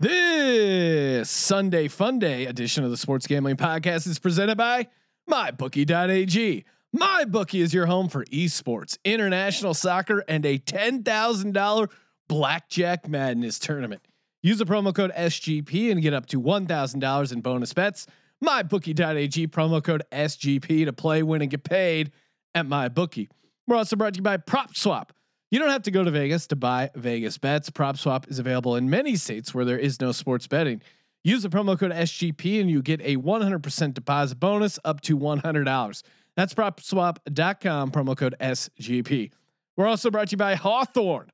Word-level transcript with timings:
This 0.00 1.28
Sunday 1.28 1.86
Fun 1.86 2.18
Day 2.18 2.46
edition 2.46 2.84
of 2.84 2.90
the 2.90 2.96
Sports 2.96 3.26
Gambling 3.26 3.56
Podcast 3.56 4.06
is 4.06 4.18
presented 4.18 4.56
by 4.56 4.86
MyBookie.ag. 5.28 6.64
MyBookie 6.96 7.60
is 7.60 7.74
your 7.74 7.84
home 7.84 8.08
for 8.08 8.24
esports, 8.24 8.96
international 9.04 9.74
soccer, 9.74 10.24
and 10.26 10.46
a 10.46 10.58
$10,000 10.58 11.90
Blackjack 12.30 13.08
Madness 13.10 13.58
tournament. 13.58 14.00
Use 14.42 14.56
the 14.56 14.64
promo 14.64 14.94
code 14.94 15.12
SGP 15.12 15.92
and 15.92 16.00
get 16.00 16.14
up 16.14 16.24
to 16.28 16.40
$1,000 16.40 17.32
in 17.34 17.40
bonus 17.42 17.74
bets. 17.74 18.06
MyBookie.ag 18.42 19.48
promo 19.48 19.84
code 19.84 20.02
SGP 20.12 20.86
to 20.86 20.94
play, 20.94 21.22
win, 21.22 21.42
and 21.42 21.50
get 21.50 21.62
paid 21.62 22.12
at 22.54 22.66
MyBookie. 22.66 23.28
We're 23.66 23.76
also 23.76 23.96
brought 23.96 24.14
to 24.14 24.20
you 24.20 24.22
by 24.22 24.38
PropSwap. 24.38 25.10
You 25.50 25.58
don't 25.58 25.70
have 25.70 25.82
to 25.82 25.90
go 25.90 26.04
to 26.04 26.10
Vegas 26.12 26.46
to 26.48 26.56
buy 26.56 26.90
Vegas 26.94 27.36
bets. 27.36 27.70
PropSwap 27.70 28.30
is 28.30 28.38
available 28.38 28.76
in 28.76 28.88
many 28.88 29.16
states 29.16 29.52
where 29.52 29.64
there 29.64 29.78
is 29.78 30.00
no 30.00 30.12
sports 30.12 30.46
betting. 30.46 30.80
Use 31.24 31.42
the 31.42 31.48
promo 31.48 31.76
code 31.76 31.90
SGP 31.90 32.60
and 32.60 32.70
you 32.70 32.80
get 32.82 33.00
a 33.00 33.16
100% 33.16 33.94
deposit 33.94 34.38
bonus 34.38 34.78
up 34.84 35.00
to 35.02 35.18
$100. 35.18 36.02
That's 36.36 36.54
propswap.com, 36.54 37.90
promo 37.90 38.16
code 38.16 38.36
SGP. 38.40 39.32
We're 39.76 39.88
also 39.88 40.10
brought 40.10 40.28
to 40.28 40.32
you 40.34 40.38
by 40.38 40.54
Hawthorne. 40.54 41.30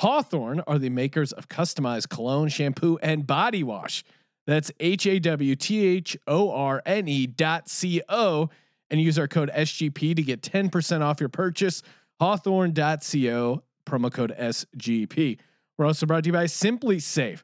Hawthorne 0.00 0.62
are 0.66 0.78
the 0.78 0.90
makers 0.90 1.32
of 1.32 1.48
customized 1.48 2.08
cologne, 2.08 2.48
shampoo, 2.48 2.98
and 3.02 3.24
body 3.24 3.62
wash. 3.62 4.02
That's 4.48 4.72
H 4.80 5.06
A 5.06 5.20
W 5.20 5.54
T 5.54 5.86
H 5.86 6.16
O 6.26 6.50
R 6.50 6.82
N 6.84 7.06
E 7.06 7.28
dot 7.28 7.68
C 7.68 8.02
O 8.08 8.50
and 8.90 9.00
use 9.00 9.18
our 9.18 9.28
code 9.28 9.50
SGP 9.54 10.16
to 10.16 10.22
get 10.22 10.42
10% 10.42 11.02
off 11.02 11.20
your 11.20 11.28
purchase. 11.28 11.82
Hawthorne.co, 12.20 13.62
promo 13.86 14.12
code 14.12 14.34
SGP. 14.38 15.38
We're 15.78 15.86
also 15.86 16.04
brought 16.04 16.24
to 16.24 16.28
you 16.28 16.32
by 16.34 16.44
SimpliSafe. 16.44 17.42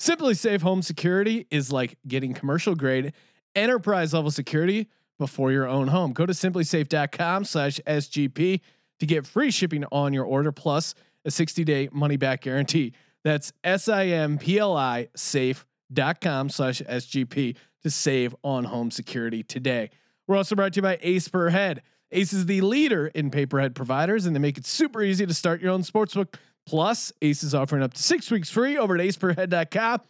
Simply 0.00 0.34
Safe 0.34 0.60
Home 0.62 0.82
Security 0.82 1.46
is 1.50 1.72
like 1.72 1.96
getting 2.06 2.34
commercial 2.34 2.74
grade 2.74 3.12
enterprise 3.54 4.12
level 4.12 4.30
security 4.30 4.88
before 5.18 5.52
your 5.52 5.68
own 5.68 5.88
home. 5.88 6.12
Go 6.12 6.26
to 6.26 6.32
simplisafe.com 6.32 7.44
slash 7.44 7.80
SGP 7.86 8.60
to 8.98 9.06
get 9.06 9.26
free 9.26 9.50
shipping 9.50 9.84
on 9.92 10.12
your 10.12 10.24
order 10.24 10.52
plus 10.52 10.94
a 11.24 11.30
60 11.30 11.64
day 11.64 11.88
money 11.92 12.16
back 12.16 12.42
guarantee. 12.42 12.94
That's 13.24 13.52
S-I-M-P-L-I 13.62 15.08
safe.com 15.14 16.48
slash 16.48 16.82
SGP 16.82 17.56
to 17.82 17.90
save 17.90 18.34
on 18.42 18.64
home 18.64 18.90
security 18.90 19.42
today. 19.42 19.90
We're 20.26 20.36
also 20.36 20.56
brought 20.56 20.72
to 20.74 20.78
you 20.78 20.82
by 20.82 20.98
Ace 21.02 21.28
Per 21.28 21.50
Head. 21.50 21.82
Ace 22.12 22.32
is 22.32 22.46
the 22.46 22.60
leader 22.60 23.08
in 23.08 23.30
paperhead 23.30 23.74
providers, 23.74 24.26
and 24.26 24.34
they 24.34 24.40
make 24.40 24.58
it 24.58 24.66
super 24.66 25.02
easy 25.02 25.26
to 25.26 25.34
start 25.34 25.60
your 25.60 25.72
own 25.72 25.82
sportsbook. 25.82 26.34
Plus, 26.66 27.12
Ace 27.22 27.42
is 27.42 27.54
offering 27.54 27.82
up 27.82 27.94
to 27.94 28.02
six 28.02 28.30
weeks 28.30 28.50
free 28.50 28.76
over 28.78 28.94
at 28.94 29.00
aceperhead.com 29.00 30.00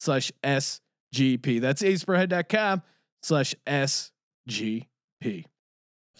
slash 0.00 0.32
SGP. 0.42 1.60
That's 1.60 1.82
aceperhead.com 1.82 2.82
slash 3.22 3.54
SGP. 3.66 5.44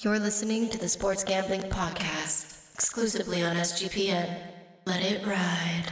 You're 0.01 0.19
listening 0.21 0.71
to 0.71 0.79
the 0.79 0.89
Sports 0.89 1.25
Gambling 1.25 1.63
Podcast, 1.63 2.75
exclusively 2.75 3.43
on 3.43 3.57
SGPN. 3.57 4.39
Let 4.87 5.03
it 5.03 5.27
ride. 5.27 5.87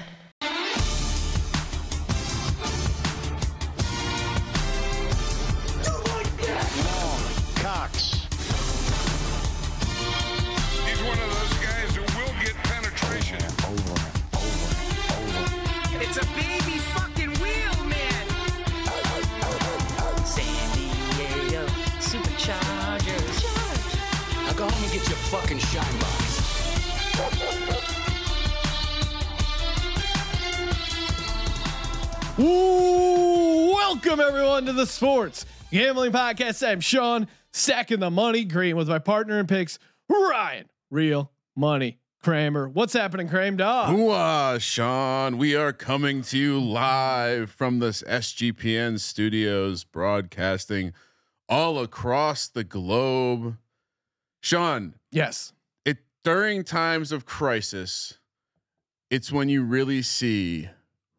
Go 25.25 25.39
home 25.39 25.49
and 25.49 25.59
get 25.59 25.59
your 25.59 25.59
fucking 25.59 25.59
shine 25.59 25.99
box. 25.99 26.37
Ooh, 32.39 33.73
welcome 33.75 34.21
everyone 34.21 34.67
to 34.67 34.73
the 34.73 34.87
Sports 34.87 35.47
Gambling 35.71 36.13
Podcast. 36.13 36.67
I'm 36.67 36.81
Sean, 36.81 37.29
stacking 37.53 38.01
the 38.01 38.11
money 38.11 38.45
green 38.45 38.77
with 38.77 38.89
my 38.89 38.99
partner 38.99 39.39
in 39.41 39.47
picks, 39.47 39.79
Ryan, 40.09 40.69
real 40.91 41.33
money 41.55 41.99
Kramer. 42.23 42.69
What's 42.69 42.93
happening, 42.93 43.29
Kramer? 43.29 43.57
Dog. 43.57 43.97
Hooah, 43.97 44.61
Sean. 44.61 45.39
We 45.39 45.55
are 45.55 45.73
coming 45.73 46.23
to 46.23 46.37
you 46.37 46.61
live 46.61 47.51
from 47.51 47.79
this 47.79 48.03
SGPN 48.03 48.99
studios, 48.99 49.85
broadcasting 49.85 50.93
all 51.49 51.79
across 51.79 52.49
the 52.49 52.65
globe. 52.65 53.59
Sean, 54.41 54.95
Yes. 55.17 55.53
it 55.85 55.97
during 56.25 56.63
times 56.65 57.11
of 57.13 57.25
crisis, 57.27 58.19
it's 59.11 59.33
when 59.33 59.49
you 59.49 59.63
really 59.65 60.03
see 60.03 60.69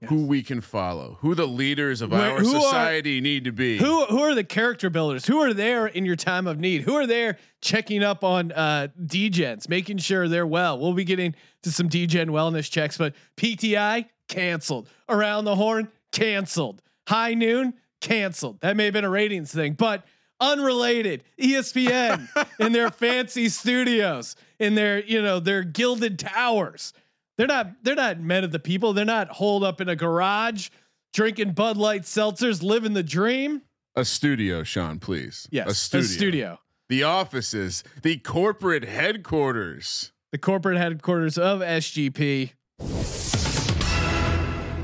who 0.10 0.28
we 0.28 0.44
can 0.44 0.62
follow, 0.62 1.18
who 1.22 1.34
the 1.34 1.48
leaders 1.48 2.02
of 2.02 2.12
Wait, 2.12 2.20
our 2.22 2.40
who 2.40 2.56
are- 2.56 2.62
society 2.62 3.20
need 3.20 3.46
to 3.46 3.52
be. 3.52 3.80
Who 3.80 4.06
who 4.06 4.20
are 4.20 4.36
the 4.36 4.44
character 4.44 4.92
builders? 4.92 5.26
Who 5.26 5.40
are 5.40 5.54
there 5.54 5.88
in 5.88 6.06
your 6.06 6.16
time 6.16 6.46
of 6.46 6.60
need? 6.60 6.82
Who 6.84 6.94
are 6.94 7.08
there 7.08 7.40
checking 7.62 8.04
up 8.04 8.24
on 8.24 8.52
uh 8.52 8.90
DGens, 9.04 9.68
making 9.68 9.98
sure 9.98 10.28
they're 10.28 10.46
well? 10.46 10.78
We'll 10.78 10.94
be 10.94 11.04
getting 11.04 11.34
to 11.64 11.72
some 11.72 11.90
DGen 11.90 12.28
wellness 12.30 12.70
checks, 12.70 12.96
but 12.98 13.16
PTI 13.38 14.06
canceled. 14.28 14.88
Around 15.10 15.46
the 15.46 15.56
horn 15.56 15.88
canceled. 16.12 16.84
High 17.08 17.34
noon 17.34 17.74
canceled. 18.00 18.60
That 18.60 18.78
may 18.78 18.86
have 18.86 18.94
been 18.94 19.06
a 19.06 19.10
ratings 19.10 19.52
thing, 19.52 19.74
but 19.74 20.06
unrelated. 20.40 21.24
ESPN 21.40 22.28
in 22.60 22.72
their 22.72 22.90
fancy 22.92 23.50
studios, 23.50 24.36
in 24.60 24.76
their 24.76 25.04
you 25.04 25.22
know 25.22 25.40
their 25.40 25.64
gilded 25.64 26.20
towers. 26.20 26.94
They're 27.38 27.48
not 27.48 27.84
they're 27.84 27.96
not 27.96 28.20
men 28.20 28.44
of 28.44 28.52
the 28.52 28.60
people. 28.60 28.94
They're 28.94 29.06
not 29.06 29.30
holed 29.30 29.64
up 29.64 29.80
in 29.82 29.90
a 29.90 29.96
garage 29.96 30.70
drinking 31.14 31.54
Bud 31.54 31.78
Light 31.78 32.04
seltzers, 32.04 32.62
living 32.62 32.94
the 32.94 33.04
dream. 33.04 33.62
a 33.96 34.06
studio, 34.06 34.64
Sean, 34.64 35.00
please. 35.00 35.48
Yes, 35.52 35.68
a 35.70 35.74
studio. 35.74 36.08
studio. 36.08 36.60
The 36.90 37.04
offices, 37.04 37.84
the 38.02 38.18
corporate 38.18 38.86
headquarters. 38.86 40.12
The 40.32 40.38
corporate 40.38 40.78
headquarters 40.78 41.38
of 41.38 41.60
SGP. 41.62 42.52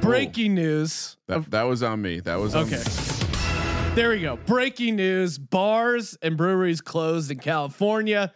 Breaking 0.01 0.55
news. 0.55 1.17
That, 1.27 1.49
that 1.51 1.63
was 1.63 1.81
on 1.81 2.01
me. 2.01 2.19
That 2.19 2.35
was 2.39 2.55
on 2.55 2.63
Okay. 2.65 2.81
There 3.95 4.09
we 4.09 4.21
go. 4.21 4.37
Breaking 4.37 4.95
news: 4.95 5.37
bars 5.37 6.17
and 6.23 6.35
breweries 6.35 6.81
closed 6.81 7.29
in 7.29 7.37
California, 7.37 8.33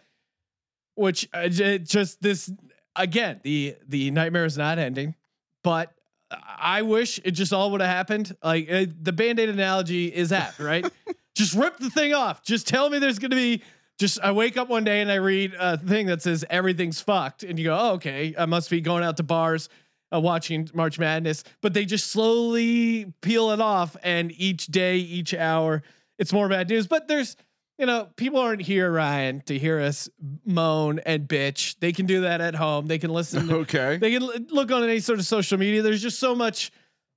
which 0.94 1.28
uh, 1.34 1.48
just 1.48 2.22
this 2.22 2.48
again. 2.94 3.40
The 3.42 3.74
the 3.88 4.12
nightmare 4.12 4.44
is 4.44 4.56
not 4.56 4.78
ending, 4.78 5.16
but 5.64 5.92
I 6.30 6.82
wish 6.82 7.18
it 7.24 7.32
just 7.32 7.52
all 7.52 7.72
would 7.72 7.80
have 7.80 7.90
happened. 7.90 8.36
Like 8.40 8.70
uh, 8.70 8.86
the 9.02 9.12
band-aid 9.12 9.48
analogy 9.48 10.06
is 10.06 10.30
apt, 10.30 10.60
right? 10.60 10.88
just 11.34 11.54
rip 11.54 11.78
the 11.78 11.90
thing 11.90 12.14
off. 12.14 12.44
Just 12.44 12.68
tell 12.68 12.88
me 12.88 13.00
there's 13.00 13.18
going 13.18 13.32
to 13.32 13.36
be. 13.36 13.62
Just 13.98 14.20
I 14.22 14.30
wake 14.30 14.56
up 14.56 14.68
one 14.68 14.84
day 14.84 15.00
and 15.00 15.10
I 15.10 15.16
read 15.16 15.54
a 15.58 15.76
thing 15.76 16.06
that 16.06 16.22
says 16.22 16.44
everything's 16.48 17.00
fucked, 17.00 17.42
and 17.42 17.58
you 17.58 17.64
go, 17.64 17.76
oh, 17.76 17.92
okay, 17.94 18.32
I 18.38 18.46
must 18.46 18.70
be 18.70 18.80
going 18.80 19.02
out 19.02 19.16
to 19.16 19.24
bars, 19.24 19.68
uh, 20.12 20.20
watching 20.20 20.68
March 20.74 20.98
Madness. 20.98 21.44
But 21.60 21.74
they 21.74 21.84
just 21.84 22.08
slowly 22.10 23.12
peel 23.20 23.50
it 23.50 23.60
off, 23.60 23.96
and 24.02 24.32
each 24.32 24.66
day, 24.66 24.96
each 24.98 25.34
hour, 25.34 25.82
it's 26.18 26.32
more 26.32 26.48
bad 26.48 26.68
news. 26.68 26.86
But 26.86 27.08
there's, 27.08 27.36
you 27.78 27.86
know, 27.86 28.08
people 28.16 28.40
aren't 28.40 28.62
here, 28.62 28.90
Ryan, 28.90 29.42
to 29.46 29.58
hear 29.58 29.80
us 29.80 30.08
moan 30.44 30.98
and 31.00 31.28
bitch. 31.28 31.76
They 31.80 31.92
can 31.92 32.06
do 32.06 32.22
that 32.22 32.40
at 32.40 32.54
home. 32.54 32.86
They 32.86 32.98
can 32.98 33.10
listen. 33.12 33.46
To, 33.48 33.56
Okay. 33.60 33.96
they 33.98 34.12
can 34.12 34.22
l- 34.22 34.32
look 34.50 34.70
on 34.72 34.82
any 34.82 35.00
sort 35.00 35.18
of 35.18 35.26
social 35.26 35.58
media. 35.58 35.82
There's 35.82 36.02
just 36.02 36.18
so 36.18 36.34
much. 36.34 36.70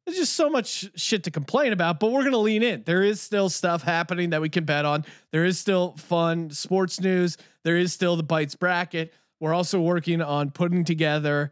There's 0.06 0.18
just 0.18 0.34
so 0.34 0.50
much 0.50 0.90
shit 1.00 1.26
to 1.26 1.32
complain 1.32 1.74
about, 1.74 2.00
but 2.00 2.12
we're 2.12 2.24
gonna 2.24 2.38
lean 2.40 2.64
in. 2.64 2.82
There 2.88 3.04
is 3.04 3.22
still 3.22 3.50
stuff 3.50 3.84
happening 3.84 4.32
that 4.32 4.42
we 4.42 4.50
can 4.50 4.66
bet 4.66 4.84
on. 4.84 5.06
There 5.32 5.46
is 5.46 5.60
still 5.60 5.92
fun 5.98 6.50
sports 6.50 7.00
news. 7.00 7.38
There 7.64 7.78
is 7.78 7.94
still 7.94 8.16
the 8.16 8.24
bites 8.24 8.56
bracket. 8.56 9.14
We're 9.40 9.54
also 9.54 9.80
working 9.80 10.20
on 10.22 10.50
putting 10.50 10.84
together. 10.86 11.52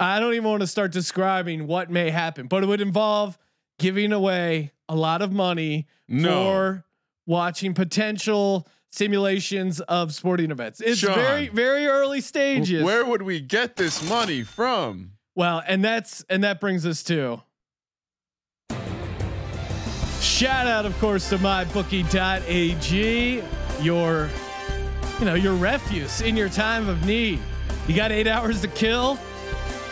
I 0.00 0.20
don't 0.20 0.34
even 0.34 0.48
want 0.48 0.60
to 0.60 0.66
start 0.68 0.92
describing 0.92 1.66
what 1.66 1.90
may 1.90 2.10
happen, 2.10 2.46
but 2.46 2.62
it 2.62 2.66
would 2.66 2.80
involve 2.80 3.36
giving 3.80 4.12
away 4.12 4.70
a 4.88 4.94
lot 4.94 5.22
of 5.22 5.32
money 5.32 5.88
No. 6.06 6.30
for 6.30 6.84
watching 7.26 7.74
potential 7.74 8.68
simulations 8.90 9.80
of 9.80 10.14
sporting 10.14 10.50
events. 10.52 10.80
It's 10.80 11.00
Sean. 11.00 11.14
very, 11.14 11.48
very 11.48 11.86
early 11.86 12.20
stages. 12.20 12.82
Where 12.84 13.04
would 13.04 13.22
we 13.22 13.40
get 13.40 13.74
this 13.76 14.08
money 14.08 14.44
from? 14.44 15.12
Well, 15.34 15.62
and 15.66 15.84
that's 15.84 16.24
and 16.30 16.44
that 16.44 16.60
brings 16.60 16.86
us 16.86 17.02
to 17.04 17.42
shout 20.20 20.66
out, 20.66 20.86
of 20.86 20.98
course, 21.00 21.28
to 21.30 21.38
mybookie.ag, 21.38 23.42
your 23.82 24.28
you 25.18 25.24
know 25.24 25.34
your 25.34 25.54
refuse 25.54 26.20
in 26.20 26.36
your 26.36 26.48
time 26.48 26.88
of 26.88 27.04
need. 27.04 27.40
You 27.86 27.96
got 27.96 28.12
eight 28.12 28.26
hours 28.26 28.60
to 28.62 28.68
kill. 28.68 29.18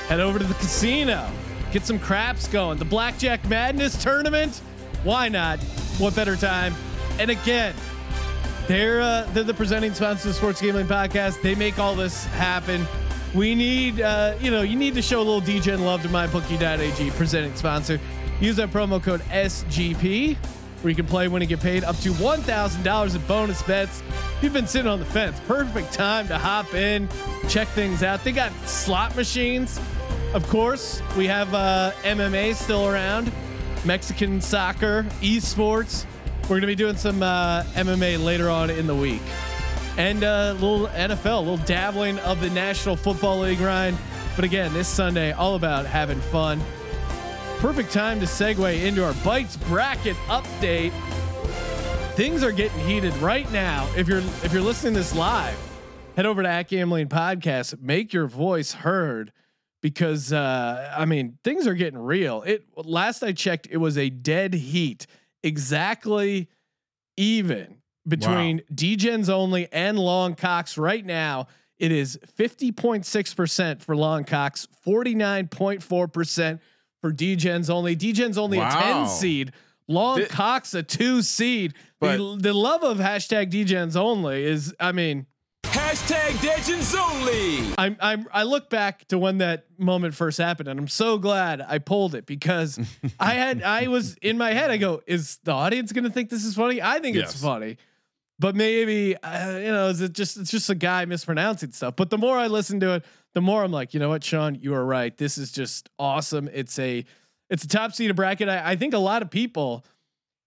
Head 0.08 0.20
over 0.20 0.38
to 0.38 0.44
the 0.44 0.55
casino. 0.55 1.29
Get 1.73 1.85
some 1.85 1.99
craps 1.99 2.47
going. 2.49 2.79
The 2.79 2.85
Blackjack 2.85 3.47
Madness 3.49 4.00
tournament. 4.03 4.62
Why 5.03 5.29
not? 5.29 5.58
What 5.99 6.14
better 6.14 6.37
time? 6.37 6.75
And 7.19 7.31
again, 7.31 7.75
they're 8.69 9.00
uh, 9.00 9.29
they're 9.32 9.43
the 9.43 9.55
presenting 9.55 9.94
sponsor 9.94 10.29
of 10.29 10.35
the 10.35 10.38
Sports 10.38 10.61
Gambling 10.61 10.87
Podcast. 10.87 11.43
They 11.43 11.55
make 11.55 11.79
all 11.79 11.94
this 11.94 12.25
happen. 12.26 12.87
We 13.35 13.55
need, 13.55 14.00
uh, 14.00 14.35
you 14.41 14.50
know, 14.50 14.62
you 14.62 14.76
need 14.76 14.94
to 14.94 15.03
show 15.03 15.19
a 15.19 15.25
little 15.25 15.43
DJ 15.43 15.75
and 15.75 15.85
love 15.85 16.03
to 16.03 16.09
mybookie.ag, 16.09 17.11
presenting 17.11 17.55
sponsor. 17.55 18.00
Use 18.41 18.56
that 18.56 18.70
promo 18.70 19.02
code 19.02 19.20
SGP, 19.23 20.37
where 20.37 20.91
you 20.91 20.97
can 20.97 21.06
play, 21.06 21.29
win, 21.29 21.43
and 21.43 21.49
get 21.49 21.61
paid 21.61 21.85
up 21.85 21.97
to 21.99 22.12
one 22.14 22.41
thousand 22.43 22.82
dollars 22.85 23.14
in 23.14 23.23
bonus 23.23 23.62
bets. 23.64 24.02
If 24.37 24.43
You've 24.44 24.52
been 24.52 24.67
sitting 24.67 24.88
on 24.91 25.00
the 25.00 25.05
fence. 25.06 25.41
Perfect 25.47 25.93
time 25.93 26.29
to 26.29 26.38
hop 26.38 26.75
in, 26.75 27.09
check 27.49 27.69
things 27.69 28.02
out. 28.02 28.23
They 28.25 28.32
got 28.32 28.52
slot 28.69 29.17
machines. 29.17 29.81
Of 30.37 30.47
course, 30.50 31.00
we 31.17 31.27
have 31.29 31.55
uh, 31.55 31.93
MMA 32.03 32.55
still 32.56 32.87
around, 32.87 33.33
Mexican 33.87 34.43
soccer, 34.43 35.05
esports. 35.23 36.05
We're 36.50 36.61
to 36.61 36.67
be 36.67 36.75
doing 36.75 36.99
some 36.99 37.23
uh, 37.23 37.62
MMA 37.73 38.23
later 38.23 38.50
on 38.50 38.69
in 38.69 38.87
the 38.87 38.94
week. 38.94 39.23
And 39.97 40.23
a 40.23 40.53
little 40.53 40.88
NFL, 40.88 41.38
a 41.38 41.41
little 41.41 41.65
dabbling 41.65 42.19
of 42.19 42.43
the 42.43 42.50
National 42.50 42.97
Football 42.97 43.41
League, 43.41 43.61
Ryan. 43.61 43.97
But 44.35 44.44
again, 44.44 44.75
this 44.75 44.88
Sunday, 44.88 45.33
all 45.33 45.55
about 45.55 45.87
having 45.87 46.21
fun. 46.21 46.61
Perfect 47.56 47.91
time 47.91 48.21
to 48.21 48.27
segue 48.27 48.85
into 48.85 49.03
our 49.06 49.15
Bites 49.25 49.56
bracket 49.56 50.17
update. 50.27 50.93
Things 52.15 52.44
are 52.44 52.53
getting 52.53 52.81
heated 52.81 53.17
right 53.23 53.50
now. 53.53 53.88
If 53.97 54.06
you're 54.06 54.19
if 54.44 54.53
you're 54.53 54.61
listening 54.61 54.93
this 54.93 55.15
live, 55.15 55.59
head 56.15 56.27
over 56.27 56.43
to 56.43 56.49
At 56.49 56.69
Gambling 56.69 57.09
Podcast, 57.09 57.81
make 57.81 58.12
your 58.12 58.27
voice 58.27 58.73
heard 58.73 59.33
because 59.87 60.33
uh, 60.33 60.93
I 60.99 61.05
mean 61.05 61.38
things 61.44 61.65
are 61.69 61.75
getting 61.75 62.00
real. 62.00 62.43
It 62.43 62.65
last 62.75 63.23
I 63.23 63.31
checked, 63.31 63.69
it 63.71 63.77
was 63.77 63.97
a 63.97 64.11
dead 64.11 64.53
heat, 64.53 65.06
exactly 65.44 66.49
even 67.17 67.77
between 68.05 68.62
Dgens 68.75 69.29
only 69.31 69.69
and 69.71 69.97
Long 69.97 70.35
Cox. 70.35 70.77
Right 70.77 71.06
now, 71.06 71.47
it 71.79 71.93
is 71.93 72.19
fifty 72.35 72.73
point 72.73 73.06
six 73.06 73.33
percent 73.33 73.81
for 73.81 73.94
Long 73.94 74.25
Cox, 74.25 74.67
forty 74.83 75.15
nine 75.15 75.47
point 75.47 75.85
four 75.85 76.09
percent 76.09 76.61
for 77.00 77.12
Dgens 77.12 77.71
only. 77.71 77.94
Dgens 77.94 78.38
only 78.38 78.59
a 78.59 78.69
ten 78.69 79.06
seed. 79.06 79.53
Long 79.87 80.19
Thi- 80.19 80.27
Cox 80.27 80.75
a 80.75 80.83
two 80.83 81.23
seed. 81.23 81.75
But- 82.00 82.17
the, 82.17 82.37
the 82.41 82.53
love 82.53 82.83
of 82.83 82.99
hashtag 82.99 83.53
Dgens 83.53 83.94
only 83.94 84.43
is, 84.43 84.75
I 84.81 84.91
mean, 84.91 85.27
Hashtag 85.72 86.42
Legends 86.44 86.94
Only. 86.94 87.74
I'm, 87.78 87.96
I'm 88.00 88.26
I 88.32 88.44
look 88.44 88.70
back 88.70 89.06
to 89.08 89.18
when 89.18 89.38
that 89.38 89.66
moment 89.78 90.14
first 90.14 90.38
happened, 90.38 90.68
and 90.68 90.78
I'm 90.78 90.88
so 90.88 91.18
glad 91.18 91.60
I 91.60 91.78
pulled 91.78 92.14
it 92.14 92.26
because 92.26 92.78
I 93.20 93.34
had 93.34 93.62
I 93.62 93.88
was 93.88 94.14
in 94.16 94.38
my 94.38 94.52
head. 94.52 94.70
I 94.70 94.76
go, 94.76 95.02
is 95.06 95.38
the 95.44 95.52
audience 95.52 95.92
going 95.92 96.04
to 96.04 96.10
think 96.10 96.30
this 96.30 96.44
is 96.44 96.54
funny? 96.54 96.80
I 96.80 97.00
think 97.00 97.16
it's 97.16 97.40
funny, 97.40 97.76
but 98.38 98.54
maybe 98.54 99.16
uh, 99.16 99.56
you 99.58 99.72
know, 99.72 99.88
is 99.88 100.00
it 100.00 100.12
just 100.12 100.36
it's 100.36 100.50
just 100.50 100.70
a 100.70 100.74
guy 100.74 101.04
mispronouncing 101.04 101.72
stuff? 101.72 101.96
But 101.96 102.10
the 102.10 102.18
more 102.18 102.38
I 102.38 102.46
listen 102.46 102.80
to 102.80 102.94
it, 102.94 103.04
the 103.34 103.40
more 103.40 103.62
I'm 103.62 103.72
like, 103.72 103.92
you 103.94 104.00
know 104.00 104.08
what, 104.08 104.24
Sean, 104.24 104.54
you 104.54 104.74
are 104.74 104.84
right. 104.84 105.16
This 105.16 105.38
is 105.38 105.52
just 105.52 105.88
awesome. 105.98 106.48
It's 106.52 106.78
a 106.78 107.04
it's 107.50 107.64
a 107.64 107.68
top 107.68 107.92
seed 107.92 108.14
bracket. 108.16 108.48
I, 108.48 108.72
I 108.72 108.76
think 108.76 108.94
a 108.94 108.98
lot 108.98 109.22
of 109.22 109.30
people 109.30 109.84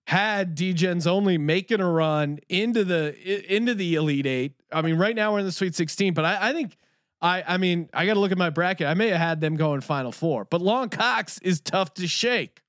had 0.10 0.58
Dgens 0.58 1.06
only 1.06 1.38
making 1.38 1.82
a 1.82 1.88
run 1.88 2.40
into 2.50 2.84
the 2.84 3.16
into 3.56 3.76
the 3.76 3.94
elite 3.94 4.26
eight. 4.26 4.54
I 4.72 4.82
mean, 4.82 4.96
right 4.96 5.16
now 5.16 5.34
we're 5.34 5.40
in 5.40 5.46
the 5.46 5.52
Sweet 5.52 5.76
16, 5.76 6.16
but 6.16 6.26
I, 6.26 6.50
I 6.50 6.54
think 6.54 6.76
I 7.22 7.44
I 7.48 7.58
mean 7.58 7.92
I 7.94 8.08
got 8.08 8.16
to 8.16 8.20
look 8.20 8.32
at 8.32 8.38
my 8.40 8.50
bracket. 8.50 8.88
I 8.88 8.96
may 8.96 9.10
have 9.10 9.20
had 9.20 9.40
them 9.40 9.56
going 9.56 9.82
Final 9.82 10.12
Four, 10.12 10.46
but 10.46 10.62
Long 10.62 10.90
Cox 10.90 11.38
is 11.44 11.62
tough 11.62 11.94
to 11.94 12.08
shake. 12.08 12.64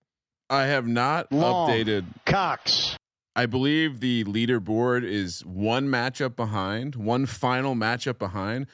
I 0.51 0.67
have 0.67 0.87
not 0.87 1.33
Long. 1.33 1.71
updated. 1.71 2.05
Cox. 2.27 2.95
I 3.35 3.47
believe 3.47 4.01
the 4.01 4.25
leaderboard 4.25 5.03
is 5.03 5.43
one 5.47 5.89
matchup 5.89 6.37
behind, 6.37 6.95
one 6.95 7.25
final 7.25 7.75
matchup 7.75 8.19
behind. 8.19 8.67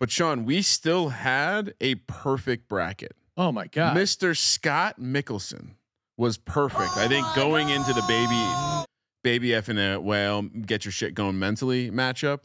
But 0.00 0.10
Sean, 0.10 0.44
we 0.44 0.62
still 0.62 1.10
had 1.10 1.74
a 1.80 1.94
perfect 1.94 2.68
bracket. 2.68 3.14
Oh 3.36 3.52
my 3.52 3.68
god, 3.68 3.96
Mr. 3.96 4.36
Scott 4.36 4.98
Mickelson 4.98 5.74
was 6.20 6.36
perfect. 6.36 6.98
I 6.98 7.08
think 7.08 7.26
going 7.34 7.70
into 7.70 7.94
the 7.94 8.02
baby, 8.06 8.84
baby 9.24 9.54
F 9.54 9.70
and 9.70 9.78
a 9.80 9.98
whale, 9.98 10.42
get 10.42 10.84
your 10.84 10.92
shit 10.92 11.14
going 11.14 11.38
mentally 11.38 11.90
matchup. 11.90 12.40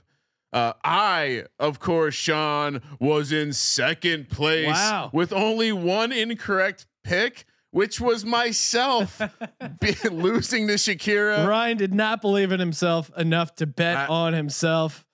Uh, 0.53 0.71
I, 0.85 1.43
of 1.59 1.79
course, 1.81 2.15
Sean 2.15 2.81
was 3.01 3.33
in 3.33 3.51
second 3.51 4.29
place 4.29 4.67
Wow. 4.67 5.09
with 5.11 5.33
only 5.33 5.73
one 5.73 6.13
incorrect 6.13 6.87
pick, 7.03 7.43
which 7.71 7.99
was 7.99 8.23
myself 8.23 9.19
be- 9.81 10.09
losing 10.09 10.67
to 10.67 10.75
Shakira. 10.75 11.45
Ryan 11.45 11.75
did 11.75 11.93
not 11.93 12.21
believe 12.21 12.53
in 12.53 12.61
himself 12.61 13.11
enough 13.17 13.55
to 13.55 13.65
bet 13.67 13.97
I- 13.97 14.07
on 14.07 14.31
himself. 14.31 15.05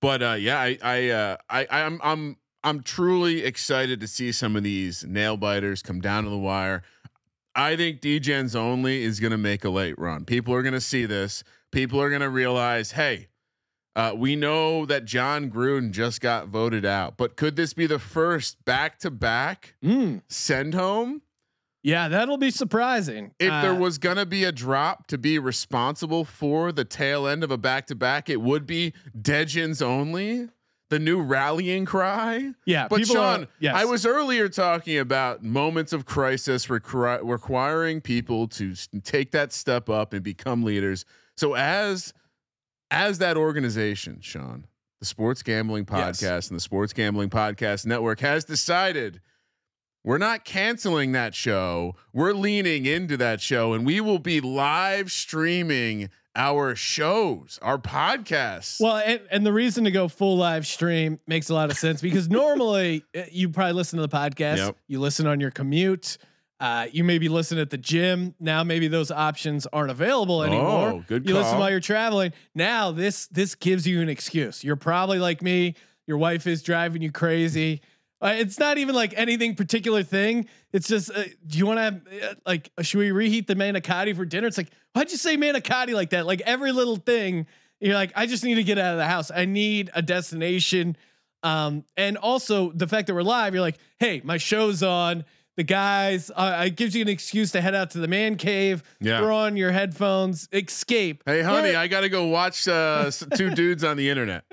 But 0.00 0.22
uh, 0.22 0.32
yeah, 0.40 0.58
I 0.58 0.78
I, 0.82 1.08
uh, 1.10 1.36
I 1.50 1.66
I'm 1.70 2.00
I'm 2.02 2.36
I'm 2.62 2.82
truly 2.82 3.44
excited 3.44 4.00
to 4.00 4.06
see 4.08 4.32
some 4.32 4.56
of 4.56 4.62
these 4.62 5.04
nail 5.04 5.36
biters 5.36 5.82
come 5.82 6.00
down 6.00 6.24
to 6.24 6.30
the 6.30 6.38
wire. 6.38 6.82
I 7.56 7.76
think 7.76 8.00
DGens 8.00 8.56
only 8.56 9.02
is 9.02 9.20
going 9.20 9.30
to 9.30 9.38
make 9.38 9.64
a 9.64 9.70
late 9.70 9.98
run. 9.98 10.24
People 10.24 10.54
are 10.54 10.62
going 10.62 10.74
to 10.74 10.80
see 10.80 11.06
this. 11.06 11.44
People 11.70 12.00
are 12.00 12.08
going 12.08 12.20
to 12.22 12.28
realize, 12.28 12.92
hey, 12.92 13.28
uh, 13.96 14.12
we 14.16 14.34
know 14.34 14.84
that 14.86 15.04
Jon 15.04 15.50
Gruden 15.50 15.92
just 15.92 16.20
got 16.20 16.48
voted 16.48 16.84
out, 16.84 17.16
but 17.16 17.36
could 17.36 17.54
this 17.54 17.72
be 17.74 17.86
the 17.86 17.98
first 18.00 18.64
back 18.64 18.98
to 19.00 19.10
back 19.10 19.74
send 20.28 20.74
home? 20.74 21.22
yeah, 21.86 22.08
that'll 22.08 22.38
be 22.38 22.50
surprising. 22.50 23.32
If 23.38 23.50
there 23.50 23.74
Uh, 23.74 23.78
was 23.78 23.98
going 23.98 24.16
to 24.16 24.24
be 24.24 24.42
a 24.44 24.50
drop 24.52 25.06
to 25.08 25.18
be 25.18 25.38
responsible 25.38 26.24
for 26.24 26.72
the 26.72 26.84
tail 26.84 27.26
end 27.28 27.44
of 27.44 27.50
a 27.50 27.58
back 27.58 27.86
to 27.88 27.94
back, 27.94 28.30
it 28.30 28.40
would 28.40 28.66
be 28.66 28.94
Degens 29.16 29.82
only. 29.82 30.48
The 30.90 30.98
new 30.98 31.20
rallying 31.22 31.86
cry. 31.86 32.52
yeah, 32.66 32.86
But 32.88 33.00
people 33.00 33.16
are- 33.18 33.38
Sean, 33.38 33.48
yes. 33.58 33.74
I 33.74 33.84
was 33.86 34.04
earlier 34.06 34.48
talking 34.48 34.98
about 34.98 35.42
moments 35.42 35.92
of 35.92 36.04
crisis 36.04 36.66
requi- 36.66 37.20
requiring 37.22 38.00
people 38.00 38.46
to 38.48 38.74
take 39.02 39.30
that 39.32 39.52
step 39.52 39.88
up 39.88 40.12
and 40.12 40.22
become 40.22 40.62
leaders. 40.62 41.04
So 41.36 41.54
as 41.54 42.12
as 42.90 43.18
that 43.18 43.36
organization, 43.36 44.20
Sean, 44.20 44.66
the 45.00 45.06
Sports 45.06 45.42
Gambling 45.42 45.86
Yes. 45.90 46.20
Podcast 46.22 46.50
and 46.50 46.56
the 46.56 46.60
Sports 46.60 46.92
Gambling 46.92 47.30
Podcast 47.30 47.86
Network 47.86 48.20
has 48.20 48.44
decided 48.44 49.20
we're 50.04 50.18
not 50.18 50.44
canceling 50.44 51.12
that 51.12 51.34
show. 51.34 51.96
We're 52.12 52.34
leaning 52.34 52.84
into 52.86 53.16
that 53.16 53.40
show 53.40 53.72
and 53.72 53.86
we 53.86 54.00
will 54.02 54.18
be 54.18 54.40
live 54.42 55.10
streaming 55.10 56.10
our 56.36 56.74
shows, 56.74 57.58
our 57.62 57.78
podcasts. 57.78 58.80
Well, 58.80 58.96
and, 58.96 59.20
and 59.30 59.46
the 59.46 59.52
reason 59.52 59.84
to 59.84 59.90
go 59.90 60.08
full 60.08 60.36
live 60.36 60.66
stream 60.66 61.20
makes 61.26 61.48
a 61.50 61.54
lot 61.54 61.70
of 61.70 61.76
sense 61.76 62.00
because 62.00 62.28
normally 62.30 63.04
uh, 63.16 63.22
you 63.30 63.48
probably 63.48 63.74
listen 63.74 63.98
to 63.98 64.06
the 64.06 64.14
podcast, 64.16 64.56
Yep. 64.58 64.76
you 64.88 65.00
listen 65.00 65.26
on 65.26 65.40
your 65.40 65.50
commute, 65.50 66.18
uh, 66.60 66.86
you 66.92 67.04
maybe 67.04 67.28
listen 67.28 67.58
at 67.58 67.70
the 67.70 67.78
gym. 67.78 68.34
Now 68.40 68.64
maybe 68.64 68.88
those 68.88 69.10
options 69.10 69.66
aren't 69.72 69.90
available 69.90 70.42
anymore. 70.42 70.88
Oh, 70.88 71.04
good 71.06 71.28
You 71.28 71.34
listen 71.34 71.58
while 71.58 71.70
you're 71.70 71.80
traveling. 71.80 72.32
Now 72.54 72.90
this 72.92 73.26
this 73.28 73.54
gives 73.54 73.86
you 73.86 74.00
an 74.00 74.08
excuse. 74.08 74.62
You're 74.64 74.76
probably 74.76 75.18
like 75.18 75.42
me. 75.42 75.74
Your 76.06 76.18
wife 76.18 76.46
is 76.46 76.62
driving 76.62 77.00
you 77.02 77.10
crazy. 77.12 77.80
Uh, 78.24 78.28
it's 78.38 78.58
not 78.58 78.78
even 78.78 78.94
like 78.94 79.12
anything 79.16 79.54
particular 79.54 80.02
thing. 80.02 80.48
It's 80.72 80.88
just, 80.88 81.10
uh, 81.10 81.24
do 81.46 81.58
you 81.58 81.66
want 81.66 81.76
to 81.78 81.82
have 81.82 82.00
uh, 82.22 82.34
like, 82.46 82.70
should 82.80 82.98
we 82.98 83.10
reheat 83.10 83.46
the 83.46 83.54
manicotti 83.54 84.16
for 84.16 84.24
dinner? 84.24 84.46
It's 84.46 84.56
like, 84.56 84.70
why'd 84.94 85.10
you 85.10 85.18
say 85.18 85.36
manicotti 85.36 85.92
like 85.94 86.10
that? 86.10 86.24
Like 86.24 86.40
every 86.46 86.72
little 86.72 86.96
thing, 86.96 87.46
you're 87.80 87.94
like, 87.94 88.12
I 88.16 88.24
just 88.26 88.42
need 88.42 88.54
to 88.54 88.64
get 88.64 88.78
out 88.78 88.92
of 88.92 88.98
the 88.98 89.04
house. 89.06 89.30
I 89.30 89.44
need 89.44 89.90
a 89.94 90.00
destination. 90.00 90.96
Um, 91.42 91.84
and 91.98 92.16
also 92.16 92.72
the 92.72 92.86
fact 92.86 93.08
that 93.08 93.14
we're 93.14 93.22
live, 93.22 93.52
you're 93.52 93.60
like, 93.60 93.78
hey, 93.98 94.22
my 94.24 94.38
show's 94.38 94.82
on. 94.82 95.24
The 95.56 95.62
guys, 95.62 96.32
uh, 96.34 96.64
it 96.66 96.74
gives 96.76 96.96
you 96.96 97.02
an 97.02 97.08
excuse 97.08 97.52
to 97.52 97.60
head 97.60 97.74
out 97.76 97.90
to 97.90 97.98
the 97.98 98.08
man 98.08 98.36
cave, 98.36 98.82
Yeah. 99.00 99.18
throw 99.20 99.36
on 99.36 99.56
your 99.56 99.70
headphones, 99.70 100.48
escape. 100.52 101.22
Hey, 101.26 101.42
honey, 101.42 101.68
We're- 101.68 101.76
I 101.76 101.86
got 101.86 102.00
to 102.00 102.08
go 102.08 102.26
watch 102.26 102.66
uh, 102.66 103.10
two 103.36 103.50
dudes 103.54 103.84
on 103.84 103.96
the 103.96 104.08
internet. 104.10 104.44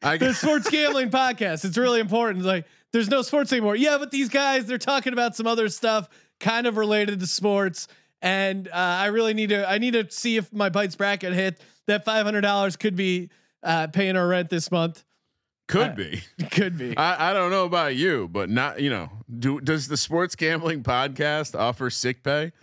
I 0.00 0.16
the 0.16 0.32
sports 0.32 0.70
gambling 0.70 1.10
podcast. 1.10 1.64
It's 1.64 1.76
really 1.76 1.98
important. 1.98 2.38
It's 2.38 2.46
like 2.46 2.66
there's 2.92 3.08
no 3.08 3.22
sports 3.22 3.52
anymore. 3.52 3.76
Yeah, 3.76 3.98
but 3.98 4.10
these 4.10 4.28
guys 4.28 4.66
they're 4.66 4.78
talking 4.78 5.12
about 5.12 5.36
some 5.36 5.46
other 5.46 5.68
stuff 5.68 6.08
kind 6.40 6.66
of 6.66 6.76
related 6.76 7.20
to 7.20 7.26
sports. 7.26 7.88
And 8.20 8.66
uh, 8.68 8.72
I 8.74 9.06
really 9.06 9.34
need 9.34 9.50
to 9.50 9.68
I 9.68 9.78
need 9.78 9.92
to 9.92 10.10
see 10.10 10.36
if 10.36 10.52
my 10.52 10.68
bites 10.68 10.96
bracket 10.96 11.32
hit. 11.32 11.60
That 11.86 12.04
five 12.04 12.24
hundred 12.24 12.42
dollars 12.42 12.76
could 12.76 12.96
be 12.96 13.30
uh, 13.62 13.86
paying 13.88 14.16
our 14.16 14.26
rent 14.28 14.50
this 14.50 14.70
month. 14.70 15.04
could 15.68 15.96
be. 15.96 16.20
Could 16.50 16.76
be. 16.78 16.96
I, 16.96 17.30
I 17.30 17.32
don't 17.32 17.50
know 17.50 17.64
about 17.64 17.94
you, 17.94 18.28
but 18.28 18.50
not 18.50 18.80
you 18.80 18.90
know. 18.90 19.10
Do 19.38 19.60
does 19.60 19.86
the 19.88 19.96
sports 19.96 20.34
gambling 20.34 20.82
podcast 20.82 21.58
offer 21.58 21.90
sick 21.90 22.22
pay? 22.22 22.52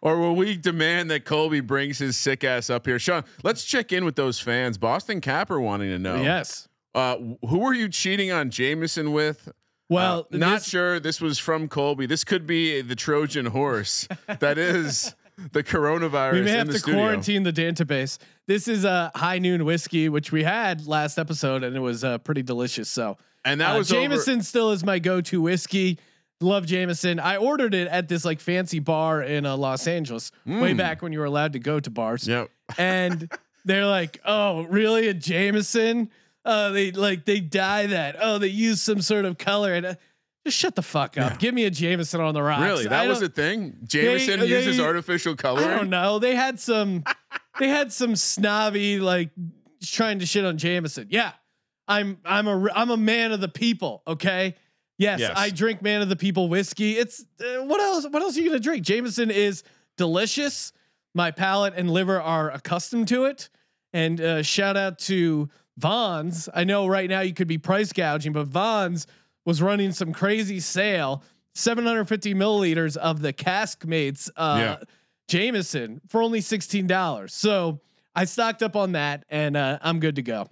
Or 0.00 0.18
will 0.18 0.34
we 0.34 0.56
demand 0.56 1.12
that 1.12 1.24
Colby 1.24 1.60
brings 1.60 1.98
his 1.98 2.16
sick 2.16 2.42
ass 2.42 2.70
up 2.70 2.86
here? 2.86 2.98
Sean, 2.98 3.22
let's 3.44 3.62
check 3.64 3.92
in 3.92 4.04
with 4.04 4.16
those 4.16 4.40
fans. 4.40 4.76
Boston 4.76 5.20
Capper 5.20 5.60
wanting 5.60 5.90
to 5.90 5.98
know. 6.00 6.20
Yes. 6.20 6.68
Uh, 6.94 7.16
who 7.48 7.62
are 7.66 7.74
you 7.74 7.88
cheating 7.88 8.30
on 8.30 8.50
Jameson 8.50 9.12
with? 9.12 9.50
Well, 9.88 10.26
Uh, 10.32 10.36
not 10.38 10.60
this- 10.60 10.68
sure 10.68 11.00
this 11.00 11.20
was 11.20 11.38
from 11.38 11.68
Colby. 11.68 12.06
This 12.06 12.24
could 12.24 12.46
be 12.46 12.80
the 12.82 12.94
Trojan 12.96 13.46
horse 13.46 14.08
that 14.40 14.58
is 14.58 15.14
the 15.52 15.62
coronavirus. 15.62 16.32
we 16.34 16.42
may 16.42 16.50
have 16.52 16.68
to 16.68 16.78
studio. 16.78 17.00
quarantine 17.00 17.42
the 17.42 17.52
database. 17.52 18.18
This 18.46 18.68
is 18.68 18.84
a 18.84 19.10
high 19.14 19.38
noon 19.38 19.64
whiskey, 19.64 20.08
which 20.08 20.32
we 20.32 20.42
had 20.44 20.86
last 20.86 21.18
episode, 21.18 21.62
and 21.64 21.74
it 21.76 21.80
was 21.80 22.04
uh, 22.04 22.18
pretty 22.18 22.42
delicious. 22.42 22.88
So 22.88 23.16
and 23.44 23.60
that 23.60 23.74
uh, 23.74 23.78
was 23.78 23.92
over- 23.92 24.00
Jameson 24.02 24.42
still 24.42 24.70
is 24.72 24.84
my 24.84 24.98
go-to 24.98 25.40
whiskey. 25.42 25.98
Love 26.40 26.66
Jameson. 26.66 27.20
I 27.20 27.36
ordered 27.36 27.72
it 27.72 27.86
at 27.88 28.08
this 28.08 28.24
like 28.24 28.40
fancy 28.40 28.80
bar 28.80 29.22
in 29.22 29.46
uh, 29.46 29.56
Los 29.56 29.86
Angeles 29.86 30.32
way 30.44 30.74
Mm. 30.74 30.76
back 30.76 31.00
when 31.02 31.12
you 31.12 31.20
were 31.20 31.24
allowed 31.24 31.52
to 31.52 31.58
go 31.60 31.78
to 31.80 31.88
bars. 31.90 32.26
Yep. 32.26 32.50
and 32.78 33.30
they're 33.64 33.86
like, 33.86 34.20
"Oh, 34.24 34.62
really? 34.62 35.06
A 35.08 35.14
Jameson? 35.14 36.10
Uh, 36.44 36.70
they 36.70 36.90
like 36.90 37.24
they 37.24 37.40
dye 37.40 37.86
that. 37.86 38.16
Oh, 38.20 38.38
they 38.38 38.48
use 38.48 38.80
some 38.80 39.00
sort 39.00 39.24
of 39.24 39.38
color 39.38 39.74
and." 39.74 39.86
Uh, 39.86 39.94
just 40.44 40.58
shut 40.58 40.74
the 40.74 40.82
fuck 40.82 41.16
up. 41.18 41.38
Give 41.38 41.54
me 41.54 41.66
a 41.66 41.70
Jameson 41.70 42.20
on 42.20 42.34
the 42.34 42.42
rocks. 42.42 42.62
Really, 42.62 42.88
that 42.88 43.06
was 43.06 43.22
a 43.22 43.28
thing. 43.28 43.76
Jameson 43.84 44.40
they- 44.40 44.46
uses 44.46 44.80
artificial 44.80 45.36
color. 45.36 45.62
I 45.62 45.76
don't 45.76 45.88
know. 45.88 46.18
They 46.18 46.34
had 46.34 46.58
some. 46.58 47.04
they 47.60 47.68
had 47.68 47.92
some 47.92 48.16
snobby 48.16 48.98
like 48.98 49.30
trying 49.84 50.18
to 50.18 50.26
shit 50.26 50.44
on 50.44 50.58
Jameson. 50.58 51.06
Yeah, 51.10 51.32
I'm 51.86 52.18
I'm 52.24 52.48
a 52.48 52.68
I'm 52.74 52.90
a 52.90 52.96
man 52.96 53.30
of 53.30 53.40
the 53.40 53.48
people. 53.48 54.02
Okay. 54.06 54.56
Yes, 54.98 55.20
Yes. 55.20 55.32
I 55.36 55.50
drink 55.50 55.80
man 55.80 56.02
of 56.02 56.08
the 56.08 56.16
people 56.16 56.48
whiskey. 56.48 56.96
It's 56.98 57.24
uh, 57.40 57.62
what 57.64 57.80
else? 57.80 58.06
What 58.08 58.20
else 58.22 58.36
are 58.36 58.40
you 58.40 58.48
gonna 58.48 58.58
drink? 58.60 58.84
Jameson 58.84 59.30
is 59.30 59.62
delicious. 59.96 60.72
My 61.14 61.30
palate 61.30 61.74
and 61.76 61.90
liver 61.90 62.20
are 62.20 62.50
accustomed 62.50 63.08
to 63.08 63.26
it. 63.26 63.48
And 63.92 64.20
uh, 64.20 64.42
shout 64.42 64.76
out 64.76 64.98
to 65.00 65.50
Vons. 65.78 66.48
I 66.54 66.64
know 66.64 66.86
right 66.86 67.08
now 67.08 67.20
you 67.20 67.34
could 67.34 67.48
be 67.48 67.58
price 67.58 67.92
gouging, 67.92 68.32
but 68.32 68.46
Vons 68.46 69.06
was 69.44 69.60
running 69.62 69.92
some 69.92 70.12
crazy 70.12 70.60
sale, 70.60 71.22
750 71.54 72.34
milliliters 72.34 72.96
of 72.96 73.20
the 73.22 73.32
Caskmates 73.32 74.30
uh, 74.36 74.56
Yeah. 74.58 74.76
Jameson 75.28 76.00
for 76.08 76.22
only 76.22 76.40
$16. 76.40 77.30
So 77.30 77.80
I 78.14 78.24
stocked 78.26 78.62
up 78.62 78.76
on 78.76 78.92
that 78.92 79.24
and 79.30 79.56
uh, 79.56 79.78
I'm 79.82 79.98
good 80.00 80.16
to 80.16 80.22
go. 80.22 80.48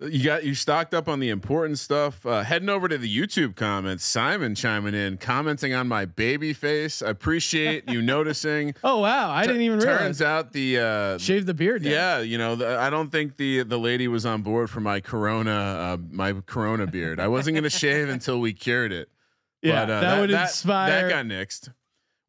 You 0.00 0.24
got 0.24 0.44
you 0.44 0.54
stocked 0.54 0.94
up 0.94 1.08
on 1.08 1.20
the 1.20 1.28
important 1.28 1.78
stuff. 1.78 2.24
Uh, 2.24 2.42
heading 2.42 2.70
over 2.70 2.88
to 2.88 2.96
the 2.96 3.18
YouTube 3.18 3.54
comments, 3.54 4.04
Simon 4.04 4.54
chiming 4.54 4.94
in, 4.94 5.18
commenting 5.18 5.74
on 5.74 5.88
my 5.88 6.06
baby 6.06 6.54
face. 6.54 7.02
I 7.02 7.10
appreciate 7.10 7.88
you 7.90 8.00
noticing. 8.16 8.74
Oh, 8.82 9.00
wow. 9.00 9.30
I 9.30 9.46
didn't 9.46 9.60
even 9.62 9.78
realize. 9.78 9.98
Turns 9.98 10.22
out 10.22 10.52
the 10.52 10.78
uh, 10.78 11.18
Shave 11.18 11.44
the 11.44 11.52
beard. 11.52 11.82
down. 11.82 11.92
yeah, 11.92 12.20
you 12.20 12.38
know, 12.38 12.56
the, 12.56 12.78
I 12.78 12.88
don't 12.88 13.10
think 13.10 13.36
the 13.36 13.62
the 13.62 13.78
lady 13.78 14.08
was 14.08 14.24
on 14.24 14.40
board 14.40 14.70
for 14.70 14.80
my 14.80 15.00
Corona 15.00 15.50
uh, 15.50 15.96
my 16.10 16.32
Corona 16.46 16.86
beard. 16.86 17.20
I 17.20 17.28
wasn't 17.28 17.56
gonna 17.56 17.68
shave 17.70 18.08
until 18.08 18.40
we 18.40 18.54
cured 18.54 18.92
it. 18.92 19.10
Yeah. 19.60 19.84
But, 19.84 19.90
uh, 19.90 20.00
that, 20.00 20.20
would 20.20 20.30
that, 20.30 20.42
inspire. 20.42 21.08
That 21.08 21.10
got 21.10 21.26
nixed. 21.26 21.68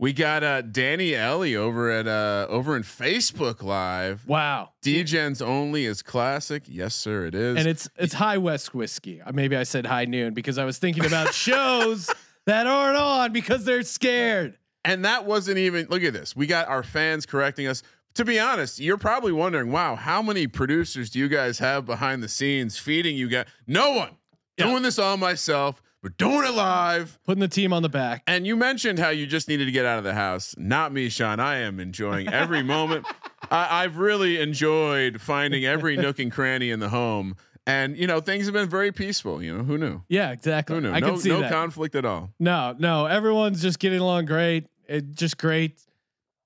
We 0.02 0.14
got 0.14 0.44
uh, 0.44 0.64
Danny 0.64 1.14
Ellie 1.14 1.56
over 1.56 1.92
at 1.92 2.08
uh, 2.08 2.48
over 2.50 2.76
in 2.76 2.82
Facebook 2.82 3.62
Live. 3.62 4.28
wow. 4.28 4.72
DGens 4.82 5.46
only 5.46 5.86
is 5.86 6.02
classic. 6.02 6.64
Yes, 6.66 6.96
sir, 6.96 7.28
it 7.28 7.36
is. 7.36 7.56
and 7.56 7.68
it's 7.68 7.88
it's 7.98 8.16
high 8.16 8.40
west 8.40 8.74
whiskey. 8.74 9.22
Uh, 9.22 9.32
Maybe 9.32 9.56
I 9.56 9.62
said 9.62 9.86
high 9.86 10.06
noon 10.06 10.34
because 10.34 10.58
I 10.58 10.66
was 10.66 10.80
thinking 10.80 11.06
about 11.06 11.32
shows 11.36 12.10
that 12.48 12.66
aren't 12.66 12.98
on 12.98 13.32
because 13.32 13.64
they're 13.64 13.84
scared. 13.84 14.58
And 14.84 15.06
that 15.06 15.26
wasn't 15.28 15.60
even 15.60 15.86
look 15.92 16.02
at 16.02 16.14
this. 16.14 16.36
We 16.36 16.48
got 16.48 16.68
our 16.68 16.82
fans 16.82 17.28
correcting 17.28 17.68
us. 17.68 17.84
To 18.16 18.26
be 18.26 18.40
honest, 18.40 18.80
you're 18.80 18.98
probably 18.98 19.32
wondering, 19.32 19.72
wow, 19.72 19.96
how 19.96 20.24
many 20.24 20.48
producers 20.48 21.12
do 21.12 21.20
you 21.20 21.28
guys 21.28 21.60
have 21.60 21.86
behind 21.86 22.24
the 22.24 22.28
scenes 22.28 22.76
feeding 22.76 23.16
you 23.16 23.30
guys? 23.30 23.46
No 23.68 23.92
one. 23.92 24.18
Yeah. 24.58 24.66
Doing 24.66 24.82
this 24.82 24.98
all 24.98 25.16
myself. 25.18 25.80
We're 26.04 26.10
doing 26.10 26.46
it 26.46 26.54
live. 26.56 27.20
Putting 27.26 27.42
the 27.42 27.48
team 27.48 27.74
on 27.74 27.84
the 27.84 27.90
back. 27.90 28.24
And 28.26 28.48
you 28.48 28.56
mentioned 28.56 28.98
how 28.98 29.10
you 29.10 29.28
just 29.28 29.48
needed 29.48 29.66
to 29.66 29.72
get 29.72 29.86
out 29.86 30.00
of 30.00 30.04
the 30.04 30.16
house. 30.16 30.56
Not 30.58 30.92
me, 30.92 31.10
Sean. 31.10 31.40
I 31.40 31.58
am 31.58 31.80
enjoying 31.80 32.28
every 32.28 32.64
moment. 32.76 33.06
I, 33.52 33.84
I've 33.84 33.98
really 33.98 34.40
enjoyed 34.42 35.22
finding 35.22 35.64
every 35.64 35.98
nook 35.98 36.18
and 36.18 36.32
cranny 36.32 36.72
in 36.72 36.80
the 36.80 36.90
home. 36.90 37.36
And 37.68 37.96
you 37.96 38.08
know, 38.08 38.20
things 38.20 38.46
have 38.46 38.54
been 38.54 38.68
very 38.70 38.92
peaceful. 38.92 39.44
You 39.44 39.58
know, 39.58 39.64
who 39.64 39.78
knew? 39.78 40.02
Yeah, 40.10 40.32
exactly. 40.32 40.76
Who 40.76 40.82
knew? 40.82 40.92
I 40.92 41.00
no 41.00 41.10
can 41.10 41.18
see 41.20 41.30
no 41.30 41.42
that. 41.42 41.52
conflict 41.52 41.94
at 41.94 42.06
all. 42.06 42.34
no, 42.40 42.76
no, 42.80 43.06
everyone's 43.06 43.62
just 43.62 43.78
getting 43.78 44.00
along 44.00 44.26
great. 44.26 44.66
It 44.88 45.12
just 45.12 45.38
great 45.38 45.80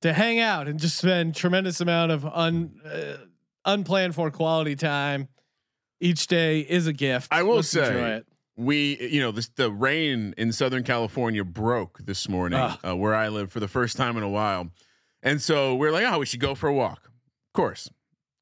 to 0.02 0.12
hang 0.12 0.40
out 0.40 0.68
and 0.68 0.78
just 0.78 0.98
spend 0.98 1.34
tremendous 1.34 1.80
amount 1.80 2.12
of 2.12 2.26
un 2.26 2.82
uh, 2.86 3.18
unplanned 3.64 4.14
for 4.14 4.30
quality 4.30 4.76
time. 4.76 5.30
Each 6.02 6.28
day 6.28 6.60
is 6.60 6.88
a 6.88 6.94
gift. 6.94 7.30
I 7.32 7.44
will 7.44 7.56
Let's 7.56 7.74
enjoy 7.74 7.90
say, 7.90 8.12
it. 8.18 8.28
We 8.58 8.98
you 9.12 9.20
know 9.22 9.32
this 9.32 9.50
the 9.50 9.70
rain 9.72 10.34
in 10.38 10.52
southern 10.52 10.84
california 10.84 11.44
broke 11.44 12.00
this 12.06 12.30
morning 12.30 12.58
Ugh. 12.60 12.80
uh, 12.88 12.96
where 12.96 13.14
i 13.14 13.28
live 13.28 13.52
for 13.52 13.60
the 13.60 13.68
first 13.68 13.98
time 13.98 14.16
in 14.18 14.24
a 14.24 14.30
while. 14.30 14.70
And 15.24 15.42
so 15.42 15.76
we're 15.76 15.92
like 15.92 16.06
oh 16.08 16.20
we 16.20 16.26
should 16.26 16.40
go 16.40 16.54
for 16.56 16.68
a 16.70 16.74
walk. 16.74 17.06
Of 17.06 17.54
course. 17.54 17.90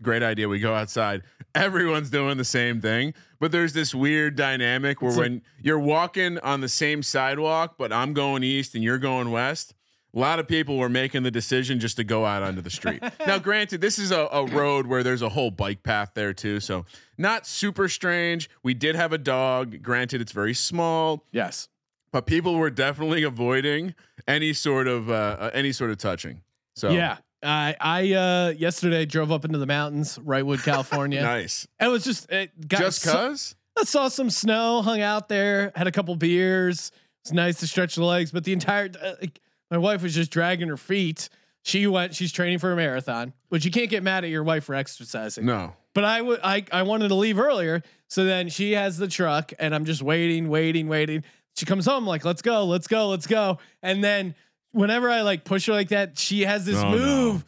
Great 0.02 0.22
idea. 0.22 0.50
We 0.50 0.60
go 0.60 0.76
outside. 0.76 1.22
Everyone's 1.56 2.10
doing 2.10 2.38
the 2.38 2.44
same 2.44 2.82
thing. 2.82 3.14
But 3.40 3.54
there's 3.54 3.72
this 3.72 3.96
weird 3.96 4.36
dynamic 4.36 5.02
where 5.02 5.12
It's 5.12 5.18
a- 5.18 5.22
when 5.22 5.42
you're 5.62 5.80
walking 5.80 6.40
on 6.40 6.60
the 6.62 6.68
same 6.70 7.02
sidewalk 7.04 7.76
but 7.78 7.92
i'm 7.94 8.14
going 8.14 8.44
east 8.44 8.76
and 8.76 8.84
you're 8.84 8.98
going 8.98 9.32
west 9.32 9.74
a 10.16 10.20
lot 10.20 10.40
of 10.40 10.48
people 10.48 10.78
were 10.78 10.90
making 10.90 11.24
the 11.24 11.32
decision 11.32 11.80
just 11.80 11.98
to 11.98 12.04
go 12.04 12.26
out 12.26 12.44
onto 12.44 12.62
the 12.62 12.70
street. 12.70 13.02
now, 13.26 13.40
granted, 13.40 13.82
this 13.82 13.98
is 13.98 14.12
a, 14.12 14.28
a 14.32 14.46
road 14.46 14.86
where 14.88 15.02
there's 15.04 15.22
a 15.22 15.30
whole 15.30 15.50
bike 15.52 15.82
path 15.84 16.12
there 16.14 16.34
too, 16.34 16.60
so 16.60 16.86
not 17.18 17.48
super 17.48 17.88
strange. 17.88 18.50
We 18.64 18.74
did 18.74 18.96
have 18.96 19.12
a 19.14 19.18
dog. 19.18 19.82
Granted, 19.82 20.22
it's 20.22 20.32
very 20.32 20.54
small, 20.54 21.26
Yes. 21.32 21.68
but 22.12 22.26
people 22.28 22.56
were 22.56 22.70
definitely 22.70 23.24
avoiding 23.24 23.96
any 24.28 24.54
sort 24.54 24.88
of 24.88 25.10
uh, 25.10 25.14
uh, 25.14 25.52
any 25.54 25.72
sort 25.72 25.90
of 25.92 25.98
touching. 25.98 26.42
So 26.76 26.90
Yeah. 26.92 27.18
I 27.46 27.76
I 27.82 28.14
uh 28.14 28.50
yesterday 28.58 29.06
drove 29.06 29.32
up 29.32 29.44
into 29.44 29.58
the 29.58 29.66
mountains, 29.66 30.18
Wrightwood, 30.20 30.64
California. 30.66 31.22
nice. 31.22 31.68
It 31.80 31.88
was 31.88 32.04
just 32.06 32.32
it 32.32 32.68
got 32.70 32.80
Just 32.82 33.02
so- 33.02 33.12
cause. 33.12 33.56
I 33.78 33.84
saw 33.86 34.08
some 34.08 34.30
snow, 34.30 34.84
hung 34.84 35.02
out 35.02 35.28
there, 35.30 35.72
had 35.76 35.88
a 35.88 35.92
couple 35.92 36.16
beers. 36.16 36.92
It's 37.24 37.32
nice 37.34 37.60
to 37.62 37.68
stretch 37.68 37.96
the 37.96 38.04
legs, 38.06 38.32
but 38.32 38.44
the 38.44 38.54
entire 38.54 38.90
uh, 39.02 39.14
like, 39.20 39.42
my 39.74 39.80
wife 39.80 40.04
was 40.04 40.14
just 40.14 40.32
dragging 40.32 40.68
her 40.68 40.78
feet. 40.78 41.30
She 41.64 41.88
went. 41.88 42.14
She's 42.14 42.32
training 42.32 42.60
for 42.60 42.72
a 42.72 42.76
marathon, 42.76 43.34
but 43.50 43.66
you 43.66 43.72
can't 43.72 43.90
get 43.90 44.04
mad 44.04 44.24
at 44.24 44.30
your 44.30 44.44
wife 44.44 44.66
for 44.66 44.76
exercising. 44.76 45.46
No. 45.46 45.74
But 45.94 46.04
I 46.04 46.22
would. 46.22 46.40
I 46.44 46.64
I 46.72 46.84
wanted 46.84 47.08
to 47.08 47.16
leave 47.16 47.40
earlier, 47.40 47.82
so 48.08 48.26
then 48.26 48.50
she 48.50 48.74
has 48.74 48.98
the 48.98 49.08
truck, 49.08 49.54
and 49.58 49.74
I'm 49.74 49.86
just 49.86 50.02
waiting, 50.02 50.50
waiting, 50.50 50.88
waiting. 50.88 51.24
She 51.56 51.66
comes 51.66 51.86
home 51.86 52.06
like, 52.06 52.26
"Let's 52.26 52.42
go, 52.42 52.66
let's 52.66 52.88
go, 52.88 53.08
let's 53.10 53.28
go," 53.28 53.60
and 53.82 54.04
then 54.04 54.36
whenever 54.74 55.10
I 55.10 55.22
like 55.22 55.46
push 55.46 55.68
her 55.68 55.74
like 55.74 55.90
that, 55.90 56.18
she 56.20 56.42
has 56.42 56.66
this 56.66 56.78
Oh, 56.78 56.92
move. 56.92 57.46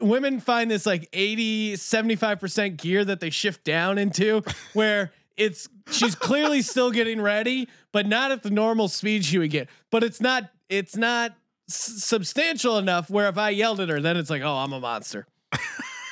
Women 0.00 0.40
find 0.40 0.70
this 0.70 0.86
like 0.86 1.10
80, 1.12 1.74
75% 1.74 2.78
gear 2.78 3.04
that 3.04 3.20
they 3.20 3.28
shift 3.28 3.64
down 3.64 3.98
into 3.98 4.42
where 4.72 5.12
it's 5.36 5.68
she's 5.90 6.14
clearly 6.14 6.62
still 6.62 6.90
getting 6.90 7.20
ready, 7.20 7.68
but 7.92 8.06
not 8.06 8.30
at 8.30 8.42
the 8.42 8.50
normal 8.50 8.88
speed 8.88 9.24
she 9.24 9.38
would 9.38 9.50
get. 9.50 9.68
But 9.90 10.04
it's 10.04 10.20
not 10.20 10.50
it's 10.68 10.96
not 10.96 11.34
s- 11.70 12.02
substantial 12.04 12.78
enough 12.78 13.08
where 13.10 13.28
if 13.28 13.38
I 13.38 13.50
yelled 13.50 13.80
at 13.80 13.88
her, 13.88 14.00
then 14.00 14.16
it's 14.16 14.30
like, 14.30 14.42
oh, 14.42 14.56
I'm 14.56 14.72
a 14.72 14.80
monster. 14.80 15.26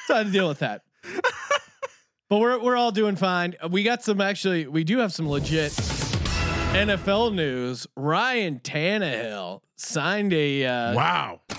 so 0.06 0.14
I 0.14 0.18
had 0.18 0.26
to 0.26 0.32
deal 0.32 0.48
with 0.48 0.60
that. 0.60 0.82
But 2.30 2.40
we're 2.40 2.58
we're 2.62 2.76
all 2.76 2.92
doing 2.92 3.16
fine. 3.16 3.54
We 3.70 3.82
got 3.82 4.02
some 4.02 4.20
actually. 4.20 4.66
We 4.66 4.84
do 4.84 4.98
have 4.98 5.14
some 5.14 5.26
legit 5.26 5.72
NFL 5.72 7.34
news. 7.34 7.86
Ryan 7.96 8.60
Tannehill 8.60 9.62
signed 9.76 10.34
a 10.34 10.66
uh, 10.66 10.94
Wow. 10.94 11.40
I 11.50 11.54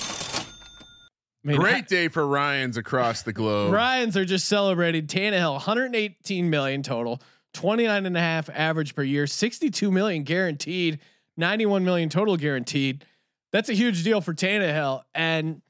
mean, 1.44 1.58
Great 1.58 1.88
day 1.88 2.08
for 2.08 2.28
Ryan's 2.28 2.78
across 2.78 3.24
the 3.24 3.34
globe. 3.34 3.74
Ryans 3.74 4.16
are 4.16 4.26
just 4.26 4.48
celebrating 4.48 5.08
Tannehill 5.08 5.54
118 5.54 6.50
million 6.52 6.84
total, 6.84 7.20
29 7.54 8.06
and 8.06 8.16
a 8.16 8.20
half 8.20 8.48
average 8.52 8.94
per 8.94 9.02
year, 9.02 9.26
62 9.26 9.90
million 9.90 10.22
guaranteed, 10.24 11.00
91 11.38 11.84
million 11.84 12.10
total 12.10 12.38
guaranteed. 12.38 13.06
That's 13.52 13.70
a 13.70 13.74
huge 13.74 14.04
deal 14.04 14.22
for 14.22 14.34
Tannehill. 14.34 15.02
And 15.14 15.62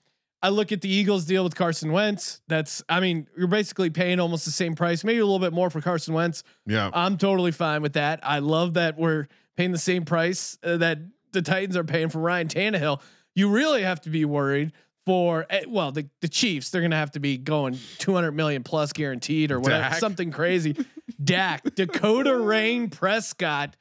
I 0.41 0.49
look 0.49 0.71
at 0.71 0.81
the 0.81 0.89
Eagles 0.89 1.25
deal 1.25 1.43
with 1.43 1.55
Carson 1.55 1.91
Wentz. 1.91 2.41
That's, 2.47 2.83
I 2.87 2.99
mean, 2.99 3.27
you're 3.37 3.47
basically 3.47 3.89
paying 3.89 4.19
almost 4.19 4.45
the 4.45 4.51
same 4.51 4.75
price, 4.75 5.03
maybe 5.03 5.19
a 5.19 5.25
little 5.25 5.39
bit 5.39 5.53
more 5.53 5.69
for 5.69 5.81
Carson 5.81 6.13
Wentz. 6.13 6.43
Yeah. 6.65 6.89
I'm 6.93 7.17
totally 7.17 7.51
fine 7.51 7.81
with 7.81 7.93
that. 7.93 8.19
I 8.23 8.39
love 8.39 8.75
that 8.75 8.97
we're 8.97 9.27
paying 9.57 9.71
the 9.71 9.77
same 9.77 10.05
price 10.05 10.57
uh, 10.63 10.77
that 10.77 10.99
the 11.31 11.41
Titans 11.41 11.75
are 11.75 11.83
paying 11.83 12.09
for 12.09 12.19
Ryan 12.19 12.47
Tannehill. 12.47 13.01
You 13.35 13.49
really 13.49 13.83
have 13.83 14.01
to 14.01 14.09
be 14.09 14.25
worried 14.25 14.71
for 15.05 15.45
eh, 15.49 15.63
well 15.67 15.91
the 15.91 16.07
the 16.21 16.27
Chiefs. 16.27 16.69
They're 16.69 16.81
going 16.81 16.91
to 16.91 16.97
have 16.97 17.11
to 17.11 17.19
be 17.19 17.37
going 17.37 17.77
200 17.97 18.31
million 18.31 18.63
plus 18.63 18.93
guaranteed 18.93 19.51
or 19.51 19.59
whatever, 19.59 19.89
Dak. 19.89 19.95
something 19.95 20.31
crazy. 20.31 20.75
Dak, 21.23 21.75
Dakota 21.75 22.37
Rain 22.37 22.89
Prescott. 22.89 23.75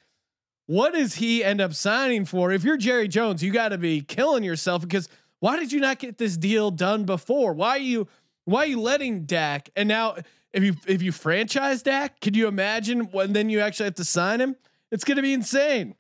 What 0.69 0.93
does 0.93 1.15
he 1.15 1.43
end 1.43 1.63
up 1.63 1.73
signing 1.73 2.27
for? 2.27 2.53
If 2.53 2.63
you're 2.63 2.77
Jerry 2.77 3.09
Jones, 3.09 3.43
you 3.43 3.51
got 3.51 3.71
to 3.71 3.79
be 3.79 4.03
killing 4.03 4.45
yourself 4.45 4.83
because 4.83 5.09
why 5.41 5.59
did 5.59 5.73
you 5.73 5.81
not 5.81 5.99
get 5.99 6.19
this 6.19 6.37
deal 6.37 6.71
done 6.71 7.05
before? 7.05 7.55
Why 7.55 7.71
are 7.71 7.79
you 7.79 8.07
why 8.45 8.65
are 8.65 8.67
you 8.67 8.81
letting 8.81 9.25
Dak? 9.25 9.71
And 9.77 9.89
now 9.89 10.17
if 10.53 10.63
you 10.63 10.77
if 10.87 11.01
you 11.01 11.11
franchise 11.11 11.83
Dak, 11.83 12.21
could 12.21 12.37
you 12.37 12.49
imagine 12.49 13.11
when 13.13 13.33
then 13.33 13.49
you 13.49 13.61
actually 13.61 13.85
have 13.87 13.95
to 13.95 14.05
sign 14.05 14.43
him? 14.43 14.57
It's 14.91 15.05
going 15.05 15.17
to 15.17 15.23
be 15.23 15.33
insane. 15.33 15.95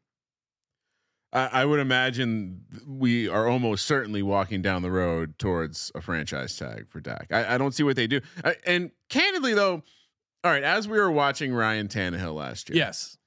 I, 1.32 1.46
I 1.46 1.64
would 1.64 1.80
imagine 1.80 2.62
we 2.86 3.28
are 3.28 3.46
almost 3.48 3.86
certainly 3.86 4.22
walking 4.22 4.62
down 4.62 4.82
the 4.82 4.90
road 4.90 5.38
towards 5.38 5.92
a 5.94 6.00
franchise 6.00 6.56
tag 6.56 6.88
for 6.88 7.00
Dak. 7.00 7.28
I, 7.30 7.54
I 7.54 7.58
don't 7.58 7.72
see 7.72 7.82
what 7.82 7.96
they 7.96 8.06
do. 8.06 8.20
I, 8.42 8.56
and 8.66 8.90
candidly, 9.10 9.52
though, 9.52 9.82
all 10.42 10.50
right, 10.50 10.62
as 10.62 10.88
we 10.88 10.98
were 10.98 11.10
watching 11.10 11.52
Ryan 11.52 11.88
Tannehill 11.88 12.34
last 12.34 12.70
year, 12.70 12.78
Yes. 12.78 13.17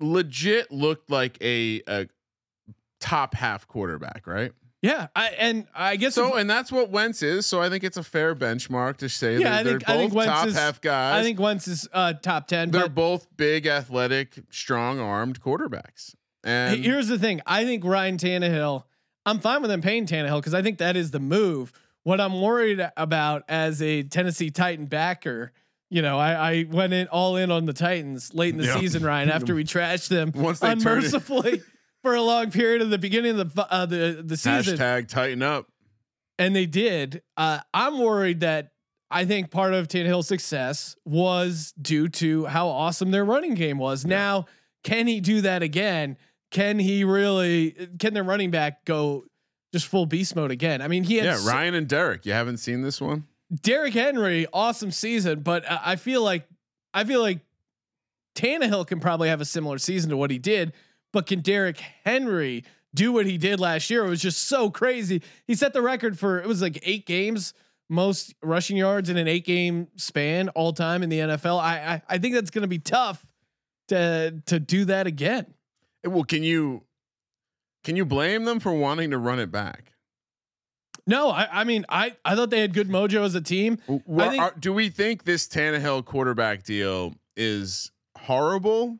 Legit 0.00 0.70
looked 0.70 1.10
like 1.10 1.38
a, 1.40 1.82
a 1.86 2.08
top 3.00 3.34
half 3.34 3.66
quarterback, 3.68 4.26
right? 4.26 4.52
Yeah. 4.82 5.08
I 5.16 5.28
and 5.38 5.66
I 5.74 5.96
guess 5.96 6.14
So, 6.14 6.34
if- 6.34 6.40
and 6.40 6.48
that's 6.50 6.70
what 6.70 6.90
Wentz 6.90 7.22
is. 7.22 7.46
So, 7.46 7.60
I 7.60 7.68
think 7.68 7.82
it's 7.82 7.96
a 7.96 8.02
fair 8.02 8.34
benchmark 8.34 8.98
to 8.98 9.08
say 9.08 9.38
Yeah, 9.38 9.56
I 9.56 9.62
they're 9.62 9.76
I 9.76 9.78
both 9.78 9.96
think 9.98 10.14
Wentz 10.14 10.32
top 10.32 10.46
is- 10.48 10.54
half 10.56 10.80
guys. 10.80 11.20
I 11.20 11.22
think 11.22 11.40
Wentz 11.40 11.66
is 11.66 11.88
uh, 11.92 12.12
top 12.14 12.46
ten. 12.46 12.70
they're 12.70 12.88
both 12.88 13.26
big, 13.36 13.66
athletic, 13.66 14.34
strong 14.50 15.00
armed 15.00 15.40
quarterbacks. 15.40 16.14
And 16.44 16.84
here's 16.84 17.08
the 17.08 17.18
thing: 17.18 17.40
I 17.46 17.64
think 17.64 17.84
Ryan 17.84 18.18
Tannehill. 18.18 18.84
I'm 19.24 19.40
fine 19.40 19.60
with 19.60 19.70
him 19.72 19.82
paying 19.82 20.06
Tannehill 20.06 20.38
because 20.38 20.54
I 20.54 20.62
think 20.62 20.78
that 20.78 20.96
is 20.96 21.10
the 21.10 21.18
move. 21.18 21.72
What 22.04 22.20
I'm 22.20 22.40
worried 22.40 22.88
about 22.96 23.42
as 23.48 23.82
a 23.82 24.04
Tennessee 24.04 24.50
Titan 24.50 24.86
backer, 24.86 25.50
you 25.90 26.02
know, 26.02 26.18
I, 26.18 26.32
I 26.52 26.66
went 26.70 26.92
in 26.92 27.06
all 27.08 27.36
in 27.36 27.50
on 27.50 27.64
the 27.66 27.72
Titans 27.72 28.34
late 28.34 28.52
in 28.54 28.58
the 28.60 28.66
Yeah. 28.66 28.80
season, 28.80 29.04
Ryan, 29.04 29.30
after 29.30 29.54
we 29.54 29.64
trashed 29.64 30.08
them 30.08 30.32
Once 30.34 30.60
they 30.60 30.72
unmercifully 30.72 31.62
for 32.02 32.14
a 32.14 32.22
long 32.22 32.50
period 32.50 32.82
of 32.82 32.90
the 32.90 32.98
beginning 32.98 33.38
of 33.38 33.54
the 33.54 33.66
uh, 33.72 33.86
the 33.86 34.22
the 34.24 34.36
season. 34.36 34.76
hashtag 34.78 35.08
tighten 35.08 35.42
up. 35.42 35.66
and 36.38 36.54
they 36.56 36.66
did. 36.66 37.22
Uh, 37.36 37.60
I'm 37.72 37.98
worried 37.98 38.40
that 38.40 38.72
I 39.10 39.24
think 39.24 39.50
part 39.50 39.72
of 39.74 39.86
Tannehill's 39.88 40.26
success 40.26 40.96
was 41.04 41.72
due 41.80 42.08
to 42.08 42.46
how 42.46 42.68
awesome 42.68 43.12
their 43.12 43.24
running 43.24 43.54
game 43.54 43.78
was. 43.78 44.04
Now, 44.04 44.46
can 44.82 45.06
he 45.06 45.20
do 45.20 45.40
that 45.42 45.62
again? 45.62 46.16
Can 46.50 46.78
he 46.80 47.04
really? 47.04 47.76
Can 48.00 48.14
their 48.14 48.24
running 48.24 48.50
back 48.50 48.84
go 48.84 49.24
just 49.72 49.86
full 49.86 50.06
beast 50.06 50.34
mode 50.34 50.50
again? 50.50 50.82
I 50.82 50.88
mean, 50.88 51.04
he 51.04 51.16
had 51.16 51.26
Yeah, 51.26 51.38
Ryan 51.46 51.74
and 51.74 51.86
Derek. 51.88 52.26
You 52.26 52.32
haven't 52.32 52.56
seen 52.58 52.82
this 52.82 53.00
one? 53.00 53.24
Derrick 53.54 53.94
Henry, 53.94 54.46
awesome 54.52 54.90
season, 54.90 55.40
but 55.40 55.64
I 55.68 55.96
feel 55.96 56.22
like 56.22 56.48
I 56.92 57.04
feel 57.04 57.20
like 57.20 57.40
Tannehill 58.34 58.86
can 58.86 59.00
probably 59.00 59.28
have 59.28 59.40
a 59.40 59.44
similar 59.44 59.78
season 59.78 60.10
to 60.10 60.16
what 60.16 60.30
he 60.30 60.38
did, 60.38 60.72
but 61.12 61.26
can 61.26 61.40
Derrick 61.40 61.78
Henry 62.04 62.64
do 62.94 63.12
what 63.12 63.26
he 63.26 63.38
did 63.38 63.60
last 63.60 63.88
year? 63.88 64.04
It 64.04 64.08
was 64.08 64.22
just 64.22 64.44
so 64.44 64.70
crazy. 64.70 65.22
He 65.46 65.54
set 65.54 65.72
the 65.72 65.82
record 65.82 66.18
for 66.18 66.40
it 66.40 66.46
was 66.48 66.60
like 66.60 66.80
eight 66.82 67.06
games, 67.06 67.54
most 67.88 68.34
rushing 68.42 68.76
yards 68.76 69.10
in 69.10 69.16
an 69.16 69.28
eight 69.28 69.44
game 69.44 69.88
span 69.96 70.48
all 70.50 70.72
time 70.72 71.02
in 71.02 71.08
the 71.08 71.20
NFL. 71.20 71.60
I 71.60 71.76
I, 71.76 72.02
I 72.08 72.18
think 72.18 72.34
that's 72.34 72.50
going 72.50 72.62
to 72.62 72.68
be 72.68 72.80
tough 72.80 73.24
to 73.88 74.42
to 74.46 74.58
do 74.58 74.86
that 74.86 75.06
again. 75.06 75.46
Well, 76.04 76.24
can 76.24 76.42
you 76.42 76.82
can 77.84 77.94
you 77.94 78.04
blame 78.04 78.44
them 78.44 78.58
for 78.58 78.72
wanting 78.72 79.12
to 79.12 79.18
run 79.18 79.38
it 79.38 79.52
back? 79.52 79.92
No, 81.06 81.30
I 81.30 81.48
I 81.60 81.64
mean 81.64 81.84
I 81.88 82.14
I 82.24 82.34
thought 82.34 82.50
they 82.50 82.60
had 82.60 82.74
good 82.74 82.88
mojo 82.88 83.24
as 83.24 83.34
a 83.34 83.40
team. 83.40 83.78
Wha- 83.86 84.30
think- 84.30 84.42
are- 84.42 84.54
do 84.58 84.72
we 84.72 84.88
think 84.88 85.24
this 85.24 85.46
Tannehill 85.46 86.04
quarterback 86.04 86.64
deal 86.64 87.14
is 87.36 87.90
horrible 88.18 88.98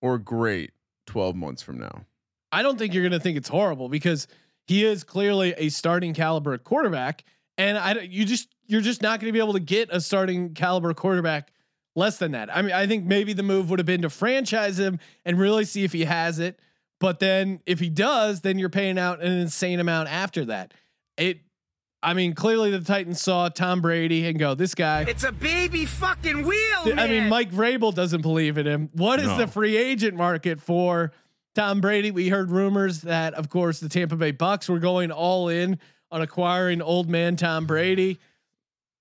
or 0.00 0.18
great 0.18 0.70
12 1.06 1.36
months 1.36 1.62
from 1.62 1.78
now? 1.78 2.06
I 2.52 2.62
don't 2.62 2.78
think 2.78 2.92
you're 2.94 3.02
going 3.02 3.12
to 3.12 3.20
think 3.20 3.36
it's 3.36 3.48
horrible 3.48 3.88
because 3.88 4.28
he 4.66 4.84
is 4.84 5.04
clearly 5.04 5.54
a 5.56 5.68
starting 5.70 6.12
caliber 6.14 6.56
quarterback, 6.58 7.24
and 7.58 7.76
I 7.78 8.00
you 8.00 8.24
just 8.24 8.48
you're 8.66 8.80
just 8.80 9.02
not 9.02 9.20
going 9.20 9.28
to 9.28 9.32
be 9.32 9.38
able 9.40 9.54
to 9.54 9.60
get 9.60 9.88
a 9.90 10.00
starting 10.00 10.54
caliber 10.54 10.94
quarterback 10.94 11.52
less 11.96 12.16
than 12.18 12.32
that. 12.32 12.54
I 12.54 12.62
mean, 12.62 12.72
I 12.72 12.86
think 12.86 13.04
maybe 13.04 13.34
the 13.34 13.42
move 13.42 13.68
would 13.68 13.78
have 13.78 13.86
been 13.86 14.02
to 14.02 14.10
franchise 14.10 14.78
him 14.78 14.98
and 15.26 15.38
really 15.38 15.64
see 15.66 15.84
if 15.84 15.92
he 15.92 16.04
has 16.04 16.38
it. 16.38 16.58
But 17.00 17.18
then 17.18 17.60
if 17.66 17.80
he 17.80 17.90
does, 17.90 18.40
then 18.42 18.58
you're 18.58 18.70
paying 18.70 18.98
out 18.98 19.20
an 19.20 19.32
insane 19.32 19.80
amount 19.80 20.08
after 20.08 20.44
that. 20.46 20.72
It, 21.22 21.40
I 22.02 22.14
mean, 22.14 22.34
clearly 22.34 22.70
the 22.72 22.80
Titans 22.80 23.20
saw 23.22 23.48
Tom 23.48 23.80
Brady 23.80 24.26
and 24.26 24.38
go, 24.38 24.54
this 24.54 24.74
guy. 24.74 25.02
It's 25.08 25.22
a 25.24 25.30
baby 25.32 25.86
fucking 25.86 26.42
wheel, 26.44 26.84
man. 26.86 26.98
I 26.98 27.06
mean, 27.06 27.28
Mike 27.28 27.52
Vrabel 27.52 27.94
doesn't 27.94 28.22
believe 28.22 28.58
in 28.58 28.66
him. 28.66 28.90
What 28.94 29.20
is 29.20 29.26
No. 29.26 29.38
the 29.38 29.46
free 29.46 29.76
agent 29.76 30.16
market 30.16 30.60
for 30.60 31.12
Tom 31.54 31.80
Brady? 31.80 32.10
We 32.10 32.28
heard 32.28 32.50
rumors 32.50 33.02
that, 33.02 33.34
of 33.34 33.48
course, 33.48 33.78
the 33.78 33.88
Tampa 33.88 34.16
Bay 34.16 34.32
Bucks 34.32 34.68
were 34.68 34.80
going 34.80 35.12
all 35.12 35.48
in 35.48 35.78
on 36.10 36.22
acquiring 36.22 36.82
old 36.82 37.08
man 37.08 37.36
Tom 37.36 37.66
Brady. 37.66 38.18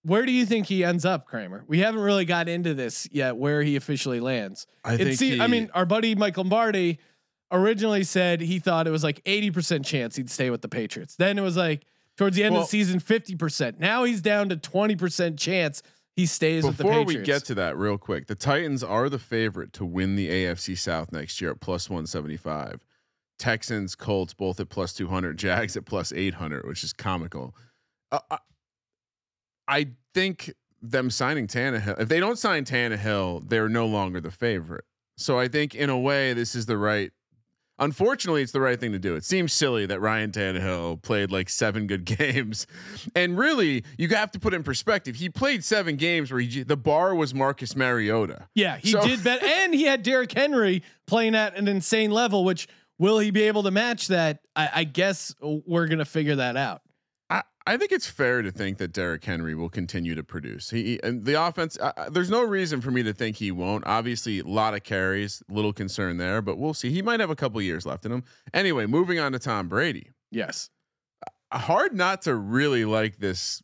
Where 0.03 0.25
do 0.25 0.31
you 0.31 0.45
think 0.45 0.67
he 0.67 0.84
ends 0.84 1.03
up, 1.05 1.25
Kramer? 1.25 1.63
We 1.67 1.79
haven't 1.79 2.01
really 2.01 2.25
got 2.25 2.47
into 2.49 2.73
this 2.73 3.07
yet. 3.12 3.36
Where 3.36 3.62
he 3.63 3.75
officially 3.75 4.19
lands? 4.19 4.65
I 4.84 4.93
It 4.95 5.17
se- 5.17 5.39
I 5.39 5.47
mean, 5.47 5.69
our 5.73 5.86
buddy 5.86 6.15
Mike 6.15 6.38
Lombardi 6.38 6.99
originally 7.51 8.03
said 8.03 8.41
he 8.41 8.60
thought 8.60 8.88
it 8.88 8.91
was 8.91 9.03
like 9.03 9.21
eighty 9.25 9.51
percent 9.51 9.86
chance 9.86 10.15
he'd 10.15 10.29
stay 10.29 10.49
with 10.49 10.62
the 10.62 10.69
Patriots. 10.69 11.15
Then 11.17 11.38
it 11.38 11.41
was 11.41 11.57
like 11.57 11.86
towards 12.21 12.36
the 12.36 12.43
end 12.43 12.53
Well- 12.53 12.63
of 12.63 12.67
the 12.67 12.71
season, 12.71 12.99
fifty 12.99 13.36
percent. 13.36 13.79
Now 13.79 14.03
he's 14.03 14.21
down 14.21 14.49
to 14.49 14.55
twenty 14.55 14.95
percent 14.95 15.39
chance 15.39 15.81
he 16.15 16.25
stays 16.25 16.63
with 16.63 16.77
the 16.77 16.84
before 16.84 16.99
Patriots. 17.05 17.19
we 17.19 17.34
get 17.34 17.45
to 17.45 17.55
that 17.55 17.77
real 17.77 17.97
quick, 17.97 18.27
the 18.27 18.36
Titans 18.36 18.84
are 18.84 19.10
the 19.10 19.17
favorite 19.19 19.73
to 19.73 19.86
win 19.86 20.15
the 20.15 20.29
AFC 20.29 20.77
South 20.77 21.12
next 21.12 21.39
year 21.41 21.51
at 21.51 21.62
plus 21.62 21.89
175. 21.89 22.86
Texans, 23.39 23.95
Colts 23.95 24.34
both 24.34 24.60
at 24.60 24.69
plus 24.69 24.93
200, 24.93 25.38
Jags 25.38 25.75
at 25.77 25.86
plus 25.86 26.12
800, 26.12 26.67
which 26.67 26.84
is 26.84 26.91
comical. 26.93 27.55
Uh, 28.12 28.19
I, 28.29 28.38
I 29.67 29.88
think 30.13 30.53
them 30.81 31.10
signing 31.10 31.47
Tannehill, 31.47 31.99
if 31.99 32.10
they 32.10 32.19
don't 32.19 32.38
sign 32.38 32.65
Tannehill, 32.65 33.47
they're 33.49 33.69
no 33.69 33.86
longer 33.86 34.19
the 34.19 34.31
favorite. 34.31 34.84
So 35.17 35.39
I 35.39 35.47
think 35.47 35.75
in 35.75 35.89
a 35.89 35.97
way, 35.97 36.34
this 36.34 36.55
is 36.55 36.65
the 36.65 36.77
right. 36.77 37.12
Unfortunately, 37.81 38.41
it's 38.43 38.51
the 38.51 38.61
right 38.61 38.79
thing 38.79 38.91
to 38.93 38.99
do. 38.99 39.15
It 39.15 39.25
seems 39.25 39.51
silly 39.51 39.85
that 39.87 39.99
Ryan 39.99 40.31
Tannehill 40.31 41.01
played 41.01 41.31
like 41.31 41.49
seven 41.49 41.87
good 41.87 42.05
games, 42.17 42.67
and 43.15 43.37
really, 43.37 43.83
you 43.97 44.07
have 44.09 44.31
to 44.31 44.39
put 44.39 44.53
it 44.53 44.57
in 44.57 44.63
perspective. 44.63 45.15
He 45.15 45.29
played 45.29 45.63
seven 45.63 45.95
games 45.97 46.31
where 46.31 46.39
he, 46.39 46.63
the 46.63 46.77
bar 46.77 47.15
was 47.15 47.33
Marcus 47.33 47.75
Mariota. 47.75 48.47
Yeah, 48.53 48.77
he 48.77 48.91
So- 48.91 49.01
did 49.05 49.23
bet, 49.23 49.43
and 49.61 49.73
he 49.73 49.83
had 49.83 50.03
Derrick 50.03 50.31
Henry 50.31 50.83
playing 51.07 51.35
at 51.35 51.57
an 51.57 51.67
insane 51.67 52.11
level. 52.11 52.45
Which 52.45 52.67
will 52.99 53.17
he 53.19 53.31
be 53.31 53.41
able 53.43 53.63
to 53.63 53.71
match 53.71 54.07
that? 54.09 54.39
I, 54.55 54.69
I 54.75 54.83
guess 54.83 55.33
we're 55.41 55.87
gonna 55.87 56.05
figure 56.05 56.35
that 56.35 56.55
out. 56.55 56.83
I, 57.65 57.74
I 57.74 57.78
think 57.78 57.91
it's 57.91 58.08
fair 58.08 58.41
to 58.41 58.52
think 58.52 58.78
that 58.80 58.91
Derrick 58.93 59.24
Henry 59.24 59.56
will 59.56 59.69
continue 59.69 60.15
to 60.15 60.24
produce. 60.24 60.69
He 60.69 61.00
and 61.04 61.26
the 61.26 61.41
offense. 61.41 61.78
Uh, 61.80 61.91
uh, 61.97 62.10
there's 62.10 62.30
no 62.30 62.43
reason 62.43 62.82
for 62.82 62.91
me 62.91 63.04
to 63.04 63.13
think 63.13 63.38
he 63.38 63.52
won't. 63.52 63.86
Obviously, 63.88 64.39
a 64.39 64.43
lot 64.45 64.74
of 64.74 64.84
carries, 64.84 65.41
little 65.50 65.74
concern 65.74 66.17
there, 66.17 66.41
but 66.41 66.58
we'll 66.58 66.74
see. 66.74 66.91
He 66.91 67.02
might 67.02 67.19
have 67.19 67.30
a 67.30 67.36
couple 67.36 67.62
years 67.62 67.86
left 67.86 68.06
in 68.06 68.12
him. 68.12 68.24
Anyway, 68.54 68.86
moving 68.86 69.19
on 69.19 69.32
to 69.34 69.39
Tom 69.39 69.67
Brady. 69.67 70.12
Yes. 70.32 70.69
Hard 71.52 71.93
not 71.93 72.21
to 72.24 72.36
really 72.36 72.86
like 72.86 73.17
this. 73.17 73.62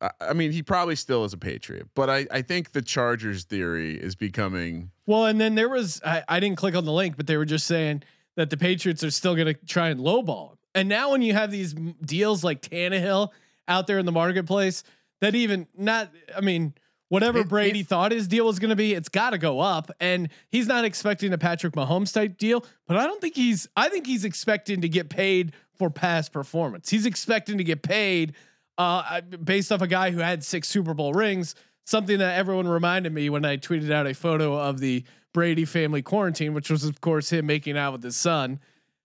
I- 0.00 0.10
I 0.20 0.32
mean, 0.32 0.52
he 0.52 0.62
probably 0.62 0.96
still 0.96 1.24
is 1.24 1.32
a 1.32 1.38
Patriot, 1.38 1.88
but 1.94 2.08
I, 2.08 2.26
I 2.30 2.42
think 2.42 2.72
the 2.72 2.82
Chargers 2.82 3.44
theory 3.44 3.96
is 3.96 4.14
becoming. 4.14 4.90
Well, 5.06 5.26
and 5.26 5.40
then 5.40 5.54
there 5.56 5.68
was 5.68 6.00
I, 6.04 6.22
I 6.28 6.40
didn't 6.40 6.56
click 6.56 6.74
on 6.74 6.84
the 6.84 6.92
link, 6.92 7.16
but 7.16 7.26
they 7.26 7.36
were 7.36 7.44
just 7.44 7.66
saying 7.66 8.02
that 8.36 8.50
the 8.50 8.56
Patriots 8.56 9.02
are 9.02 9.10
still 9.10 9.34
gonna 9.34 9.54
try 9.54 9.88
and 9.88 10.00
lowball 10.00 10.52
him. 10.52 10.57
And 10.78 10.88
now 10.88 11.10
when 11.12 11.22
you 11.22 11.32
have 11.34 11.50
these 11.50 11.74
deals 11.74 12.42
like 12.44 12.62
Tannehill 12.62 13.30
out 13.66 13.86
there 13.86 13.98
in 13.98 14.06
the 14.06 14.12
marketplace, 14.12 14.82
that 15.20 15.34
even 15.34 15.66
not, 15.76 16.10
I 16.36 16.40
mean. 16.40 16.74
Whatever 17.10 17.38
It- 17.38 17.48
Brady 17.48 17.80
it- 17.80 17.86
thought 17.86 18.12
his 18.12 18.28
deal 18.28 18.44
was 18.44 18.58
going 18.58 18.68
to 18.68 18.76
be, 18.76 18.92
it's 18.92 19.08
got 19.08 19.30
to 19.30 19.38
go 19.38 19.60
up. 19.60 19.90
And 19.98 20.28
he's 20.50 20.66
not 20.66 20.84
expecting 20.84 21.32
a 21.32 21.38
Patrick 21.38 21.72
Mahomes 21.72 22.12
type 22.12 22.36
deal, 22.36 22.66
but 22.86 22.98
I 22.98 23.04
don't 23.06 23.18
think 23.18 23.34
he's. 23.34 23.66
I 23.74 23.88
think 23.88 24.06
he's 24.06 24.26
expecting 24.26 24.82
to 24.82 24.90
get 24.90 25.08
paid 25.08 25.52
for 25.72 25.88
past 25.88 26.32
performance. 26.34 26.90
He's 26.90 27.06
expecting 27.06 27.56
to 27.56 27.64
get 27.64 27.80
paid 27.82 28.34
uh, 28.76 29.22
based 29.22 29.72
off 29.72 29.80
a 29.80 29.86
guy 29.86 30.10
who 30.10 30.18
had 30.18 30.44
six 30.44 30.68
Super 30.68 30.92
Bowl 30.92 31.14
rings. 31.14 31.54
Something 31.86 32.18
that 32.18 32.36
everyone 32.36 32.68
reminded 32.68 33.14
me 33.14 33.30
when 33.30 33.42
I 33.46 33.56
tweeted 33.56 33.90
out 33.90 34.06
a 34.06 34.12
photo 34.12 34.58
of 34.60 34.78
the 34.78 35.02
Brady 35.32 35.64
family 35.64 36.02
quarantine, 36.02 36.52
which 36.52 36.68
was 36.68 36.84
of 36.84 37.00
course 37.00 37.30
him 37.32 37.46
making 37.46 37.78
out 37.78 37.94
with 37.94 38.02
his 38.02 38.16
son. 38.16 38.60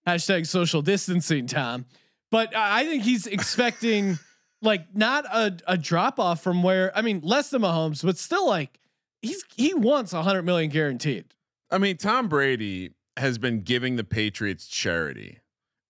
Hashtag 0.08 0.48
social 0.48 0.82
distancing 0.82 1.48
time. 1.48 1.86
But 2.32 2.56
I 2.56 2.86
think 2.86 3.04
he's 3.04 3.28
expecting 3.28 4.18
like 4.62 4.96
not 4.96 5.26
a, 5.26 5.56
a 5.68 5.78
drop 5.78 6.20
off 6.20 6.42
from 6.42 6.64
where 6.64 6.96
I 6.98 7.02
mean 7.02 7.22
less 7.24 7.50
than 7.50 7.62
Mahomes, 7.62 8.04
but 8.04 8.18
still 8.18 8.48
like 8.48 8.80
he's 9.22 9.44
he 9.56 9.74
wants 9.74 10.14
a 10.14 10.24
hundred 10.24 10.44
million 10.44 10.70
guaranteed. 10.70 11.26
I 11.70 11.78
mean, 11.78 11.98
Tom 11.98 12.28
Brady 12.28 12.92
has 13.18 13.38
been 13.38 13.62
giving 13.62 13.96
the 13.96 14.04
Patriots 14.04 14.68
charity, 14.68 15.40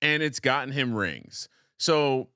and 0.01 0.23
it's 0.23 0.39
gotten 0.39 0.73
him 0.73 0.93
rings. 0.93 1.49
So, 1.77 2.29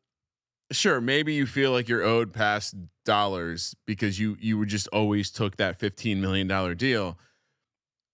sure, 0.71 0.99
maybe 0.99 1.33
you 1.33 1.45
feel 1.45 1.71
like 1.71 1.87
you're 1.87 2.03
owed 2.03 2.33
past 2.33 2.75
dollars 3.05 3.75
because 3.85 4.19
you 4.19 4.37
you 4.39 4.57
were 4.57 4.65
just 4.65 4.87
always 4.89 5.31
took 5.31 5.57
that 5.57 5.79
fifteen 5.79 6.21
million 6.21 6.47
dollar 6.47 6.75
deal. 6.75 7.17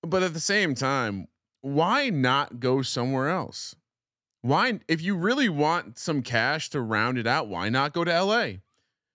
But 0.02 0.22
at 0.22 0.34
the 0.34 0.40
same 0.40 0.76
time, 0.76 1.28
why 1.64 2.10
not 2.10 2.60
go 2.60 2.82
somewhere 2.82 3.30
else? 3.30 3.76
Why, 4.42 4.80
if 4.90 5.02
you 5.02 5.16
really 5.16 5.48
want 5.48 5.98
some 5.98 6.22
cash 6.22 6.70
to 6.72 6.82
round 6.82 7.18
it 7.18 7.26
out, 7.26 7.48
why 7.48 7.70
not 7.70 7.94
go 7.94 8.04
to 8.04 8.12
LA? 8.24 8.48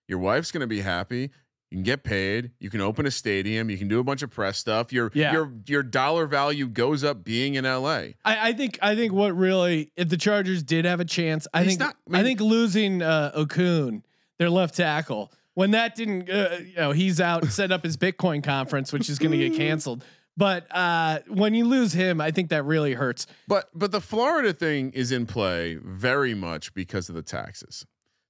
Your 0.07 0.17
wife's 0.17 0.51
going 0.51 0.61
to 0.61 0.67
be 0.67 0.81
happy. 0.81 1.29
You 1.69 1.75
can 1.77 1.83
get 1.83 2.03
paid. 2.03 2.49
You 2.59 2.71
can 2.71 2.81
open 2.81 3.05
a 3.05 3.11
stadium. 3.11 3.69
You 3.69 3.77
can 3.77 3.87
do 3.87 3.99
a 3.99 4.03
bunch 4.03 4.23
of 4.23 4.31
press 4.31 4.57
stuff. 4.57 4.91
Your 4.91 5.11
Yeah. 5.13 5.31
your 5.31 5.53
your 5.67 5.83
dollar 5.83 6.25
value 6.25 6.67
goes 6.67 7.03
up 7.03 7.23
being 7.23 7.53
in 7.53 7.63
LA. 7.65 8.15
I, 8.25 8.49
I 8.49 8.53
think 8.53 8.79
I 8.81 8.95
think 8.95 9.13
what 9.13 9.37
really 9.37 9.91
if 9.95 10.09
the 10.09 10.17
Chargers 10.17 10.63
did 10.63 10.85
have 10.85 10.99
a 10.99 11.05
chance, 11.05 11.45
I 11.53 11.59
He's 11.61 11.73
think 11.77 11.79
not- 11.81 11.95
I 12.11 12.21
I, 12.21 12.23
think 12.23 12.41
losing 12.41 13.03
uh, 13.03 13.31
Okung, 13.37 14.01
their 14.39 14.49
left 14.49 14.75
tackle, 14.77 15.31
when 15.53 15.69
that 15.71 15.93
didn't, 15.93 16.27
uh, 16.27 16.57
you 16.59 16.75
know, 16.75 16.91
he's 16.91 17.21
out 17.21 17.45
set 17.51 17.71
up 17.71 17.83
his 17.83 17.97
Bitcoin 17.97 18.43
conference, 18.43 18.91
which 18.91 19.07
is 19.07 19.19
going 19.19 19.33
to 19.33 19.37
get 19.37 19.53
canceled. 19.55 20.03
But 20.39 20.73
uh, 20.73 21.19
when 21.27 21.53
you 21.53 21.65
lose 21.65 21.91
him, 21.91 22.21
I 22.21 22.31
think 22.31 22.49
that 22.51 22.63
really 22.63 22.93
hurts. 22.93 23.27
But 23.49 23.69
but 23.75 23.91
the 23.91 23.99
Florida 23.99 24.53
thing 24.53 24.91
is 24.93 25.11
in 25.11 25.25
play 25.25 25.75
very 25.83 26.33
much 26.33 26.73
because 26.73 27.09
of 27.09 27.15
the 27.15 27.21
taxes. 27.21 27.85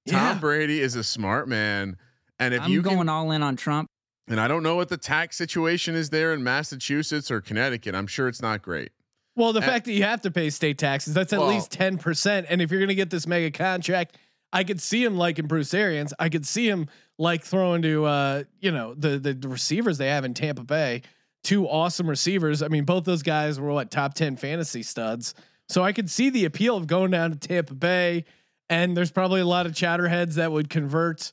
Tom 0.08 0.34
Yeah. 0.34 0.38
Brady 0.40 0.80
is 0.80 0.96
a 0.96 1.04
smart 1.04 1.46
man, 1.48 1.96
and 2.40 2.52
if 2.52 2.62
I'm 2.62 2.70
you 2.72 2.82
going 2.82 2.98
can, 2.98 3.08
all 3.08 3.30
in 3.30 3.44
on 3.44 3.54
Trump. 3.54 3.86
and 4.26 4.40
I 4.40 4.48
don't 4.48 4.64
know 4.64 4.74
what 4.74 4.88
the 4.88 4.96
tax 4.96 5.36
situation 5.36 5.94
is 5.94 6.10
there 6.10 6.34
in 6.34 6.42
Massachusetts 6.42 7.30
or 7.30 7.40
Connecticut. 7.40 7.94
I'm 7.94 8.08
sure 8.08 8.26
it's 8.26 8.42
not 8.42 8.60
great. 8.60 8.90
Well, 9.36 9.52
the 9.52 9.60
Uh, 9.60 9.66
fact 9.66 9.84
that 9.84 9.92
you 9.92 10.02
have 10.02 10.20
to 10.22 10.32
pay 10.32 10.50
state 10.50 10.78
taxes, 10.78 11.14
that's 11.14 11.32
at 11.32 11.38
Well- 11.38 11.48
least 11.50 11.70
10%. 11.70 12.44
And 12.48 12.60
if 12.60 12.72
you're 12.72 12.80
going 12.80 12.88
to 12.88 12.94
get 12.96 13.10
this 13.10 13.28
mega 13.28 13.52
contract, 13.52 14.18
I 14.52 14.64
could 14.64 14.80
see 14.80 15.04
him 15.04 15.16
liking 15.16 15.46
Bruce 15.46 15.72
Arians. 15.72 16.12
I 16.18 16.28
could 16.28 16.44
see 16.44 16.68
him 16.68 16.88
like 17.18 17.44
throwing 17.44 17.82
to, 17.82 18.04
uh, 18.06 18.42
you 18.58 18.72
know, 18.72 18.94
the, 18.94 19.20
the, 19.20 19.32
the 19.34 19.48
receivers 19.48 19.98
they 19.98 20.08
have 20.08 20.24
in 20.24 20.34
Tampa 20.34 20.64
Bay, 20.64 21.02
two 21.42 21.66
awesome 21.68 22.08
receivers. 22.08 22.62
I 22.62 22.68
mean, 22.68 22.84
both 22.84 23.04
those 23.04 23.22
guys 23.22 23.58
were 23.60 23.72
what 23.72 23.90
top 23.90 24.14
10 24.14 24.36
fantasy 24.36 24.82
studs. 24.82 25.34
So 25.68 25.82
I 25.82 25.92
could 25.92 26.10
see 26.10 26.30
the 26.30 26.44
appeal 26.44 26.76
of 26.76 26.86
going 26.86 27.10
down 27.10 27.30
to 27.30 27.36
Tampa 27.38 27.74
Bay. 27.74 28.24
And 28.68 28.96
there's 28.96 29.10
probably 29.10 29.40
a 29.40 29.46
lot 29.46 29.66
of 29.66 29.74
chatterheads 29.74 30.36
that 30.36 30.52
would 30.52 30.68
convert. 30.70 31.32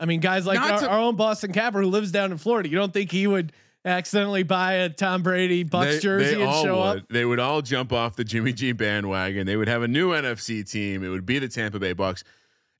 I 0.00 0.06
mean, 0.06 0.20
guys 0.20 0.44
like 0.46 0.58
our, 0.58 0.80
to- 0.80 0.88
our 0.88 0.98
own 0.98 1.16
Boston 1.16 1.52
Capper 1.52 1.80
who 1.82 1.88
lives 1.88 2.10
down 2.10 2.32
in 2.32 2.38
Florida. 2.38 2.68
You 2.68 2.76
don't 2.76 2.92
think 2.92 3.12
he 3.12 3.26
would 3.26 3.52
accidentally 3.84 4.42
buy 4.42 4.72
a 4.74 4.88
Tom 4.88 5.22
Brady 5.22 5.62
Bucks 5.62 5.94
They- 5.96 6.00
jersey 6.00 6.34
they 6.36 6.42
and 6.42 6.52
show 6.64 6.76
would. 6.78 6.98
up? 7.02 7.08
They 7.10 7.24
would 7.24 7.38
all 7.38 7.62
jump 7.62 7.92
off 7.92 8.16
the 8.16 8.24
Jimmy 8.24 8.52
G 8.52 8.72
bandwagon. 8.72 9.46
They 9.46 9.56
would 9.56 9.68
have 9.68 9.82
a 9.82 9.88
new 9.88 10.10
NFC 10.10 10.68
team. 10.68 11.04
It 11.04 11.08
would 11.08 11.26
be 11.26 11.38
the 11.38 11.48
Tampa 11.48 11.78
Bay 11.78 11.92
Bucks. 11.92 12.24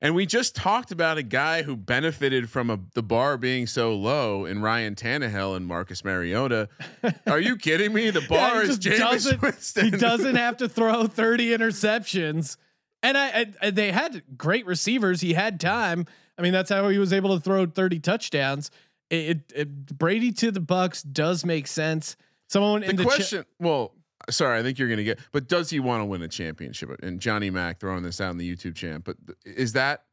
And 0.05 0.13
we 0.13 0.27
just 0.27 0.55
talked 0.55 0.91
about 0.91 1.17
a 1.17 1.23
guy 1.23 1.63
who 1.63 1.75
benefited 1.75 2.47
from 2.49 2.69
a, 2.69 2.79
the 2.93 3.01
bar 3.01 3.37
being 3.37 3.65
so 3.65 3.95
low 3.95 4.45
in 4.45 4.61
Ryan 4.61 4.93
Tannehill 4.93 5.57
and 5.57 5.65
Marcus 5.65 6.03
Mariota. 6.05 6.69
Are 7.27 7.39
you 7.39 7.55
kidding 7.57 7.91
me? 7.91 8.11
The 8.11 8.21
bar 8.21 8.61
he 8.61 8.69
is 8.69 8.77
doesn't- 8.77 9.41
Winston. 9.41 9.85
He 9.85 9.91
doesn't 9.91 10.35
have 10.35 10.57
to 10.57 10.69
throw 10.69 11.07
30 11.07 11.47
interceptions. 11.57 12.57
And 13.01 13.17
I, 13.17 13.47
I- 13.61 13.71
they 13.71 13.91
had 13.91 14.21
great 14.37 14.65
receivers. 14.67 15.21
He 15.21 15.33
had 15.33 15.59
time. 15.59 16.05
I 16.37 16.43
mean, 16.43 16.53
that's 16.53 16.69
how 16.69 16.87
he 16.89 16.99
was 16.99 17.11
able 17.11 17.35
to 17.35 17.41
throw 17.43 17.65
30 17.65 17.99
touchdowns. 17.99 18.69
It, 19.09 19.15
it, 19.15 19.53
it- 19.55 19.97
Brady 19.97 20.31
to 20.33 20.51
the 20.51 20.59
Bucks 20.59 21.01
does 21.01 21.43
make 21.45 21.65
sense. 21.65 22.15
Someone 22.47 22.81
the 22.81 22.89
in 22.91 22.95
the 22.95 23.03
cha- 23.03 23.09
question. 23.09 23.45
well, 23.59 23.91
sorry, 24.29 24.59
I 24.59 24.63
think 24.63 24.79
you're 24.79 24.87
going 24.87 24.97
to 24.97 25.03
get. 25.03 25.19
But 25.31 25.47
does 25.47 25.69
he 25.69 25.79
want 25.79 26.01
to 26.01 26.05
win 26.05 26.21
a 26.21 26.27
championship? 26.27 26.89
And 27.03 27.19
Johnny 27.19 27.49
Mack 27.49 27.79
throwing 27.79 28.03
this 28.03 28.19
out 28.21 28.31
in 28.31 28.37
the 28.37 28.55
YouTube 28.55 28.75
channel. 28.75 28.99
But 29.03 29.17
is 29.45 29.73
that 29.73 30.03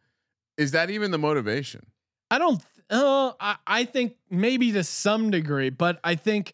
is 0.59 0.73
that 0.73 0.91
even 0.91 1.11
the 1.11 1.19
motivation? 1.19 1.87
I 2.31 2.39
don't. 2.39 2.63
Uh, 2.91 3.33
I, 3.41 3.57
I 3.67 3.85
think 3.85 4.17
maybe 4.31 4.73
to 4.73 4.85
some 4.85 5.31
degree, 5.31 5.71
but 5.71 5.99
I 6.05 6.15
think, 6.15 6.53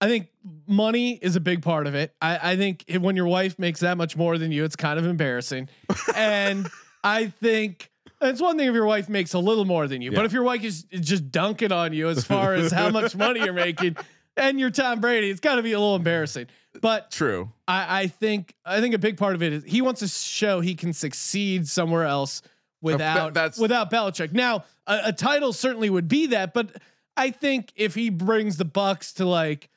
I 0.00 0.08
think 0.08 0.28
money 0.66 1.12
is 1.12 1.36
a 1.36 1.40
big 1.40 1.62
part 1.62 1.86
of 1.86 1.94
it. 1.94 2.14
I, 2.20 2.52
I 2.52 2.56
think 2.56 2.84
if- 2.88 3.00
when 3.00 3.14
your 3.14 3.26
wife 3.26 3.58
makes 3.60 3.80
that 3.80 3.96
much 3.96 4.16
more 4.16 4.38
than 4.38 4.50
you, 4.50 4.64
it's 4.64 4.74
kind 4.76 4.98
of 4.98 5.06
embarrassing. 5.06 5.68
and 6.16 6.68
I 7.04 7.28
think 7.28 7.90
it's 8.20 8.40
one 8.40 8.58
thing 8.58 8.66
if 8.68 8.74
your 8.74 8.86
wife 8.86 9.08
makes 9.08 9.34
a 9.34 9.38
little 9.38 9.64
more 9.64 9.86
than 9.86 10.02
you, 10.02 10.10
but 10.10 10.24
if 10.24 10.32
your 10.32 10.42
wife 10.42 10.64
is 10.64 10.82
just 11.00 11.30
dunking 11.30 11.70
on 11.70 11.92
you 11.92 12.08
as 12.08 12.24
far 12.24 12.54
as 12.54 12.72
how 12.72 12.90
much 12.90 13.14
money 13.14 13.40
you're 13.40 13.52
making, 13.52 13.96
and 14.38 14.58
you're 14.60 14.70
Tom 14.70 15.00
Brady, 15.00 15.30
it's 15.30 15.40
got 15.40 15.56
to 15.56 15.62
be 15.62 15.72
a 15.72 15.78
little 15.78 15.96
embarrassing. 15.96 16.46
But 16.80 17.10
True. 17.10 17.50
I, 17.66 18.02
I 18.02 18.06
think 18.06 18.54
I 18.64 18.80
think 18.80 18.94
a 18.94 18.98
big 18.98 19.16
part 19.16 19.34
of 19.34 19.42
it 19.42 19.52
is 19.52 19.64
he 19.64 19.82
wants 19.82 20.00
to 20.00 20.08
show 20.08 20.60
he 20.60 20.74
can 20.74 20.92
succeed 20.92 21.66
somewhere 21.66 22.04
else 22.04 22.42
without 22.80 23.34
that's- 23.34 23.58
without 23.58 23.90
Belichick. 23.90 24.32
Now, 24.32 24.64
a, 24.86 25.00
a 25.06 25.12
title 25.12 25.52
certainly 25.52 25.90
would 25.90 26.08
be 26.08 26.26
that, 26.28 26.54
but 26.54 26.76
I 27.16 27.30
think 27.30 27.72
if 27.74 27.94
he 27.94 28.10
brings 28.10 28.56
the 28.56 28.64
Bucks 28.64 29.14
to 29.14 29.24
like 29.24 29.70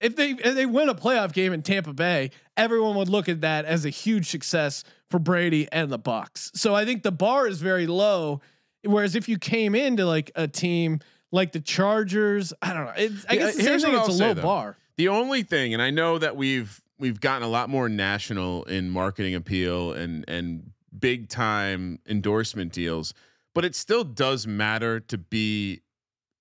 if 0.00 0.16
they 0.16 0.30
if 0.30 0.54
they 0.54 0.66
win 0.66 0.88
a 0.88 0.94
playoff 0.94 1.32
game 1.32 1.52
in 1.52 1.62
Tampa 1.62 1.92
Bay, 1.92 2.30
everyone 2.56 2.96
would 2.96 3.08
look 3.08 3.28
at 3.28 3.42
that 3.42 3.64
as 3.64 3.84
a 3.84 3.90
huge 3.90 4.28
success 4.28 4.82
for 5.10 5.18
Brady 5.18 5.68
and 5.70 5.90
the 5.90 5.98
Bucks. 5.98 6.50
So 6.54 6.74
I 6.74 6.84
think 6.84 7.02
the 7.02 7.12
bar 7.12 7.46
is 7.46 7.60
very 7.60 7.86
low. 7.86 8.40
Whereas 8.82 9.14
if 9.14 9.28
you 9.28 9.38
came 9.38 9.74
into 9.74 10.06
like 10.06 10.30
a 10.34 10.48
team 10.48 11.00
like 11.32 11.52
the 11.52 11.60
Chargers, 11.60 12.52
I 12.62 12.72
don't 12.74 12.86
know. 12.86 12.92
It's, 12.96 13.24
I 13.28 13.36
guess 13.36 13.54
the 13.56 13.62
same 13.62 13.66
here's 13.70 13.84
thing. 13.84 13.94
It's 13.94 14.08
a 14.08 14.12
I'll 14.12 14.28
low 14.28 14.34
though. 14.34 14.42
bar. 14.42 14.76
The 14.96 15.08
only 15.08 15.42
thing, 15.42 15.72
and 15.72 15.82
I 15.82 15.90
know 15.90 16.18
that 16.18 16.36
we've 16.36 16.80
we've 16.98 17.20
gotten 17.20 17.42
a 17.42 17.48
lot 17.48 17.68
more 17.70 17.88
national 17.88 18.64
in 18.64 18.90
marketing 18.90 19.34
appeal 19.34 19.92
and 19.92 20.24
and 20.28 20.70
big 20.98 21.28
time 21.28 21.98
endorsement 22.08 22.72
deals, 22.72 23.14
but 23.54 23.64
it 23.64 23.74
still 23.74 24.04
does 24.04 24.46
matter 24.46 25.00
to 25.00 25.18
be 25.18 25.80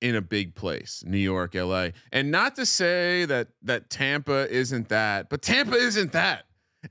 in 0.02 0.16
a 0.16 0.22
big 0.22 0.56
place, 0.56 1.04
New 1.06 1.18
York, 1.18 1.54
LA. 1.56 1.90
And 2.12 2.32
not 2.32 2.56
to 2.56 2.66
say 2.66 3.26
that 3.26 3.50
that 3.64 3.90
Tampa 3.90 4.50
isn't 4.50 4.90
that, 4.90 5.30
but 5.30 5.42
Tampa 5.42 5.76
isn't 5.76 6.12
that. 6.14 6.46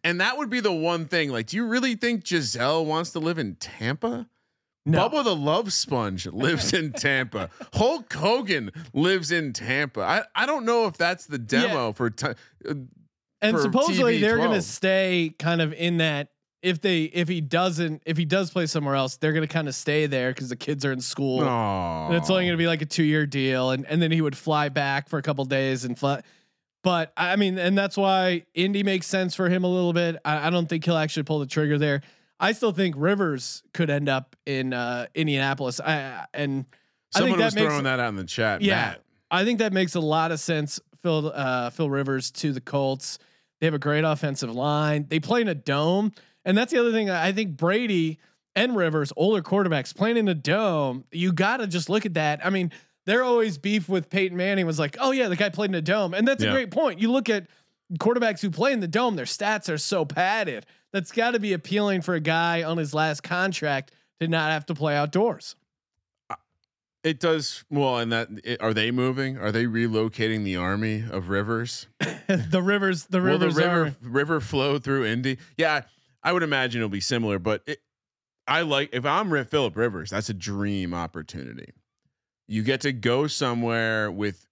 And 0.05 0.21
that 0.21 0.37
would 0.37 0.51
be 0.51 0.61
the 0.61 0.73
one 0.73 1.07
thing. 1.07 1.31
Like, 1.31 1.47
do 1.47 1.57
you 1.57 1.67
really 1.67 1.95
think 1.95 2.25
Gisele 2.25 2.85
wants 2.85 3.13
to 3.13 3.19
live 3.21 3.39
in 3.39 3.55
Tampa? 3.55 4.29
No. 4.89 5.09
Bubba 5.09 5.23
the 5.23 5.37
Love 5.37 5.73
Sponge 5.73 6.27
lives 6.27 6.73
in 6.73 6.93
Tampa. 6.93 7.51
Hulk 7.75 8.13
Hogan 8.13 8.71
lives 8.95 9.31
in 9.31 9.53
Tampa. 9.53 10.01
I, 10.01 10.23
I 10.35 10.47
don't 10.47 10.65
know 10.65 10.87
if 10.87 10.97
that's 10.97 11.27
the 11.27 11.39
demo 11.39 11.93
for 11.93 12.11
ti- 12.11 12.29
uh, 12.69 12.75
and 13.41 13.57
for 13.57 13.63
supposedly 13.63 14.19
they're 14.21 14.39
going 14.39 14.53
to 14.53 14.63
stay 14.63 15.35
kind 15.39 15.61
of 15.61 15.73
in 15.75 15.99
that 15.99 16.29
if 16.63 16.81
they 16.81 17.05
if 17.05 17.29
he 17.29 17.41
doesn't 17.41 18.03
if 18.07 18.17
he 18.17 18.25
does 18.25 18.51
play 18.51 18.67
somewhere 18.67 18.97
else 18.97 19.17
they're 19.17 19.33
going 19.33 19.47
to 19.47 19.53
kind 19.53 19.69
of 19.69 19.75
stay 19.75 20.07
there 20.07 20.31
because 20.31 20.49
the 20.49 20.57
kids 20.57 20.85
are 20.85 20.91
in 20.93 21.01
school. 21.01 21.43
And 22.09 22.17
it's 22.17 22.31
only 22.31 22.45
going 22.45 22.55
to 22.55 22.59
be 22.59 22.67
like 22.67 22.83
a 22.83 22.87
two 22.87 23.05
year 23.05 23.27
deal 23.27 23.71
and 23.71 23.87
and 23.87 24.01
then 24.03 24.11
he 24.11 24.21
would 24.21 24.37
fly 24.37 24.69
back 24.69 25.09
for 25.09 25.19
a 25.19 25.23
couple 25.23 25.45
days 25.45 25.85
and 25.85 25.99
fly. 25.99 26.23
But 26.83 27.13
i 27.17 27.37
mean 27.37 27.59
and 27.59 27.77
that's 27.77 27.97
why 27.97 28.45
indy 28.55 28.83
makes 28.83 29.07
sense 29.07 29.35
for 29.35 29.49
him 29.49 29.65
a 29.65 29.69
little 29.69 29.93
bit. 29.93 30.17
I, 30.25 30.47
I 30.47 30.51
don't 30.51 30.67
think 30.67 30.85
he'll 30.85 30.97
actually 30.97 31.25
pull 31.25 31.39
the 31.41 31.47
trigger 31.47 31.79
there 31.79 32.01
i 32.41 32.53
still 32.53 32.73
think 32.73 32.95
rivers 32.99 33.63
could 33.75 33.91
end 33.91 34.09
up 34.09 34.37
in 34.47 34.73
uh 34.73 35.07
indianapolis 35.15 35.81
i 35.81 36.25
and 36.35 36.65
I 37.15 37.21
think 37.21 37.23
Someone 37.23 37.39
that 37.39 37.45
was 37.47 37.55
makes- 37.55 37.67
throwing 37.67 37.85
that 37.85 38.01
out 38.01 38.09
in 38.11 38.17
the 38.17 38.25
chat. 38.25 38.61
yeah, 38.61 38.75
Matt. 38.75 39.03
I 39.31 39.45
think 39.47 39.61
that 39.61 39.73
makes 39.73 39.95
a 39.95 40.01
lot 40.01 40.31
of 40.31 40.39
sense. 40.41 40.79
Phil 41.03 41.33
uh, 41.35 41.71
Phil 41.71 41.89
Rivers 41.89 42.31
to 42.33 42.53
the 42.53 42.61
Colts. 42.61 43.19
They 43.61 43.67
have 43.67 43.73
a 43.73 43.79
great 43.79 44.05
offensive 44.05 44.55
line. 44.55 45.07
They 45.09 45.19
play 45.19 45.41
in 45.41 45.49
a 45.49 45.55
dome, 45.55 46.13
and 46.45 46.57
that's 46.59 46.71
the 46.71 46.79
other 46.79 46.93
thing. 46.93 47.09
I 47.09 47.33
think 47.33 47.57
Brady 47.57 48.19
and 48.55 48.77
Rivers, 48.77 49.11
older 49.17 49.41
quarterbacks, 49.41 49.95
playing 49.97 50.19
in 50.19 50.29
a 50.29 50.35
dome. 50.35 51.05
You 51.11 51.33
got 51.33 51.57
to 51.59 51.67
just 51.67 51.89
look 51.89 52.05
at 52.05 52.13
that. 52.15 52.45
I 52.45 52.51
mean, 52.51 52.73
they're 53.07 53.25
always 53.25 53.57
beef 53.57 53.89
with 53.89 54.11
Peyton 54.11 54.37
Manning. 54.37 54.67
Was 54.67 54.79
like, 54.79 54.99
oh 55.01 55.11
yeah, 55.13 55.29
the 55.29 55.37
guy 55.37 55.49
played 55.49 55.71
in 55.71 55.77
a 55.77 55.81
dome, 55.81 56.13
and 56.13 56.29
that's 56.29 56.45
Yeah. 56.45 56.51
a 56.51 56.53
great 56.53 56.71
point. 56.71 57.01
You 57.01 57.11
look 57.11 57.31
at 57.31 57.47
quarterbacks 57.95 58.41
who 58.41 58.51
play 58.51 58.73
in 58.73 58.81
the 58.81 58.89
dome; 58.89 59.17
their 59.17 59.25
stats 59.25 59.73
are 59.73 59.79
so 59.79 60.05
padded. 60.05 60.67
That's 60.93 61.13
got 61.13 61.33
to 61.33 61.41
be 61.41 61.53
appealing 61.53 62.03
for 62.03 62.15
a 62.15 62.21
guy 62.21 62.63
on 62.63 62.79
his 62.79 62.95
last 62.95 63.23
contract 63.23 63.93
to 64.21 64.29
not 64.29 64.51
have 64.51 64.67
to 64.67 64.75
play 64.75 64.97
outdoors. 64.97 65.55
It 67.05 67.21
does 67.21 67.65
well, 67.71 67.99
and 67.99 68.13
that 68.13 68.29
it, 68.45 68.61
are 68.61 68.75
they 68.75 68.91
moving? 68.91 69.39
Are 69.39 69.53
they 69.53 69.65
relocating 69.65 70.45
the 70.45 70.57
army 70.57 71.05
of 71.09 71.29
rivers? 71.29 71.87
the 72.27 72.61
rivers, 72.63 73.05
the 73.07 73.23
Will 73.23 73.39
the 73.39 73.51
river 73.51 73.87
are. 73.87 73.97
river 74.03 74.41
flow 74.41 74.79
through 74.79 75.07
Indy? 75.07 75.39
Yeah, 75.57 75.83
I 76.23 76.33
would 76.33 76.43
imagine 76.43 76.81
it'll 76.81 76.89
be 76.89 77.01
similar, 77.01 77.39
but 77.39 77.63
it, 77.67 77.79
I 78.49 78.63
like 78.63 78.91
if 78.93 79.07
I'm 79.07 79.45
Philip 79.45 79.77
Rivers, 79.77 80.11
that's 80.11 80.29
a 80.29 80.35
dream 80.35 80.93
opportunity. 80.93 81.73
You 82.49 82.63
get 82.63 82.81
to 82.81 82.93
go 82.93 83.27
somewhere 83.27 84.11
with 84.11 84.48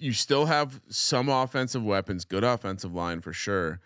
you 0.00 0.12
still 0.12 0.46
have 0.46 0.80
some 0.88 1.28
offensive 1.28 1.84
weapons, 1.84 2.24
good 2.24 2.44
offensive 2.44 2.94
line 2.94 3.20
for 3.20 3.32
sure, 3.32 3.80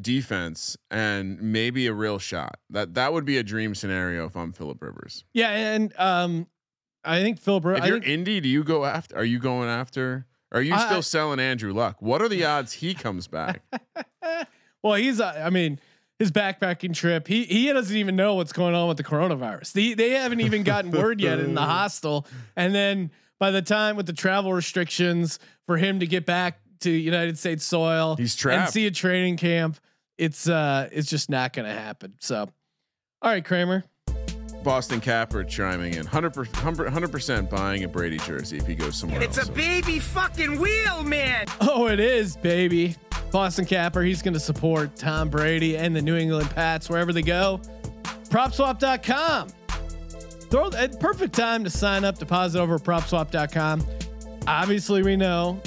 defense, 0.00 0.76
and 0.90 1.40
maybe 1.40 1.86
a 1.86 1.92
real 1.92 2.18
shot. 2.18 2.58
That 2.70 2.94
that 2.94 3.12
would 3.12 3.24
be 3.24 3.38
a 3.38 3.42
dream 3.42 3.74
scenario 3.74 4.26
if 4.26 4.36
I'm 4.36 4.52
Philip 4.52 4.82
Rivers. 4.82 5.24
Yeah, 5.32 5.50
and 5.50 5.92
um, 5.98 6.46
I 7.04 7.20
think 7.22 7.38
Philip. 7.38 7.64
If 7.66 7.82
I 7.82 7.86
you're 7.86 8.00
think, 8.00 8.08
Indy, 8.08 8.40
do 8.40 8.48
you 8.48 8.64
go 8.64 8.84
after? 8.84 9.16
Are 9.16 9.24
you 9.24 9.38
going 9.38 9.68
after? 9.68 10.26
Are 10.52 10.62
you 10.62 10.74
I- 10.74 10.86
still 10.86 11.02
selling 11.02 11.40
Andrew 11.40 11.72
Luck? 11.72 11.96
What 12.00 12.20
are 12.22 12.28
the 12.28 12.44
odds 12.46 12.72
he 12.72 12.94
comes 12.94 13.26
back? 13.26 13.62
well, 14.82 14.94
he's. 14.94 15.20
Uh, 15.20 15.42
I 15.44 15.50
mean, 15.50 15.80
his 16.18 16.30
backpacking 16.30 16.94
trip. 16.94 17.26
He 17.26 17.44
he 17.44 17.72
doesn't 17.72 17.96
even 17.96 18.16
know 18.16 18.34
what's 18.34 18.52
going 18.52 18.74
on 18.74 18.88
with 18.88 18.98
the 18.98 19.04
coronavirus. 19.04 19.72
They 19.72 19.94
they 19.94 20.10
haven't 20.10 20.40
even 20.40 20.62
gotten 20.62 20.90
word 20.90 21.20
yet 21.20 21.40
in 21.40 21.54
the 21.54 21.62
hostel. 21.62 22.26
And 22.54 22.74
then 22.74 23.10
by 23.42 23.50
the 23.50 23.60
time 23.60 23.96
with 23.96 24.06
the 24.06 24.12
travel 24.12 24.52
restrictions 24.52 25.40
for 25.66 25.76
him 25.76 25.98
to 25.98 26.06
get 26.06 26.24
back 26.24 26.60
to 26.78 26.92
United 26.92 27.36
States 27.36 27.64
soil, 27.64 28.14
He's 28.14 28.34
and 28.34 28.38
trapped. 28.38 28.72
see 28.72 28.86
a 28.86 28.90
training 28.92 29.36
camp, 29.36 29.80
it's 30.16 30.48
uh 30.48 30.88
it's 30.92 31.10
just 31.10 31.28
not 31.28 31.52
going 31.52 31.66
to 31.66 31.74
happen. 31.74 32.14
So, 32.20 32.48
all 33.20 33.30
right, 33.32 33.44
Kramer. 33.44 33.82
Boston 34.62 35.00
Capper 35.00 35.42
chiming 35.42 35.94
in. 35.94 36.04
100 36.06 37.10
percent 37.10 37.50
buying 37.50 37.82
a 37.82 37.88
Brady 37.88 38.18
jersey 38.18 38.58
if 38.58 38.66
he 38.68 38.76
goes 38.76 38.94
somewhere 38.96 39.20
It's 39.20 39.38
else. 39.38 39.48
a 39.48 39.52
baby 39.52 39.98
fucking 39.98 40.60
wheel, 40.60 41.02
man. 41.02 41.46
Oh, 41.62 41.88
it 41.88 41.98
is, 41.98 42.36
baby. 42.36 42.94
Boston 43.32 43.64
Capper, 43.64 44.02
he's 44.02 44.22
going 44.22 44.34
to 44.34 44.40
support 44.40 44.94
Tom 44.94 45.30
Brady 45.30 45.76
and 45.76 45.96
the 45.96 46.02
New 46.02 46.14
England 46.14 46.48
Pats 46.50 46.88
wherever 46.88 47.12
they 47.12 47.22
go. 47.22 47.60
PropSwap.com. 48.30 49.48
Throw 50.52 50.66
a 50.66 50.86
perfect 50.86 51.34
time 51.34 51.64
to 51.64 51.70
sign 51.70 52.04
up, 52.04 52.18
deposit 52.18 52.60
over 52.60 52.74
at 52.74 52.82
PropSwap.com. 52.82 53.86
Obviously, 54.46 55.02
we 55.02 55.16
know 55.16 55.58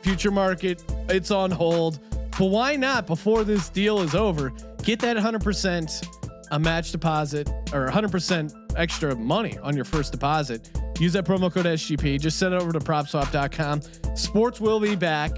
future 0.00 0.30
market, 0.30 0.82
it's 1.10 1.30
on 1.30 1.50
hold, 1.50 2.00
but 2.38 2.46
why 2.46 2.74
not 2.74 3.06
before 3.06 3.44
this 3.44 3.68
deal 3.68 4.00
is 4.00 4.14
over? 4.14 4.50
Get 4.84 5.00
that 5.00 5.18
100% 5.18 6.08
a 6.50 6.58
match 6.58 6.92
deposit 6.92 7.50
or 7.74 7.90
100% 7.90 8.74
extra 8.74 9.14
money 9.14 9.58
on 9.58 9.76
your 9.76 9.84
first 9.84 10.12
deposit. 10.12 10.70
Use 10.98 11.12
that 11.12 11.26
promo 11.26 11.52
code 11.52 11.66
SGP. 11.66 12.18
Just 12.18 12.38
send 12.38 12.54
it 12.54 12.62
over 12.62 12.72
to 12.72 12.78
PropSwap.com. 12.78 13.82
Sports 14.16 14.62
will 14.62 14.80
be 14.80 14.96
back. 14.96 15.30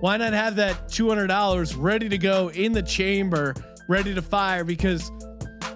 Why 0.00 0.16
not 0.16 0.32
have 0.32 0.56
that 0.56 0.88
$200 0.88 1.74
ready 1.78 2.08
to 2.08 2.18
go 2.18 2.50
in 2.50 2.72
the 2.72 2.82
chamber, 2.82 3.54
ready 3.86 4.12
to 4.12 4.22
fire? 4.22 4.64
Because 4.64 5.08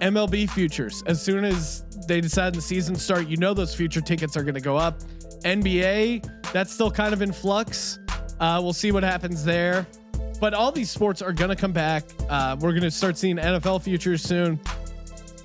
MLB 0.01 0.49
futures, 0.49 1.03
as 1.07 1.21
soon 1.21 1.45
as 1.45 1.84
they 2.07 2.21
decide 2.21 2.53
the 2.53 2.61
season 2.61 2.95
start, 2.95 3.27
you 3.27 3.37
know 3.37 3.53
those 3.53 3.73
future 3.73 4.01
tickets 4.01 4.35
are 4.37 4.43
going 4.43 4.55
to 4.55 4.61
go 4.61 4.77
up. 4.77 4.99
NBA, 5.43 6.51
that's 6.51 6.71
still 6.71 6.91
kind 6.91 7.13
of 7.13 7.21
in 7.21 7.31
flux. 7.31 7.99
Uh, 8.39 8.59
we'll 8.61 8.73
see 8.73 8.91
what 8.91 9.03
happens 9.03 9.43
there. 9.43 9.87
But 10.39 10.53
all 10.53 10.71
these 10.71 10.89
sports 10.89 11.21
are 11.21 11.31
going 11.31 11.49
to 11.49 11.55
come 11.55 11.71
back. 11.71 12.03
Uh, 12.29 12.57
we're 12.59 12.71
going 12.71 12.83
to 12.83 12.91
start 12.91 13.17
seeing 13.17 13.37
NFL 13.37 13.81
futures 13.83 14.21
soon. 14.21 14.59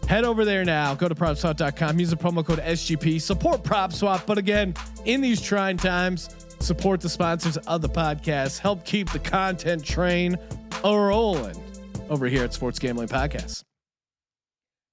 Head 0.09 0.25
over 0.25 0.45
there 0.45 0.65
now. 0.65 0.95
Go 0.95 1.09
to 1.09 1.15
propswap.com. 1.15 2.01
Use 2.01 2.11
the 2.11 2.17
promo 2.17 2.45
code 2.45 2.59
SGP. 2.59 3.21
Support 3.21 3.63
PropSwap. 3.63 4.27
But 4.27 4.39
again, 4.39 4.75
in 5.05 5.21
these 5.21 5.41
trying 5.41 5.77
times, 5.77 6.35
support 6.59 7.01
the 7.01 7.09
sponsors 7.09 7.57
of 7.59 7.81
the 7.81 7.89
podcast. 7.89 8.59
Help 8.59 8.85
keep 8.85 9.11
the 9.11 9.21
content 9.21 9.85
train 9.85 10.37
rolling 10.83 11.57
over 12.09 12.27
here 12.27 12.43
at 12.43 12.53
Sports 12.53 12.81
Gambling 12.81 13.09
Podcast. 13.09 13.63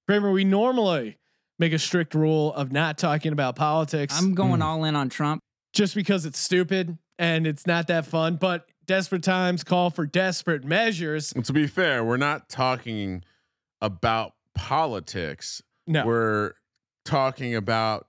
Kramer, 0.06 0.30
we 0.30 0.44
normally 0.44 1.18
make 1.58 1.72
a 1.72 1.78
strict 1.78 2.14
rule 2.14 2.52
of 2.54 2.72
not 2.72 2.98
talking 2.98 3.32
about 3.32 3.56
politics 3.56 4.18
I'm 4.18 4.34
going 4.34 4.56
hmm. 4.56 4.62
all 4.62 4.84
in 4.84 4.96
on 4.96 5.08
Trump. 5.08 5.42
just 5.72 5.94
because 5.94 6.24
it's 6.26 6.38
stupid 6.38 6.96
and 7.18 7.46
it's 7.46 7.66
not 7.66 7.88
that 7.88 8.06
fun. 8.06 8.36
But 8.36 8.66
desperate 8.86 9.22
times 9.22 9.64
call 9.64 9.90
for 9.90 10.06
desperate 10.06 10.64
measures. 10.64 11.32
And 11.32 11.44
to 11.44 11.52
be 11.52 11.66
fair, 11.66 12.04
we're 12.04 12.16
not 12.16 12.48
talking 12.48 13.22
about 13.80 14.32
politics. 14.54 15.62
No, 15.86 16.04
We're 16.04 16.52
talking 17.04 17.54
about 17.54 18.06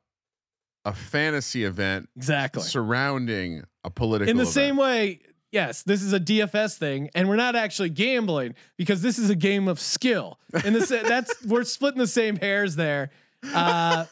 a 0.85 0.93
fantasy 0.93 1.63
event 1.63 2.09
exactly. 2.15 2.63
surrounding 2.63 3.63
a 3.83 3.89
political 3.89 4.29
In 4.29 4.37
the 4.37 4.43
event. 4.43 4.53
same 4.53 4.77
way, 4.77 5.21
yes, 5.51 5.83
this 5.83 6.01
is 6.01 6.11
a 6.11 6.19
DFS 6.19 6.77
thing, 6.77 7.09
and 7.15 7.29
we're 7.29 7.35
not 7.35 7.55
actually 7.55 7.89
gambling 7.89 8.55
because 8.77 9.01
this 9.01 9.17
is 9.17 9.29
a 9.29 9.35
game 9.35 9.67
of 9.67 9.79
skill. 9.79 10.39
And 10.65 10.75
the 10.75 10.85
sa- 10.85 11.03
that's 11.07 11.33
we're 11.45 11.63
splitting 11.63 11.99
the 11.99 12.07
same 12.07 12.35
hairs 12.35 12.75
there. 12.75 13.11
Uh, 13.53 14.05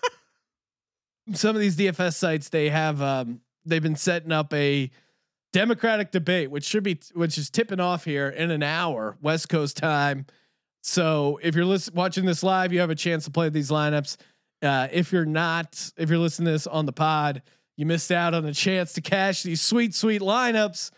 some 1.34 1.56
of 1.56 1.62
these 1.62 1.76
DFS 1.76 2.16
sites 2.16 2.50
they 2.50 2.70
have 2.70 3.02
um, 3.02 3.42
they've 3.66 3.84
been 3.84 3.96
setting 3.96 4.32
up 4.32 4.54
a 4.54 4.90
democratic 5.54 6.12
debate, 6.12 6.52
which 6.52 6.63
should 6.63 6.84
be 6.84 7.00
which 7.13 7.38
is 7.38 7.50
tipping 7.50 7.80
off 7.80 8.06
here 8.06 8.30
in 8.30 8.52
an 8.52 8.63
hour 8.63 9.18
West 9.22 9.50
Coast 9.50 9.78
time. 9.78 10.26
So 10.82 11.40
if 11.44 11.56
you're 11.56 11.66
listen, 11.66 11.94
watching 11.96 12.26
this 12.26 12.44
live, 12.44 12.72
you 12.72 12.80
have 12.80 12.90
a 12.90 12.96
chance 12.96 13.26
to 13.26 13.32
play 13.32 13.50
these 13.50 13.70
lineups. 13.70 14.18
Uh, 14.62 14.88
if 14.92 15.12
you're 15.12 15.26
not, 15.26 15.92
if 15.98 16.10
you're 16.10 16.18
listening 16.18 16.48
to 16.48 16.52
this 16.54 16.68
on 16.68 16.86
the 16.86 16.94
pod, 16.94 17.42
you 17.76 17.86
missed 17.86 18.12
out 18.12 18.34
on 18.34 18.46
a 18.46 18.54
chance 18.54 18.94
to 18.94 19.02
cash 19.02 19.44
these 19.44 19.62
sweet, 19.62 19.94
sweet 19.94 20.22
lineups. 20.22 20.92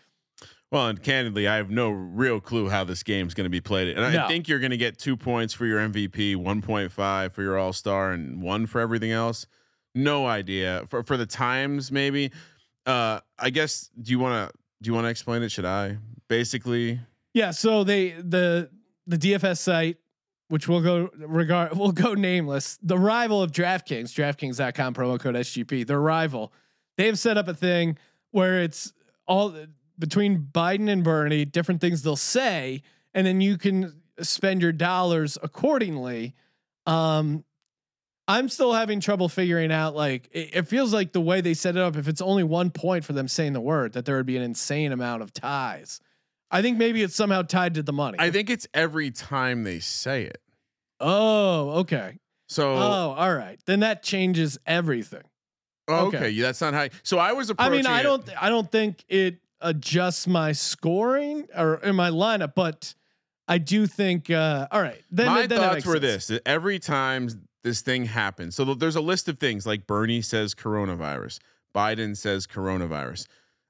Well, 0.70 0.86
and 0.86 1.02
candidly, 1.02 1.48
I 1.48 1.56
have 1.56 1.70
no 1.70 1.90
real 1.90 2.40
clue 2.40 2.68
how 2.68 2.84
this 2.84 3.02
game's 3.02 3.34
going 3.34 3.44
to 3.44 3.50
be 3.50 3.60
played. 3.60 3.88
And 3.88 4.14
No. 4.14 4.24
I 4.24 4.28
think 4.28 4.46
you're 4.46 4.60
going 4.60 4.70
to 4.70 4.76
get 4.76 4.98
two 4.98 5.16
points 5.16 5.52
for 5.52 5.66
your 5.66 5.80
MVP, 5.80 6.36
1.5 6.36 7.32
for 7.32 7.42
your 7.42 7.58
All 7.58 7.72
Star, 7.72 8.12
and 8.12 8.40
one 8.40 8.66
for 8.66 8.80
everything 8.80 9.10
else. 9.10 9.46
No 9.94 10.26
idea 10.26 10.84
for 10.88 11.02
for 11.02 11.16
the 11.16 11.26
times 11.26 11.90
maybe. 11.90 12.30
Uh, 12.86 13.20
I 13.38 13.50
guess. 13.50 13.90
Do 14.00 14.12
you 14.12 14.20
want 14.20 14.48
to 14.50 14.58
do 14.82 14.88
you 14.88 14.94
want 14.94 15.06
to 15.06 15.08
explain 15.10 15.42
it? 15.42 15.50
Should 15.50 15.64
I? 15.64 15.98
Basically, 16.28 17.00
Yeah. 17.34 17.50
So 17.50 17.82
they 17.82 18.10
the 18.10 18.70
the 19.08 19.18
DFS 19.18 19.58
site, 19.58 19.96
which 20.46 20.68
will 20.68 20.80
go 20.80 21.10
regard 21.18 21.76
will 21.76 21.90
go 21.90 22.14
nameless, 22.14 22.78
the 22.80 22.96
rival 22.96 23.42
of 23.42 23.50
DraftKings, 23.50 24.12
DraftKings.com 24.14 24.94
promo 24.94 25.18
code 25.18 25.34
SGP, 25.34 25.84
their 25.84 26.00
rival, 26.00 26.52
they've 26.96 27.18
set 27.18 27.36
up 27.36 27.48
a 27.48 27.54
thing 27.54 27.98
where 28.30 28.62
it's 28.62 28.92
all 29.26 29.52
between 30.00 30.48
Biden 30.52 30.88
and 30.88 31.04
Bernie, 31.04 31.44
different 31.44 31.80
things 31.80 32.02
they'll 32.02 32.16
say, 32.16 32.82
and 33.14 33.26
then 33.26 33.40
you 33.40 33.56
can 33.58 34.00
spend 34.20 34.62
your 34.62 34.72
dollars 34.72 35.38
accordingly. 35.42 36.34
Um, 36.86 37.44
I'm 38.26 38.48
still 38.48 38.72
having 38.72 39.00
trouble 39.00 39.28
figuring 39.28 39.72
out 39.72 39.94
like 39.94 40.28
it, 40.32 40.50
it 40.54 40.68
feels 40.68 40.92
like 40.94 41.12
the 41.12 41.20
way 41.20 41.40
they 41.40 41.54
set 41.54 41.76
it 41.76 41.82
up. 41.82 41.96
If 41.96 42.08
it's 42.08 42.20
only 42.20 42.44
one 42.44 42.70
point 42.70 43.04
for 43.04 43.12
them 43.12 43.28
saying 43.28 43.52
the 43.52 43.60
word, 43.60 43.92
that 43.92 44.04
there 44.04 44.16
would 44.16 44.26
be 44.26 44.36
an 44.36 44.42
insane 44.42 44.92
amount 44.92 45.22
of 45.22 45.32
ties. 45.32 46.00
I 46.50 46.62
think 46.62 46.78
maybe 46.78 47.02
it's 47.02 47.14
somehow 47.14 47.42
tied 47.42 47.74
to 47.74 47.82
the 47.82 47.92
money. 47.92 48.16
I 48.18 48.30
think 48.30 48.50
it's 48.50 48.66
every 48.74 49.10
time 49.10 49.62
they 49.64 49.78
say 49.80 50.24
it. 50.24 50.40
oh, 51.00 51.70
okay. 51.80 52.18
So 52.48 52.74
Oh, 52.74 53.14
all 53.16 53.34
right. 53.34 53.60
Then 53.66 53.80
that 53.80 54.02
changes 54.02 54.58
everything. 54.66 55.22
okay, 55.88 56.16
okay. 56.16 56.30
yeah, 56.30 56.46
that's 56.46 56.60
not 56.60 56.74
how. 56.74 56.88
So 57.02 57.18
I 57.18 57.32
was 57.32 57.52
I 57.58 57.68
mean, 57.68 57.86
I 57.86 58.02
don't 58.02 58.28
I 58.40 58.48
don't 58.48 58.70
think 58.70 59.04
it 59.08 59.38
adjusts 59.60 60.26
my 60.26 60.52
scoring 60.52 61.46
or 61.56 61.76
in 61.76 61.96
my 61.96 62.10
lineup, 62.10 62.54
but 62.54 62.94
I 63.48 63.58
do 63.58 63.86
think 63.86 64.30
uh 64.30 64.68
all 64.70 64.82
right. 64.82 65.02
Then 65.10 65.26
my 65.26 65.46
then 65.46 65.58
thoughts 65.58 65.86
were 65.86 66.00
sense. 66.00 66.28
this: 66.28 66.40
every 66.46 66.78
time 66.78 67.28
this 67.62 67.82
thing 67.82 68.04
happens, 68.04 68.54
so 68.54 68.74
there's 68.74 68.96
a 68.96 69.00
list 69.00 69.28
of 69.28 69.38
things 69.38 69.66
like 69.66 69.86
Bernie 69.86 70.22
says 70.22 70.54
coronavirus, 70.54 71.40
Biden 71.74 72.16
says 72.16 72.46
coronavirus, 72.46 73.26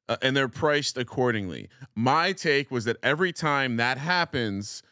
uh, 0.08 0.16
and 0.22 0.36
they're 0.36 0.48
priced 0.48 0.96
accordingly. 0.96 1.68
My 1.94 2.32
take 2.32 2.70
was 2.70 2.84
that 2.84 2.96
every 3.02 3.32
time 3.32 3.76
that 3.76 3.98
happens, 3.98 4.82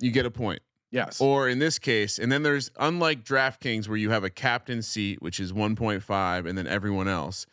you 0.00 0.10
get 0.10 0.26
a 0.26 0.30
point. 0.30 0.62
Yes. 0.90 1.20
Or 1.20 1.48
in 1.48 1.58
this 1.58 1.78
case, 1.78 2.18
and 2.18 2.32
then 2.32 2.42
there's 2.42 2.70
unlike 2.78 3.22
DraftKings 3.24 3.88
where 3.88 3.98
you 3.98 4.10
have 4.10 4.24
a 4.24 4.30
captain 4.30 4.80
seat, 4.80 5.20
which 5.20 5.38
is 5.38 5.52
1.5, 5.52 6.48
and 6.48 6.56
then 6.56 6.66
everyone 6.66 7.08
else, 7.08 7.46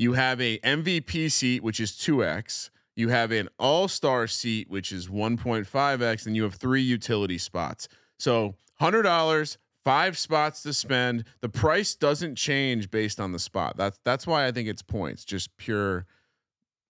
you 0.00 0.14
have 0.14 0.40
a 0.40 0.58
MVP 0.60 1.30
seat, 1.30 1.62
which 1.62 1.78
is 1.78 1.92
2x. 1.92 2.70
You 2.96 3.10
have 3.10 3.32
an 3.32 3.50
all 3.58 3.86
star 3.86 4.26
seat, 4.26 4.70
which 4.70 4.92
is 4.92 5.08
1.5x, 5.08 6.26
and 6.26 6.34
you 6.34 6.42
have 6.44 6.54
three 6.54 6.80
utility 6.80 7.36
spots. 7.36 7.86
So 8.18 8.54
$100, 8.80 9.56
five 9.84 10.16
spots 10.16 10.62
to 10.62 10.72
spend. 10.72 11.24
The 11.42 11.50
price 11.50 11.94
doesn't 11.94 12.36
change 12.36 12.90
based 12.90 13.20
on 13.20 13.32
the 13.32 13.38
spot. 13.38 13.76
That's 13.76 13.98
that's 14.02 14.26
why 14.26 14.46
I 14.46 14.52
think 14.52 14.68
it's 14.68 14.82
points, 14.82 15.22
just 15.24 15.54
pure 15.58 16.06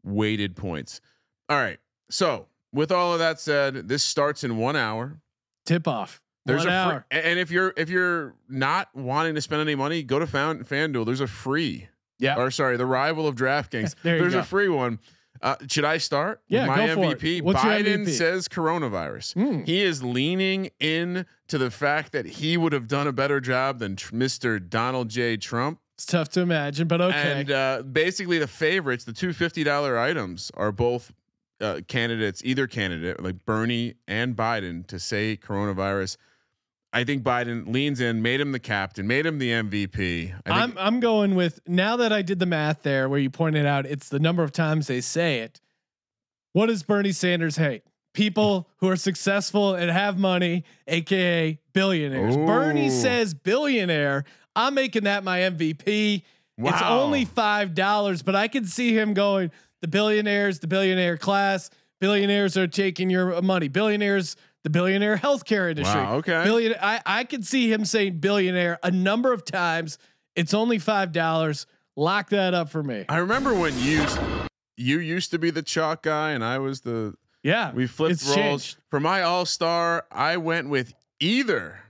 weighted 0.05 0.55
points. 0.57 1.01
All 1.49 1.57
right. 1.59 1.79
So 2.11 2.47
with 2.73 2.93
all 2.93 3.13
of 3.13 3.19
that 3.19 3.41
said, 3.41 3.89
this 3.89 4.03
starts 4.05 4.45
in 4.45 4.57
one 4.57 4.77
hour. 4.77 5.19
Tip 5.67 5.89
off. 5.89 6.21
There's 6.47 6.65
One 6.65 6.69
a 6.69 6.71
free, 6.87 6.93
hour. 6.95 7.07
a- 7.11 7.27
and 7.27 7.39
if 7.39 7.51
you're 7.51 7.75
if 7.77 7.91
you're 7.91 8.35
not 8.49 8.89
wanting 8.95 9.35
to 9.35 9.41
spend 9.41 9.61
any 9.63 9.75
money, 9.75 10.03
go 10.03 10.19
to 10.19 10.27
Fan, 10.27 10.65
FanDuel. 10.65 11.05
There's 11.07 11.21
a 11.21 11.27
free, 11.27 11.89
Yeah. 12.21 12.37
or 12.39 12.51
sorry, 12.51 12.77
the 12.77 12.87
rival 12.87 13.27
of 13.27 13.35
DraftKings. 13.35 13.95
There 14.03 14.17
you 14.17 14.21
There's 14.23 14.35
go. 14.35 14.41
a 14.41 14.45
free 14.45 14.69
one. 14.69 15.01
Uh, 15.43 15.57
should 15.69 15.87
I 15.87 15.97
start? 15.97 16.43
Yeah, 16.49 16.67
my 16.67 16.87
go 16.87 16.95
for 16.95 17.13
it. 17.13 17.19
MVP. 17.19 17.43
Biden 17.43 18.05
MVP? 18.05 18.11
says 18.11 18.47
coronavirus. 18.47 19.35
Hmm. 19.35 19.63
He 19.65 19.83
is 19.83 20.03
leaning 20.03 20.71
in 20.79 21.25
to 21.49 21.57
the 21.57 21.71
fact 21.71 22.13
that 22.13 22.27
he 22.27 22.57
would 22.59 22.75
have 22.75 22.87
done 22.89 23.07
a 23.07 23.13
better 23.13 23.41
job 23.41 23.79
than 23.79 23.97
tr- 23.97 24.15
Mr. 24.15 24.69
Donald 24.69 25.09
J. 25.09 25.39
Trump. 25.39 25.81
It's 25.95 26.05
tough 26.05 26.29
to 26.31 26.41
imagine, 26.41 26.89
but 26.89 27.01
okay. 27.01 27.41
And 27.41 27.51
uh, 27.51 27.83
basically, 27.83 28.39
the 28.39 28.47
favorites, 28.47 29.05
the 29.05 29.13
two 29.13 29.33
fifty 29.33 29.65
dollar 29.65 29.99
items, 29.99 30.51
are 30.55 30.73
both 30.73 31.13
uh, 31.61 31.81
candidates, 31.89 32.43
either 32.45 32.67
candidate 32.67 33.23
like 33.23 33.45
Bernie 33.45 33.95
and 34.09 34.35
Biden, 34.37 34.87
to 34.87 34.99
say 34.99 35.37
coronavirus. 35.37 36.17
I 36.93 37.05
think 37.05 37.23
Biden 37.23 37.73
leans 37.73 38.01
in, 38.01 38.21
made 38.21 38.41
him 38.41 38.53
the 38.53 38.59
captain, 38.59 39.07
made 39.07 39.25
him 39.25 39.39
the 39.39 39.51
MVP. 39.51 40.35
I 40.47 40.51
I'm 40.51 40.77
I'm 40.77 41.01
going 41.01 41.35
with 41.35 41.61
now 41.67 41.97
that 41.97 42.13
I 42.13 42.23
did 42.23 42.39
the 42.39 42.47
math 42.47 42.83
there 42.83 43.09
where 43.09 43.19
you 43.19 43.31
pointed 43.31 43.65
out 43.65 43.87
it's 43.87 44.09
the 44.09 44.19
number 44.19 44.43
of 44.43 44.53
times 44.53 44.89
they 44.89 45.01
say 45.01 45.41
it. 45.41 45.61
What 46.53 46.67
does 46.67 46.83
Bernie 46.83 47.13
Sanders 47.13 47.57
hate? 47.57 47.85
People 48.13 48.69
who 48.79 48.89
are 48.89 48.97
successful 48.97 49.75
and 49.75 49.89
have 49.91 50.19
money, 50.19 50.65
aka 50.89 51.59
billionaires. 51.73 52.37
Bernie 52.37 52.91
says 52.91 53.35
billionaire. 53.35 54.25
I'm 54.57 54.75
making 54.75 55.05
that 55.05 55.23
my 55.23 55.41
MVP. 55.41 56.23
It's 56.59 56.83
only 56.83 57.25
five 57.25 57.75
dollars, 57.75 58.23
but 58.23 58.35
I 58.35 58.49
can 58.49 58.65
see 58.67 58.97
him 58.97 59.15
going. 59.15 59.53
The 59.81 59.89
billionaires, 59.89 60.59
the 60.59 60.67
billionaire 60.67 61.17
class, 61.17 61.71
billionaires 62.01 62.57
are 62.59 62.67
taking 62.67 63.09
your 63.09 63.41
money. 63.41 63.69
Billionaires, 63.69 64.37
the 64.65 64.71
billionaire 64.71 65.17
healthcare 65.17 65.71
industry. 65.71 66.01
Wow, 66.01 66.17
okay. 66.17 66.43
Billion. 66.45 66.75
I 66.81 67.01
I 67.05 67.25
could 67.25 67.47
see 67.47 67.73
him 67.73 67.85
saying 67.85 68.19
billionaire 68.19 68.79
a 68.83 68.91
number 68.91 69.33
of 69.33 69.45
times. 69.45 69.99
It's 70.37 70.55
only 70.55 70.79
five 70.79 71.13
dollars. 71.13 71.67
Lock 71.97 72.31
that 72.31 72.55
up 72.55 72.71
for 72.71 72.83
me. 72.83 73.05
I 73.09 73.19
remember 73.19 73.53
when 73.55 73.77
you 73.79 74.05
you 74.77 74.99
used 74.99 75.31
to 75.33 75.39
be 75.39 75.51
the 75.51 75.63
chalk 75.63 76.03
guy 76.03 76.31
and 76.31 76.45
I 76.45 76.59
was 76.59 76.81
the 76.83 77.15
Yeah, 77.43 77.73
we 77.73 77.87
flipped 77.87 78.23
roles. 78.25 78.35
changed. 78.35 78.77
For 78.91 79.01
my 79.01 79.23
all 79.23 79.45
star, 79.45 80.07
I 80.11 80.37
went 80.37 80.69
with 80.69 80.95
either 81.21 81.81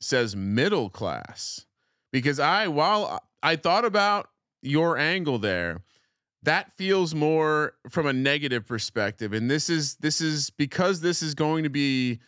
says 0.00 0.36
middle 0.36 0.88
class 0.90 1.66
because 2.12 2.38
I 2.38 2.68
while 2.68 3.22
I 3.42 3.56
thought 3.56 3.84
about 3.84 4.28
your 4.62 4.96
angle 4.96 5.38
there, 5.38 5.82
that 6.42 6.72
feels 6.76 7.14
more 7.14 7.74
from 7.90 8.06
a 8.06 8.12
negative 8.12 8.66
perspective, 8.66 9.32
and 9.32 9.50
this 9.50 9.68
is 9.68 9.96
this 9.96 10.20
is 10.20 10.50
because 10.50 11.00
this 11.00 11.22
is 11.22 11.34
going 11.34 11.64
to 11.64 11.70
be 11.70 12.20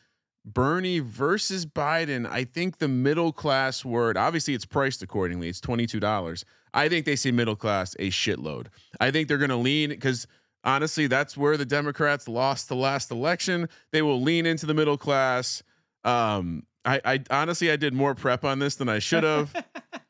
Bernie 0.44 0.98
versus 0.98 1.64
Biden. 1.66 2.28
I 2.28 2.44
think 2.44 2.78
the 2.78 2.88
middle 2.88 3.32
class 3.32 3.84
word, 3.84 4.16
obviously, 4.16 4.54
it's 4.54 4.66
priced 4.66 5.02
accordingly. 5.02 5.48
It's 5.48 5.60
twenty 5.60 5.86
two 5.86 6.00
dollars. 6.00 6.44
I 6.74 6.88
think 6.88 7.06
they 7.06 7.16
see 7.16 7.30
middle 7.30 7.56
class 7.56 7.94
a 7.98 8.10
shitload. 8.10 8.66
I 9.00 9.10
think 9.10 9.28
they're 9.28 9.38
going 9.38 9.50
to 9.50 9.56
lean 9.56 9.90
because 9.90 10.26
honestly, 10.64 11.06
that's 11.06 11.36
where 11.36 11.56
the 11.56 11.64
Democrats 11.64 12.28
lost 12.28 12.68
the 12.68 12.76
last 12.76 13.10
election. 13.10 13.68
They 13.92 14.02
will 14.02 14.20
lean 14.20 14.46
into 14.46 14.66
the 14.66 14.74
middle 14.74 14.98
class. 14.98 15.62
Um, 16.04 16.64
I, 16.84 17.00
I 17.04 17.20
honestly, 17.30 17.70
I 17.70 17.76
did 17.76 17.94
more 17.94 18.14
prep 18.14 18.44
on 18.44 18.58
this 18.58 18.76
than 18.76 18.88
I 18.88 18.98
should 18.98 19.24
have. 19.24 19.52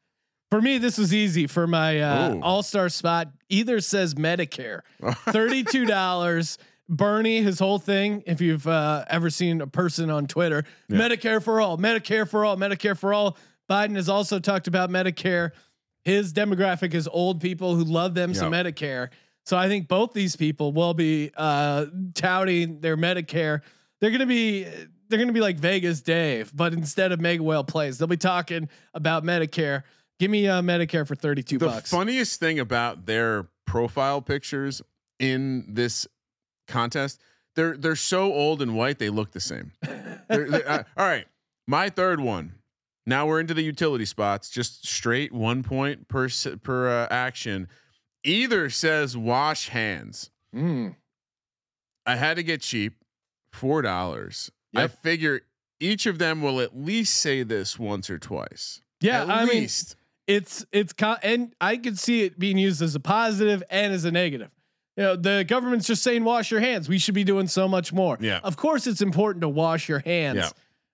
For 0.51 0.61
me, 0.61 0.79
this 0.79 0.99
was 0.99 1.15
easy 1.15 1.47
for 1.47 1.67
my 1.67 2.01
uh, 2.01 2.39
all 2.43 2.63
star 2.63 2.89
spot. 2.89 3.29
Either 3.49 3.81
says 3.81 4.15
Medicare, 4.15 4.81
thirty 5.29 5.65
two 5.65 5.87
dollars. 5.87 6.59
Bernie, 6.89 7.41
his 7.41 7.61
whole 7.61 7.79
thing. 7.79 8.25
If 8.27 8.41
you've 8.41 8.67
uh, 8.67 9.05
ever 9.09 9.31
seen 9.31 9.61
a 9.61 9.67
person 9.69 10.11
on 10.11 10.27
Twitter, 10.27 10.65
Medicare 10.91 11.41
for 11.41 11.61
all, 11.61 11.79
Medicare 11.79 12.29
for 12.29 12.45
all, 12.45 12.57
Medicare 12.57 12.99
for 12.99 13.15
all. 13.15 13.39
Biden 13.71 13.95
has 13.95 14.09
also 14.09 14.41
talked 14.41 14.67
about 14.67 14.91
Medicare. 14.91 15.53
His 16.03 16.33
demographic 16.33 16.93
is 16.95 17.07
old 17.07 17.41
people 17.41 17.77
who 17.77 17.85
love 17.85 18.15
them 18.15 18.35
some 18.35 18.53
Medicare. 18.53 19.11
So 19.47 19.57
I 19.57 19.69
think 19.69 19.87
both 19.87 20.13
these 20.13 20.35
people 20.35 20.73
will 20.73 20.95
be 20.95 21.31
uh, 21.37 21.87
touting 22.15 22.81
their 22.81 22.97
Medicare. 22.97 23.61
They're 24.01 24.11
gonna 24.11 24.27
be 24.27 24.65
they're 25.09 25.19
gonna 25.19 25.33
be 25.33 25.41
like 25.41 25.59
Vegas 25.59 26.01
Dave, 26.01 26.51
but 26.55 26.73
instead 26.73 27.13
of 27.13 27.21
Mega 27.21 27.43
Whale 27.43 27.65
plays, 27.65 27.99
they'll 27.99 28.09
be 28.09 28.17
talking 28.17 28.69
about 28.95 29.23
Medicare. 29.25 29.83
Give 30.21 30.31
me 30.31 30.47
uh, 30.47 30.61
Medicare 30.63 31.07
for 31.09 31.17
thirty 31.17 31.43
two 31.43 31.59
the 31.59 31.67
bucks. 31.67 31.91
funniest 31.91 32.39
thing 32.39 32.61
about 32.61 33.07
their 33.07 33.49
profile 33.67 34.21
pictures 34.21 34.83
in 35.19 35.65
this 35.67 36.07
contest, 36.69 37.21
they're 37.57 37.77
they're 37.77 37.97
so 37.97 38.33
old 38.33 38.61
and 38.63 38.77
white 38.77 38.99
they 38.99 39.09
look 39.09 39.33
the 39.33 39.41
same. 39.41 39.73
They're- 39.83 40.21
they're- 40.51 40.65
uh, 40.69 40.83
all 40.97 41.07
right, 41.07 41.27
my 41.67 41.89
third 41.89 42.21
one. 42.21 42.53
Now 43.07 43.27
we're 43.27 43.41
into 43.41 43.55
the 43.55 43.63
utility 43.63 44.05
spots, 44.05 44.51
just 44.51 44.87
straight 44.87 45.33
one 45.33 45.63
point 45.63 46.07
per 46.07 46.29
per 46.63 46.89
uh, 46.89 47.09
action. 47.11 47.67
Either 48.23 48.69
says 48.69 49.17
wash 49.17 49.71
hands. 49.71 50.31
Mm. 50.55 50.97
I 52.05 52.17
had 52.17 52.37
to 52.37 52.43
get 52.43 52.61
cheap, 52.61 52.93
four 53.55 53.81
dollars. 53.81 54.51
I 54.77 54.87
figure 54.89 55.41
each 55.81 56.05
of 56.05 56.19
them 56.19 56.43
will 56.43 56.61
at 56.61 56.77
least 56.79 57.15
say 57.15 57.43
this 57.43 57.79
once 57.79 58.11
or 58.11 58.19
twice. 58.19 58.83
Yeah, 59.01 59.23
at 59.23 59.31
I 59.31 59.45
mean, 59.47 59.61
least. 59.63 59.97
It's 60.37 60.65
it's 60.73 60.93
con- 60.93 61.19
and 61.23 61.55
I 61.61 61.77
could 61.77 61.99
see 61.99 62.23
it 62.23 62.39
being 62.39 62.57
used 62.59 62.81
as 62.83 62.95
a 62.95 63.01
positive 63.01 63.63
and 63.71 63.93
as 63.93 64.05
a 64.05 64.11
negative. 64.13 64.51
You 64.97 65.03
know, 65.05 65.17
the 65.17 65.45
government's 65.47 65.87
just 65.87 66.03
saying 66.03 66.25
wash 66.25 66.51
your 66.51 66.61
hands. 66.61 66.89
We 66.89 66.99
should 66.99 67.15
be 67.15 67.25
doing 67.25 67.47
so 67.47 67.67
much 67.67 67.93
more. 67.93 68.17
Yeah. 68.21 68.41
Of 68.43 68.57
course, 68.57 68.87
it's 68.87 69.01
important 69.01 69.43
to 69.43 69.49
wash 69.49 69.89
your 69.89 70.01
hands. 70.01 70.53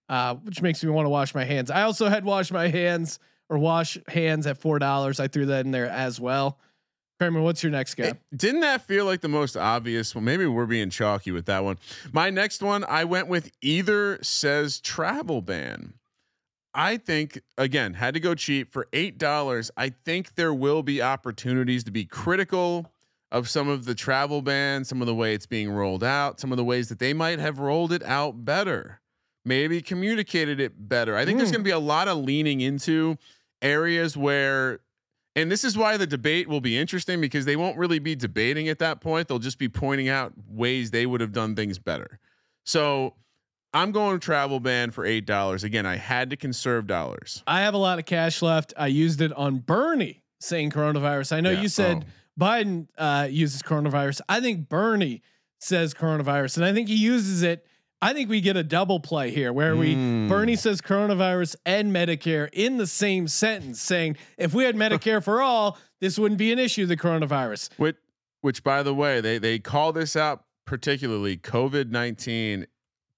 Uh, 0.08 0.36
which 0.36 0.62
makes 0.62 0.84
me 0.84 0.90
want 0.90 1.04
to 1.04 1.10
wash 1.10 1.34
my 1.34 1.44
hands. 1.44 1.68
I 1.68 1.82
also 1.82 2.08
had 2.08 2.24
wash 2.24 2.52
my 2.52 2.68
hands 2.68 3.18
or 3.48 3.58
wash 3.58 3.98
hands 4.06 4.46
at 4.46 4.56
four 4.58 4.78
dollars. 4.78 5.18
I 5.18 5.26
threw 5.26 5.46
that 5.46 5.64
in 5.66 5.72
there 5.72 5.88
as 5.88 6.20
well. 6.20 6.58
Kramer, 7.18 7.40
what's 7.40 7.62
your 7.62 7.72
next 7.72 7.94
guy? 7.96 8.08
It- 8.08 8.18
didn't 8.36 8.60
that 8.60 8.82
feel 8.82 9.04
like 9.04 9.20
the 9.20 9.28
most 9.28 9.56
obvious 9.56 10.14
one? 10.14 10.24
Maybe 10.24 10.46
we're 10.46 10.66
being 10.66 10.90
chalky 10.90 11.32
with 11.32 11.46
that 11.46 11.64
one. 11.64 11.78
My 12.12 12.30
next 12.30 12.62
one, 12.62 12.84
I 12.84 13.04
went 13.04 13.26
with 13.26 13.50
either 13.62 14.18
says 14.22 14.78
travel 14.80 15.42
ban. 15.42 15.94
I 16.76 16.98
think 16.98 17.40
again 17.56 17.94
had 17.94 18.14
to 18.14 18.20
go 18.20 18.34
cheap 18.34 18.70
for 18.70 18.86
eight 18.92 19.16
dollars. 19.18 19.70
I 19.76 19.88
think 19.88 20.34
there 20.34 20.52
will 20.54 20.82
be 20.82 21.00
opportunities 21.02 21.82
to 21.84 21.90
be 21.90 22.04
critical 22.04 22.92
of 23.32 23.48
some 23.48 23.68
of 23.68 23.86
the 23.86 23.94
travel 23.94 24.42
ban, 24.42 24.84
some 24.84 25.00
of 25.00 25.06
the 25.06 25.14
way 25.14 25.34
it's 25.34 25.46
being 25.46 25.70
rolled 25.70 26.04
out, 26.04 26.38
some 26.38 26.52
of 26.52 26.56
the 26.58 26.64
ways 26.64 26.88
that 26.90 26.98
they 27.00 27.12
might 27.12 27.38
have 27.40 27.58
rolled 27.58 27.92
it 27.92 28.04
out 28.04 28.44
better, 28.44 29.00
maybe 29.44 29.80
communicated 29.82 30.60
it 30.60 30.88
better. 30.88 31.16
I 31.16 31.24
think 31.24 31.38
there's 31.38 31.48
Mm. 31.50 31.54
going 31.54 31.64
to 31.64 31.68
be 31.68 31.72
a 31.72 31.78
lot 31.78 32.06
of 32.08 32.18
leaning 32.18 32.60
into 32.60 33.16
areas 33.62 34.16
where 34.16 34.80
and 35.34 35.50
this 35.50 35.64
is 35.64 35.76
why 35.76 35.96
the 35.98 36.06
debate 36.06 36.48
will 36.48 36.62
be 36.62 36.78
interesting 36.78 37.20
because 37.20 37.44
they 37.44 37.56
won't 37.56 37.76
really 37.76 37.98
be 37.98 38.14
debating 38.14 38.68
at 38.68 38.78
that 38.78 39.00
point. 39.02 39.28
They'll 39.28 39.38
just 39.38 39.58
be 39.58 39.68
pointing 39.68 40.08
out 40.08 40.32
ways 40.48 40.90
they 40.90 41.04
would 41.04 41.20
have 41.20 41.32
done 41.32 41.54
things 41.54 41.78
better. 41.78 42.18
So 42.64 43.14
I'm 43.74 43.92
going 43.92 44.20
travel 44.20 44.60
ban 44.60 44.90
for 44.90 45.04
eight 45.04 45.26
dollars. 45.26 45.64
Again, 45.64 45.86
I 45.86 45.96
had 45.96 46.30
to 46.30 46.36
conserve 46.36 46.86
dollars. 46.86 47.42
I 47.46 47.60
have 47.60 47.74
a 47.74 47.78
lot 47.78 47.98
of 47.98 48.06
cash 48.06 48.42
left. 48.42 48.72
I 48.76 48.86
used 48.86 49.20
it 49.20 49.32
on 49.32 49.58
Bernie 49.58 50.22
saying 50.40 50.70
coronavirus. 50.70 51.32
I 51.32 51.40
know 51.40 51.50
Yeah, 51.50 51.62
you 51.62 51.68
said 51.68 52.04
oh. 52.06 52.42
Biden 52.42 52.88
uh, 52.96 53.28
uses 53.30 53.62
coronavirus. 53.62 54.20
I 54.28 54.40
think 54.40 54.68
Bernie 54.68 55.22
says 55.58 55.94
coronavirus, 55.94 56.58
and 56.58 56.66
I 56.66 56.72
think 56.72 56.88
he 56.88 56.96
uses 56.96 57.42
it. 57.42 57.66
I 58.02 58.12
think 58.12 58.28
we 58.28 58.42
get 58.42 58.56
a 58.58 58.62
double 58.62 59.00
play 59.00 59.30
here 59.30 59.52
where 59.52 59.74
we 59.74 59.94
Mm. 59.94 60.28
Bernie 60.28 60.56
says 60.56 60.82
coronavirus 60.82 61.56
and 61.64 61.92
Medicare 61.94 62.48
in 62.52 62.76
the 62.76 62.86
same 62.86 63.26
sentence, 63.26 63.80
saying 63.80 64.16
if 64.36 64.52
we 64.54 64.64
had 64.64 64.76
Medicare 64.84 65.24
for 65.24 65.40
all, 65.40 65.78
this 66.00 66.18
wouldn't 66.18 66.38
be 66.38 66.52
an 66.52 66.58
issue. 66.58 66.84
The 66.86 66.96
coronavirus. 66.96 67.70
Which, 67.78 67.96
which 68.42 68.62
by 68.62 68.82
the 68.82 68.94
way, 68.94 69.20
they 69.20 69.38
they 69.38 69.58
call 69.58 69.92
this 69.92 70.14
out 70.14 70.44
particularly. 70.66 71.38
COVID 71.38 71.88
nineteen 71.90 72.66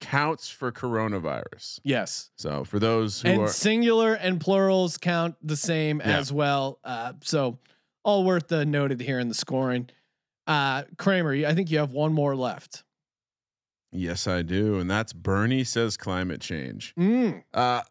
counts 0.01 0.49
for 0.49 0.71
coronavirus. 0.73 1.81
Yes, 1.83 2.31
So 2.37 2.65
for 2.65 2.79
those 2.79 3.21
who 3.23 3.29
and 3.29 3.41
are 3.43 3.49
singular 3.49 4.15
and 4.15 4.41
plurals 4.41 4.97
count 4.97 5.35
the 5.43 5.57
same 5.57 6.01
Yeah. 6.05 6.19
as 6.19 6.33
well. 6.33 6.79
Uh, 6.85 7.15
so 7.23 7.59
all 8.05 8.25
worth 8.25 8.49
the 8.49 8.65
noted 8.65 9.01
here 9.01 9.19
in 9.19 9.29
the 9.29 9.35
scoring. 9.35 9.89
Uh, 10.47 10.85
Kramer, 10.97 11.33
I 11.47 11.55
think 11.55 11.71
you 11.71 11.79
have 11.79 11.93
one 11.93 12.13
more 12.13 12.35
left. 12.37 12.85
yes, 13.93 14.27
I 14.27 14.43
do, 14.43 14.79
and 14.79 14.91
that's 14.91 15.13
Bernie 15.13 15.65
says 15.65 15.97
climate 15.97 16.41
change. 16.41 16.95
Mm. 16.99 17.43
Uh, 17.53 17.83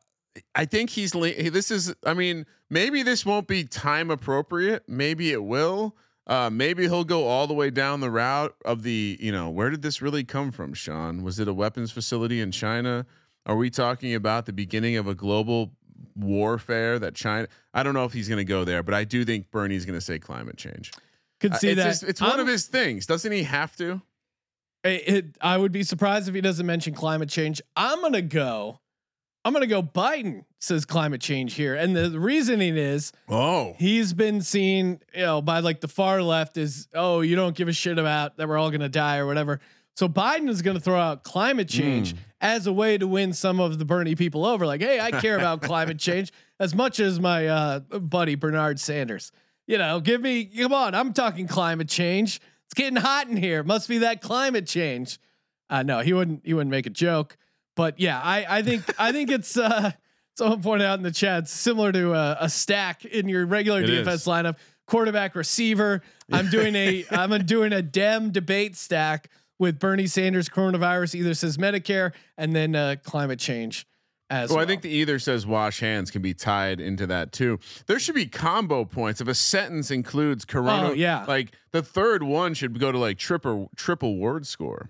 I 0.56 0.66
think 0.66 0.90
he's 0.92 1.12
this 1.12 1.72
is. 1.72 1.94
I 2.06 2.14
mean, 2.14 2.46
maybe 2.70 3.04
this 3.04 3.26
won't 3.26 3.48
be 3.48 3.64
time 3.64 4.10
appropriate. 4.12 4.84
Maybe 4.88 5.32
it 5.32 5.44
will. 5.44 5.96
Uh, 6.28 6.50
maybe 6.52 6.84
he'll 6.84 7.06
go 7.06 7.26
all 7.26 7.48
the 7.48 7.54
way 7.54 7.70
down 7.70 8.02
the 8.02 8.12
route 8.12 8.54
of 8.66 8.84
the. 8.84 9.18
You 9.20 9.32
know, 9.32 9.50
where 9.50 9.70
did 9.70 9.82
this 9.82 10.02
really 10.02 10.24
come 10.26 10.52
from, 10.52 10.74
Sean? 10.74 11.24
Was 11.24 11.40
it 11.40 11.48
a 11.48 11.54
weapons 11.54 11.92
facility 11.92 12.42
in 12.42 12.52
China? 12.52 13.06
Are 13.46 13.56
we 13.56 13.70
talking 13.70 14.14
about 14.14 14.46
the 14.46 14.52
beginning 14.54 14.98
of 14.98 15.08
a 15.08 15.16
global 15.16 15.72
warfare 16.16 17.00
that 17.00 17.16
China? 17.16 17.48
I 17.74 17.84
don't 17.84 17.94
know 17.94 18.04
if 18.04 18.12
he's 18.14 18.28
going 18.28 18.40
to 18.40 18.44
go 18.46 18.66
there, 18.66 18.84
but 18.84 18.94
I 18.94 19.06
do 19.06 19.24
think 19.24 19.50
Bernie's 19.52 19.86
going 19.86 19.98
to 19.98 20.04
say 20.06 20.20
climate 20.20 20.58
change. 20.58 20.92
Could 21.40 21.54
Uh, 21.54 21.58
see 21.58 21.70
it's 21.70 21.78
that. 21.78 21.88
just- 21.90 22.04
it's 22.04 22.22
one 22.22 22.32
I'm- 22.32 22.40
of 22.42 22.48
his 22.48 22.66
things, 22.68 23.06
doesn't 23.06 23.32
he 23.32 23.44
have 23.44 23.76
to? 23.78 24.02
It, 24.84 25.08
it- 25.08 25.38
I 25.40 25.58
would 25.58 25.72
be 25.72 25.84
surprised 25.84 26.28
if 26.28 26.36
he 26.36 26.42
doesn't 26.42 26.66
mention 26.66 26.94
climate 26.94 27.30
change. 27.30 27.62
I'm 27.76 28.02
gonna 28.02 28.22
go. 28.22 28.80
I'm 29.48 29.54
gonna 29.54 29.66
go. 29.66 29.82
Biden 29.82 30.44
says 30.60 30.86
climate 30.86 31.22
change 31.22 31.54
here, 31.54 31.74
and 31.74 31.96
the 31.96 32.20
reasoning 32.20 32.76
is 32.76 33.14
Oh, 33.30 33.76
he's 33.80 34.12
been 34.12 34.42
seen, 34.42 35.00
you 35.16 35.22
know, 35.22 35.42
by 35.42 35.60
like 35.60 35.80
the 35.80 35.88
far 35.88 36.22
left 36.22 36.58
is, 36.58 36.90
oh, 36.94 37.22
you 37.22 37.38
don't 37.38 37.56
give 37.56 37.70
a 37.70 37.74
shit 37.74 37.98
about 37.98 38.36
that 38.36 38.50
we're 38.50 38.58
all 38.58 38.70
gonna 38.72 38.90
die 38.90 39.20
or 39.20 39.26
whatever. 39.26 39.62
So 39.96 40.10
Biden 40.10 40.50
is 40.50 40.62
gonna 40.62 40.82
throw 40.82 41.00
out 41.00 41.24
climate 41.24 41.70
change 41.70 42.14
as 42.42 42.68
a 42.68 42.74
way 42.74 42.98
to 42.98 43.08
win 43.08 43.32
some 43.32 43.62
of 43.62 43.80
the 43.80 43.86
Bernie 43.86 44.16
people 44.16 44.46
over. 44.46 44.66
Like, 44.66 44.82
hey, 44.82 45.00
I 45.00 45.12
care 45.12 45.38
about 45.38 45.62
climate 45.64 45.98
change 45.98 46.34
as 46.60 46.76
much 46.76 47.00
as 47.00 47.18
my 47.18 47.48
uh, 47.48 47.80
buddy 47.80 48.36
Bernard 48.36 48.82
Sanders. 48.82 49.32
You 49.66 49.78
know, 49.78 50.02
give 50.02 50.20
me, 50.20 50.44
come 50.44 50.74
on, 50.74 50.94
I'm 50.94 51.14
talking 51.14 51.48
climate 51.48 51.88
change. 51.88 52.42
It's 52.66 52.74
getting 52.74 52.98
hot 52.98 53.30
in 53.30 53.38
here. 53.38 53.64
Must 53.64 53.88
be 53.88 54.00
that 54.00 54.22
climate 54.22 54.68
change. 54.68 55.20
Uh, 55.70 55.84
no, 55.84 56.02
he 56.02 56.12
wouldn't. 56.12 56.46
He 56.46 56.54
wouldn't 56.54 56.72
make 56.72 56.86
a 56.86 56.90
joke. 56.90 57.38
But 57.78 57.98
yeah, 58.00 58.20
I, 58.22 58.58
I 58.58 58.62
think 58.64 58.84
I 59.00 59.14
think 59.14 59.32
it's 59.32 59.56
uh, 59.56 59.92
someone 60.36 60.62
pointed 60.62 60.86
out 60.86 60.98
in 61.00 61.04
the 61.04 61.12
chat 61.12 61.48
similar 61.48 61.94
to 61.94 62.14
a, 62.14 62.38
a 62.42 62.50
stack 62.50 63.06
in 63.06 63.30
your 63.30 63.46
regular 63.46 63.82
It 63.84 63.90
DFS 63.90 64.14
is. 64.14 64.26
lineup. 64.26 64.58
Quarterback, 64.88 65.36
receiver. 65.36 66.02
I'm 66.32 66.50
doing 66.50 66.76
a 66.76 67.06
I'm 67.12 67.46
doing 67.46 67.72
a 67.74 67.82
Dem 67.82 68.32
debate 68.32 68.76
stack 68.76 69.30
with 69.60 69.80
Bernie 69.80 70.08
Sanders 70.08 70.50
coronavirus. 70.50 71.16
Either 71.16 71.34
says 71.34 71.58
Medicare 71.58 72.14
and 72.38 72.56
then 72.56 72.76
uh, 72.76 72.96
climate 73.04 73.38
change 73.40 73.86
as 74.30 74.50
Well, 74.50 74.58
well. 74.58 74.64
I 74.66 74.68
think 74.68 74.82
the 74.82 74.90
either 74.90 75.20
says 75.20 75.46
wash 75.46 75.80
hands 75.82 76.10
can 76.10 76.22
be 76.22 76.34
tied 76.34 76.80
into 76.80 77.06
that 77.08 77.32
too. 77.32 77.60
There 77.86 78.00
should 78.00 78.16
be 78.16 78.26
combo 78.28 78.86
points 78.86 79.22
if 79.22 79.28
a 79.28 79.36
sentence 79.36 79.92
includes 79.92 80.46
corona. 80.46 80.90
Oh, 80.90 80.94
yeah. 80.94 81.26
like 81.28 81.52
the 81.72 81.82
third 81.84 82.24
one 82.24 82.54
should 82.54 82.80
go 82.80 82.92
to 82.92 82.98
like 82.98 83.18
triple 83.18 83.70
triple 83.76 84.18
word 84.18 84.48
score. 84.48 84.90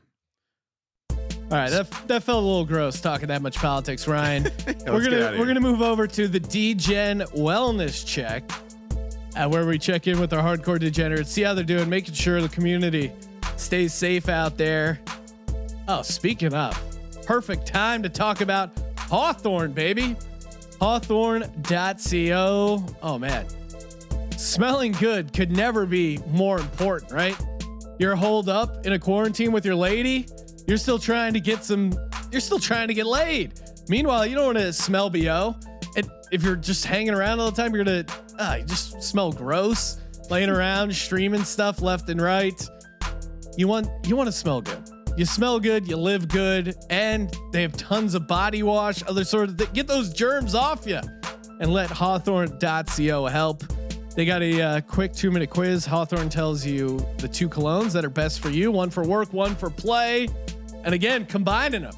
All 1.50 1.58
right, 1.58 1.72
that 1.72 1.90
that 2.08 2.24
felt 2.24 2.44
a 2.44 2.46
little 2.46 2.66
gross 2.66 3.00
talking 3.00 3.30
that 3.30 3.42
much 3.42 3.56
politics, 3.56 4.06
Ryan. 4.06 4.44
we're 4.86 5.02
gonna 5.02 5.34
we're 5.40 5.46
gonna 5.46 5.62
move 5.62 5.82
over 5.82 6.06
to 6.06 6.28
the 6.28 6.42
DGen 6.42 7.22
Wellness 7.38 8.06
Check, 8.06 8.44
uh, 9.38 9.48
where 9.48 9.66
we 9.66 9.80
check 9.80 10.08
in 10.08 10.20
with 10.20 10.34
our 10.34 10.44
hardcore 10.44 10.78
degenerates, 10.78 11.32
see 11.32 11.44
how 11.44 11.54
they're 11.54 11.64
doing, 11.64 11.88
making 11.88 12.16
sure 12.16 12.42
the 12.42 12.50
community 12.50 13.14
stays 13.56 13.94
safe 13.94 14.28
out 14.28 14.58
there. 14.58 15.00
Oh, 15.88 16.02
speaking 16.02 16.54
of, 16.54 16.78
perfect 17.26 17.66
time 17.66 18.04
to 18.04 18.10
talk 18.10 18.42
about 18.42 18.72
Hawthorne, 18.98 19.72
baby. 19.72 20.18
Hawthorne.co. 20.82 22.86
Oh 23.02 23.18
man, 23.18 23.46
smelling 24.36 24.92
good 24.92 25.32
could 25.32 25.52
never 25.52 25.86
be 25.86 26.20
more 26.28 26.60
important, 26.60 27.14
right? 27.14 27.38
You're 28.00 28.18
holed 28.18 28.50
up 28.50 28.86
in 28.86 28.92
a 28.92 29.00
quarantine 29.00 29.54
with 29.54 29.66
your 29.66 29.76
lady. 29.76 30.28
You're 30.68 30.78
still 30.78 31.00
trying 31.00 31.34
to 31.34 31.40
get 31.40 31.64
some. 31.64 31.94
You're 32.30 32.42
still 32.42 32.60
trying 32.60 32.90
to 32.90 32.94
get 32.94 33.06
laid. 33.06 33.62
Meanwhile, 33.88 34.28
you 34.28 34.36
don't 34.36 34.48
want 34.48 34.58
to 34.58 34.74
smell 34.74 35.10
bo. 35.10 35.56
And 35.96 36.12
if 36.32 36.44
you're 36.44 36.58
just 36.58 36.86
hanging 36.86 37.14
around 37.14 37.40
all 37.40 37.50
the 37.50 37.62
time, 37.62 37.74
you're 37.74 37.86
gonna 37.86 38.06
uh, 38.38 38.58
you 38.60 38.66
just 38.66 39.02
smell 39.02 39.32
gross, 39.32 39.98
laying 40.30 40.50
around, 40.50 40.94
streaming 40.96 41.46
stuff 41.46 41.82
left 41.82 42.10
and 42.10 42.22
right. 42.22 42.68
You 43.56 43.70
want 43.70 43.88
you 44.06 44.18
want 44.18 44.28
to 44.28 44.34
smell 44.34 44.62
good. 44.62 44.84
You 45.16 45.26
smell 45.26 45.60
good, 45.60 45.88
you 45.88 45.96
live 45.96 46.28
good, 46.28 46.76
and 46.92 47.36
they 47.52 47.64
have 47.64 47.76
tons 47.76 48.14
of 48.14 48.28
body 48.28 48.62
wash, 48.62 49.02
other 49.08 49.24
sort 49.24 49.50
of 49.50 49.58
th- 49.58 49.74
get 49.74 49.88
those 49.88 50.14
germs 50.14 50.54
off 50.54 50.86
you, 50.86 51.00
and 51.60 51.74
let 51.74 51.90
Hawthorne.co 51.90 53.26
help. 53.26 53.64
They 54.16 54.26
got 54.26 54.44
a 54.44 54.62
uh, 54.62 54.82
quick 54.82 55.14
two 55.14 55.32
minute 55.32 55.50
quiz. 55.50 55.86
Hawthorne 55.86 56.30
tells 56.30 56.66
you 56.66 57.00
the 57.18 57.28
two 57.28 57.48
colognes 57.48 57.94
that 57.94 58.04
are 58.04 58.10
best 58.10 58.42
for 58.42 58.50
you 58.50 58.72
one 58.72 58.90
for 58.90 59.04
work, 59.04 59.32
one 59.32 59.56
for 59.56 59.70
play. 59.70 60.28
And 60.88 60.96
again, 60.96 61.26
combining 61.26 61.82
them 61.82 61.94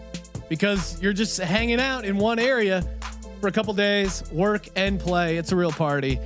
because 0.49 0.99
you're 0.99 1.13
just 1.13 1.39
hanging 1.39 1.79
out 1.79 2.05
in 2.05 2.17
one 2.17 2.39
area 2.39 2.83
for 3.39 3.47
a 3.47 3.51
couple 3.51 3.71
days, 3.75 4.23
work 4.31 4.67
and 4.75 4.99
play. 4.99 5.37
It's 5.37 5.51
a 5.51 5.55
real 5.55 5.71
party. 5.71 6.19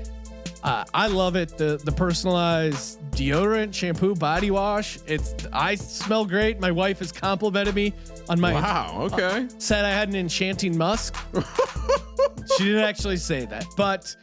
Uh, 0.63 0.85
I 0.93 1.07
love 1.07 1.35
it. 1.35 1.57
The 1.57 1.75
the 1.83 1.91
personalized 1.91 3.01
deodorant, 3.11 3.73
shampoo, 3.73 4.15
body 4.15 4.49
wash. 4.49 4.97
It's 5.07 5.35
I 5.51 5.75
smell 5.75 6.23
great. 6.23 6.61
My 6.61 6.71
wife 6.71 6.99
has 6.99 7.11
complimented 7.11 7.75
me 7.75 7.93
on 8.29 8.39
my 8.39 8.53
Wow. 8.53 9.09
Okay. 9.11 9.45
said 9.57 9.83
I 9.83 9.89
had 9.89 10.07
an 10.07 10.15
enchanting 10.15 10.77
musk. 10.77 11.17
she 12.57 12.63
didn't 12.63 12.85
actually 12.85 13.17
say 13.17 13.45
that, 13.45 13.65
but 13.75 14.15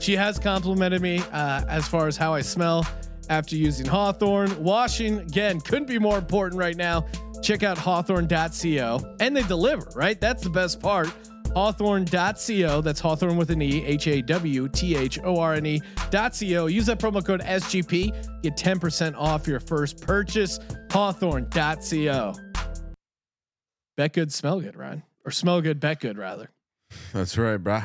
she 0.00 0.16
has 0.16 0.40
complimented 0.40 1.00
me 1.00 1.20
uh, 1.30 1.64
as 1.68 1.86
far 1.86 2.08
as 2.08 2.16
how 2.16 2.34
I 2.34 2.40
smell 2.40 2.84
after 3.30 3.54
using 3.54 3.86
Hawthorne. 3.86 4.60
Washing 4.62 5.20
again 5.20 5.60
couldn't 5.60 5.86
be 5.86 6.00
more 6.00 6.18
important 6.18 6.58
right 6.58 6.76
now. 6.76 7.06
Check 7.44 7.62
out 7.62 7.76
hawthorne.co 7.76 9.16
and 9.20 9.36
they 9.36 9.42
deliver, 9.42 9.86
right? 9.94 10.18
That's 10.18 10.42
the 10.42 10.50
best 10.50 10.80
part. 10.80 11.12
Hawthorne.co. 11.54 12.80
That's 12.80 13.00
Hawthorne 13.00 13.36
with 13.36 13.50
an 13.50 13.62
E, 13.62 13.84
H 13.84 14.08
A 14.08 14.22
W 14.22 14.66
T 14.68 14.96
H 14.96 15.18
O 15.22 15.38
R 15.38 15.54
N 15.54 15.66
E.co. 15.66 16.66
Use 16.66 16.86
that 16.86 16.98
promo 16.98 17.24
code 17.24 17.42
SGP. 17.42 18.42
Get 18.42 18.56
10% 18.56 19.14
off 19.16 19.46
your 19.46 19.60
first 19.60 20.00
purchase. 20.00 20.58
Hawthorne.co. 20.90 22.34
Bet 23.96 24.12
good, 24.14 24.32
smell 24.32 24.60
good, 24.60 24.74
Ryan. 24.74 25.02
Or 25.24 25.30
smell 25.30 25.60
good, 25.60 25.78
bet 25.78 26.00
good, 26.00 26.18
rather. 26.18 26.50
That's 27.12 27.38
right, 27.38 27.62
bruh. 27.62 27.84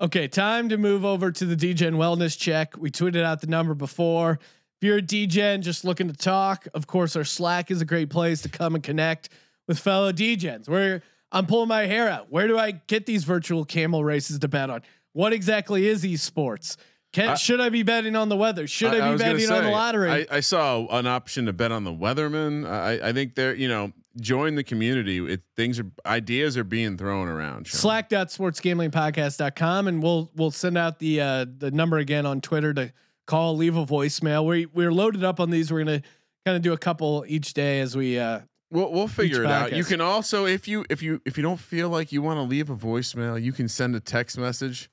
Okay, 0.00 0.26
time 0.26 0.68
to 0.70 0.76
move 0.76 1.04
over 1.04 1.30
to 1.30 1.46
the 1.46 1.56
DGen 1.56 1.94
wellness 1.94 2.36
check. 2.36 2.76
We 2.76 2.90
tweeted 2.90 3.22
out 3.22 3.40
the 3.40 3.46
number 3.46 3.74
before. 3.74 4.40
If 4.82 4.86
you're 4.86 4.98
a 4.98 5.00
DGen 5.00 5.60
just 5.60 5.84
looking 5.84 6.08
to 6.08 6.12
talk, 6.12 6.66
of 6.74 6.88
course, 6.88 7.14
our 7.14 7.22
Slack 7.22 7.70
is 7.70 7.80
a 7.80 7.84
great 7.84 8.10
place 8.10 8.42
to 8.42 8.48
come 8.48 8.74
and 8.74 8.82
connect 8.82 9.28
with 9.68 9.78
fellow 9.78 10.10
DGens. 10.10 10.68
Where 10.68 11.04
I'm 11.30 11.46
pulling 11.46 11.68
my 11.68 11.86
hair 11.86 12.08
out. 12.08 12.32
Where 12.32 12.48
do 12.48 12.58
I 12.58 12.72
get 12.72 13.06
these 13.06 13.22
virtual 13.22 13.64
camel 13.64 14.04
races 14.04 14.40
to 14.40 14.48
bet 14.48 14.70
on? 14.70 14.82
What 15.12 15.32
exactly 15.32 15.86
is 15.86 16.02
esports? 16.02 16.78
Can, 17.12 17.28
I- 17.28 17.34
should 17.36 17.60
I 17.60 17.68
be 17.68 17.84
betting 17.84 18.16
on 18.16 18.28
the 18.28 18.36
weather? 18.36 18.66
Should 18.66 18.88
I, 18.88 18.94
be 18.94 19.00
was 19.12 19.22
gonna 19.22 19.34
betting 19.34 19.52
on 19.52 19.62
the 19.62 19.70
lottery? 19.70 20.10
I, 20.10 20.26
I 20.28 20.40
saw 20.40 20.84
an 20.88 21.06
option 21.06 21.46
to 21.46 21.52
bet 21.52 21.70
on 21.70 21.84
the 21.84 21.92
weatherman. 21.92 22.68
I, 22.68 23.10
I 23.10 23.12
think 23.12 23.36
they're, 23.36 23.54
you 23.54 23.68
know, 23.68 23.92
join 24.20 24.56
the 24.56 24.64
community. 24.64 25.24
It, 25.24 25.42
things 25.54 25.78
are 25.78 25.86
ideas 26.06 26.56
are 26.56 26.64
being 26.64 26.98
thrown 26.98 27.28
around. 27.28 27.68
Sean. 27.68 27.78
slack.sportsgamblingpodcast.com 27.78 29.86
and 29.86 30.02
we'll 30.02 30.28
we'll 30.34 30.50
send 30.50 30.76
out 30.76 30.98
the 30.98 31.20
uh 31.20 31.46
the 31.58 31.70
number 31.70 31.98
again 31.98 32.26
on 32.26 32.40
Twitter 32.40 32.74
to 32.74 32.92
call, 33.26 33.56
leave 33.56 33.76
a 33.76 33.84
voicemail. 33.86 34.46
We 34.46 34.66
we're 34.66 34.92
loaded 34.92 35.24
up 35.24 35.40
on 35.40 35.50
these. 35.50 35.72
We're 35.72 35.84
gonna 35.84 36.02
kind 36.44 36.56
of 36.56 36.62
do 36.62 36.72
a 36.72 36.78
couple 36.78 37.24
each 37.28 37.54
day 37.54 37.80
as 37.80 37.96
we 37.96 38.18
uh 38.18 38.40
We'll 38.72 38.90
we'll 38.90 39.08
figure 39.08 39.44
it 39.44 39.50
out. 39.50 39.74
You 39.74 39.84
can 39.84 40.00
also 40.00 40.46
if 40.46 40.66
you 40.66 40.86
if 40.88 41.02
you 41.02 41.20
if 41.26 41.36
you 41.36 41.42
don't 41.42 41.60
feel 41.60 41.90
like 41.90 42.10
you 42.10 42.22
want 42.22 42.38
to 42.38 42.42
leave 42.42 42.70
a 42.70 42.74
voicemail, 42.74 43.40
you 43.40 43.52
can 43.52 43.68
send 43.68 43.94
a 43.94 44.00
text 44.00 44.38
message. 44.38 44.90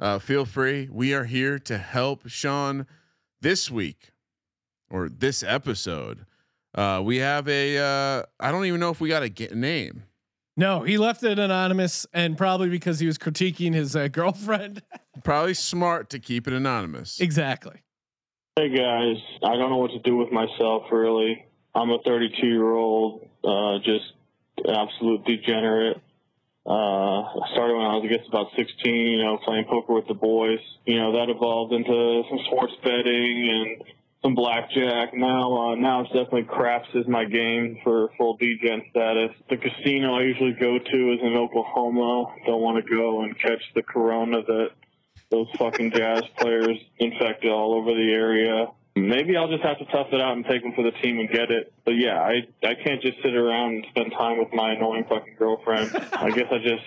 Uh, 0.00 0.18
feel 0.18 0.44
free. 0.44 0.88
We 0.90 1.14
are 1.14 1.24
here 1.24 1.58
to 1.60 1.78
help 1.78 2.28
Sean 2.28 2.88
this 3.40 3.70
week 3.70 4.10
or 4.90 5.08
this 5.08 5.44
episode. 5.44 6.26
Uh, 6.74 7.02
we 7.04 7.18
have 7.18 7.46
a 7.46 7.78
uh, 7.78 8.22
I 8.40 8.50
don't 8.50 8.64
even 8.64 8.80
know 8.80 8.90
if 8.90 9.00
we 9.00 9.08
got 9.08 9.22
a 9.22 9.28
get 9.28 9.54
name. 9.54 10.02
No, 10.60 10.82
he 10.82 10.98
left 10.98 11.22
it 11.22 11.38
anonymous 11.38 12.06
and 12.12 12.36
probably 12.36 12.68
because 12.68 13.00
he 13.00 13.06
was 13.06 13.16
critiquing 13.16 13.72
his 13.72 13.96
uh, 13.96 14.08
girlfriend. 14.12 14.82
Probably 15.24 15.54
smart 15.54 16.10
to 16.10 16.18
keep 16.18 16.46
it 16.46 16.52
anonymous. 16.52 17.18
exactly. 17.20 17.82
Hey 18.56 18.68
guys, 18.68 19.16
I 19.42 19.56
don't 19.56 19.70
know 19.70 19.78
what 19.78 19.92
to 19.92 20.00
do 20.00 20.16
with 20.16 20.30
myself 20.30 20.84
really. 20.92 21.46
I'm 21.74 21.90
a 21.90 21.98
32 22.04 22.46
year 22.46 22.72
old, 22.72 23.26
uh, 23.42 23.78
just 23.78 24.12
absolute 24.68 25.24
degenerate. 25.24 25.96
Uh, 26.66 27.22
I 27.22 27.52
started 27.52 27.74
when 27.74 27.86
I 27.86 27.96
was, 27.96 28.04
I 28.04 28.08
guess, 28.14 28.26
about 28.28 28.48
16, 28.54 28.94
you 28.94 29.24
know, 29.24 29.38
playing 29.44 29.64
poker 29.64 29.94
with 29.94 30.06
the 30.08 30.14
boys. 30.14 30.58
You 30.84 30.98
know, 30.98 31.12
that 31.12 31.30
evolved 31.30 31.72
into 31.72 32.22
some 32.28 32.38
sports 32.46 32.74
betting 32.84 33.48
and 33.48 33.84
some 34.22 34.34
blackjack. 34.34 35.14
Now, 35.14 35.70
uh, 35.70 35.74
now 35.76 36.02
it's 36.02 36.10
definitely 36.10 36.44
craps 36.44 36.88
is 36.94 37.06
my 37.08 37.24
game 37.24 37.78
for 37.82 38.10
full 38.18 38.36
degen 38.36 38.82
status. 38.90 39.30
The 39.48 39.56
casino 39.56 40.14
I 40.14 40.22
usually 40.22 40.52
go 40.52 40.78
to 40.78 41.12
is 41.12 41.20
in 41.22 41.36
Oklahoma. 41.36 42.34
Don't 42.46 42.60
want 42.60 42.84
to 42.84 42.96
go 42.96 43.22
and 43.22 43.38
catch 43.38 43.62
the 43.74 43.82
corona 43.82 44.42
that 44.42 44.70
those 45.30 45.46
fucking 45.56 45.92
jazz 45.92 46.22
players 46.38 46.76
infected 46.98 47.50
all 47.50 47.74
over 47.74 47.94
the 47.94 48.12
area. 48.12 48.66
Maybe 48.96 49.36
I'll 49.36 49.48
just 49.48 49.62
have 49.62 49.78
to 49.78 49.84
tough 49.86 50.08
it 50.12 50.20
out 50.20 50.36
and 50.36 50.44
take 50.44 50.62
them 50.62 50.72
for 50.74 50.82
the 50.82 50.90
team 50.90 51.20
and 51.20 51.30
get 51.30 51.50
it. 51.50 51.72
But 51.84 51.92
yeah, 51.92 52.20
I 52.20 52.42
I 52.66 52.74
can't 52.74 53.00
just 53.00 53.22
sit 53.22 53.34
around 53.34 53.74
and 53.74 53.86
spend 53.90 54.12
time 54.12 54.38
with 54.38 54.52
my 54.52 54.72
annoying 54.72 55.04
fucking 55.08 55.36
girlfriend. 55.38 55.92
I 56.12 56.30
guess 56.30 56.46
I 56.50 56.58
just 56.58 56.82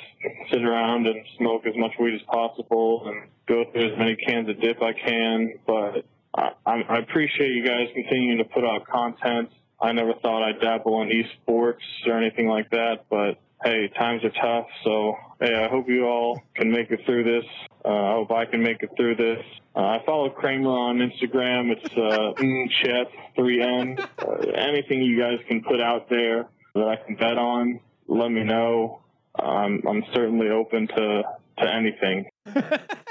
sit 0.52 0.64
around 0.64 1.08
and 1.08 1.26
smoke 1.38 1.66
as 1.66 1.76
much 1.78 1.94
weed 2.00 2.16
as 2.16 2.22
possible 2.24 3.08
and 3.08 3.30
go 3.48 3.64
through 3.72 3.94
as 3.94 3.98
many 3.98 4.18
cans 4.18 4.50
of 4.50 4.60
dip 4.60 4.82
I 4.82 4.92
can. 4.92 5.54
But 5.66 6.06
I, 6.36 6.52
I 6.66 6.98
appreciate 6.98 7.52
you 7.52 7.66
guys 7.66 7.88
continuing 7.94 8.40
to 8.40 8.46
put 8.46 8.64
out 8.64 8.88
content. 8.88 9.50
I 9.82 9.92
never 9.92 10.14
thought 10.22 10.44
I'd 10.44 10.62
dabble 10.62 11.02
in 11.02 11.10
esports 11.10 11.82
or 12.08 12.18
anything 12.18 12.48
like 12.48 12.70
that, 12.72 13.06
but 13.10 13.38
hey, 13.64 13.90
times 13.98 14.24
are 14.24 14.30
tough. 14.30 14.68
So 14.84 15.16
hey, 15.40 15.54
I 15.56 15.70
hope 15.70 15.88
you 15.90 16.06
all 16.06 16.42
can 16.56 16.72
make 16.72 16.92
it 16.92 17.02
through 17.06 17.24
this. 17.24 17.46
Uh, 17.84 17.90
I 17.90 18.12
hope 18.14 18.32
I 18.32 18.46
can 18.46 18.64
make 18.64 18.82
it 18.82 18.92
through 18.96 19.16
this. 19.16 19.44
Uh, 19.76 19.80
I 19.80 20.04
follow 20.06 20.30
Kramer 20.30 20.70
on 20.70 20.98
Instagram. 20.98 21.72
It's 21.72 21.94
uh, 21.94 22.42
mm, 22.42 22.70
Chet 22.82 23.08
three 23.36 23.62
N. 23.62 23.98
Uh, 24.00 24.52
anything 24.56 25.02
you 25.02 25.20
guys 25.20 25.40
can 25.48 25.64
put 25.64 25.82
out 25.82 26.10
there 26.10 26.48
that 26.76 26.88
I 26.88 26.96
can 26.96 27.16
bet 27.16 27.38
on, 27.38 27.80
let 28.08 28.30
me 28.30 28.44
know. 28.44 29.02
I'm 29.38 29.82
I'm 29.88 30.04
certainly 30.14 30.50
open 30.50 30.88
to 30.88 31.24
to 31.58 31.74
anything. 31.74 32.30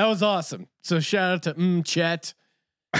That 0.00 0.06
was 0.06 0.22
awesome. 0.22 0.66
So 0.82 0.98
shout 0.98 1.30
out 1.30 1.42
to 1.42 1.52
mm, 1.52 1.84
Chet, 1.84 2.32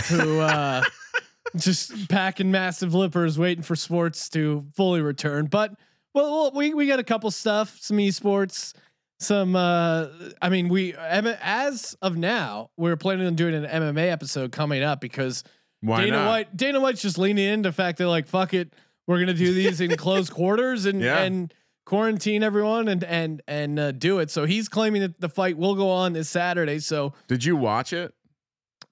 who 0.08 0.38
uh, 0.40 0.84
just 1.56 2.10
packing 2.10 2.50
massive 2.50 2.92
lippers, 2.94 3.38
waiting 3.38 3.62
for 3.62 3.74
sports 3.74 4.28
to 4.30 4.66
fully 4.76 5.00
return. 5.00 5.46
But 5.46 5.72
well, 6.12 6.30
well, 6.30 6.52
we 6.54 6.74
we 6.74 6.86
got 6.86 6.98
a 6.98 7.02
couple 7.02 7.30
stuff, 7.30 7.78
some 7.80 7.96
esports, 7.96 8.74
some. 9.18 9.56
Uh, 9.56 10.08
I 10.42 10.50
mean, 10.50 10.68
we 10.68 10.92
as 10.94 11.96
of 12.02 12.18
now, 12.18 12.68
we're 12.76 12.98
planning 12.98 13.26
on 13.26 13.34
doing 13.34 13.54
an 13.54 13.64
MMA 13.64 14.12
episode 14.12 14.52
coming 14.52 14.82
up 14.82 15.00
because 15.00 15.42
Why 15.80 16.04
Dana 16.04 16.16
not? 16.18 16.26
White 16.28 16.54
Dana 16.54 16.80
White's 16.80 17.00
just 17.00 17.16
leaning 17.16 17.48
into 17.48 17.70
the 17.70 17.72
fact 17.72 17.96
that 17.96 18.08
like 18.08 18.26
fuck 18.26 18.52
it, 18.52 18.74
we're 19.06 19.20
gonna 19.20 19.32
do 19.32 19.54
these 19.54 19.80
in 19.80 19.90
close 19.96 20.28
quarters 20.28 20.84
and 20.84 21.00
Yeah. 21.00 21.20
and 21.22 21.54
quarantine 21.90 22.42
everyone 22.42 22.88
and 22.88 23.02
and 23.04 23.42
and 23.48 23.78
uh, 23.78 23.92
do 23.92 24.20
it. 24.20 24.30
So 24.30 24.46
he's 24.46 24.68
claiming 24.68 25.02
that 25.02 25.20
the 25.20 25.28
fight 25.28 25.58
will 25.58 25.74
go 25.74 25.90
on 25.90 26.12
this 26.12 26.28
Saturday. 26.30 26.78
So 26.78 27.12
Did 27.28 27.44
you 27.44 27.56
watch 27.56 27.92
it? 27.92 28.14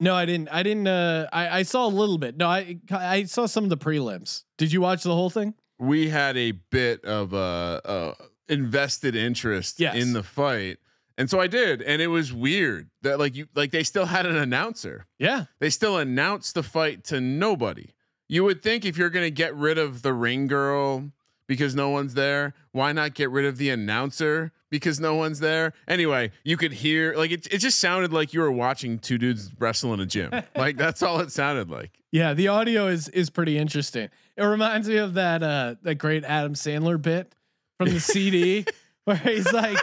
no, 0.01 0.14
I 0.14 0.26
didn't. 0.26 0.49
I 0.51 0.62
didn't. 0.62 0.86
Uh, 0.88 1.28
I 1.32 1.61
I 1.61 1.62
saw 1.62 1.86
a 1.86 1.88
little 2.03 2.18
bit. 2.18 2.36
No, 2.36 2.49
I 2.49 2.76
I 2.90 3.24
saw 3.24 3.46
some 3.46 3.64
of 3.64 3.70
the 3.70 3.76
prelims. 3.78 4.42
Did 4.59 4.72
you 4.72 4.80
watch 4.80 5.03
the 5.05 5.14
whole 5.14 5.30
thing? 5.30 5.55
we 5.80 6.09
had 6.09 6.36
a 6.36 6.51
bit 6.70 7.05
of 7.05 7.32
uh, 7.32 7.80
uh 7.84 8.12
invested 8.49 9.14
interest 9.14 9.78
Yes. 9.78 9.94
in 9.94 10.12
the 10.12 10.24
fight 10.24 10.78
and 11.16 11.30
so 11.30 11.38
i 11.38 11.46
did 11.46 11.82
and 11.82 12.03
it 12.03 12.09
was 12.09 12.32
weird 12.32 12.88
that 13.03 13.18
like 13.20 13.36
you 13.36 13.46
like 13.55 13.70
they 13.70 13.84
still 13.84 14.07
had 14.07 14.26
an 14.26 14.34
announcer 14.36 15.07
Yeah. 15.20 15.44
they 15.61 15.70
still 15.70 15.96
announced 15.99 16.55
the 16.55 16.64
fight 16.64 17.05
to 17.11 17.20
nobody 17.20 17.90
you 18.28 18.42
would 18.42 18.61
think 18.61 18.84
if 18.84 18.96
you're 18.99 19.11
going 19.11 19.26
to 19.26 19.30
get 19.30 19.55
rid 19.55 19.78
of 19.78 20.03
the 20.03 20.12
ring 20.12 20.49
girl 20.49 21.12
because 21.49 21.74
no 21.74 21.88
one's 21.88 22.14
there? 22.14 22.55
Why 22.72 22.92
not 22.92 23.14
get 23.14 23.30
rid 23.30 23.44
of 23.46 23.57
the 23.57 23.70
announcer 23.70 24.53
because 24.70 25.01
no 25.01 25.14
one's 25.16 25.40
there? 25.40 25.72
Anyway, 25.88 26.30
you 26.44 26.57
could 26.57 26.72
hear 26.72 27.14
like 27.14 27.30
it. 27.32 27.49
It 27.53 27.59
just 27.59 27.80
sounded 27.80 28.12
like 28.12 28.32
you 28.32 28.40
were 28.40 28.53
watching 28.53 28.99
two 28.99 29.18
dudes 29.18 29.51
wrestle 29.59 29.92
in 29.94 30.01
a 30.01 30.07
gym. 30.07 30.30
like 30.57 30.76
that's 30.76 31.03
all 31.03 31.18
it 31.20 31.32
sounded 31.32 31.70
like. 31.70 31.90
Yeah, 32.12 32.34
the 32.34 32.49
audio 32.49 32.86
is 32.86 33.09
is 33.09 33.30
pretty 33.30 33.59
interesting. 33.59 34.09
It 34.36 34.44
reminds 34.44 34.88
me 34.88 34.99
of 34.99 35.14
that 35.14 35.42
uh 35.42 35.74
that 35.82 35.96
great 35.96 36.22
Adam 36.24 36.55
Sandler 36.55 37.01
bit 37.01 37.34
from 37.78 37.88
the 37.88 37.99
CD 38.01 38.64
where 39.05 39.16
he's 39.16 39.51
like 39.53 39.78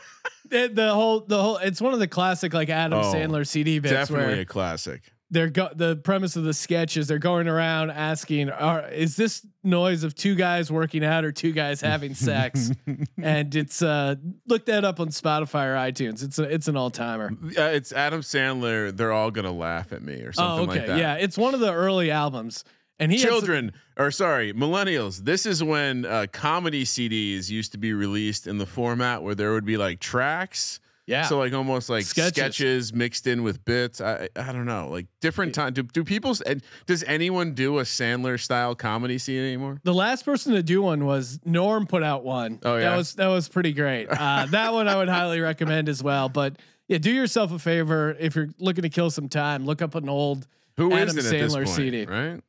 the, 0.49 0.67
the 0.71 0.93
whole 0.93 1.21
the 1.21 1.41
whole 1.41 1.57
it's 1.57 1.81
one 1.81 1.93
of 1.93 1.99
the 1.99 2.07
classic 2.07 2.53
like 2.53 2.69
Adam 2.69 2.99
Oh, 2.99 3.13
Sandler 3.13 3.45
CD 3.45 3.79
bits 3.79 3.91
Definitely 3.93 4.33
where 4.33 4.41
a 4.41 4.45
classic. 4.45 5.01
They're 5.31 5.49
go- 5.49 5.71
the 5.75 5.95
premise 5.97 6.35
of 6.35 6.43
the 6.43 6.53
sketch 6.53 6.97
is 6.97 7.07
they're 7.07 7.17
going 7.17 7.47
around 7.47 7.89
asking 7.89 8.49
are 8.49 8.87
is 8.89 9.15
this 9.15 9.45
noise 9.63 10.03
of 10.03 10.13
two 10.13 10.35
guys 10.35 10.71
working 10.71 11.03
out 11.03 11.25
or 11.25 11.31
two 11.31 11.51
guys 11.51 11.81
having 11.81 12.13
sex? 12.13 12.71
And 13.21 13.55
it's 13.55 13.81
uh 13.81 14.15
look 14.47 14.65
that 14.67 14.85
up 14.85 14.99
on 14.99 15.07
Spotify 15.09 15.65
or 15.65 15.75
iTunes. 15.75 16.23
It's 16.23 16.37
a, 16.37 16.43
it's 16.43 16.67
an 16.67 16.77
all-timer. 16.77 17.31
Uh, 17.57 17.61
it's 17.63 17.91
Adam 17.91 18.21
Sandler. 18.21 18.95
They're 18.95 19.11
all 19.11 19.31
gonna 19.31 19.51
laugh 19.51 19.91
at 19.91 20.03
me 20.03 20.21
or 20.21 20.31
something 20.31 20.69
oh 20.69 20.71
okay. 20.71 20.79
like 20.79 20.87
that. 20.87 20.99
yeah 20.99 21.15
it's 21.15 21.37
one 21.37 21.53
of 21.53 21.59
the 21.59 21.73
early 21.73 22.11
albums. 22.11 22.63
And 22.99 23.11
he 23.11 23.17
children 23.17 23.73
or 23.97 24.11
sorry 24.11 24.53
millennials. 24.53 25.23
This 25.23 25.45
is 25.45 25.63
when 25.63 26.05
uh, 26.05 26.27
comedy 26.31 26.83
cds 26.83 27.49
used 27.49 27.71
to 27.71 27.77
be 27.79 27.93
released 27.93 28.45
in 28.45 28.59
the 28.59 28.67
format 28.67 29.23
where 29.23 29.35
there 29.35 29.53
would 29.53 29.65
be 29.65 29.77
like 29.77 29.99
tracks 29.99 30.79
yeah 31.07 31.23
so 31.23 31.37
like 31.37 31.53
almost 31.53 31.89
like 31.89 32.03
Sketches. 32.03 32.33
sketches, 32.33 32.93
mixed 32.93 33.27
in 33.27 33.43
with 33.43 33.63
bits 33.65 34.01
i 34.01 34.27
i 34.35 34.51
don't 34.51 34.65
know 34.65 34.89
like 34.89 35.05
different 35.21 35.53
time 35.53 35.73
do, 35.73 35.83
do 35.83 36.03
people 36.03 36.35
and 36.45 36.63
does 36.85 37.03
anyone 37.03 37.53
do 37.53 37.79
a 37.79 37.83
sandler 37.83 38.39
style 38.39 38.73
comedy 38.75 39.17
scene 39.17 39.39
anymore 39.43 39.79
The 39.83 39.93
last 39.93 40.25
person 40.25 40.53
to 40.53 40.63
do 40.63 40.81
one 40.81 41.05
was 41.05 41.39
Norm 41.45 41.85
put 41.87 42.01
out 42.03 42.23
one. 42.23 42.59
Oh, 42.63 42.75
yeah? 42.77 42.89
That 42.89 42.97
was 42.97 43.13
that 43.15 43.27
was 43.27 43.47
pretty 43.49 43.73
great. 43.73 44.07
Uh, 44.09 44.45
that 44.47 44.73
one 44.73 44.87
I 44.87 44.95
would 44.95 45.09
highly 45.09 45.39
recommend 45.41 45.89
as 45.89 46.01
well. 46.01 46.27
But 46.29 46.57
yeah, 46.87 46.97
do 46.97 47.11
yourself 47.11 47.51
a 47.51 47.59
favor 47.59 48.15
if 48.19 48.35
you're 48.35 48.49
looking 48.59 48.81
to 48.83 48.89
kill 48.89 49.09
some 49.11 49.29
time, 49.29 49.65
look 49.65 49.81
up 49.81 49.93
an 49.95 50.09
old 50.09 50.47
Who 50.77 50.91
is 50.91 51.01
Adam 51.01 51.17
it 51.17 51.25
at 51.25 51.31
this 51.31 51.53
Sandler 51.53 51.65
point, 51.65 51.69
CD. 51.75 52.05
right 52.05 52.41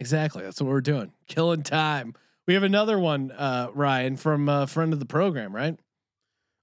Exactly. 0.00 0.42
That's 0.42 0.60
what 0.60 0.68
we're 0.68 0.80
doing. 0.80 1.12
Killing 1.28 1.62
time. 1.62 2.14
We 2.46 2.54
have 2.54 2.62
another 2.64 2.98
one, 2.98 3.30
uh, 3.30 3.68
Ryan, 3.72 4.16
from 4.16 4.48
a 4.48 4.66
friend 4.66 4.92
of 4.92 4.98
the 4.98 5.06
program, 5.06 5.54
right? 5.54 5.78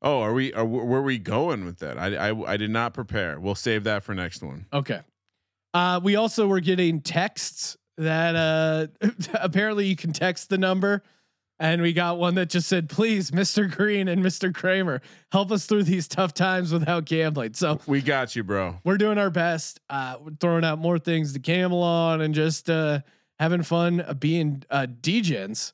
Oh 0.02 0.22
are 0.22 0.34
we 0.34 0.54
are 0.54 0.66
where 0.66 1.00
are 1.00 1.04
we 1.04 1.20
going 1.20 1.66
with 1.66 1.80
that 1.80 1.98
I, 1.98 2.30
I 2.30 2.54
i 2.54 2.58
did 2.58 2.72
not 2.72 2.94
prepare 2.94 3.40
we'll 3.40 3.56
save 3.56 3.84
that 3.86 4.04
for 4.04 4.14
next 4.16 4.42
one 4.42 4.66
Okay. 4.74 5.02
Uh, 5.74 6.00
we 6.04 6.16
also 6.16 6.48
were 6.48 6.60
getting 6.60 7.02
texts 7.02 7.78
that 7.98 8.36
uh, 8.36 8.88
apparently 9.34 9.86
you 9.86 9.96
can 9.96 10.14
text 10.14 10.50
the 10.50 10.58
number. 10.58 11.04
And 11.62 11.82
we 11.82 11.92
got 11.92 12.18
one 12.18 12.36
that 12.36 12.50
just 12.50 12.70
said, 12.70 12.88
please, 12.88 13.32
Mr. 13.32 13.70
Green 13.70 14.08
and 14.08 14.24
Mr. 14.24 14.54
Kramer, 14.54 15.02
help 15.30 15.52
us 15.52 15.66
through 15.66 15.84
these 15.84 16.08
tough 16.08 16.34
times 16.34 16.72
without 16.72 17.04
gambling. 17.04 17.54
So 17.54 17.82
we 17.86 18.02
got 18.02 18.34
you 18.34 18.46
bro 18.46 18.78
we're 18.86 18.98
doing 18.98 19.18
our 19.18 19.30
best. 19.30 19.82
Uh, 19.90 20.16
we're 20.24 20.32
throwing 20.40 20.64
out 20.64 20.80
more 20.80 20.98
things 20.98 21.34
to 21.34 21.40
gamble 21.40 21.84
on 21.84 22.22
and 22.22 22.34
just 22.34 22.70
uh, 22.70 23.02
having 23.40 23.64
fun 23.64 24.00
uh, 24.00 24.14
being 24.14 24.64
uh, 24.70 24.88
degens. 25.02 25.74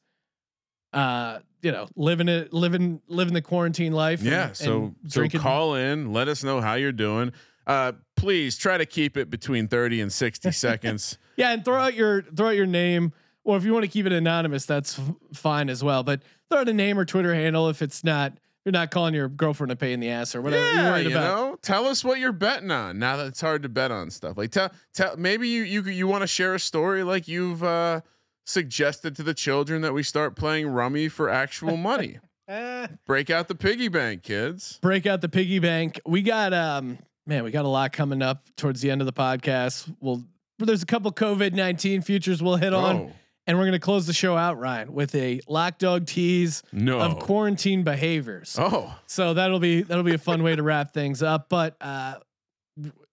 Uh, 0.92 1.40
you 1.66 1.72
know, 1.72 1.88
living 1.96 2.28
it, 2.30 2.54
living, 2.54 3.02
living 3.08 3.34
the 3.34 3.42
quarantine 3.42 3.92
life. 3.92 4.22
Yeah. 4.22 4.48
and 4.50 4.56
So 4.58 4.94
so 5.08 5.20
drinking. 5.22 5.40
call 5.42 5.74
in. 5.74 6.14
Let 6.14 6.28
us 6.28 6.44
know 6.44 6.62
how 6.62 6.76
you're 6.76 6.92
doing. 6.92 7.32
Uh, 7.66 7.94
please 8.16 8.56
try 8.58 8.78
to 8.78 8.86
keep 8.86 9.18
it 9.18 9.32
between 9.32 9.68
30 9.68 10.02
and 10.02 10.14
60 10.14 10.52
seconds. 10.66 11.18
Yeah, 11.38 11.52
and 11.52 11.66
throw 11.66 11.78
out 11.78 11.96
your 11.96 12.22
throw 12.22 12.50
out 12.50 12.56
your 12.56 12.68
name, 12.68 13.12
or 13.44 13.58
if 13.58 13.64
you 13.66 13.74
want 13.74 13.84
to 13.84 13.90
keep 13.90 14.06
it 14.06 14.12
anonymous, 14.14 14.68
that's 14.68 15.00
f- 15.00 15.12
fine 15.34 15.70
as 15.70 15.84
well. 15.84 16.04
But 16.04 16.22
throw 16.52 16.60
out 16.60 16.70
a 16.70 16.74
name 16.74 17.00
or 17.00 17.06
Twitter 17.06 17.34
handle 17.34 17.68
if 17.70 17.82
it's 17.82 18.04
not 18.04 18.34
you're 18.64 18.72
not 18.72 18.90
calling 18.92 19.14
your 19.16 19.28
girlfriend 19.28 19.72
a 19.72 19.76
pain 19.76 19.94
in 19.94 20.00
the 20.00 20.10
ass 20.10 20.34
or 20.36 20.42
whatever 20.44 20.64
you're 20.64 20.84
Yeah, 20.84 20.98
you 20.98 21.10
about. 21.12 21.22
know, 21.52 21.56
tell 21.64 21.86
us 21.86 22.04
what 22.04 22.20
you're 22.20 22.32
betting 22.32 22.72
on. 22.72 22.98
Now 23.00 23.18
that 23.18 23.28
it's 23.28 23.42
hard 23.42 23.64
to 23.64 23.70
bet 23.70 23.92
on 23.92 24.10
stuff, 24.12 24.38
like 24.38 24.52
tell 24.52 24.72
tell 24.94 25.18
maybe 25.18 25.50
you 25.50 25.64
you 25.64 25.82
you 25.84 26.06
want 26.08 26.22
to 26.22 26.28
share 26.28 26.54
a 26.54 26.60
story 26.60 27.02
like 27.04 27.28
you've 27.28 27.64
uh, 27.64 28.02
suggested 28.46 29.16
to 29.18 29.24
the 29.24 29.34
children 29.34 29.82
that 29.82 29.94
we 29.94 30.04
start 30.04 30.36
playing 30.36 30.68
rummy 30.68 31.08
for 31.10 31.30
actual 31.30 31.78
money. 31.78 32.20
Eh. 32.48 32.86
Break 33.08 33.32
out 33.32 33.48
the 33.48 33.56
piggy 33.56 33.88
bank, 33.88 34.22
kids. 34.22 34.78
Break 34.80 35.08
out 35.08 35.20
the 35.20 35.28
piggy 35.28 35.58
bank. 35.58 36.00
We 36.06 36.22
got 36.22 36.54
um 36.54 37.00
man, 37.26 37.44
we 37.44 37.50
got 37.50 37.66
a 37.66 37.68
lot 37.68 37.92
coming 37.92 38.22
up 38.22 38.46
towards 38.56 38.82
the 38.82 38.92
end 38.92 39.02
of 39.02 39.08
the 39.08 39.14
podcast. 39.14 39.92
We'll 40.00 40.24
there's 40.60 40.84
a 40.84 40.86
couple 40.86 41.12
COVID 41.12 41.54
nineteen 41.54 42.04
futures 42.04 42.44
we'll 42.44 42.58
hit 42.58 42.72
on, 42.72 42.96
Oh 42.98 43.12
and 43.48 43.58
we're 43.58 43.66
gonna 43.66 43.80
close 43.80 44.08
the 44.08 44.14
show 44.14 44.36
out, 44.36 44.60
Ryan, 44.60 44.94
with 44.94 45.14
a 45.16 45.40
lock 45.48 45.78
dog 45.78 46.06
tease 46.06 46.64
no! 46.72 47.00
of 47.00 47.20
quarantine 47.20 47.84
behaviors. 47.84 48.56
oh, 48.60 48.98
So 49.06 49.34
that'll 49.34 49.60
be 49.60 49.82
that'll 49.84 50.04
be 50.04 50.16
a 50.16 50.20
fun 50.20 50.44
way 50.44 50.56
to 50.56 50.64
wrap 50.64 50.94
things 50.94 51.22
up. 51.22 51.50
But 51.50 51.76
uh, 51.82 52.16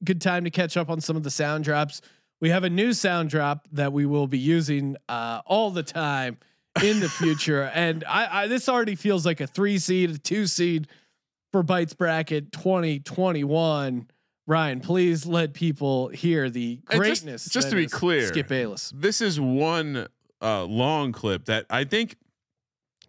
good 0.05 0.21
time 0.21 0.45
to 0.45 0.51
catch 0.51 0.77
up 0.77 0.91
on 0.91 1.01
some 1.01 1.17
of 1.17 1.23
the 1.23 1.31
sound 1.31 1.65
drops. 1.65 2.01
We 2.43 2.51
have 2.51 2.65
a 2.65 2.71
new 2.71 2.93
sound 2.93 3.31
drop 3.31 3.69
that 3.71 3.93
we 3.93 4.05
will 4.05 4.27
be 4.27 4.37
using 4.39 4.97
uh, 5.09 5.43
all 5.47 5.71
the 5.71 5.85
time 5.85 6.39
in 6.83 6.99
the 6.99 7.09
future, 7.09 7.63
and 7.75 8.03
I, 8.05 8.43
I 8.43 8.47
this 8.49 8.69
already 8.69 8.97
feels 8.97 9.25
like 9.25 9.41
a 9.41 9.47
three 9.47 9.79
seed, 9.79 10.11
a 10.11 10.19
two 10.19 10.49
seed 10.49 10.89
for 11.53 11.63
Bites 11.63 11.95
bracket 11.95 12.51
twenty 12.51 12.99
twenty 12.99 13.45
one. 13.45 14.09
Ryan, 14.49 14.81
please 14.81 15.25
let 15.25 15.55
people 15.55 16.09
hear 16.09 16.51
the 16.51 16.81
And 16.91 17.01
just- 17.05 17.23
greatness. 17.23 17.45
just 17.49 17.71
to 17.71 17.77
be 17.77 17.87
clear, 17.87 18.27
Skip 18.27 18.49
Bayless. 18.49 18.93
this 18.93 19.21
is 19.21 19.39
one 19.39 20.09
uh, 20.43 20.65
long 20.65 21.13
clip 21.13 21.45
that 21.45 21.65
I 21.71 21.85
think 21.85 22.17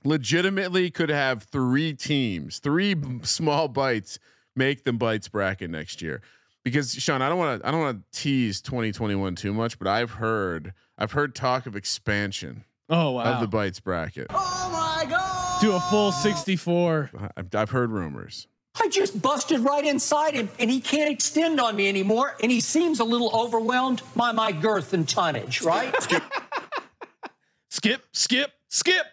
legitimately 0.04 0.92
could 0.92 1.10
have 1.10 1.42
three 1.44 1.94
teams, 1.96 2.60
three 2.60 2.96
small 3.24 3.68
bites 3.68 4.20
make 4.56 4.84
the 4.84 4.94
bites 4.94 5.28
bracket 5.28 5.72
next 5.72 6.04
year. 6.04 6.22
Because 6.64 6.94
Sean, 6.94 7.22
I 7.22 7.30
don't 7.30 7.38
want 7.38 7.62
to 7.62 7.68
I 7.68 7.72
don't 7.72 7.82
want 7.82 8.12
to 8.12 8.20
tease 8.20 8.62
2021 8.62 9.36
too 9.36 9.54
much, 9.54 9.78
but 9.78 9.88
I've 9.88 10.12
heard 10.12 10.74
I've 10.98 11.12
heard 11.12 11.36
talk 11.36 11.66
of 11.66 11.76
expansion 11.76 12.64
Oh 12.90 13.12
wow! 13.12 13.24
of 13.24 13.40
the 13.42 13.48
bites 13.48 13.80
bracket. 13.80 14.28
Oh 14.30 14.70
my 14.72 15.06
God! 15.10 15.62
Do 15.62 15.74
a 15.74 15.80
full 15.80 16.12
sixty 16.12 16.56
four. 16.56 17.10
I've, 17.36 17.54
I've 17.54 17.70
heard 17.72 17.92
rumors. 17.92 18.48
I 18.82 18.88
just 18.90 19.22
busted 19.22 19.60
right 19.60 19.86
inside 19.86 20.34
him, 20.34 20.50
and 20.58 20.70
he 20.72 20.82
can't 20.82 21.12
extend 21.12 21.60
on 21.60 21.76
me 21.76 21.88
anymore, 21.88 22.36
and 22.42 22.52
he 22.52 22.60
seems 22.60 23.00
a 23.00 23.04
little 23.04 23.30
overwhelmed 23.36 24.02
by 24.16 24.32
my 24.32 24.52
girth 24.52 24.94
and 24.94 25.08
tonnage, 25.08 25.62
right? 25.62 25.94
Skip, 27.70 28.04
skip, 28.14 28.52
skip. 28.70 29.06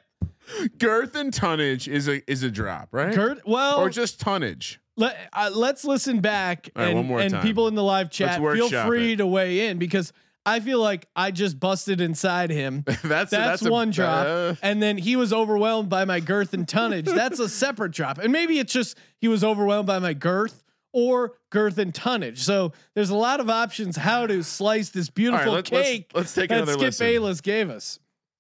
Girth 0.78 1.14
and 1.14 1.32
tonnage 1.32 1.88
is 1.88 2.09
a 2.09 2.28
is 2.30 2.42
a 2.42 2.51
drop, 2.51 2.88
right? 2.92 3.14
Girth, 3.14 3.40
well, 3.46 3.78
or 3.80 3.88
just 3.90 4.20
tonnage. 4.20 4.80
Let, 5.01 5.16
uh, 5.32 5.51
let's 5.53 5.84
listen 5.84 6.20
back 6.20 6.70
right, 6.76 6.94
and, 6.94 7.11
and 7.11 7.30
time. 7.32 7.42
people 7.42 7.68
in 7.68 7.74
the 7.74 7.82
live 7.82 8.11
chat 8.11 8.40
feel 8.40 8.68
free 8.86 9.12
it. 9.12 9.16
to 9.16 9.26
weigh 9.26 9.68
in 9.68 9.78
because 9.78 10.12
I 10.46 10.61
feel 10.61 10.80
like 10.80 11.07
I 11.14 11.30
just 11.30 11.61
busted 11.61 12.01
inside 12.01 12.51
him. 12.51 12.84
that's 13.05 13.30
That's, 13.30 13.64
a- 13.64 13.70
one 13.70 13.90
drop. 13.90 14.26
uh, 14.26 14.55
and 14.62 14.82
then 14.82 14.96
he 14.96 15.16
was 15.16 15.32
overwhelmed 15.32 15.88
by 15.88 16.05
my 16.05 16.20
girth 16.20 16.55
and 16.55 16.66
tonnage. 16.66 17.07
That's 17.07 17.38
a 17.40 17.48
separate 17.48 17.92
drop. 17.92 18.18
And 18.18 18.32
maybe 18.32 18.59
it's 18.59 18.72
just 18.72 18.96
he 19.18 19.28
was 19.28 19.44
overwhelmed 19.44 19.86
by 19.86 19.98
my 19.98 20.14
girth 20.14 20.62
or 20.92 21.34
girth 21.51 21.78
and 21.78 21.94
tonnage. 21.94 22.42
So 22.42 22.72
there's 22.94 23.11
a 23.11 23.16
lot 23.16 23.40
of 23.40 23.48
options 23.51 23.96
how 23.96 24.26
to 24.26 24.42
slice 24.42 24.90
this 24.90 25.11
beautiful 25.11 25.53
let- 25.53 25.70
let's- 25.70 25.88
cake 25.88 26.11
let's 26.14 26.34
take 26.34 26.48
that 26.48 26.57
another 26.57 26.72
Skip 26.72 26.82
listen. 26.82 27.07
Bayless 27.07 27.40
gave 27.40 27.70
us. 27.70 27.98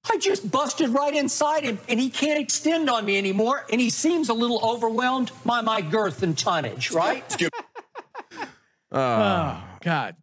I 0.08 0.16
just 0.18 0.50
busted 0.50 0.90
right 0.90 1.14
inside 1.14 1.64
him, 1.64 1.78
and 1.88 2.00
he 2.00 2.08
can't 2.08 2.40
extend 2.40 2.88
on 2.88 3.04
me 3.04 3.18
anymore, 3.18 3.66
and 3.70 3.80
he 3.80 3.90
seems 3.90 4.28
a 4.28 4.34
little 4.34 4.60
overwhelmed 4.64 5.30
by 5.44 5.60
my 5.60 5.80
girth 5.80 6.22
and 6.22 6.36
tonnage, 6.36 6.90
right? 6.90 7.24
uh, 7.42 8.46
Oh 8.92 9.62
God, 9.82 10.16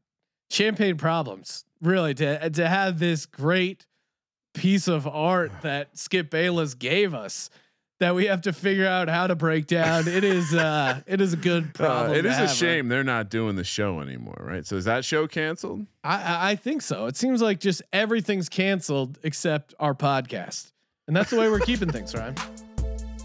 champagne 0.49 0.97
problems. 0.97 1.63
Really, 1.81 2.13
to 2.15 2.49
to 2.49 2.67
have 2.67 2.97
this 2.99 3.25
great 3.25 3.85
piece 4.55 4.87
of 4.87 5.05
art 5.07 5.51
that 5.61 5.95
Skip 5.97 6.31
Bayless 6.31 6.73
gave 6.73 7.13
us 7.13 7.49
that 7.99 8.13
we 8.13 8.25
have 8.27 8.41
to 8.43 8.53
figure 8.53 8.85
out 8.87 9.09
how 9.09 9.25
to 9.27 9.35
break 9.35 9.65
down. 9.67 10.07
It 10.07 10.23
is 10.23 10.53
uh 10.53 11.01
it 11.07 11.19
is 11.21 11.33
a 11.33 11.37
good 11.37 11.65
Uh, 11.65 11.77
problem. 11.77 12.17
it 12.17 12.21
to 12.23 12.29
is 12.29 12.35
a 12.35 12.37
have, 12.39 12.47
right? 12.49 12.55
shame 12.55 12.87
they're 12.89 13.03
not 13.03 13.29
doing 13.29 13.55
the 13.55 13.63
show 13.63 13.99
anymore, 14.01 14.37
right? 14.39 14.65
So 14.65 14.75
is 14.75 14.85
that 14.85 15.03
show 15.05 15.27
canceled? 15.27 15.85
I, 16.03 16.51
I 16.51 16.55
think 16.55 16.81
so. 16.81 17.07
It 17.07 17.15
seems 17.17 17.41
like 17.41 17.59
just 17.59 17.81
everything's 17.91 18.49
canceled 18.49 19.17
except 19.23 19.73
our 19.79 19.93
podcast, 19.93 20.71
and 21.07 21.15
that's 21.15 21.29
the 21.31 21.37
way 21.37 21.49
we're 21.49 21.59
keeping 21.59 21.91
things, 21.91 22.13
right? 22.15 22.37